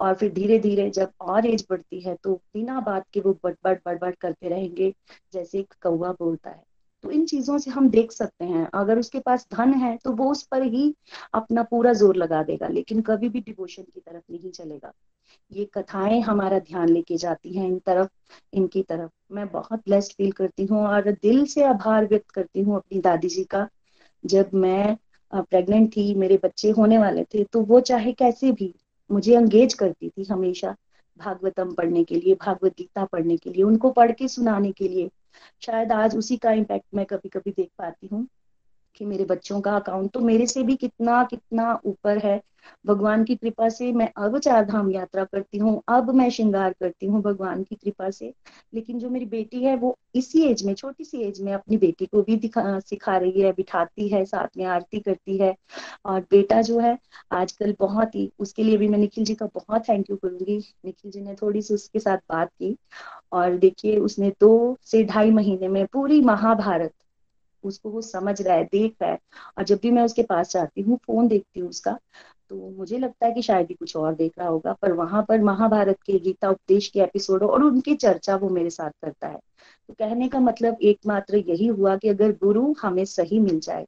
और 0.00 0.14
फिर 0.14 0.32
धीरे 0.32 0.58
धीरे 0.58 0.90
जब 0.90 1.10
और 1.20 1.46
एज 1.46 1.66
बढ़ती 1.70 2.00
है 2.00 2.14
तो 2.24 2.34
बिना 2.54 2.80
बात 2.80 3.04
के 3.12 3.20
वो 3.20 3.32
बट 3.44 3.56
बट 4.00 4.16
करते 4.16 4.48
रहेंगे, 4.48 4.92
जैसे 5.32 5.58
एक 5.58 5.74
कौवा 5.82 6.12
बोलता 6.12 6.50
है। 6.50 6.62
तो 7.04 7.10
इन 7.10 7.24
चीज़ों 7.26 7.56
से 7.58 7.70
हम 7.70 7.88
देख 7.90 8.12
सकते 8.12 8.44
हैं। 8.44 8.68
अगर 8.74 8.98
उसके 8.98 9.18
पास 9.20 9.46
धन 9.52 9.72
है 9.74 9.96
तो 10.04 10.12
वो 10.12 10.30
उस 10.32 10.42
पर 10.42 10.62
ही 10.64 10.94
अपना 11.34 11.62
पूरा 11.62 11.92
ज़ोर 11.92 12.16
लगा 12.16 12.42
देगा, 12.42 12.68
लेकिन 12.68 13.00
कभी 13.02 13.28
भी 13.28 13.40
डिवोशन 13.40 13.82
की 13.84 14.00
तरफ़ 14.00 14.32
नहीं 14.32 14.50
चलेगा। 14.50 14.92
ये 15.52 15.64
कथाएँ 15.74 16.20
हमारा 16.22 16.58
ध्यान 16.60 16.88
लेके 16.88 17.16
जाती 17.16 17.52
हैं 17.52 17.66
इन 17.68 17.78
तरफ़, 17.78 18.08
इनकी 18.52 18.82
तरफ़। 18.82 19.10
मैं 19.32 19.46
बहुत 19.48 19.80
ब्लेस्ड 19.80 20.12
फील 20.12 20.32
करती 20.32 20.64
हूँ 20.66 20.80
और 20.80 21.10
दिल 21.12 21.44
से 21.46 21.64
आभार 21.64 22.06
व्यक्त 22.06 22.30
करती 22.30 22.62
हूँ 22.62 22.76
अपनी 22.76 23.00
दादी 23.00 23.28
जी 23.28 23.44
का। 23.46 23.68
जब 24.24 24.50
मैं 24.54 24.96
प्रेग्नेंट 25.32 25.90
थी, 25.96 26.14
मेरे 26.14 26.38
बच्चे 26.44 26.70
होने 26.70 26.98
वाले 26.98 27.24
थे 27.24 27.44
तो 27.44 27.60
वो 27.62 27.80
चाहे 27.82 28.12
कैसे 28.14 28.52
भी 28.52 28.72
मुझे 29.10 29.34
एंगेज 29.36 29.74
करती 29.74 30.08
थी 30.08 30.24
हमेशा। 30.24 30.74
भागवतम 31.16 31.72
पढ़ने 31.74 32.02
के 32.04 32.14
लिए, 32.14 32.34
भागवत 32.36 32.72
गीता 32.78 33.04
पढ़ने 33.04 33.36
के 33.36 33.50
लिए, 33.50 33.62
उनको 33.64 33.90
पढ़ 33.92 34.12
के 34.12 34.28
सुनाने 34.28 34.72
के 34.72 34.88
लिए। 34.88 35.10
शायद 35.62 35.92
आज 35.92 36.16
उसी 36.16 36.36
का 36.36 36.52
इम्पैक्ट 36.52 36.86
मैं 36.94 37.06
कभी 37.06 37.28
कभी 37.28 37.50
देख 37.50 37.70
पाती 37.78 38.08
हूँ। 38.12 38.26
कि 38.96 39.04
मेरे 39.04 39.24
बच्चों 39.24 39.60
का 39.60 39.76
अकाउंट 39.76 40.10
तो 40.10 40.20
मेरे 40.20 40.46
से 40.46 40.62
भी 40.62 40.76
कितना 40.76 41.22
कितना 41.24 41.80
ऊपर 41.84 42.18
है। 42.18 42.40
भगवान 42.86 43.24
की 43.24 43.34
कृपा 43.36 43.68
से 43.68 43.92
मैं 43.92 44.08
अब 44.16 44.38
चार 44.38 44.64
धाम 44.64 44.90
यात्रा 44.90 45.24
करती 45.24 45.58
हूँ, 45.58 45.82
अब 45.88 46.10
मैं 46.14 46.30
श्रृंगार 46.30 46.72
करती 46.72 47.06
हूँ 47.06 47.20
भगवान 47.22 47.62
की 47.62 47.74
कृपा 47.74 48.10
से। 48.10 48.32
लेकिन 48.74 48.98
जो 48.98 49.10
मेरी 49.10 49.26
बेटी 49.26 49.62
है, 49.64 49.76
वो 49.76 49.96
इसी 50.14 50.42
एज 50.42 50.64
में, 50.64 50.74
छोटी 50.74 51.04
सी 51.04 51.18
एज 51.18 51.40
में 51.40 51.52
अपनी 51.52 51.76
बेटी 51.76 52.06
को 52.06 52.22
भी 52.22 52.36
दिखा, 52.36 52.80
सिखा 52.80 53.16
रही 53.16 53.40
है, 53.40 53.52
बिठाती 53.52 54.08
है, 54.08 54.24
साथ 54.24 54.56
में 54.56 54.64
आरती 54.64 55.00
करती 55.00 55.36
है। 55.36 55.54
और 56.06 56.20
बेटा 56.20 56.62
जो 56.62 56.78
है, 56.78 56.98
आजकल 57.32 57.74
बहुत 57.78 58.14
ही, 58.14 58.30
उसके 58.38 58.62
लिए 58.62 58.76
भी 58.76 58.88
मैं 58.88 58.98
निखिल 58.98 59.24
जी 59.24 59.34
का 59.34 59.46
बहुत 59.46 59.88
थैंक 59.88 60.10
यू 60.10 60.16
करूँगी। 60.16 60.58
निखिल 60.84 61.10
जी 61.10 61.20
ने 61.20 61.34
थोड़ी 61.34 61.62
सी 61.62 61.74
उसके 61.74 61.98
साथ 61.98 62.18
बात 62.30 62.48
की। 62.48 62.76
और 63.32 63.56
देखिए, 63.56 63.96
उसने 63.96 64.32
दो 64.40 64.78
से 64.82 65.04
ढाई 65.04 65.30
महीने 65.30 65.68
में 65.68 65.86
पूरी 65.86 66.20
महाभारत 66.20 66.92
उसको 67.64 67.90
वो 67.90 68.00
समझ 68.02 68.40
रहा 68.42 68.56
है, 68.56 68.64
देख 68.64 68.94
रहा 69.02 69.10
है। 69.10 69.18
और 69.58 69.64
जब 69.64 69.78
भी 69.82 69.90
मैं 69.90 70.02
उसके 70.02 70.22
पास 70.22 70.52
जाती 70.52 70.82
हूँ, 70.82 70.98
फ़ोन 71.06 71.28
देखती 71.28 71.60
हूँ 71.60 71.68
उसका 71.68 71.98
तो 72.50 72.56
मुझे 72.70 72.98
लगता 72.98 73.26
है 73.26 73.32
कि 73.32 73.42
शायद 73.42 73.66
ही 73.70 73.74
कुछ 73.74 73.96
और 73.96 74.14
देख 74.14 74.32
रहा 74.38 74.48
होगा। 74.48 74.72
पर 74.72 74.92
वहाँ 74.92 75.24
पर 75.28 75.40
महाभारत 75.40 75.96
के 76.06 76.18
गीता 76.18 76.50
उपदेश 76.50 76.88
के 76.88 77.00
एपिसोड 77.00 77.42
और 77.42 77.62
उनकी 77.62 77.94
चर्चा 77.94 78.36
वो 78.36 78.48
मेरे 78.48 78.70
साथ 78.70 78.90
करता 79.02 79.28
है। 79.28 79.38
तो 79.88 79.94
कहने 79.94 80.28
का 80.28 80.40
मतलब 80.40 80.76
एकमात्र 80.82 81.36
यही 81.38 81.66
हुआ 81.66 81.96
कि 81.96 82.08
अगर 82.08 82.32
गुरु 82.32 82.74
हमें 82.82 83.04
सही 83.04 83.38
मिल 83.38 83.60
जाए 83.60 83.86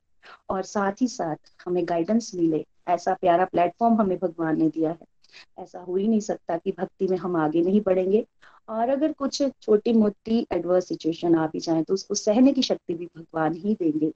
और 0.51 0.63
साथ 0.63 1.03
ही 1.03 1.09
साथ 1.09 1.37
हमें 1.67 1.85
गाइडेंस 1.89 2.31
मिले, 2.35 2.65
ऐसा 2.89 3.15
प्यारा 3.15 3.45
प्लेटफॉर्म 3.45 4.01
हमें 4.01 4.19
भगवान 4.19 4.59
ने 4.59 4.69
दिया 4.69 4.91
है। 4.91 5.16
ऐसा 5.59 5.81
हो 5.81 5.97
ही 5.97 6.09
नहीं 6.09 6.21
सकता 6.21 6.57
कि 6.57 6.73
भक्ति 6.73 7.07
में 7.09 7.17
हम 7.17 7.37
आगे 7.37 7.63
नहीं 7.63 7.81
बढ़ेंगे। 7.81 8.25
और 8.69 8.89
अगर 8.89 9.13
कुछ 9.13 9.43
छोटी 9.63 9.93
मोटी 9.93 10.47
एडवर्स 10.53 10.89
सिचुएशन 10.89 11.35
आ 11.35 11.47
भी 11.47 11.61
जाए 11.61 11.83
तो 11.83 11.95
उसको 11.95 12.15
सहने 12.15 12.53
की 12.53 12.63
शक्ति 12.63 12.95
भी 12.95 13.07
भगवान 13.07 13.55
ही 13.55 13.75
देंगे। 13.75 14.13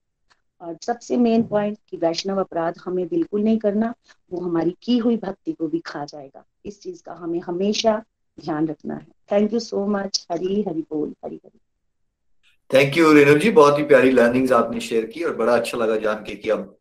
और 0.61 0.77
सबसे 0.83 1.17
मेन 1.17 1.43
पॉइंट 1.43 1.79
कि 1.89 1.97
वैष्णव 1.97 2.41
अपराध 2.41 2.75
हमें 2.85 3.09
बिल्कुल 3.09 3.43
नहीं 3.43 3.59
करना, 3.59 3.95
वो 4.33 4.41
हमारी 4.41 4.77
की 4.83 4.99
हुई 4.99 5.17
भक्ति 5.17 5.53
को 5.53 5.69
भी 5.69 5.79
खा 5.79 6.05
जाएगा। 6.05 6.45
इस 6.67 6.81
चीज़ 6.83 7.03
का 7.03 7.13
हमें 7.13 7.41
हमेशा 7.41 8.03
ध्यान 8.41 8.69
रखना 8.69 8.95
है। 8.95 9.07
Thank 9.33 9.53
you 9.53 9.61
so 9.61 9.87
much 9.87 10.27
Hari 10.33 10.63
Hari 10.63 10.81
बोल। 10.81 11.15
हरी 11.25 11.37
हरी। 11.37 11.59
Thank 12.71 12.97
you 12.97 13.13
Renu 13.13 13.39
ji. 13.39 13.51
बहुत 13.51 13.79
ही 13.79 13.85
प्यारी 13.85 14.11
लर्निंग्स 14.11 14.53
आपने 14.53 14.81
शेयर 14.81 15.07
की 15.07 15.23
और 15.25 15.37
बड़ा 15.37 15.57
अच्छा 15.57 15.79
लगा 15.79 15.97
जान 15.97 16.15
के 16.15 16.35
कि 16.35 16.51
अब 16.51 16.77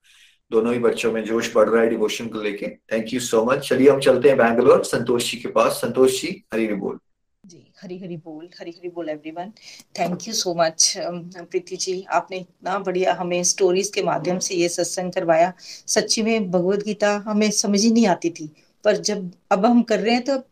दोनों 0.51 0.73
ही 0.73 0.79
बच्चों 0.79 1.11
में 1.11 1.23
जोश 1.25 1.51
बढ़ 1.55 1.69
रहा 1.69 1.81
है 1.83 1.89
डिवोशन 1.89 2.27
को 2.27 2.41
लेके। 2.41 2.67
थैंक 2.91 3.13
यू 3.13 3.19
सो 3.19 3.43
मच 3.45 3.67
चलिए 3.67 3.89
हम 3.89 3.99
चलते 3.99 4.29
हैं 4.29 4.37
बैंगलोर 4.37 4.83
संतोष 4.85 5.31
जी 5.31 5.37
के 5.37 5.47
पास। 5.49 5.71
संतोष 5.81 6.21
जी 6.21 6.29
हरी 6.53 6.65
हरी 6.65 6.75
बोल। 6.75 6.97
जी 7.43 7.71
हरी 7.81 7.97
हरी 7.99 8.17
बोल। 8.17 8.47
हरी 8.59 8.71
हरी 8.71 8.89
बोल 8.89 9.09
everyone 9.09 9.51
thank 9.99 10.27
you 10.27 10.33
so 10.33 10.53
much 10.55 10.93
Preeti 10.97 11.75
ji. 11.75 12.01
आपने 12.11 12.37
इतना 12.37 12.77
बढ़िया 12.79 13.13
हमें 13.13 13.43
स्टोरीज 13.43 13.89
के 13.89 14.03
माध्यम 14.03 14.39
से 14.39 14.55
ये 14.55 14.69
सत्संग 14.69 15.11
करवाया। 15.13 15.53
सच्ची 15.87 16.21
में 16.21 16.49
भगवत 16.51 16.83
गीता 16.85 17.15
हमें 17.27 17.49
समझ 17.51 17.83
ही 17.83 17.91
नहीं 17.91 18.07
आती 18.07 18.29
थी। 18.29 18.49
पर 18.84 18.97
जब, 18.97 19.32
अब 19.51 19.65
हम 19.65 19.82
कर 19.84 19.99
रहे 19.99 20.13
हैं 20.13 20.23
तो 20.23 20.43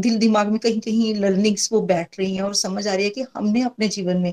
दिल 0.00 0.18
दिमाग 0.18 0.48
में 0.48 0.58
कहीं 0.58 0.80
कहीं 0.80 1.14
लर्निंग्स 1.14 1.72
वो 1.72 1.80
बैठ 1.82 2.18
रही 2.18 2.34
हैं 2.34 2.42
और 2.42 2.54
समझ 2.54 2.86
आ 2.86 2.94
रही 2.94 3.04
है 3.04 3.10
कि 3.10 3.24
हमने 3.36 3.62
अपने 3.62 3.88
जीवन 3.88 4.16
में 4.16 4.32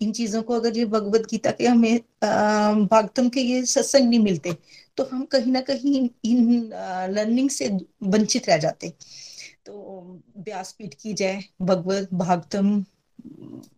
इन 0.00 0.12
चीज़ों 0.12 0.42
को 0.42 0.54
अगर 0.54 0.76
ये 0.78 0.84
भगवत 0.86 1.26
गीता 1.30 1.50
के 1.50 1.66
हमें 1.66 1.98
भागतम 2.24 3.28
के 3.28 3.40
ये 3.40 3.64
सत्संग 3.66 4.08
नहीं 4.08 4.20
मिलते 4.20 4.56
तो 4.98 5.08
हम 5.12 5.24
कहीं 5.32 5.52
ना 5.52 5.60
कहीं 5.60 6.08
इन 6.24 6.70
लर्निंग 7.10 7.50
से 7.50 7.68
वंचित 8.04 8.48
रह 8.48 8.56
जाते। 8.58 8.92
तो 9.66 10.20
व्यासपीठ 10.38 10.94
की 10.94 11.12
जय, 11.12 11.42
भगवत 11.62 12.08
भागतम 12.14 12.84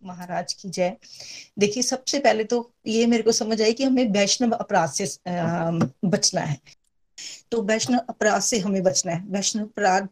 महाराज 0.04 0.52
की 0.52 0.68
जय। 0.68 0.96
देखिए, 1.58 1.82
सबसे 1.82 2.18
पहले 2.18 2.44
तो 2.44 2.70
ये 2.86 3.06
मेरे 3.06 3.22
को 3.22 3.32
समझ 3.32 3.60
आई 3.62 3.72
कि 3.72 3.84
हमें 3.84 4.10
वैष्णव 4.12 4.52
अपराध 4.52 4.90
से 4.90 5.06
बचना 6.06 6.40
है। 6.40 6.58
तो 7.54 7.62
वैष्णव 7.62 7.98
अपराध 8.08 8.40
से 8.42 8.58
हमें 8.58 8.82
बचना 8.82 9.12
है। 9.12 9.24
वैष्णव 9.26 9.64
अपराध 9.64 10.08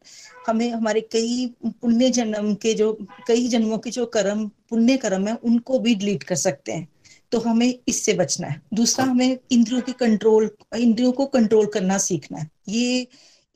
हमें 0.46 0.70
हमारे 0.70 1.00
कई 1.00 1.54
पुण्य 1.66 2.10
जन्म 2.10 2.54
के 2.54 2.74
जो, 2.74 2.98
कई 3.28 3.48
जन्मों 3.48 3.78
के 3.78 3.90
जो 3.90 4.06
कर्म, 4.06 4.50
पुण्य 4.70 4.96
कर्म 4.96 5.28
है, 5.28 5.34
उनको 5.34 5.78
भी 5.78 5.94
डिलीट 5.94 6.22
कर 6.22 6.34
सकते 6.34 6.72
हैं। 6.72 6.88
तो 7.32 7.38
हमें 7.38 7.78
इससे 7.88 8.14
बचना 8.14 8.46
है। 8.46 8.62
दूसरा, 8.74 9.04
हमें 9.04 9.38
इंद्रियों 9.50 9.82
के 9.82 9.92
कंट्रोल 9.92 10.50
इंद्रियों 10.76 11.12
को 11.12 11.26
कंट्रोल 11.26 11.66
करना 11.66 11.98
सीखना 11.98 12.38
है। 12.38 12.50
ये 12.68 13.06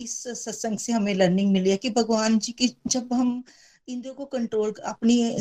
इस 0.00 0.28
सत्संग 0.28 0.78
से 0.78 0.92
हमें 0.92 1.14
लर्निंग 1.14 1.52
मिली 1.52 1.70
है 1.70 1.76
कि 1.76 1.90
भगवान 1.90 2.38
जी 2.38 2.52
की, 2.52 2.76
जब 2.86 3.12
हम 3.12 3.44
इंद्रियों 3.88 4.14
को 4.14 4.24
कंट्रोल 4.24 4.74
अपनी 4.84 5.36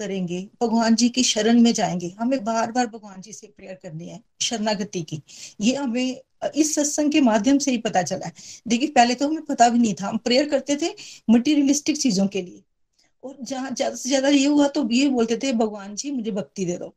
करेंगे, 0.00 0.40
भगवान 0.62 0.94
जी 0.94 1.08
की 1.08 1.22
शरण 1.22 1.60
में 1.60 1.72
जाएँगे। 1.72 2.08
हमें 2.18 2.42
बार 2.44 2.72
बार 2.72 2.86
भगवान 2.86 3.20
जी 3.20 3.32
से 3.32 3.46
प्रेयर 3.46 3.78
करनी 3.82 4.08
है, 4.08 4.20
शरणागति 4.40 5.02
की। 5.02 5.22
ये 5.60 5.74
हमें, 5.74 6.20
इस 6.56 6.74
सत्संग 6.74 7.12
के 7.12 7.20
माध्यम 7.20 7.58
से 7.58 7.70
ही 7.70 7.78
पता 7.78 8.02
चला 8.02 8.26
है। 8.26 8.32
देखिए, 8.68 8.88
पहले 8.88 9.14
तो 9.14 9.28
हमें 9.28 9.44
पता 9.44 9.68
भी 9.68 9.78
नहीं 9.78 9.94
था। 9.94 10.08
हम 10.08 10.16
प्रेयर 10.18 10.48
करते 10.48 10.76
थे 10.76 10.94
मटीरियलिस्टिक 11.30 11.98
चीज़ों 11.98 12.26
के 12.26 12.42
लिए। 12.42 12.62
और 13.22 13.36
जहाँ 13.42 13.70
ज़्यादा 13.70 13.96
से 13.96 14.08
ज़्यादा 14.08 14.28
ये 14.28 14.46
हुआ 14.46 14.68
तो 14.68 14.88
ये 14.90 15.08
बोलते 15.08 15.36
थे, 15.36 15.52
भगवान 15.52 15.94
जी, 15.94 16.10
मुझे 16.10 16.30
भक्ति 16.30 16.64
दे 16.64 16.76
दो। 16.76 16.94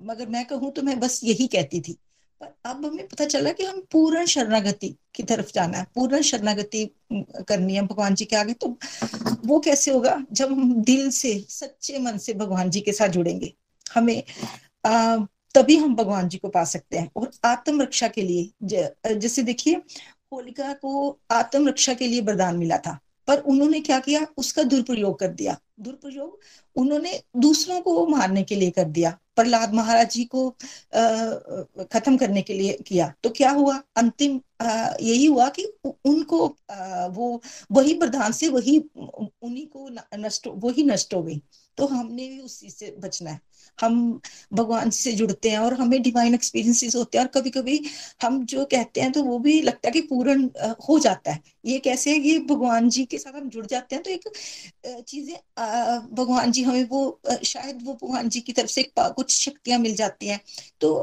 मगर 0.00 0.28
मैं 0.28 0.44
कहूँ 0.46 0.70
तो 0.72 0.82
मैं 0.82 0.98
बस 1.00 1.20
यही 1.24 1.46
कहती 1.46 1.80
थी। 1.80 1.96
पर 2.42 2.54
अब 2.64 2.84
हमें 2.86 3.06
पता 3.08 3.24
चला 3.24 3.50
कि 3.52 3.64
हम 3.64 3.80
पूर्ण 3.92 4.24
शरणागति 4.26 4.88
की 5.14 5.22
तरफ़ 5.22 5.52
जाना 5.54 5.78
है 5.78 5.86
पूर्ण 5.94 6.20
शरणागति 6.22 6.84
करनी 7.48 7.74
है 7.74 7.82
भगवान 7.82 8.14
जी 8.14 8.24
के 8.24 8.36
आगे। 8.36 8.52
तो 8.52 8.68
वो 9.46 9.58
कैसे 9.60 9.90
होगा? 9.90 10.16
जब 10.32 10.52
हम 10.52 10.74
दिल 10.82 11.10
से 11.10 11.38
सच्चे 11.48 11.98
मन 11.98 12.18
से 12.18 12.34
भगवान 12.34 12.70
जी 12.70 12.80
के 12.80 12.92
साथ 12.92 13.08
जुड़ेंगे 13.08 13.52
हमें 13.94 14.22
आ, 14.86 15.16
तभी 15.54 15.76
हम 15.76 15.94
भगवान 15.96 16.28
जी 16.28 16.38
को 16.38 16.48
पा 16.48 16.64
सकते 16.64 16.98
हैं। 16.98 17.10
और 17.16 17.30
आत्म 17.44 17.82
रक्षा 17.82 18.08
के 18.08 18.22
लिए 18.22 18.50
जैसे 19.14 19.42
देखिए 19.42 19.74
होलिका 20.32 20.72
को 20.72 21.18
आत्म 21.30 21.68
रक्षा 21.68 21.94
के 21.94 22.06
लिए 22.06 22.20
वरदान 22.20 22.56
मिला 22.56 22.78
था। 22.78 22.98
पर 23.28 23.38
उन्होंने 23.40 23.80
क्या 23.80 23.98
किया? 24.00 24.26
उसका 24.36 24.62
दुरुपयोग 24.62 25.18
कर 25.20 25.28
दिया। 25.30 25.56
दुरुपयोग 25.80 26.38
उन्होंने 26.76 27.20
दूसरों 27.36 27.80
को 27.80 28.06
मारने 28.06 28.42
के 28.42 28.54
लिए 28.54 28.70
कर 28.70 28.84
दिया। 28.86 29.18
प्रहलाद 29.36 29.72
महाराज 29.74 30.10
जी 30.10 30.24
को 30.24 30.48
खत्म 31.92 32.16
करने 32.16 32.42
के 32.42 32.54
लिए 32.54 32.72
किया। 32.86 33.12
तो 33.24 33.30
क्या 33.30 33.50
हुआ? 33.50 33.76
अंतिम 33.96 34.40
यही 35.02 35.24
हुआ 35.26 35.48
कि 35.48 35.64
उनको 35.84 36.46
आ, 36.70 37.06
वो 37.06 37.40
वही 37.72 37.94
प्रधान 37.94 38.32
से 38.32 38.48
वही 38.48 38.78
उन्हीं 38.96 39.66
को 39.66 39.88
नष्ट 40.16 40.48
वही 40.48 40.82
नष्ट 40.82 41.14
हो 41.14 41.22
गई। 41.22 41.40
तो 41.78 41.86
हमने 41.86 42.28
भी 42.28 42.38
उस 42.40 42.58
चीज़ 42.60 42.74
से 42.74 42.94
बचना 43.00 43.30
है। 43.30 43.40
हम 43.78 44.20
भगवान 44.52 44.90
से 44.90 45.12
जुड़ते 45.12 45.50
हैं 45.50 45.58
और 45.58 45.74
हमें 45.74 46.00
डिवाइन 46.02 46.34
एक्सपीरियंसेस 46.34 46.96
होते 46.96 47.18
हैं 47.18 47.24
और 47.24 47.30
कभी 47.34 47.50
कभी 47.50 47.80
हम 48.22 48.44
जो 48.46 48.64
कहते 48.66 49.00
हैं 49.00 49.12
तो 49.12 49.22
वो 49.24 49.38
भी 49.38 49.60
लगता 49.62 49.88
है 49.88 49.92
कि 49.92 50.00
पूर्ण 50.08 50.48
हो 50.88 50.98
जाता 50.98 51.32
है। 51.32 51.42
ये 51.66 51.78
कैसे 51.78 52.10
है 52.10 52.18
ये 52.20 52.38
भगवान 52.48 52.88
जी 52.88 53.04
के 53.06 53.18
साथ 53.18 53.34
हम 53.34 53.48
जुड़ 53.48 53.66
जाते 53.66 53.94
हैं 53.96 54.02
तो 54.04 54.10
एक 54.10 54.28
चीज़ें 55.08 55.34
भगवान 56.14 56.52
जी 56.52 56.62
हमें 56.62 56.84
वो 56.88 57.20
शायद 57.44 57.82
वो 57.84 57.94
भगवान 57.94 58.28
जी 58.28 58.40
की 58.40 58.52
तरफ़ 58.52 58.70
से 58.70 58.82
कुछ 58.98 59.30
शक्तियाँ 59.34 59.78
मिल 59.78 59.94
जाती 59.96 60.26
हैं। 60.28 60.40
तो 60.80 60.94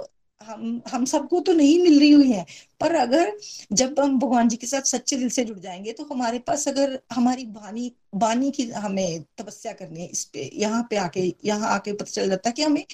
हम 0.42 0.82
हम 0.92 1.06
सबको 1.06 1.40
तो 1.40 1.54
नहीं 1.54 1.80
मिल 1.84 2.00
रही 2.00 2.12
हुई 2.12 2.32
है। 2.32 2.46
पर 2.82 2.96
अगर 2.96 3.32
जब 3.74 4.00
हम 4.00 4.18
भगवान 4.20 4.50
जी 4.50 4.58
के 4.58 4.68
साथ 4.68 4.82
सच्चे 4.82 5.16
दिल 5.16 5.30
से 5.30 5.44
जुड़ 5.46 5.58
जाएँगे 5.60 5.92
तो 5.94 6.04
हमारे 6.04 6.40
पास 6.40 6.68
अगर 6.68 7.00
हमारी 7.14 7.46
बानी 7.46 7.92
बानी 8.16 8.52
की 8.52 8.70
हमें 8.72 9.24
तपस्या 9.38 9.74
करनी 9.74 10.02
है 10.02 10.08
इस 10.08 10.24
पे 10.26 10.50
यहाँ 10.54 10.88
पे 10.90 10.96
आके 10.98 11.34
यहाँ 11.46 11.70
आके 11.76 11.94
पता 11.94 12.12
चल 12.12 12.30
जाता 12.30 12.50
है 12.50 12.54
कि 12.54 12.64
हमें 12.64 12.86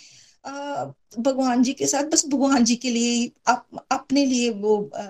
भगवान 1.20 1.64
जी 1.64 1.74
के 1.74 1.88
साथ 1.88 2.04
बस 2.04 2.26
भगवान 2.28 2.64
जी 2.64 2.76
के 2.76 2.90
लिए 2.90 3.32
अप, 3.48 3.66
अपने 3.92 4.26
लिए 4.26 4.50
वो 4.50 4.92
आ, 4.96 5.04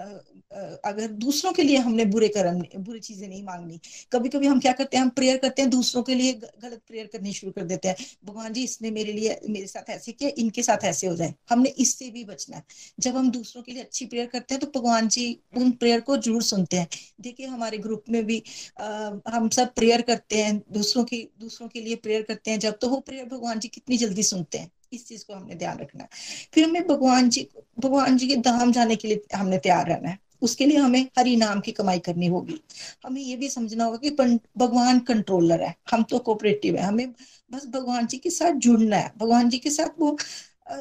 अगर 0.86 1.08
दूसरों 1.20 1.52
के 1.54 1.64
लिए 1.64 1.78
हमने 1.78 2.06
बुरे 2.08 2.28
कर्म 2.28 2.60
बुरी 2.78 3.00
चीज़ें 3.00 3.28
नहीं 3.28 3.42
मांगनी 3.44 3.80
कभी 4.12 4.30
कभी 4.30 4.48
हम 4.48 4.60
क्या 4.60 4.72
करते 4.74 4.98
हैं 4.98 5.04
हम 5.04 5.10
प्रेयर 5.12 5.38
करते 5.38 5.62
हैं 5.62 5.72
दूसरों 5.72 6.04
के 6.04 6.16
लिए 6.16 6.34
गलत 6.34 6.82
प्रेयर 6.88 7.10
करनी 7.14 7.34
शुरू 7.34 7.52
कर 7.52 7.64
देते 7.66 7.88
हैं। 7.88 7.96
भगवान 8.26 8.54
जी 8.54 8.64
इसने 8.64 8.92
मेरे 8.92 9.14
लिए 9.14 9.40
मेरे 9.50 9.68
साथ 9.68 9.90
ऐसे 9.90 10.12
किया 10.12 10.30
इनके 10.38 10.64
साथ 10.64 10.84
ऐसे 10.86 11.08
हो 11.08 11.16
जाए। 11.16 11.34
हमने 11.50 11.70
इससे 11.80 12.10
भी 12.12 12.24
बचना 12.26 12.58
है। 12.58 12.64
जब 13.00 13.18
हम 13.18 13.30
दूसरों 13.32 13.64
के 13.64 13.72
लिए 13.72 13.84
अच्छी 13.84 14.06
प्रेयर 14.06 14.28
करते 14.28 14.54
हैं 14.54 14.62
तो 14.62 14.80
भगवान 14.80 15.08
जी 15.08 15.28
उन 15.58 15.72
प्रेयर 15.74 16.00
को 16.02 16.18
ज़रूर 16.18 16.44
सुनते 16.44 16.78
हैं। 16.78 16.88
देखिए 17.22 17.48
हमारे 17.48 17.78
ग्रुप 17.78 18.04
में 18.10 18.24
भी 18.26 18.42
आ, 18.80 19.12
हम 19.28 19.50
सब 19.50 19.74
प्रेयर 19.76 20.02
करते 20.04 20.42
हैं 20.44 20.58
दूसरों 20.74 21.04
की 21.04 21.22
दूसरों 21.40 21.68
के 21.68 21.82
लिए 21.82 21.96
प्रेयर 21.98 22.22
करते 22.24 22.52
हैं। 22.52 22.60
जब 22.60 22.78
तो 22.82 22.90
वो 22.90 23.00
प्रेयर 23.02 23.26
भगवान 23.28 23.60
जी 23.60 23.68
कितनी 23.70 23.98
जल्दी 23.98 24.24
सुनते 24.26 24.58
हैं 24.58 24.72
इस 24.94 25.08
चीज़ 25.08 25.26
को 25.26 25.34
हमने 25.34 25.56
ध्यान 25.56 25.80
रखना 25.80 26.04
है। 26.04 26.10
फिर 26.54 26.64
हमें 26.64 26.86
भगवान 26.88 27.30
जी 27.30 27.48
भगवान 27.80 28.18
जी 28.18 28.28
के 28.28 28.36
धाम 28.44 28.72
जाने 28.72 28.96
के 28.96 29.08
लिए 29.08 29.22
हमने 29.36 29.58
तैयार 29.60 29.88
रहना 29.90 30.10
है। 30.10 30.20
उसके 30.46 30.66
लिए 30.66 30.78
हमें 30.78 31.02
हरि 31.18 31.36
नाम 31.36 31.60
की 31.60 31.72
कमाई 31.74 32.00
करनी 32.02 32.28
होगी। 32.28 32.60
हमें 33.06 33.22
ये 33.22 33.36
भी 33.36 33.50
समझना 33.50 33.86
होगा 33.86 33.98
कि 34.00 34.10
भगवान 34.58 35.00
कंट्रोलर 35.08 35.62
है। 35.64 35.76
हम 35.92 36.04
तो 36.04 36.20
कोऑपरेटिव 36.20 36.76
है। 36.76 36.84
हमें 36.84 37.14
बस 37.54 37.68
भगवान 37.70 38.08
जी 38.08 38.18
के 38.18 38.30
साथ 38.32 38.52
जुड़ना 38.60 38.98
है। 38.98 39.12
भगवान 39.18 39.50
जी 39.50 39.58
के 39.58 39.70
साथ 39.72 40.00
वो 40.00 40.18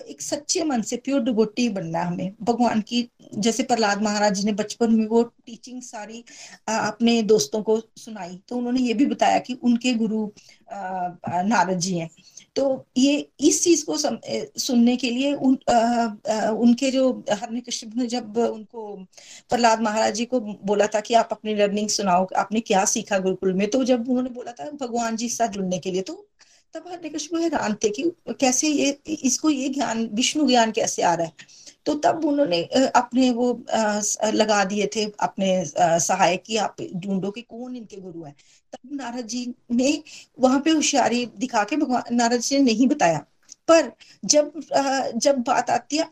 एक 0.08 0.22
सच्चे 0.22 0.62
मन 0.64 0.82
से 0.82 0.96
प्योर 0.96 1.20
डिबोटी 1.22 1.68
बनना 1.68 1.98
है 1.98 2.06
हमें। 2.06 2.34
भगवान 2.42 2.80
की, 2.80 3.08
जैसे 3.36 3.62
प्रहलाद 3.62 4.02
महाराज 4.02 4.34
जी 4.34 4.44
ने 4.44 4.52
बचपन 4.52 4.92
में 4.92 5.06
वो 5.06 5.22
टीचिंग 5.22 5.82
सारी 5.82 6.24
अपने 6.68 7.20
दोस्तों 7.24 7.62
को 7.62 7.78
सुनाई 7.96 8.38
तो 8.48 8.56
उन्होंने 8.56 8.80
ये 8.80 8.94
भी 8.94 9.06
बताया 9.06 9.38
कि 9.38 9.58
उनके 9.62 9.92
गुरु 9.94 10.26
नारद 10.72 11.78
जी 11.78 11.98
हैं। 11.98 12.08
तो 12.56 12.86
ये 12.96 13.30
इस 13.40 13.64
चीज़ 13.64 13.86
को 13.86 13.96
सम, 13.98 14.18
सुनने 14.56 14.96
के 14.96 15.10
लिए 15.10 15.34
उन, 15.34 15.58
आ, 15.70 15.74
आ, 16.32 16.50
उनके 16.50 16.90
जो 16.90 17.24
हरने 17.30 17.60
कृष्ण 17.60 17.90
ने 17.96 18.06
जब 18.06 18.36
उनको 18.36 18.96
प्रहलाद 19.48 19.80
महाराज 19.80 20.14
जी 20.14 20.24
को 20.24 20.40
बोला 20.40 20.86
था 20.86 21.00
कि 21.00 21.14
आप 21.14 21.28
अपनी 21.32 21.54
लर्निंग 21.54 21.88
सुनाओ 21.88 22.26
आपने 22.36 22.60
क्या 22.60 22.84
सीखा 22.84 23.18
गुरुकुल 23.18 23.52
में? 23.52 23.70
तो 23.70 23.84
जब 23.84 24.08
उन्होंने 24.08 24.30
बोला 24.30 24.52
था 24.52 24.70
भगवान 24.70 25.16
जी 25.16 25.28
साथ 25.28 25.48
जुड़ने 25.48 25.78
के 25.78 25.90
लिए 25.90 26.02
तो 26.02 26.28
तब 26.74 26.84
कृष्ण 27.02 27.40
हैरान 27.40 27.74
थे 27.84 27.88
कि 27.90 28.02
कैसे 28.30 28.68
ये, 28.68 28.90
इसको 29.08 29.50
ये 29.50 29.68
ज्ञान, 29.68 30.06
विष्णु 30.14 30.46
ज्ञान 30.48 30.70
कैसे 30.72 31.02
आ 31.02 31.14
रहा 31.14 31.26
है? 31.26 31.32
तो 31.86 31.94
तब 31.94 32.24
उन्होंने 32.24 32.62
अपने 32.96 33.30
वो 33.30 33.52
लगा 34.34 34.62
दिए 34.64 34.86
थे, 34.96 35.04
अपने 35.20 35.64
सहायक 35.66 36.42
की 36.46 36.56
आप 36.56 36.76
ढूंढो 36.96 37.30
कि 37.30 37.42
कौन 37.42 37.76
इनके 37.76 38.00
गुरु 38.00 38.24
है। 38.24 38.32
तब 38.72 38.96
नारद 38.96 39.26
जी 39.26 39.46
ने 39.72 40.02
वहाँ 40.38 40.60
पे 40.60 40.70
होशियारी 40.70 41.24
दिखा 41.38 41.64
के 41.64 41.76
भगवान, 41.76 42.14
नारद 42.16 42.40
जी 42.40 42.58
ने 42.58 42.62
नहीं 42.64 42.86
बताया। 42.88 43.24
पर 43.68 43.90
जब 44.24 44.52
जब 45.16 45.38
बात 45.46 45.70
आती 45.70 45.96
है 45.96 46.04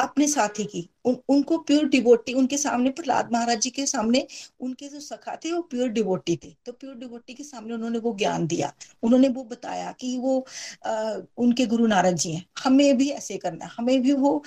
अपने 0.00 0.26
साथी 0.28 0.64
की 0.64 0.88
उन, 1.04 1.16
उनको 1.28 1.58
प्योर 1.58 1.88
डिवोटी 1.88 2.32
उनके 2.34 2.56
सामने 2.58 2.90
प्रहलाद 2.90 3.32
महाराज 3.32 3.60
जी 3.60 3.70
के 3.70 3.86
सामने 3.86 4.26
उनके 4.60 4.88
जो 4.88 5.00
सखा 5.00 5.36
थे 5.36 5.52
वो 5.52 5.60
प्योर 5.62 5.88
डिवोटी 5.90 6.36
थे। 6.36 6.54
तो 6.66 6.72
प्योर 6.72 6.94
डिवोटी 6.96 7.34
के 7.34 7.44
सामने 7.44 7.74
उन्होंने 7.74 7.98
वो 7.98 8.14
ज्ञान 8.18 8.46
दिया। 8.46 8.72
उन्होंने 9.02 9.28
वो 9.28 9.44
बताया 9.44 9.92
कि 10.00 10.16
वो 10.18 10.38
आ, 10.86 11.14
उनके 11.38 11.66
गुरु 11.66 11.86
नारद 11.86 12.16
जी 12.16 12.32
हैं। 12.32 12.44
हमें 12.64 12.96
भी 12.98 13.08
ऐसे 13.10 13.36
करना 13.38 13.68
हमें 13.78 14.00
भी 14.02 14.12
वो 14.14 14.42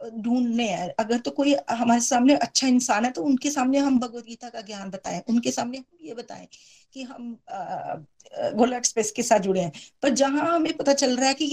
ढूँढने 0.00 0.68
हैं। 0.68 0.88
अगर 0.98 1.18
तो 1.18 1.30
कोई 1.30 1.54
हमारे 1.70 2.00
सामने 2.00 2.34
अच्छा 2.36 2.66
इंसान 2.66 3.04
है 3.04 3.10
तो 3.10 3.22
उनके 3.24 3.50
सामने 3.50 3.78
हम 3.78 3.98
भगवदगीता 3.98 4.48
का 4.48 4.60
ज्ञान 4.62 4.90
बताएँ। 4.90 5.22
उनके 5.28 5.50
सामने 5.52 5.78
हम 5.78 6.06
ये 6.06 6.14
बताएँ 6.14 6.46
कि 6.94 7.02
हम 7.02 7.36
गोलक 8.56 8.84
स्पेस 8.84 9.10
के 9.12 9.22
साथ 9.22 9.40
जुड़े 9.40 9.60
हैं। 9.60 9.72
पर 10.02 10.10
जहाँ 10.12 10.52
हमें 10.54 10.72
पता 10.76 10.92
चल 10.94 11.16
रहा 11.16 11.28
है 11.28 11.34
कि 11.34 11.44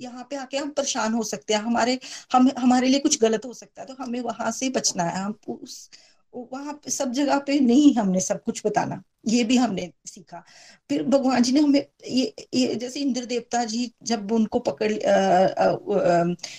यहाँ 0.00 0.26
पे 0.30 0.36
आके 0.36 0.56
हम 0.56 0.70
परेशान 0.72 1.12
हो 1.14 1.22
सकते 1.24 1.54
हैं। 1.54 1.60
हमारे, 1.62 1.98
हम, 2.32 2.50
हमारे 2.58 2.88
लिए 2.88 3.00
कुछ 3.00 3.20
गलत 3.22 3.44
हो 3.46 3.52
सकता 3.54 3.82
है 3.82 3.88
तो 3.88 3.94
हमें 4.00 4.20
वहाँ 4.20 4.50
से 4.52 4.68
बचना 4.70 5.04
है। 5.04 5.22
हम 5.22 5.34
उस 5.50 5.88
वहाँ 6.34 6.72
पे 6.74 6.90
सब 6.90 7.12
जगह 7.12 7.38
पे 7.46 7.58
नहीं 7.60 7.94
हमने 7.94 8.20
सब 8.20 8.42
कुछ 8.44 8.62
बताना 8.66 9.02
ये 9.28 9.42
भी 9.44 9.56
हमने 9.56 9.90
सीखा। 10.06 10.42
फिर 10.90 11.02
भगवान 11.04 11.42
जी 11.42 11.52
ने 11.52 11.60
हमें 11.60 11.80
ये, 12.08 12.34
ये 12.54 12.74
जैसे 12.74 13.00
इंद्र 13.00 13.24
देवता 13.24 13.64
जी 13.64 13.90
जब 14.02 14.32
उनको 14.32 14.58
पकड़ 14.60 14.92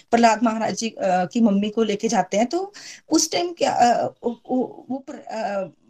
प्रहलाद 0.09 0.43
महाराज 0.43 0.75
जी 0.77 0.89
आ, 0.89 1.25
की 1.25 1.41
मम्मी 1.41 1.69
को 1.69 1.83
लेके 1.83 2.07
जाते 2.07 2.37
हैं 2.37 2.45
तो 2.49 2.71
उस 3.09 3.31
टाइम 3.31 3.53
क्या 3.53 3.71
आ, 3.71 4.05
वो, 4.23 4.85
वो 4.89 5.05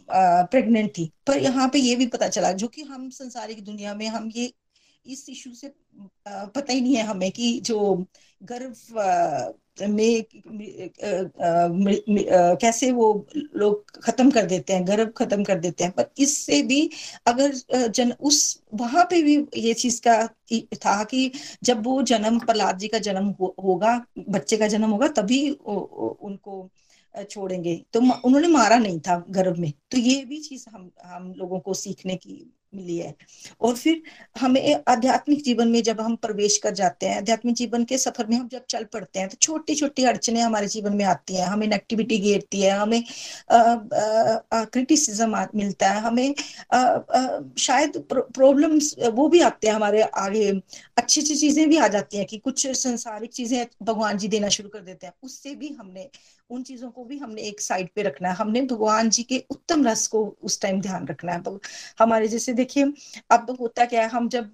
प्रेग्नेंट 0.10 0.90
थी। 0.98 1.12
पर 1.28 1.38
यहाँ 1.38 1.68
पे 1.74 1.80
ये 1.80 1.96
भी 1.96 2.08
पता 2.08 2.28
चला 2.28 2.52
जो 2.54 2.68
कि 2.68 2.82
हम 2.84 3.10
संसारिक 3.10 3.64
दुनिया 3.66 3.94
में 3.96 4.08
हम 4.08 4.30
ये 4.36 4.52
इस 5.06 5.26
इशू 5.30 5.54
से 5.56 5.74
पता 6.28 6.74
ही 6.74 6.82
नहीं 6.82 6.96
है 6.96 7.04
हमें 7.04 7.32
कि 7.32 7.60
जो 7.66 8.06
गर्भ 8.42 8.76
में 9.78 10.26
कैसे 12.62 12.92
वो 12.92 13.06
लोग 13.56 14.00
खत्म 14.04 14.32
कर 14.32 14.46
देते 14.46 14.74
हैं 14.74 14.88
गर्भ 14.88 15.12
खत्म 15.18 15.44
कर 15.44 15.60
देते 15.60 15.84
हैं। 15.84 15.94
पर 15.94 16.10
इससे 16.20 16.62
भी 16.64 16.90
अगर 17.28 17.88
जन 17.90 18.12
उस 18.22 18.42
वहाँ 18.74 19.04
पे 19.10 19.22
भी 19.24 19.36
ये 19.58 19.74
चीज़ 19.74 20.02
का 20.08 20.16
था 20.76 21.04
कि 21.04 21.32
जब 21.64 21.84
वो 21.86 22.02
जन्म 22.04 22.40
प्रहलाद 22.40 22.78
जी 22.78 22.88
का 22.88 22.98
जन्म 23.00 23.28
हो, 23.42 23.56
होगा 23.64 23.96
बच्चे 24.30 24.58
का 24.58 24.68
जन्म 24.68 24.90
होगा 24.92 25.08
तभी 25.20 25.50
उनको 25.50 26.70
छोड़ेंगे। 27.30 27.76
तो 27.94 28.00
उन्होंने 28.00 28.48
मारा 28.48 28.78
नहीं 28.78 29.00
था 29.00 29.18
गर्भ 29.30 29.58
में। 29.60 29.72
तो 29.92 29.98
ये 29.98 30.24
भी 30.26 30.40
चीज़ 30.42 30.66
हम 30.70 30.90
हम 31.06 31.34
लोगों 31.38 31.60
को 31.60 31.74
सीखने 31.74 32.16
की 32.16 32.34
मिली 32.74 32.98
है। 32.98 33.14
और 33.62 33.76
फिर 33.76 34.02
हमें 34.36 34.84
आध्यात्मिक 34.90 35.44
जीवन 35.44 35.68
में 35.68 35.82
जब 35.84 36.02
हम 36.02 36.16
प्रवेश 36.18 36.58
कर 36.58 36.74
जाते 36.74 37.06
हैं 37.06 37.18
आध्यात्मिक 37.18 37.56
जीवन 37.56 37.84
के 37.86 37.98
सफ़र 37.98 38.28
में 38.28 38.36
हम 38.38 38.48
जब 38.48 38.66
चल 38.70 38.84
पड़ते 38.94 39.20
हैं 39.20 39.28
तो 39.30 39.38
छोटी 39.42 39.76
छोटी 39.76 40.04
अड़चने 40.06 40.42
हमारे 40.42 40.68
जीवन 40.68 40.96
में 40.96 41.06
आती 41.06 41.36
हैं। 41.36 41.46
हमें 41.48 41.68
नेगेटिविटी 41.68 42.18
घेरती 42.20 42.62
है 42.62 42.72
हमें 42.72 43.04
क्रिटिसिज्म 43.52 45.46
मिलता 45.56 45.90
है 45.90 46.02
हमें 46.02 46.34
आ, 46.74 46.78
आ, 46.78 47.40
शायद 47.60 47.98
प्रॉब्लम्स 48.14 48.96
वो 49.14 49.28
भी 49.30 49.40
आते 49.42 49.68
हैं 49.68 49.74
हमारे 49.76 50.02
आगे 50.02 50.50
अच्छी 50.98 51.22
अच्छी 51.22 51.36
चीज़ें 51.36 51.68
भी 51.70 51.78
आ 51.78 51.88
जाती 51.90 52.18
हैं 52.18 52.26
कि 52.26 52.38
कुछ 52.40 52.68
संसारिक 52.78 53.32
चीज़ें 53.34 53.66
भगवान 53.84 54.18
जी 54.18 54.28
देना 54.28 54.50
शुरू 54.50 54.70
कर 54.70 54.80
देते 54.82 55.08
हैं। 55.08 55.14
उससे 55.24 55.56
भी 55.56 55.70
हमने 55.72 56.10
उन 56.52 56.64
चीज़ों 56.64 56.90
को 56.92 57.04
भी 57.06 57.18
हमने 57.18 57.42
एक 57.42 57.62
साइड 57.62 57.90
पे 57.96 58.04
रखना 58.04 58.30
है। 58.30 58.36
हमने 58.36 58.62
भगवान 58.64 59.10
जी 59.10 59.24
के 59.24 59.44
उत्तम 59.52 59.86
रस 59.88 60.06
को 60.08 60.24
उस 60.44 60.60
टाइम 60.62 60.82
ध्यान 60.82 61.08
रखना 61.08 61.32
है। 61.32 61.58
हमारे 62.00 62.28
जैसे 62.28 62.54
देखिए, 62.54 62.92
अब 63.32 63.56
होता 63.60 63.86
क्या 63.86 64.02
है, 64.02 64.10
हम 64.10 64.30
जब 64.30 64.52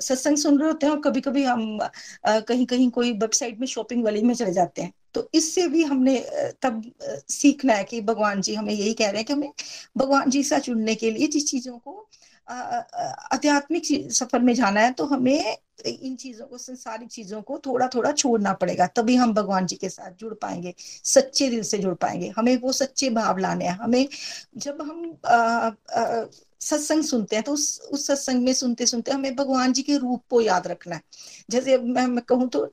सत्संग 0.00 0.36
सुन 0.36 0.58
रहे 0.58 0.68
होते 0.68 0.86
हैं 0.86 0.92
और 0.92 1.00
कभी 1.00 1.20
कभी 1.20 1.42
हम 1.44 1.78
कहीं 2.26 2.66
कहीं 2.66 2.90
कोई 2.90 3.12
वेबसाइट 3.14 3.60
में 3.60 3.66
शॉपिंग 3.66 4.04
वाली 4.04 4.22
में 4.22 4.34
चले 4.34 4.52
जाते 4.52 4.82
हैं 4.82 4.92
तो 5.14 5.28
इससे 5.34 5.66
भी 5.68 5.82
हमने 5.84 6.18
तब 6.62 6.82
सीखना 7.30 7.74
है 7.74 7.84
कि 7.84 8.00
भगवान 8.02 8.40
जी 8.40 8.54
हमें 8.54 8.72
यही 8.72 8.92
कह 8.94 9.10
रहे 9.10 9.16
हैं 9.16 9.24
कि 9.24 9.32
हमें 9.32 9.52
भगवान 9.98 10.30
जी 10.30 10.42
से 10.42 10.60
चुनने 10.60 10.94
के 10.94 11.10
लिए 11.10 11.26
जिस 11.28 11.50
चीज़ों 11.50 11.78
को 11.78 12.08
आध्यात्मिक 12.48 13.84
सफ़र 14.12 14.40
में 14.40 14.52
जाना 14.54 14.80
है 14.80 14.92
तो 14.92 15.04
हमें 15.06 15.56
इन 15.86 16.14
चीज़ों 16.16 16.46
को 16.46 16.58
संसारिक 16.58 17.08
चीज़ों 17.10 17.40
को 17.42 17.58
थोड़ा 17.66 17.88
थोड़ा 17.94 18.12
छोड़ना 18.12 18.52
पड़ेगा 18.52 18.86
तभी 18.86 19.16
हम 19.16 19.32
भगवान 19.34 19.66
जी 19.66 19.76
के 19.76 19.88
साथ 19.88 20.12
जुड़ 20.12 20.32
पाएँगे 20.34 20.74
सच्चे 21.04 21.48
दिल 21.50 21.62
से 21.62 21.78
जुड़ 21.78 21.94
पाएँगे। 21.94 22.32
हमें 22.36 22.56
वो 22.56 22.72
सच्चे 22.72 23.10
भाव 23.10 23.38
लाने 23.38 23.64
हैं। 23.64 23.76
हमें 23.78 24.08
जब 24.56 24.82
हम 24.82 25.16
आ, 25.26 25.36
आ, 25.36 26.24
सत्संग 26.60 27.02
सुनते 27.04 27.36
हैं 27.36 27.44
तो 27.44 27.52
उस 27.52 27.80
उस 27.92 28.06
सत्संग 28.06 28.42
में 28.44 28.52
सुनते 28.54 28.86
सुनते 28.86 29.10
हमें 29.12 29.34
भगवान 29.36 29.72
जी 29.72 29.82
के 29.82 29.96
रूप 29.98 30.22
को 30.30 30.40
याद 30.40 30.66
रखना 30.66 30.94
है। 30.96 31.02
जैसे 31.50 31.76
मैं, 31.78 32.06
मैं 32.06 32.24
कहूँ 32.28 32.48
तो 32.48 32.64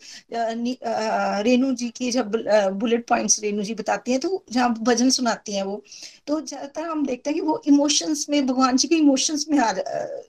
रेणु 1.43 1.73
जी 1.75 1.89
की 1.89 2.11
जब 2.11 2.31
बुलेट 2.79 3.07
पॉइंट्स 3.07 3.39
रेणु 3.43 3.63
जी 3.63 3.73
बताती 3.75 4.11
हैं 4.11 4.19
तो 4.19 4.43
जहाँ 4.51 4.73
भजन 4.81 5.09
सुनाती 5.09 5.55
हैं 5.55 5.63
वो 5.63 5.81
तो 6.27 6.39
ज़्यादातर 6.41 6.83
हम 6.83 7.05
देखते 7.05 7.29
हैं 7.29 7.35
कि 7.35 7.45
वो 7.45 7.61
इमोशंस 7.67 8.25
में 8.29 8.45
भगवान 8.47 8.77
जी 8.77 8.87
के 8.87 8.95
इमोशंस 8.95 9.45
में 9.49 9.57
आ 9.59 9.71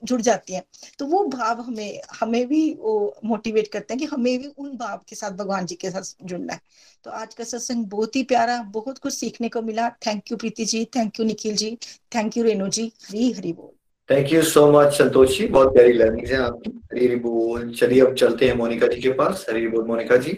जुड़ 0.03 0.21
जाती 0.21 0.53
हैं। 0.53 0.63
तो 0.99 1.05
वो 1.05 1.23
भाव 1.27 1.61
हमें 1.61 1.99
हमें 2.19 2.45
भी 2.47 2.61
वो 2.79 2.95
मोटिवेट 3.25 3.67
करते 3.67 3.93
हैं 3.93 3.99
कि 3.99 4.05
हमें 4.05 4.37
भी 4.39 4.47
उन 4.57 4.75
भाव 4.77 5.01
के 5.09 5.15
साथ 5.15 5.31
भगवान 5.37 5.65
जी 5.65 5.75
के 5.75 5.91
साथ 5.91 6.15
जुड़ना 6.23 6.53
है। 6.53 6.59
तो 7.05 7.11
आज 7.11 7.33
का 7.35 7.43
सत्संग 7.43 7.85
बहुत 7.85 8.15
ही 8.15 8.21
प्यारा 8.23 8.57
बहुत 8.73 8.97
कुछ 8.97 9.13
सीखने 9.13 9.49
को 9.49 9.61
मिला। 9.61 9.89
Thank 10.05 10.31
you 10.31 10.37
Preeti 10.37 10.65
ji 10.65 10.83
thank 10.85 11.19
you 11.19 11.25
Nikhil 11.25 11.55
ji 11.55 11.69
thank 12.15 12.37
you 12.37 12.43
Renu 12.43 12.67
ji. 12.67 12.85
Hari 13.01 13.31
Hari 13.31 13.51
बोल। 13.53 13.69
Thank 14.09 14.31
you 14.33 14.41
so 14.43 14.65
much 14.71 14.93
Santosh 14.93 15.37
ji 15.37 15.47
बहुत 15.47 15.73
प्यारी 15.73 15.91
लर्निंग 15.93 16.27
है 16.27 16.37
आपकी। 16.37 16.71
हरी 16.85 17.05
हरी 17.05 17.15
बोल। 17.15 17.69
चलिए 17.71 18.01
अब 18.01 18.15
चलते 18.15 18.47
हैं 18.47 18.55
मोनिका 18.55 18.87
जी 18.87 19.01
के 19.01 19.09
पास। 19.19 19.45
हरी 19.49 19.67
बोल 19.67 19.85
मोनिका 19.87 20.17
जी। 20.17 20.31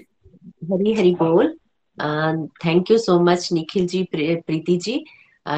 हरी 0.73 0.93
हरी 0.93 1.13
बोल। 1.21 1.51
Thank 2.65 2.91
you 2.91 2.97
so 2.97 3.19
much 3.21 3.51
Nikhil 3.53 3.87
ji 3.87 4.03
Preeti 4.13 4.77
ji. 4.77 5.03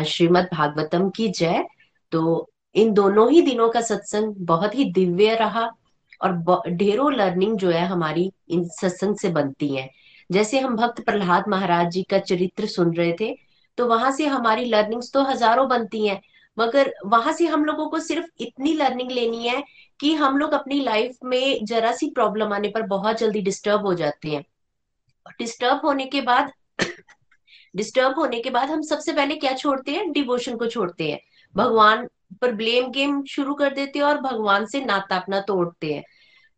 Shrimad 0.07 0.49
Bhagavatam 0.53 1.09
की 1.09 1.27
जय। 1.29 1.63
तो 2.11 2.49
इन 2.75 2.93
दोनों 2.93 3.31
ही 3.31 3.41
दिनों 3.41 3.69
का 3.69 3.81
सत्संग 3.81 4.35
बहुत 4.47 4.75
ही 4.75 4.85
दिव्य 4.91 5.35
रहा 5.35 5.69
और 6.21 6.69
ढेरों 6.69 7.11
लर्निंग 7.13 7.57
जो 7.57 7.69
है 7.71 7.85
हमारी 7.87 8.31
इन 8.49 8.63
सत्संग 8.71 9.17
से 9.17 9.29
बनती 9.29 9.75
है। 9.75 9.89
जैसे 10.29 10.59
हम 10.59 10.75
भक्त 10.75 11.01
प्रहलाद 11.01 11.47
महाराज 11.49 11.91
जी 11.91 12.03
का 12.03 12.19
चरित्र 12.21 12.65
सुन 12.67 12.93
रहे 12.95 13.13
थे 13.19 13.33
तो 13.77 13.85
वहाँ 13.87 14.11
से 14.11 14.25
हमारी 14.27 14.65
लर्निंग्स 14.65 15.11
तो 15.13 15.23
हज़ारों 15.23 15.67
बनती 15.69 16.05
हैं, 16.07 16.21
मगर 16.57 16.93
वहाँ 17.05 17.33
से 17.33 17.45
हम 17.47 17.65
लोगों 17.65 17.87
को 17.89 17.99
सिर्फ़ 17.99 18.25
इतनी 18.39 18.73
लर्निंग 18.73 19.11
लेनी 19.11 19.47
है 19.47 19.63
कि 19.99 20.13
हम 20.15 20.37
लोग 20.37 20.53
अपनी 20.53 20.79
लाइफ 20.81 21.17
में 21.25 21.65
जरा 21.65 21.91
सी 21.91 22.09
प्रॉब्लम 22.09 22.53
आने 22.53 22.69
पर 22.69 22.81
बहुत 22.87 23.19
जल्दी 23.19 23.41
डिस्टर्ब 23.41 23.85
हो 23.85 23.93
जाते 23.93 24.29
हैं। 24.29 24.43
डिस्टर्ब 25.39 25.85
होने 25.85 26.05
के 26.05 26.21
बाद 26.21 26.51
डिस्टर्ब 27.75 28.15
होने 28.15 28.39
के 28.41 28.49
बाद 28.49 28.69
हम 28.69 28.81
सबसे 28.81 29.13
पहले 29.13 29.35
क्या 29.35 29.53
छोड़ते 29.53 29.91
हैं? 29.91 30.11
डिवोशन 30.11 30.57
को 30.57 30.67
छोड़ते 30.67 31.09
हैं। 31.11 31.19
भगवान 31.55 32.07
पर 32.41 32.51
ब्लेम 32.53 32.89
गेम 32.91 33.23
शुरू 33.25 33.53
कर 33.53 33.73
देते 33.73 33.99
हैं 33.99 34.05
और 34.05 34.19
भगवान 34.21 34.65
से 34.65 34.83
नाता 34.85 35.15
अपना 35.15 35.39
तोड़ते 35.41 35.93
हैं। 35.93 36.03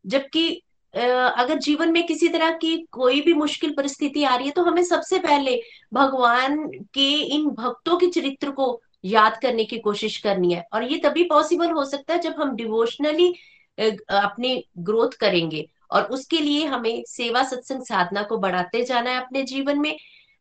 जबकि 0.05 0.61
अगर 0.93 1.59
जीवन 1.59 1.91
में 1.91 2.05
किसी 2.07 2.27
तरह 2.27 2.51
की 2.57 2.77
कोई 2.91 3.21
भी 3.21 3.33
मुश्किल 3.33 3.73
परिस्थिति 3.77 4.23
आ 4.23 4.35
रही 4.35 4.45
है 4.45 4.51
तो 4.51 4.63
हमें 4.63 4.83
सबसे 4.83 5.19
पहले 5.19 5.55
भगवान 5.93 6.65
के 6.93 7.09
इन 7.35 7.49
भक्तों 7.49 7.97
के 7.97 8.07
चरित्र 8.09 8.51
को 8.51 8.81
याद 9.05 9.37
करने 9.41 9.63
की 9.65 9.77
कोशिश 9.79 10.17
करनी 10.17 10.53
है। 10.53 10.65
और 10.73 10.83
ये 10.83 10.97
तभी 11.03 11.23
पॉसिबल 11.23 11.71
हो 11.71 11.85
सकता 11.85 12.13
है 12.13 12.19
जब 12.19 12.35
हम 12.39 12.55
डिवोशनली 12.55 13.29
अपनी 13.77 14.63
ग्रोथ 14.79 15.17
करेंगे 15.19 15.65
और 15.91 16.03
उसके 16.13 16.39
लिए 16.39 16.65
हमें 16.65 17.03
सेवा 17.07 17.43
सत्संग 17.43 17.83
साधना 17.83 18.23
को 18.23 18.37
बढ़ाते 18.37 18.83
जाना 18.85 19.09
है 19.09 19.21
अपने 19.21 19.43
जीवन 19.43 19.79
में। 19.79 19.95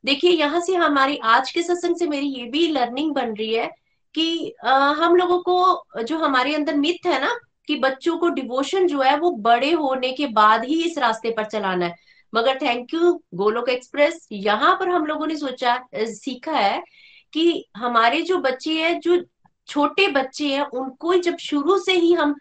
देखिए 0.05 0.31
यहाँ 0.31 0.61
से 0.61 0.75
हमारी 0.75 1.17
आज 1.27 1.51
के 1.53 1.63
सत्संग 1.63 1.97
से 1.97 2.07
मेरी 2.07 2.27
ये 2.29 2.45
भी 2.51 2.67
लर्निंग 2.69 3.13
बन 3.15 3.35
रही 3.35 3.55
है 3.55 3.71
कि 4.15 4.55
आ, 4.65 4.93
हम 4.93 5.17
लोगों 5.17 5.39
को 5.41 6.03
जो 6.03 6.19
हमारे 6.19 6.55
अंदर 6.55 6.77
मिथ 6.77 7.07
है 7.07 7.21
ना 7.21 7.39
कि 7.71 7.77
बच्चों 7.79 8.17
को 8.19 8.29
डिवोशन 8.31 8.87
जो 8.87 9.01
है 9.01 9.17
वो 9.19 9.31
बड़े 9.43 9.71
होने 9.73 10.11
के 10.13 10.27
बाद 10.35 10.65
ही 10.65 10.83
इस 10.85 10.99
रास्ते 10.99 11.31
पर 11.33 11.45
चलाना 11.47 11.87
है। 11.87 11.95
मगर 12.33 12.59
थैंक 12.59 12.95
यू 12.95 13.13
गोलोक 13.35 13.69
एक्सप्रेस 13.69 14.27
यहाँ 14.33 14.75
पर 14.81 14.89
हम 14.89 15.07
लोगों 15.07 15.27
ने 15.27 15.37
सोचा 15.37 15.79
सीखा 15.95 16.53
है 16.53 16.83
कि 17.33 17.65
हमारे 17.77 18.21
जो 18.23 18.39
बच्चे 18.41 18.73
हैं, 18.75 18.99
जो 19.01 19.23
छोटे 19.69 20.07
बच्चे 20.11 20.47
हैं, 20.47 20.65
उनको 20.65 21.15
जब 21.17 21.37
शुरू 21.41 21.79
से 21.79 21.93
ही 21.95 22.13
हम 22.15 22.35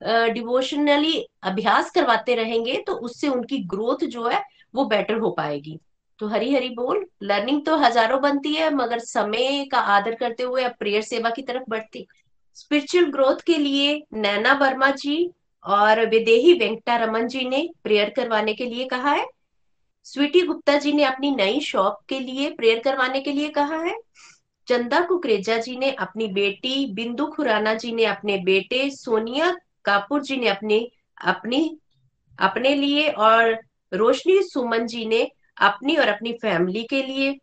डिवोशनली 0.00 1.26
अभ्यास 1.44 1.90
करवाते 1.90 2.34
रहेंगे 2.34 2.76
तो 2.86 2.92
उससे 3.00 3.28
उनकी 3.28 3.58
ग्रोथ 3.66 4.04
जो 4.06 4.26
है 4.28 4.42
वो 4.74 4.84
बेटर 4.86 5.18
हो 5.18 5.30
पाएगी। 5.32 5.78
तो 6.20 6.28
हरी 6.28 6.54
हरी 6.54 6.68
बोल 6.70 7.04
लर्निंग 7.22 7.64
तो 7.66 7.76
हज़ारों 7.78 8.20
बनती 8.22 8.54
है, 8.54 8.72
मगर 8.74 8.98
समय 9.00 9.64
का 9.72 9.78
आदर 9.78 10.14
करते 10.14 10.42
हुए 10.42 10.62
अब 10.64 10.74
प्रेयर 10.78 11.02
सेवा 11.02 11.30
की 11.30 11.42
तरफ़ 11.42 11.62
बढ़ती। 11.68 12.06
स्पिरिचुअल 12.54 13.04
ग्रोथ 13.04 13.36
के 13.36 13.56
लिए 13.58 14.02
नैना 14.12 14.52
वर्मा 14.52 14.90
जी 14.90 15.30
और 15.64 16.06
विदेही 16.06 16.52
वेंकटा 16.52 16.96
रमन 16.96 17.26
जी 17.26 17.48
ने 17.48 17.68
प्रेयर 17.84 18.10
करवाने 18.10 18.54
के 18.54 18.64
लिए 18.64 18.84
कहा 18.84 19.10
है। 19.10 19.26
स्वीटी 20.04 20.40
गुप्ता 20.40 20.78
जी 20.78 20.92
ने 20.92 21.04
अपनी 21.04 21.30
नई 21.30 21.60
शॉप 21.60 21.98
के 22.08 22.20
लिए 22.20 22.50
प्रेयर 22.50 22.78
करवाने 22.78 23.20
के 23.20 23.32
लिए 23.32 23.48
कहा 23.48 23.76
है। 23.76 23.94
चंदा 24.68 25.00
कुकरेजा 25.00 25.56
जी 25.56 25.76
ने 25.76 25.90
अपनी 25.90 26.26
बेटी, 26.26 26.86
बिंदु 26.86 27.26
खुराना 27.26 27.74
जी 27.74 27.92
ने 27.92 28.04
अपने 28.04 28.38
बेटे, 28.38 28.90
सोनिया 28.90 29.56
कापुर 29.84 30.22
जी 30.22 30.36
ने 30.36 30.48
अपने, 30.48 30.90
अपनी, 31.18 31.78
अपने 32.38 32.74
लिए 32.74 33.08
और 33.08 33.58
रोशनी 33.94 34.42
सुमन 34.42 34.86
जी 34.86 35.04
ने 35.06 35.30
अपनी 35.56 35.96
और 35.96 36.08
अपनी 36.08 36.32
फैमिली 36.32 36.82
के 36.82 37.02
लिए। 37.02 37.38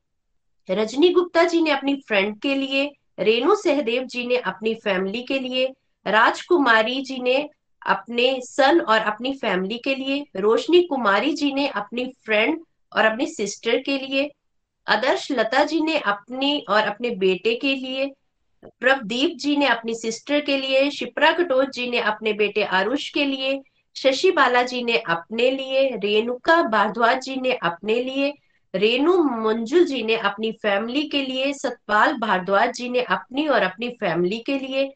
रजनी 0.70 1.10
गुप्ता 1.10 1.44
जी 1.44 1.62
ने 1.62 1.72
अपनी 1.72 1.96
फ्रेंड 2.08 2.40
के 2.40 2.56
लिए 2.56 2.92
रेणु 3.20 3.56
सहदेव 3.56 4.04
जी 4.04 4.28
ने 4.28 4.38
अपनी 4.38 4.74
फैमिली 4.74 5.22
के 5.24 5.40
लिए, 5.40 5.74
राजकुमारी 6.08 7.02
जी 7.02 7.20
ने 7.20 7.50
अपने 7.88 8.42
सन 8.42 8.82
और 8.82 9.00
अपनी 9.00 9.34
फैमिली 9.34 9.78
के 9.78 9.96
लिए, 9.96 10.26
रोशनी 10.36 10.82
कुमारी 10.82 11.34
जी 11.34 11.54
ने 11.54 11.68
अपनी 11.68 12.06
फ्रेंड 12.26 12.60
और 12.96 13.06
अपनी 13.06 13.26
सिस्टर 13.28 13.80
के 13.80 13.98
लिए, 13.98 14.32
आदर्श 14.88 15.32
लता 15.32 15.64
जी 15.64 15.82
ने 15.82 15.98
अपनी 16.00 16.66
और 16.70 16.84
अपने 16.84 17.10
बेटे 17.10 17.56
के 17.56 17.76
लिए, 17.76 18.12
प्रभदीप 18.80 19.38
जी 19.38 19.58
ने 19.58 19.66
अपनी 19.66 19.96
सिस्टर 19.96 20.40
के 20.42 20.58
लिए, 20.58 20.90
शिप्रा 20.92 21.32
कटोच 21.32 21.70
जी 21.70 21.90
ने 21.90 22.00
अपने 22.00 22.34
बेटे 22.34 22.64
आरुष 22.64 23.10
के 23.10 23.26
लिए, 23.26 23.62
शशि 23.96 24.32
बालाजी 24.32 24.84
ने 24.84 24.98
अपने 24.98 25.52
लिए, 25.52 25.90
रेणुका 25.90 26.62
भारद्वाज 26.64 27.22
जी 27.22 27.36
ने 27.36 27.52
अपने 27.54 28.04
लिए 28.04 28.34
रेणु 28.76 29.24
मंजुल 29.24 29.86
जी 29.86 30.04
ने 30.04 30.16
अपनी 30.16 30.52
फैमिली 30.52 31.04
के 31.04 31.22
लिए, 31.22 31.54
सतपाल 31.54 32.14
भारद्वाज 32.14 32.74
जी 32.74 32.90
ने 32.90 33.02
अपनी 33.02 33.48
और 33.48 33.64
अपनी 33.64 33.90
फैमिली 33.90 34.40
के 34.40 34.60
लिए, 34.60 34.94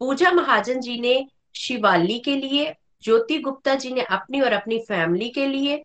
पूजा 0.00 0.30
महाजन 0.30 0.80
जी 0.80 1.00
ने 1.00 1.26
शिवाली 1.54 2.18
के 2.18 2.36
लिए, 2.36 2.74
ज्योति 3.02 3.38
गुप्ता 3.38 3.74
जी 3.74 3.90
ने 3.90 4.00
अपनी 4.00 4.40
और 4.40 4.52
अपनी 4.52 4.78
फैमिली 4.78 5.28
के 5.28 5.46
लिए, 5.46 5.84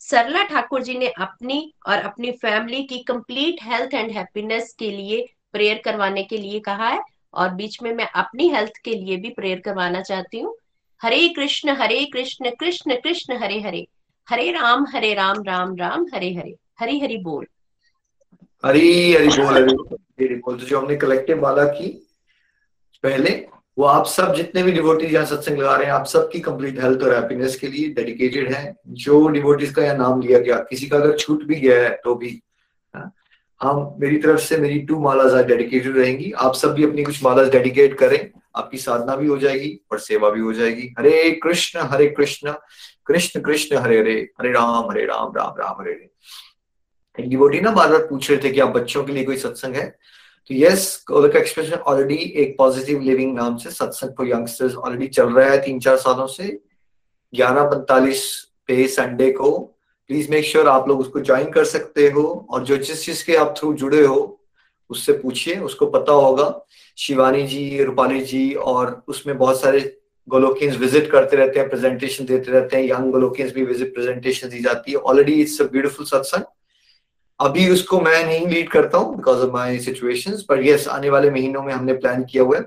सरला 0.00 0.42
ठाकुर 0.42 0.82
जी 0.82 0.98
ने 0.98 1.08
अपनी 1.08 1.74
और 1.88 1.98
अपनी 1.98 2.30
फैमिली 2.32 2.82
की 2.82 2.98
कंप्लीट 2.98 3.56
हेल्थ 3.62 3.94
एंड 3.94 4.10
हैप्पीनेस 4.10 4.74
के 4.78 4.90
लिए 4.90 5.26
प्रेयर 5.52 5.82
करवाने 5.84 6.22
के 6.22 6.38
लिए 6.38 6.60
कहा 6.60 6.88
है 6.88 7.00
और 7.34 7.54
बीच 7.54 7.82
में 7.82 7.92
मैं 7.94 8.06
अपनी 8.06 8.48
हेल्थ 8.48 8.72
के 8.84 8.90
लिए 8.90 9.16
भी 9.16 9.30
प्रेयर 9.30 9.60
करवाना 9.60 10.02
चाहती 10.02 10.40
हूँ। 10.40 10.56
हरे 11.02 11.28
कृष्ण 11.28 11.70
हरे 11.70 12.04
कृष्ण 12.04 12.50
कृष्ण 12.50 12.94
कृष्ण, 12.94 13.36
हरे 13.36 13.60
हरे। 13.60 13.86
हरे 14.32 14.50
राम 14.52 14.84
हरे 14.88 15.12
राम 15.14 15.42
राम 15.46 15.74
राम 15.76 16.04
हरे 16.14 16.32
हरे। 16.34 16.54
हरी 16.80 16.98
हरि 17.00 17.16
बोल। 17.24 17.46
हरी 18.64 19.12
हरि 19.12 19.26
बोल 19.28 19.56
हरी 19.56 20.34
बोल 20.36 20.58
तो 20.58 20.66
जो 20.66 20.78
हमने 20.78 20.96
कलेक्टिव 20.96 21.40
माला 21.42 21.64
की 21.70 21.88
पहले 23.04 23.30
वो 23.78 23.84
आप 23.86 24.06
सब 24.06 24.34
जितने 24.34 24.62
भी 24.62 24.72
डिवोटीज 24.72 25.12
यहाँ 25.14 25.26
सत्संग 25.26 25.58
लगा 25.58 25.76
रहे 25.76 25.86
हैं 25.86 25.92
आप 25.92 26.06
सबकी 26.06 26.40
कंप्लीट 26.40 26.82
हेल्थ 26.82 27.02
और 27.02 27.14
हैप्पीनेस 27.14 27.56
के 27.56 27.66
लिए 27.68 27.88
डेडिकेटेड 27.94 28.52
है। 28.52 28.74
जो 28.88 29.26
डिवोटीज 29.28 29.72
का 29.74 29.84
यहाँ 29.84 29.96
नाम 29.98 30.20
लिया 30.22 30.38
गया 30.38 30.56
किसी 30.70 30.88
का 30.88 30.96
अगर 30.96 31.16
छूट 31.18 31.44
भी 31.44 31.54
गया 31.56 31.82
है 31.82 31.90
तो 32.04 32.14
भी 32.14 32.30
हाँ, 32.94 33.12
हम 33.60 33.96
मेरी 34.00 34.16
तरफ़ 34.18 34.40
से 34.40 34.56
मेरी 34.58 34.78
टू 34.88 35.00
मालाज 35.00 35.34
डेडिकेटेड 35.46 35.96
रहेंगी। 35.96 36.32
आप 36.32 36.54
सब 36.54 36.74
भी 36.74 36.84
अपनी 36.84 37.04
कुछ 37.04 37.22
मालाज 37.24 37.50
डेडिकेट 37.52 37.98
करें। 37.98 38.18
आपकी 38.56 38.78
साधना 38.78 39.16
भी 39.16 39.26
हो 39.26 39.38
जाएगी 39.38 39.80
और 39.92 39.98
सेवा 39.98 40.30
भी 40.30 40.40
हो 40.40 40.52
जाएगी। 40.52 40.94
हरे 40.98 41.30
कृष्ण 41.30 41.80
हरे 41.80 42.06
कृष्ण 42.08 42.52
कृष्ण 43.06 43.40
कृष्ण, 43.40 43.76
हरे 43.76 44.00
हरे 44.00 44.30
हरे 44.40 44.52
राम 44.52 44.90
हरे 44.90 45.04
राम 45.04 45.32
राम 45.36 45.54
राम, 45.58 45.76
हरे 45.80 45.92
हरे। 45.92 47.28
डिवोटी 47.28 47.60
ना 47.60 47.70
बार 47.70 47.90
बार 47.90 48.06
पूछ 48.06 48.30
रहे 48.30 48.44
थे 48.44 48.52
कि 48.52 48.60
आप 48.60 48.68
बच्चों 48.68 49.04
के 49.04 49.12
लिए 49.12 49.24
कोई 49.24 49.36
सत्संग 49.36 49.74
है? 49.74 49.98
तो 50.48 50.54
यस 50.54 51.04
का 51.10 51.38
एक्सप्रेशन 51.38 51.76
ऑलरेडी 51.76 52.14
एक 52.14 52.54
पॉजिटिव 52.58 53.00
लिविंग 53.00 53.36
नाम 53.36 53.56
से 53.56 53.70
सत्संग 53.70 54.10
फॉर 54.10 54.28
यंगस्टर्स 54.28 54.74
ऑलरेडी 54.74 55.06
चल 55.06 55.32
रहा 55.32 55.50
है 55.50 55.64
तीन 55.64 55.80
चार 55.80 55.96
सालों 55.96 56.26
से। 56.26 56.60
ग्यारह, 57.34 57.64
पैंतालीस 57.64 58.48
पे 58.66 58.88
संडे 58.88 59.32
को। 59.32 59.58
प्लीज़ 60.08 60.30
मेक 60.30 60.44
श्योर 60.44 60.68
आप 60.68 60.88
लोग 60.88 61.00
उसको 61.00 61.20
ज्वाइन 61.20 61.50
कर 61.50 61.64
सकते 61.64 62.10
हो 62.10 62.46
और 62.50 62.64
जो 62.64 62.76
जिस 62.76 63.04
चीज़ 63.04 63.24
के 63.26 63.36
आप 63.36 63.54
थ्रू 63.58 63.74
जुड़े 63.74 64.06
हो 64.06 64.41
उससे 64.92 65.12
पूछिए, 65.14 65.56
उसको 65.60 65.86
पता 65.88 66.12
होगा। 66.14 66.46
शिवानी 66.98 67.46
जी 67.46 67.82
रूपाली 67.84 68.20
जी 68.22 68.52
और 68.54 69.02
उसमें 69.08 69.36
बहुत 69.38 69.60
सारे 69.60 69.80
गोलोकियंस 70.28 70.76
विज़िट 70.78 71.10
करते 71.10 71.36
रहते 71.36 71.60
हैं 71.60 71.68
प्रेजेंटेशन 71.68 72.24
देते 72.24 72.52
रहते 72.52 72.76
हैं। 72.76 72.84
यंग 72.84 73.10
गोलोकियंस 73.12 73.52
भी 73.54 73.64
विज़िट 73.64 73.94
प्रेजेंटेशन 73.94 74.48
दी 74.48 74.60
जाती 74.62 74.92
है। 74.92 74.98
ऑलरेडी 74.98 75.40
इट्स 75.42 75.60
अ 75.60 75.64
ब्यूटीफुल 75.72 76.06
सत्संग 76.06 76.44
अभी 77.40 77.68
उसको 77.70 78.00
मैं 78.00 78.24
नहीं 78.26 78.46
लीड 78.48 78.68
करता 78.70 78.98
हूँ 78.98 79.16
बिकॉज़ 79.16 79.38
ऑफ़ 79.38 79.50
माई 79.52 79.78
सिचुएशन 79.80 80.36
पर 80.48 80.64
यस 80.64 80.86
आने 80.88 81.10
वाले 81.10 81.30
महीनों 81.30 81.62
में 81.62 81.72
हमने 81.72 81.92
प्लान 81.94 82.24
किया 82.24 82.42
हुआ 82.42 82.56
है। 82.56 82.62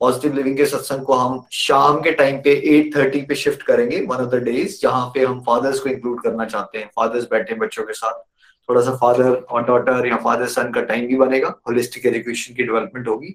पॉजिटिव 0.00 0.34
लिविंग 0.36 0.56
के 0.56 0.64
सत्संग 0.66 1.02
को 1.02 1.14
हम 1.14 1.40
शाम 1.54 2.00
के 2.02 2.10
टाइम 2.12 2.38
पे 2.44 2.54
8:30 2.70 3.24
पे 3.28 3.34
शिफ्ट 3.34 3.62
करेंगे 3.62 4.00
वन 4.00 4.16
ऑफ़ 4.16 4.30
द 4.30 4.42
डेज़ 4.44 4.78
जहाँ 4.82 5.06
पे 5.14 5.24
हम 5.24 5.40
फादर्स 5.40 5.80
को 5.80 5.88
इंक्लूड 5.88 6.22
करना 6.22 6.44
चाहते 6.46 6.78
हैं 6.78 6.90
फादर्स 6.96 7.24
बैठे 7.30 7.54
बच्चों 7.54 7.84
के 7.84 7.92
साथ। 7.92 8.22
थोड़ा 8.68 8.80
सा 8.82 8.94
फादर 8.96 9.32
और 9.32 9.64
डॉटर 9.66 10.06
या 10.06 10.16
फादर 10.24 10.46
सन 10.48 10.70
का 10.72 10.80
टाइम 10.82 11.06
भी 11.06 11.16
बनेगा 11.16 11.48
होलिस्टिक 11.68 12.06
एजुकेशन 12.06 12.54
की 12.54 12.62
डेवलपमेंट 12.62 13.08
होगी। 13.08 13.28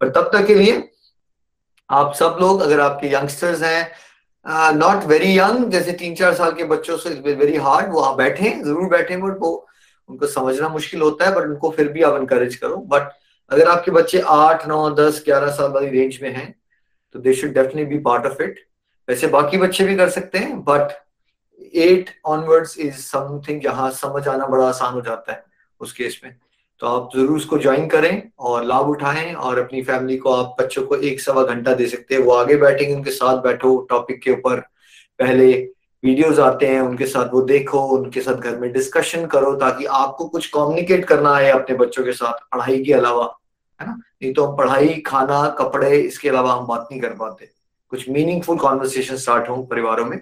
पर 0.00 0.08
तब 0.10 0.30
तक 0.32 0.46
के 0.46 0.54
लिए 0.54 0.82
आप 1.90 2.14
सब 2.14 2.36
लोग, 2.40 2.60
अगर 2.60 2.80
आपके 2.80 3.12
यंगस्टर्स 3.12 3.62
हैं 3.62 4.76
नॉट 4.76 5.04
वेरी 5.06 5.38
यंग 5.38 5.70
जैसे 5.70 5.92
तीन 5.94 6.14
चार 6.14 6.34
साल 6.34 6.52
के 6.52 6.64
बच्चों 6.66 6.96
से 6.98 7.10
इट 7.10 7.38
वेरी 7.38 7.56
हार्ड 7.58 7.92
वो 7.92 8.00
आप 8.00 8.16
बैठे, 8.18 8.50
ज़रूर 8.62 8.88
बैठे 8.90 9.16
बट 9.16 9.36
वो, 9.40 9.66
उनको 10.08 10.26
समझना 10.28 10.68
मुश्किल 10.68 11.00
होता 11.02 11.24
है 11.24 11.34
बट 11.34 11.44
उनको 11.44 11.70
फिर 11.70 11.88
भी 11.88 12.02
आप 12.02 12.16
इनकरेज 12.16 12.56
करो। 12.56 12.76
बट 12.88 13.08
अगर 13.50 13.68
आपके 13.68 13.90
बच्चे 13.90 14.20
आठ, 14.20 14.66
नौ, 14.68 14.90
दस, 14.92 15.22
ग्यारह 15.26 15.50
साल 15.52 15.70
वाली 15.72 15.88
रेंज 15.90 16.18
में 16.22 16.30
हैं 16.30 16.54
तो 17.14 17.18
they 17.20 17.34
should 17.34 17.52
definitely 17.54 17.84
be 17.86 18.02
part 18.02 18.26
of 18.26 18.42
it 18.42 18.58
वैसे 19.08 19.26
बाकी 19.28 19.58
बच्चे 19.58 19.84
भी 19.84 19.96
कर 19.96 20.08
सकते 20.10 20.38
हैं 20.38 20.62
but 20.64 20.92
eight 21.74 22.10
onwards 22.24 22.78
is 22.78 22.94
something 22.96 23.60
जहाँ 23.60 23.90
समझ 23.90 24.26
आना 24.28 24.46
बड़ा 24.46 24.66
आसान 24.68 24.94
हो 24.94 25.00
जाता 25.00 25.32
है 25.32 25.44
उस 25.80 25.92
केस 25.92 26.20
में 26.24 26.34
तो 26.80 26.86
आप 26.86 27.10
ज़रूर 27.14 27.36
उसको 27.36 27.58
ज्वाइन 27.58 27.86
करें 27.88 28.22
और 28.40 28.64
लाभ 28.64 28.88
उठाएँ 28.88 29.32
और 29.34 29.58
अपनी 29.58 29.82
फैमिली 29.82 30.16
को 30.16 30.32
आप 30.32 30.56
बच्चों 30.60 30.82
को 30.86 30.96
एक 30.96 31.20
सवा 31.20 31.42
घंटा 31.44 31.74
दे 31.74 31.86
सकते 31.86 32.14
हैं 32.14 32.22
वो 32.22 32.32
आगे 32.32 32.56
बैठेंगे 32.56 32.94
उनके 32.94 33.10
साथ 33.10 33.42
बैठो 33.42 33.76
टॉपिक 33.90 34.20
के 34.22 34.30
ऊपर 34.30 34.60
पहले 35.20 35.52
वीडियोस 36.04 36.38
आते 36.38 36.66
हैं 36.66 36.80
उनके 36.80 37.06
साथ 37.06 37.32
वो 37.32 37.40
देखो 37.42 37.80
उनके 37.88 38.20
साथ 38.20 38.34
घर 38.34 38.58
में 38.58 38.72
डिस्कशन 38.72 39.26
करो 39.26 39.54
ताकि 39.56 39.84
आपको 39.98 40.28
कुछ 40.28 40.46
कम्युनिकेट 40.46 41.04
करना 41.04 41.36
है 41.36 41.50
अपने 41.50 41.76
बच्चों 41.76 42.04
के 42.04 42.12
साथ 42.12 42.44
पढ़ाई 42.52 42.82
के 42.84 42.92
अलावा 42.92 43.24
है 43.80 43.86
ना 43.86 43.92
नहीं 43.92 44.32
तो 44.34 44.44
हम 44.44 44.56
पढ़ाई 44.56 45.02
खाना 45.06 45.48
कपड़े 45.58 45.96
इसके 45.98 46.28
अलावा 46.28 46.54
हम 46.54 46.66
बात 46.66 46.88
नहीं 46.90 47.00
कर 47.00 47.14
पाते 47.14 47.50
कुछ 47.92 48.08
मीनिंगफुल 48.08 48.58
कॉन्वर्सेशन 48.58 49.16
स्टार्ट 49.16 49.48
हो 49.48 49.62
परिवारों 49.62 50.04
में 50.06 50.18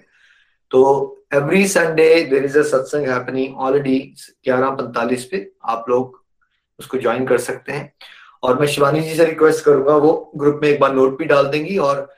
तो 0.73 1.25
every 1.33 1.67
Sunday 1.67 2.23
there 2.23 2.45
is 2.45 2.59
a 2.59 2.61
satsang 2.61 3.07
happening 3.07 3.57
already 3.57 4.13
ग्यारह 4.45 4.69
पैंतालीस 4.69 5.25
पे। 5.25 5.51
आप 5.63 5.85
लोग 5.89 6.23
उसको 6.79 6.97
ज्वाइन 6.97 7.27
कर 7.27 7.37
सकते 7.37 7.71
हैं। 7.71 7.93
और 8.43 8.59
मैं 8.59 8.67
शिवानी 8.67 9.01
जी 9.01 9.15
से 9.15 9.25
रिक्वेस्ट 9.25 9.65
करूँगा, 9.65 9.95
वो 9.95 10.31
ग्रुप 10.37 10.59
में 10.63 10.69
एक 10.69 10.79
बार 10.79 10.93
नोट 10.93 11.17
भी 11.17 11.25
डाल 11.25 11.47
देंगी 11.47 11.77
और 11.77 12.09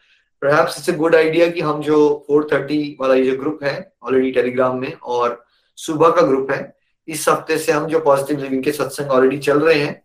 अ 0.42 0.92
गुड 0.92 1.16
आइडिया 1.16 1.50
कि 1.50 1.62
हम 1.62 1.82
जो 1.82 2.26
430 2.30 2.96
वाला 3.02 3.14
ये 3.14 3.32
जो 3.32 3.38
ग्रुप 3.38 3.60
है 3.64 3.94
ऑलरेडी 4.04 4.32
टेलीग्राम 4.32 4.78
में 4.78 4.94
और 4.94 5.46
सुबह 5.76 6.10
का 6.10 6.22
ग्रुप 6.22 6.52
है, 6.52 6.76
इस 7.08 7.30
हफ़्ते 7.30 7.58
से 7.58 7.72
हम 7.72 7.86
जो 7.86 8.00
पॉजिटिव 8.00 8.40
लिविंग 8.40 8.64
के 8.64 8.72
सत्संग 8.72 9.12
ऑलरेडी 9.12 9.38
चल 9.38 9.60
रहे 9.60 9.80
हैं, 9.80 10.04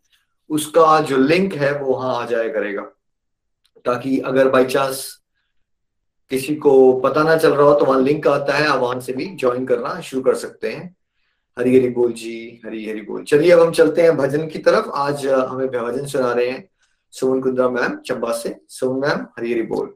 उसका 0.51 1.01
जो 1.01 1.16
लिंक 1.16 1.55
है 1.55 1.78
वो 1.78 1.94
वहाँ 1.94 2.22
आ 2.22 2.27
जाया 2.27 2.48
करेगा। 2.48 2.82
ताकि 3.85 4.18
अगर 4.18 4.48
बाई 4.48 4.64
चांस 4.64 5.20
किसी 6.31 6.55
को 6.55 7.01
पता 7.01 7.23
ना 7.23 7.36
चल 7.36 7.55
रहा 7.55 7.66
हो 7.69 7.74
तो 7.74 7.85
वहाँ 7.85 8.01
लिंक 8.02 8.27
आता 8.27 8.57
है, 8.57 8.66
आप 8.66 8.81
वहाँ 8.81 9.01
से 9.01 9.12
भी 9.12 9.27
ज्वाइन 9.36 9.66
करना 9.66 10.01
शुरू 10.01 10.23
कर 10.23 10.35
सकते 10.35 10.73
हैं। 10.73 10.97
हरी 11.59 11.77
हरी 11.78 11.89
बोल 11.89 12.12
जी, 12.12 12.61
हरी 12.66 12.89
हरी 12.90 13.01
बोल। 13.01 13.24
चलिए, 13.24 13.51
अब 13.51 13.61
हम 13.61 13.73
चलते 13.73 14.02
हैं 14.02 14.16
भजन 14.16 14.47
की 14.48 14.59
तरफ़। 14.59 14.90
आज 14.90 15.27
हमें 15.27 15.66
भजन 15.69 16.07
सुना 16.07 16.32
रहे 16.32 16.51
हैं 16.51 16.69
सुमन 17.12 17.40
कुंद्रा 17.40 17.69
मैम, 17.69 17.97
चंबा 17.97 18.32
से। 18.32 18.57
सुमन 18.69 19.01
मैम, 19.01 19.27
हरी 19.39 19.52
हरी 19.52 19.62
बोल। 19.62 19.94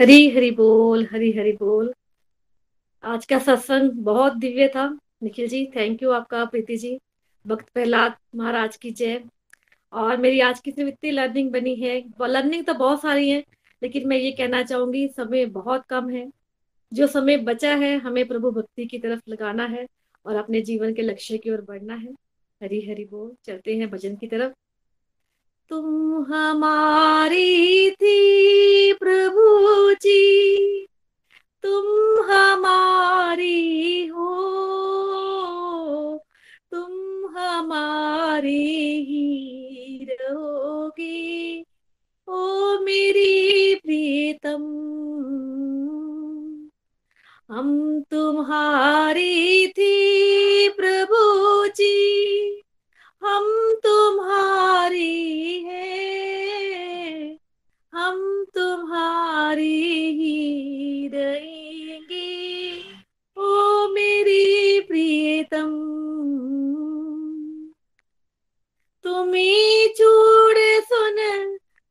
हरी 0.00 0.30
हरी 0.30 0.50
बोल, 0.50 1.06
हरी 1.12 1.32
हरी 1.32 1.52
बोल। 1.52 1.92
आज 3.04 3.26
का 3.26 3.38
सत्संग 3.38 3.90
बहुत 3.90 4.36
दिव्य 4.36 4.68
था। 4.68 4.88
निखिल 5.22 5.48
जी 5.48 5.66
थैंक 5.76 6.02
यू 6.02 6.10
आपका, 6.10 6.44
प्रीति 6.44 6.76
जी। 6.76 6.98
भक्त 7.46 7.68
प्रहलाद 7.74 8.14
महाराज 8.36 8.76
की 8.76 8.90
जय। 8.90 9.22
और 9.92 10.16
मेरी 10.16 10.40
आज 10.40 10.60
की 10.60 10.70
सिर्फ़ 10.70 10.88
इतनी 10.88 11.10
लर्निंग 11.10 11.50
बनी 11.52 11.74
है। 11.74 11.98
लर्निंग 12.22 12.64
तो 12.64 12.74
बहुत 12.74 13.02
सारी 13.02 13.28
है, 13.30 13.44
लेकिन 13.82 14.08
मैं 14.08 14.16
ये 14.16 14.32
कहना 14.32 14.62
चाहूँगी, 14.62 15.08
समय 15.08 15.46
बहुत 15.46 15.84
कम 15.88 16.10
है। 16.10 16.30
जो 16.92 17.06
समय 17.06 17.36
बचा 17.36 17.74
है, 17.74 17.96
हमें 17.98 18.26
प्रभु 18.28 18.50
भक्ति 18.50 18.86
की 18.86 18.98
तरफ़ 18.98 19.20
लगाना 19.28 19.66
है 19.66 19.86
और 20.26 20.36
अपने 20.36 20.60
जीवन 20.60 20.94
के 20.94 21.02
लक्ष्य 21.02 21.38
की 21.38 21.50
ओर 21.50 21.60
बढ़ना 21.60 21.94
है। 21.94 22.12
हरी 22.60 22.80
हरी 22.90 23.04
बोल। 23.04 23.32
चलते 23.44 23.76
हैं 23.76 23.90
भजन 23.90 24.16
की 24.16 24.26
तरफ़। 24.26 24.52
तुम 25.70 26.24
हमारी 26.24 27.90
थी 27.90 28.92
प्रभु 28.92 29.94
जी, 29.94 30.86
तुम 31.64 31.86
हमारी 32.30 34.06
हो, 34.06 34.28
तुम 36.70 36.92
हमारी 37.38 38.66
ही 39.02 39.71
रहोगे? 40.10 41.64
ओ 42.28 42.78
मेरी 42.78 43.74
प्रीतम, 43.74 44.62
हम 47.50 48.00
तुम्हारी 48.10 49.66
थी 49.66 50.68
प्रभु 50.68 51.18
जी, 51.68 52.62
हम 53.22 53.74
तुम्हारी 53.84 55.60
हैं, 55.60 57.38
हम 57.92 58.44
तुम्हारी 58.54 59.80
ही 60.12 61.08
रहेंगे। 61.08 62.30
ओ 63.36 63.88
मेरी 63.88 64.80
प्रीतम 64.80 65.92
तुम्ही 69.12 69.88
चूड़ 69.88 70.58
सुन, 70.58 71.16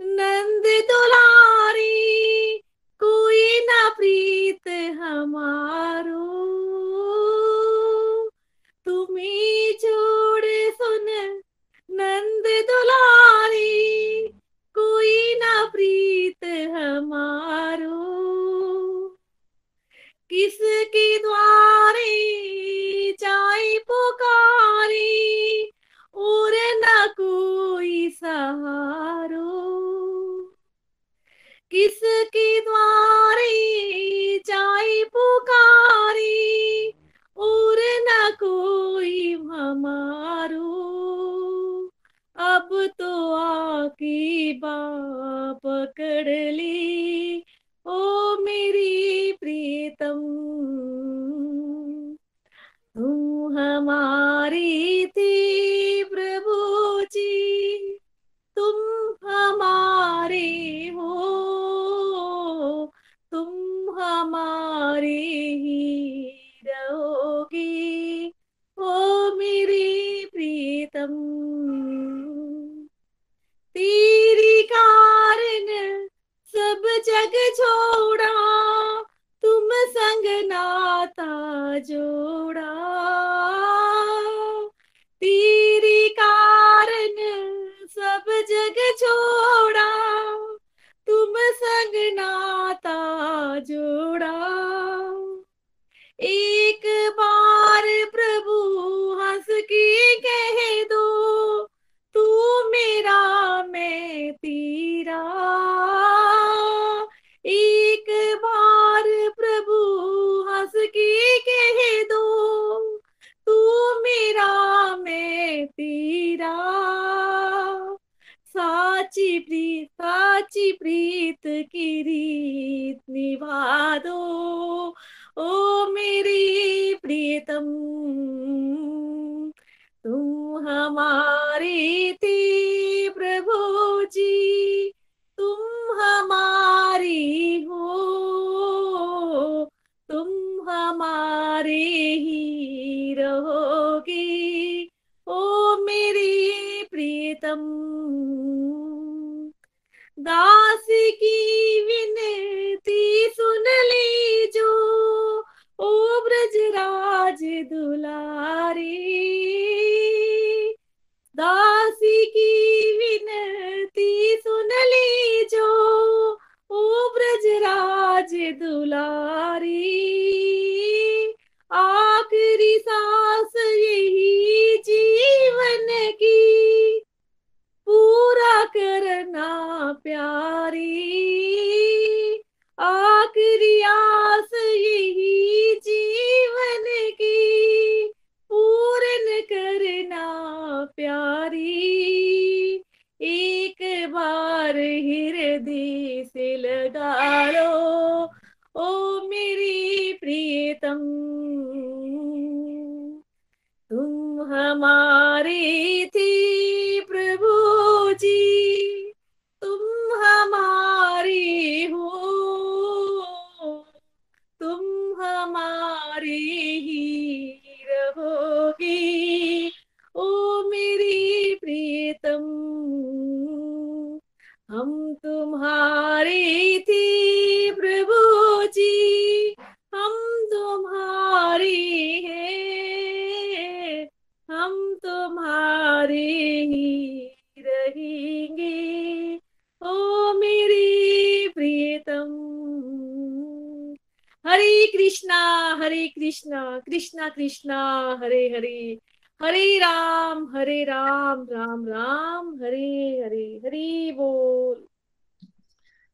नंद 0.01 0.63
दुलारी, 0.63 2.57
कोई 2.99 3.59
न 3.59 3.89
प्रीत 3.97 4.67
हमारो। 4.99 6.25
तुम्ही 8.85 9.73
चूड़ 9.73 10.45
सुन, 10.73 11.05
नंद 11.91 12.43
दुलारी, 12.43 14.27
कोई 14.75 15.35
ना 15.35 15.65
प्रीत 15.65 16.45
हमारो। 16.45 18.01
किसके 20.29 21.17
द्वारे 21.17 22.11
जाई 23.19 23.77
पुकार 23.77 24.50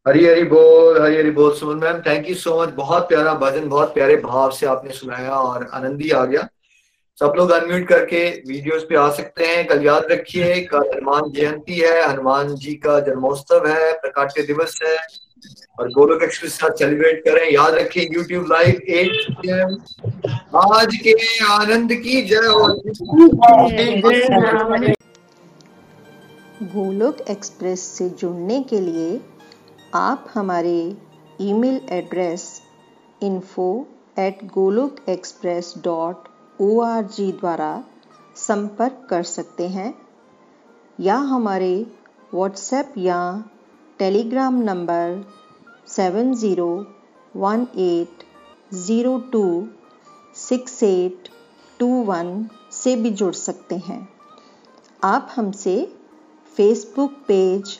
हरी 0.07 0.25
हरी 0.25 0.43
बोल, 0.43 1.01
हरी 1.01 1.17
हरी 1.17 1.31
बोल, 1.31 1.51
Suman 1.53 1.77
ma'am 1.77 1.99
thank 2.01 2.29
you 2.29 2.35
so 2.35 2.61
much 2.61 2.69
बहुत 2.73 3.07
प्यारा 3.09 3.33
भजन, 3.33 3.67
बहुत 3.69 3.93
प्यारे 3.93 4.15
भाव 4.17 4.51
से 4.51 4.65
आपने 4.65 4.93
सुनाया 4.93 5.31
और 5.31 5.67
आनंद 5.73 6.01
ही 6.01 6.11
आ 6.11 6.23
गया। 6.25 6.47
सब 7.19 7.33
लोग 7.37 7.49
अनम्यूट 7.51 7.87
करके 7.87 8.29
वीडियोस 8.47 8.85
पे 8.89 8.95
आ 8.95 9.09
सकते 9.11 9.45
हैं। 9.45 9.65
कल 9.67 9.85
याद 9.85 10.07
रखिए, 10.11 10.59
कल 10.63 10.89
हनुमान 10.93 11.31
जयंती 11.31 11.79
है, 11.79 12.07
हनुमान 12.09 12.55
जी 12.55 12.73
का 12.85 12.99
जन्मोत्सव 12.99 13.67
है, 13.67 13.93
प्रकाट्य 13.93 14.43
दिवस 14.43 14.79
है 14.83 14.97
और 15.79 15.91
गोलोक 15.91 16.23
एक्सप्रेस 16.23 16.59
साथ 16.59 16.79
सेलिब्रेट 16.79 17.23
करें। 17.25 17.51
याद 17.51 17.73
रखिए 17.75 18.09
यूट्यूब 18.13 18.51
लाइव 18.51 18.81
एट 18.89 19.11
आज 20.55 20.95
के 21.03 21.13
आनंद 21.45 21.93
की 21.93 22.21
जय 22.21 22.47
हो। 22.47 22.67
गोलोक 26.73 27.29
एक्सप्रेस 27.29 27.81
से 27.97 28.09
जुड़ने 28.11 28.61
के 28.63 28.79
लिए 28.81 29.19
आप 29.95 30.25
हमारे 30.33 30.97
email 31.41 31.79
address 31.91 32.43
info 33.23 33.67
at 34.19 34.43
Golok 34.53 34.95
express 35.09 35.73
dot 35.83 36.27
O 36.61 36.81
द्वारा 37.11 37.83
संपर्क 38.35 39.07
कर 39.09 39.23
सकते 39.23 39.67
हैं, 39.67 39.93
या 40.99 41.15
हमारे 41.15 41.71
व्हाट्सएप 42.33 42.93
या 42.97 43.19
Telegram 43.99 44.61
number 44.63 45.23
seven 45.87 46.33
zero 46.35 46.69
one 47.35 47.67
eight 47.77 48.23
zero 48.75 49.17
two 49.31 49.45
six 50.35 50.81
eight 50.83 51.29
two 51.79 51.87
one 52.03 52.47
से 52.73 52.95
भी 52.95 53.09
जुड़ 53.11 53.33
सकते 53.35 53.77
हैं। 53.87 54.07
आप 55.03 55.29
हमसे 55.35 55.81
फेसबुक 56.57 57.11
पेज 57.27 57.79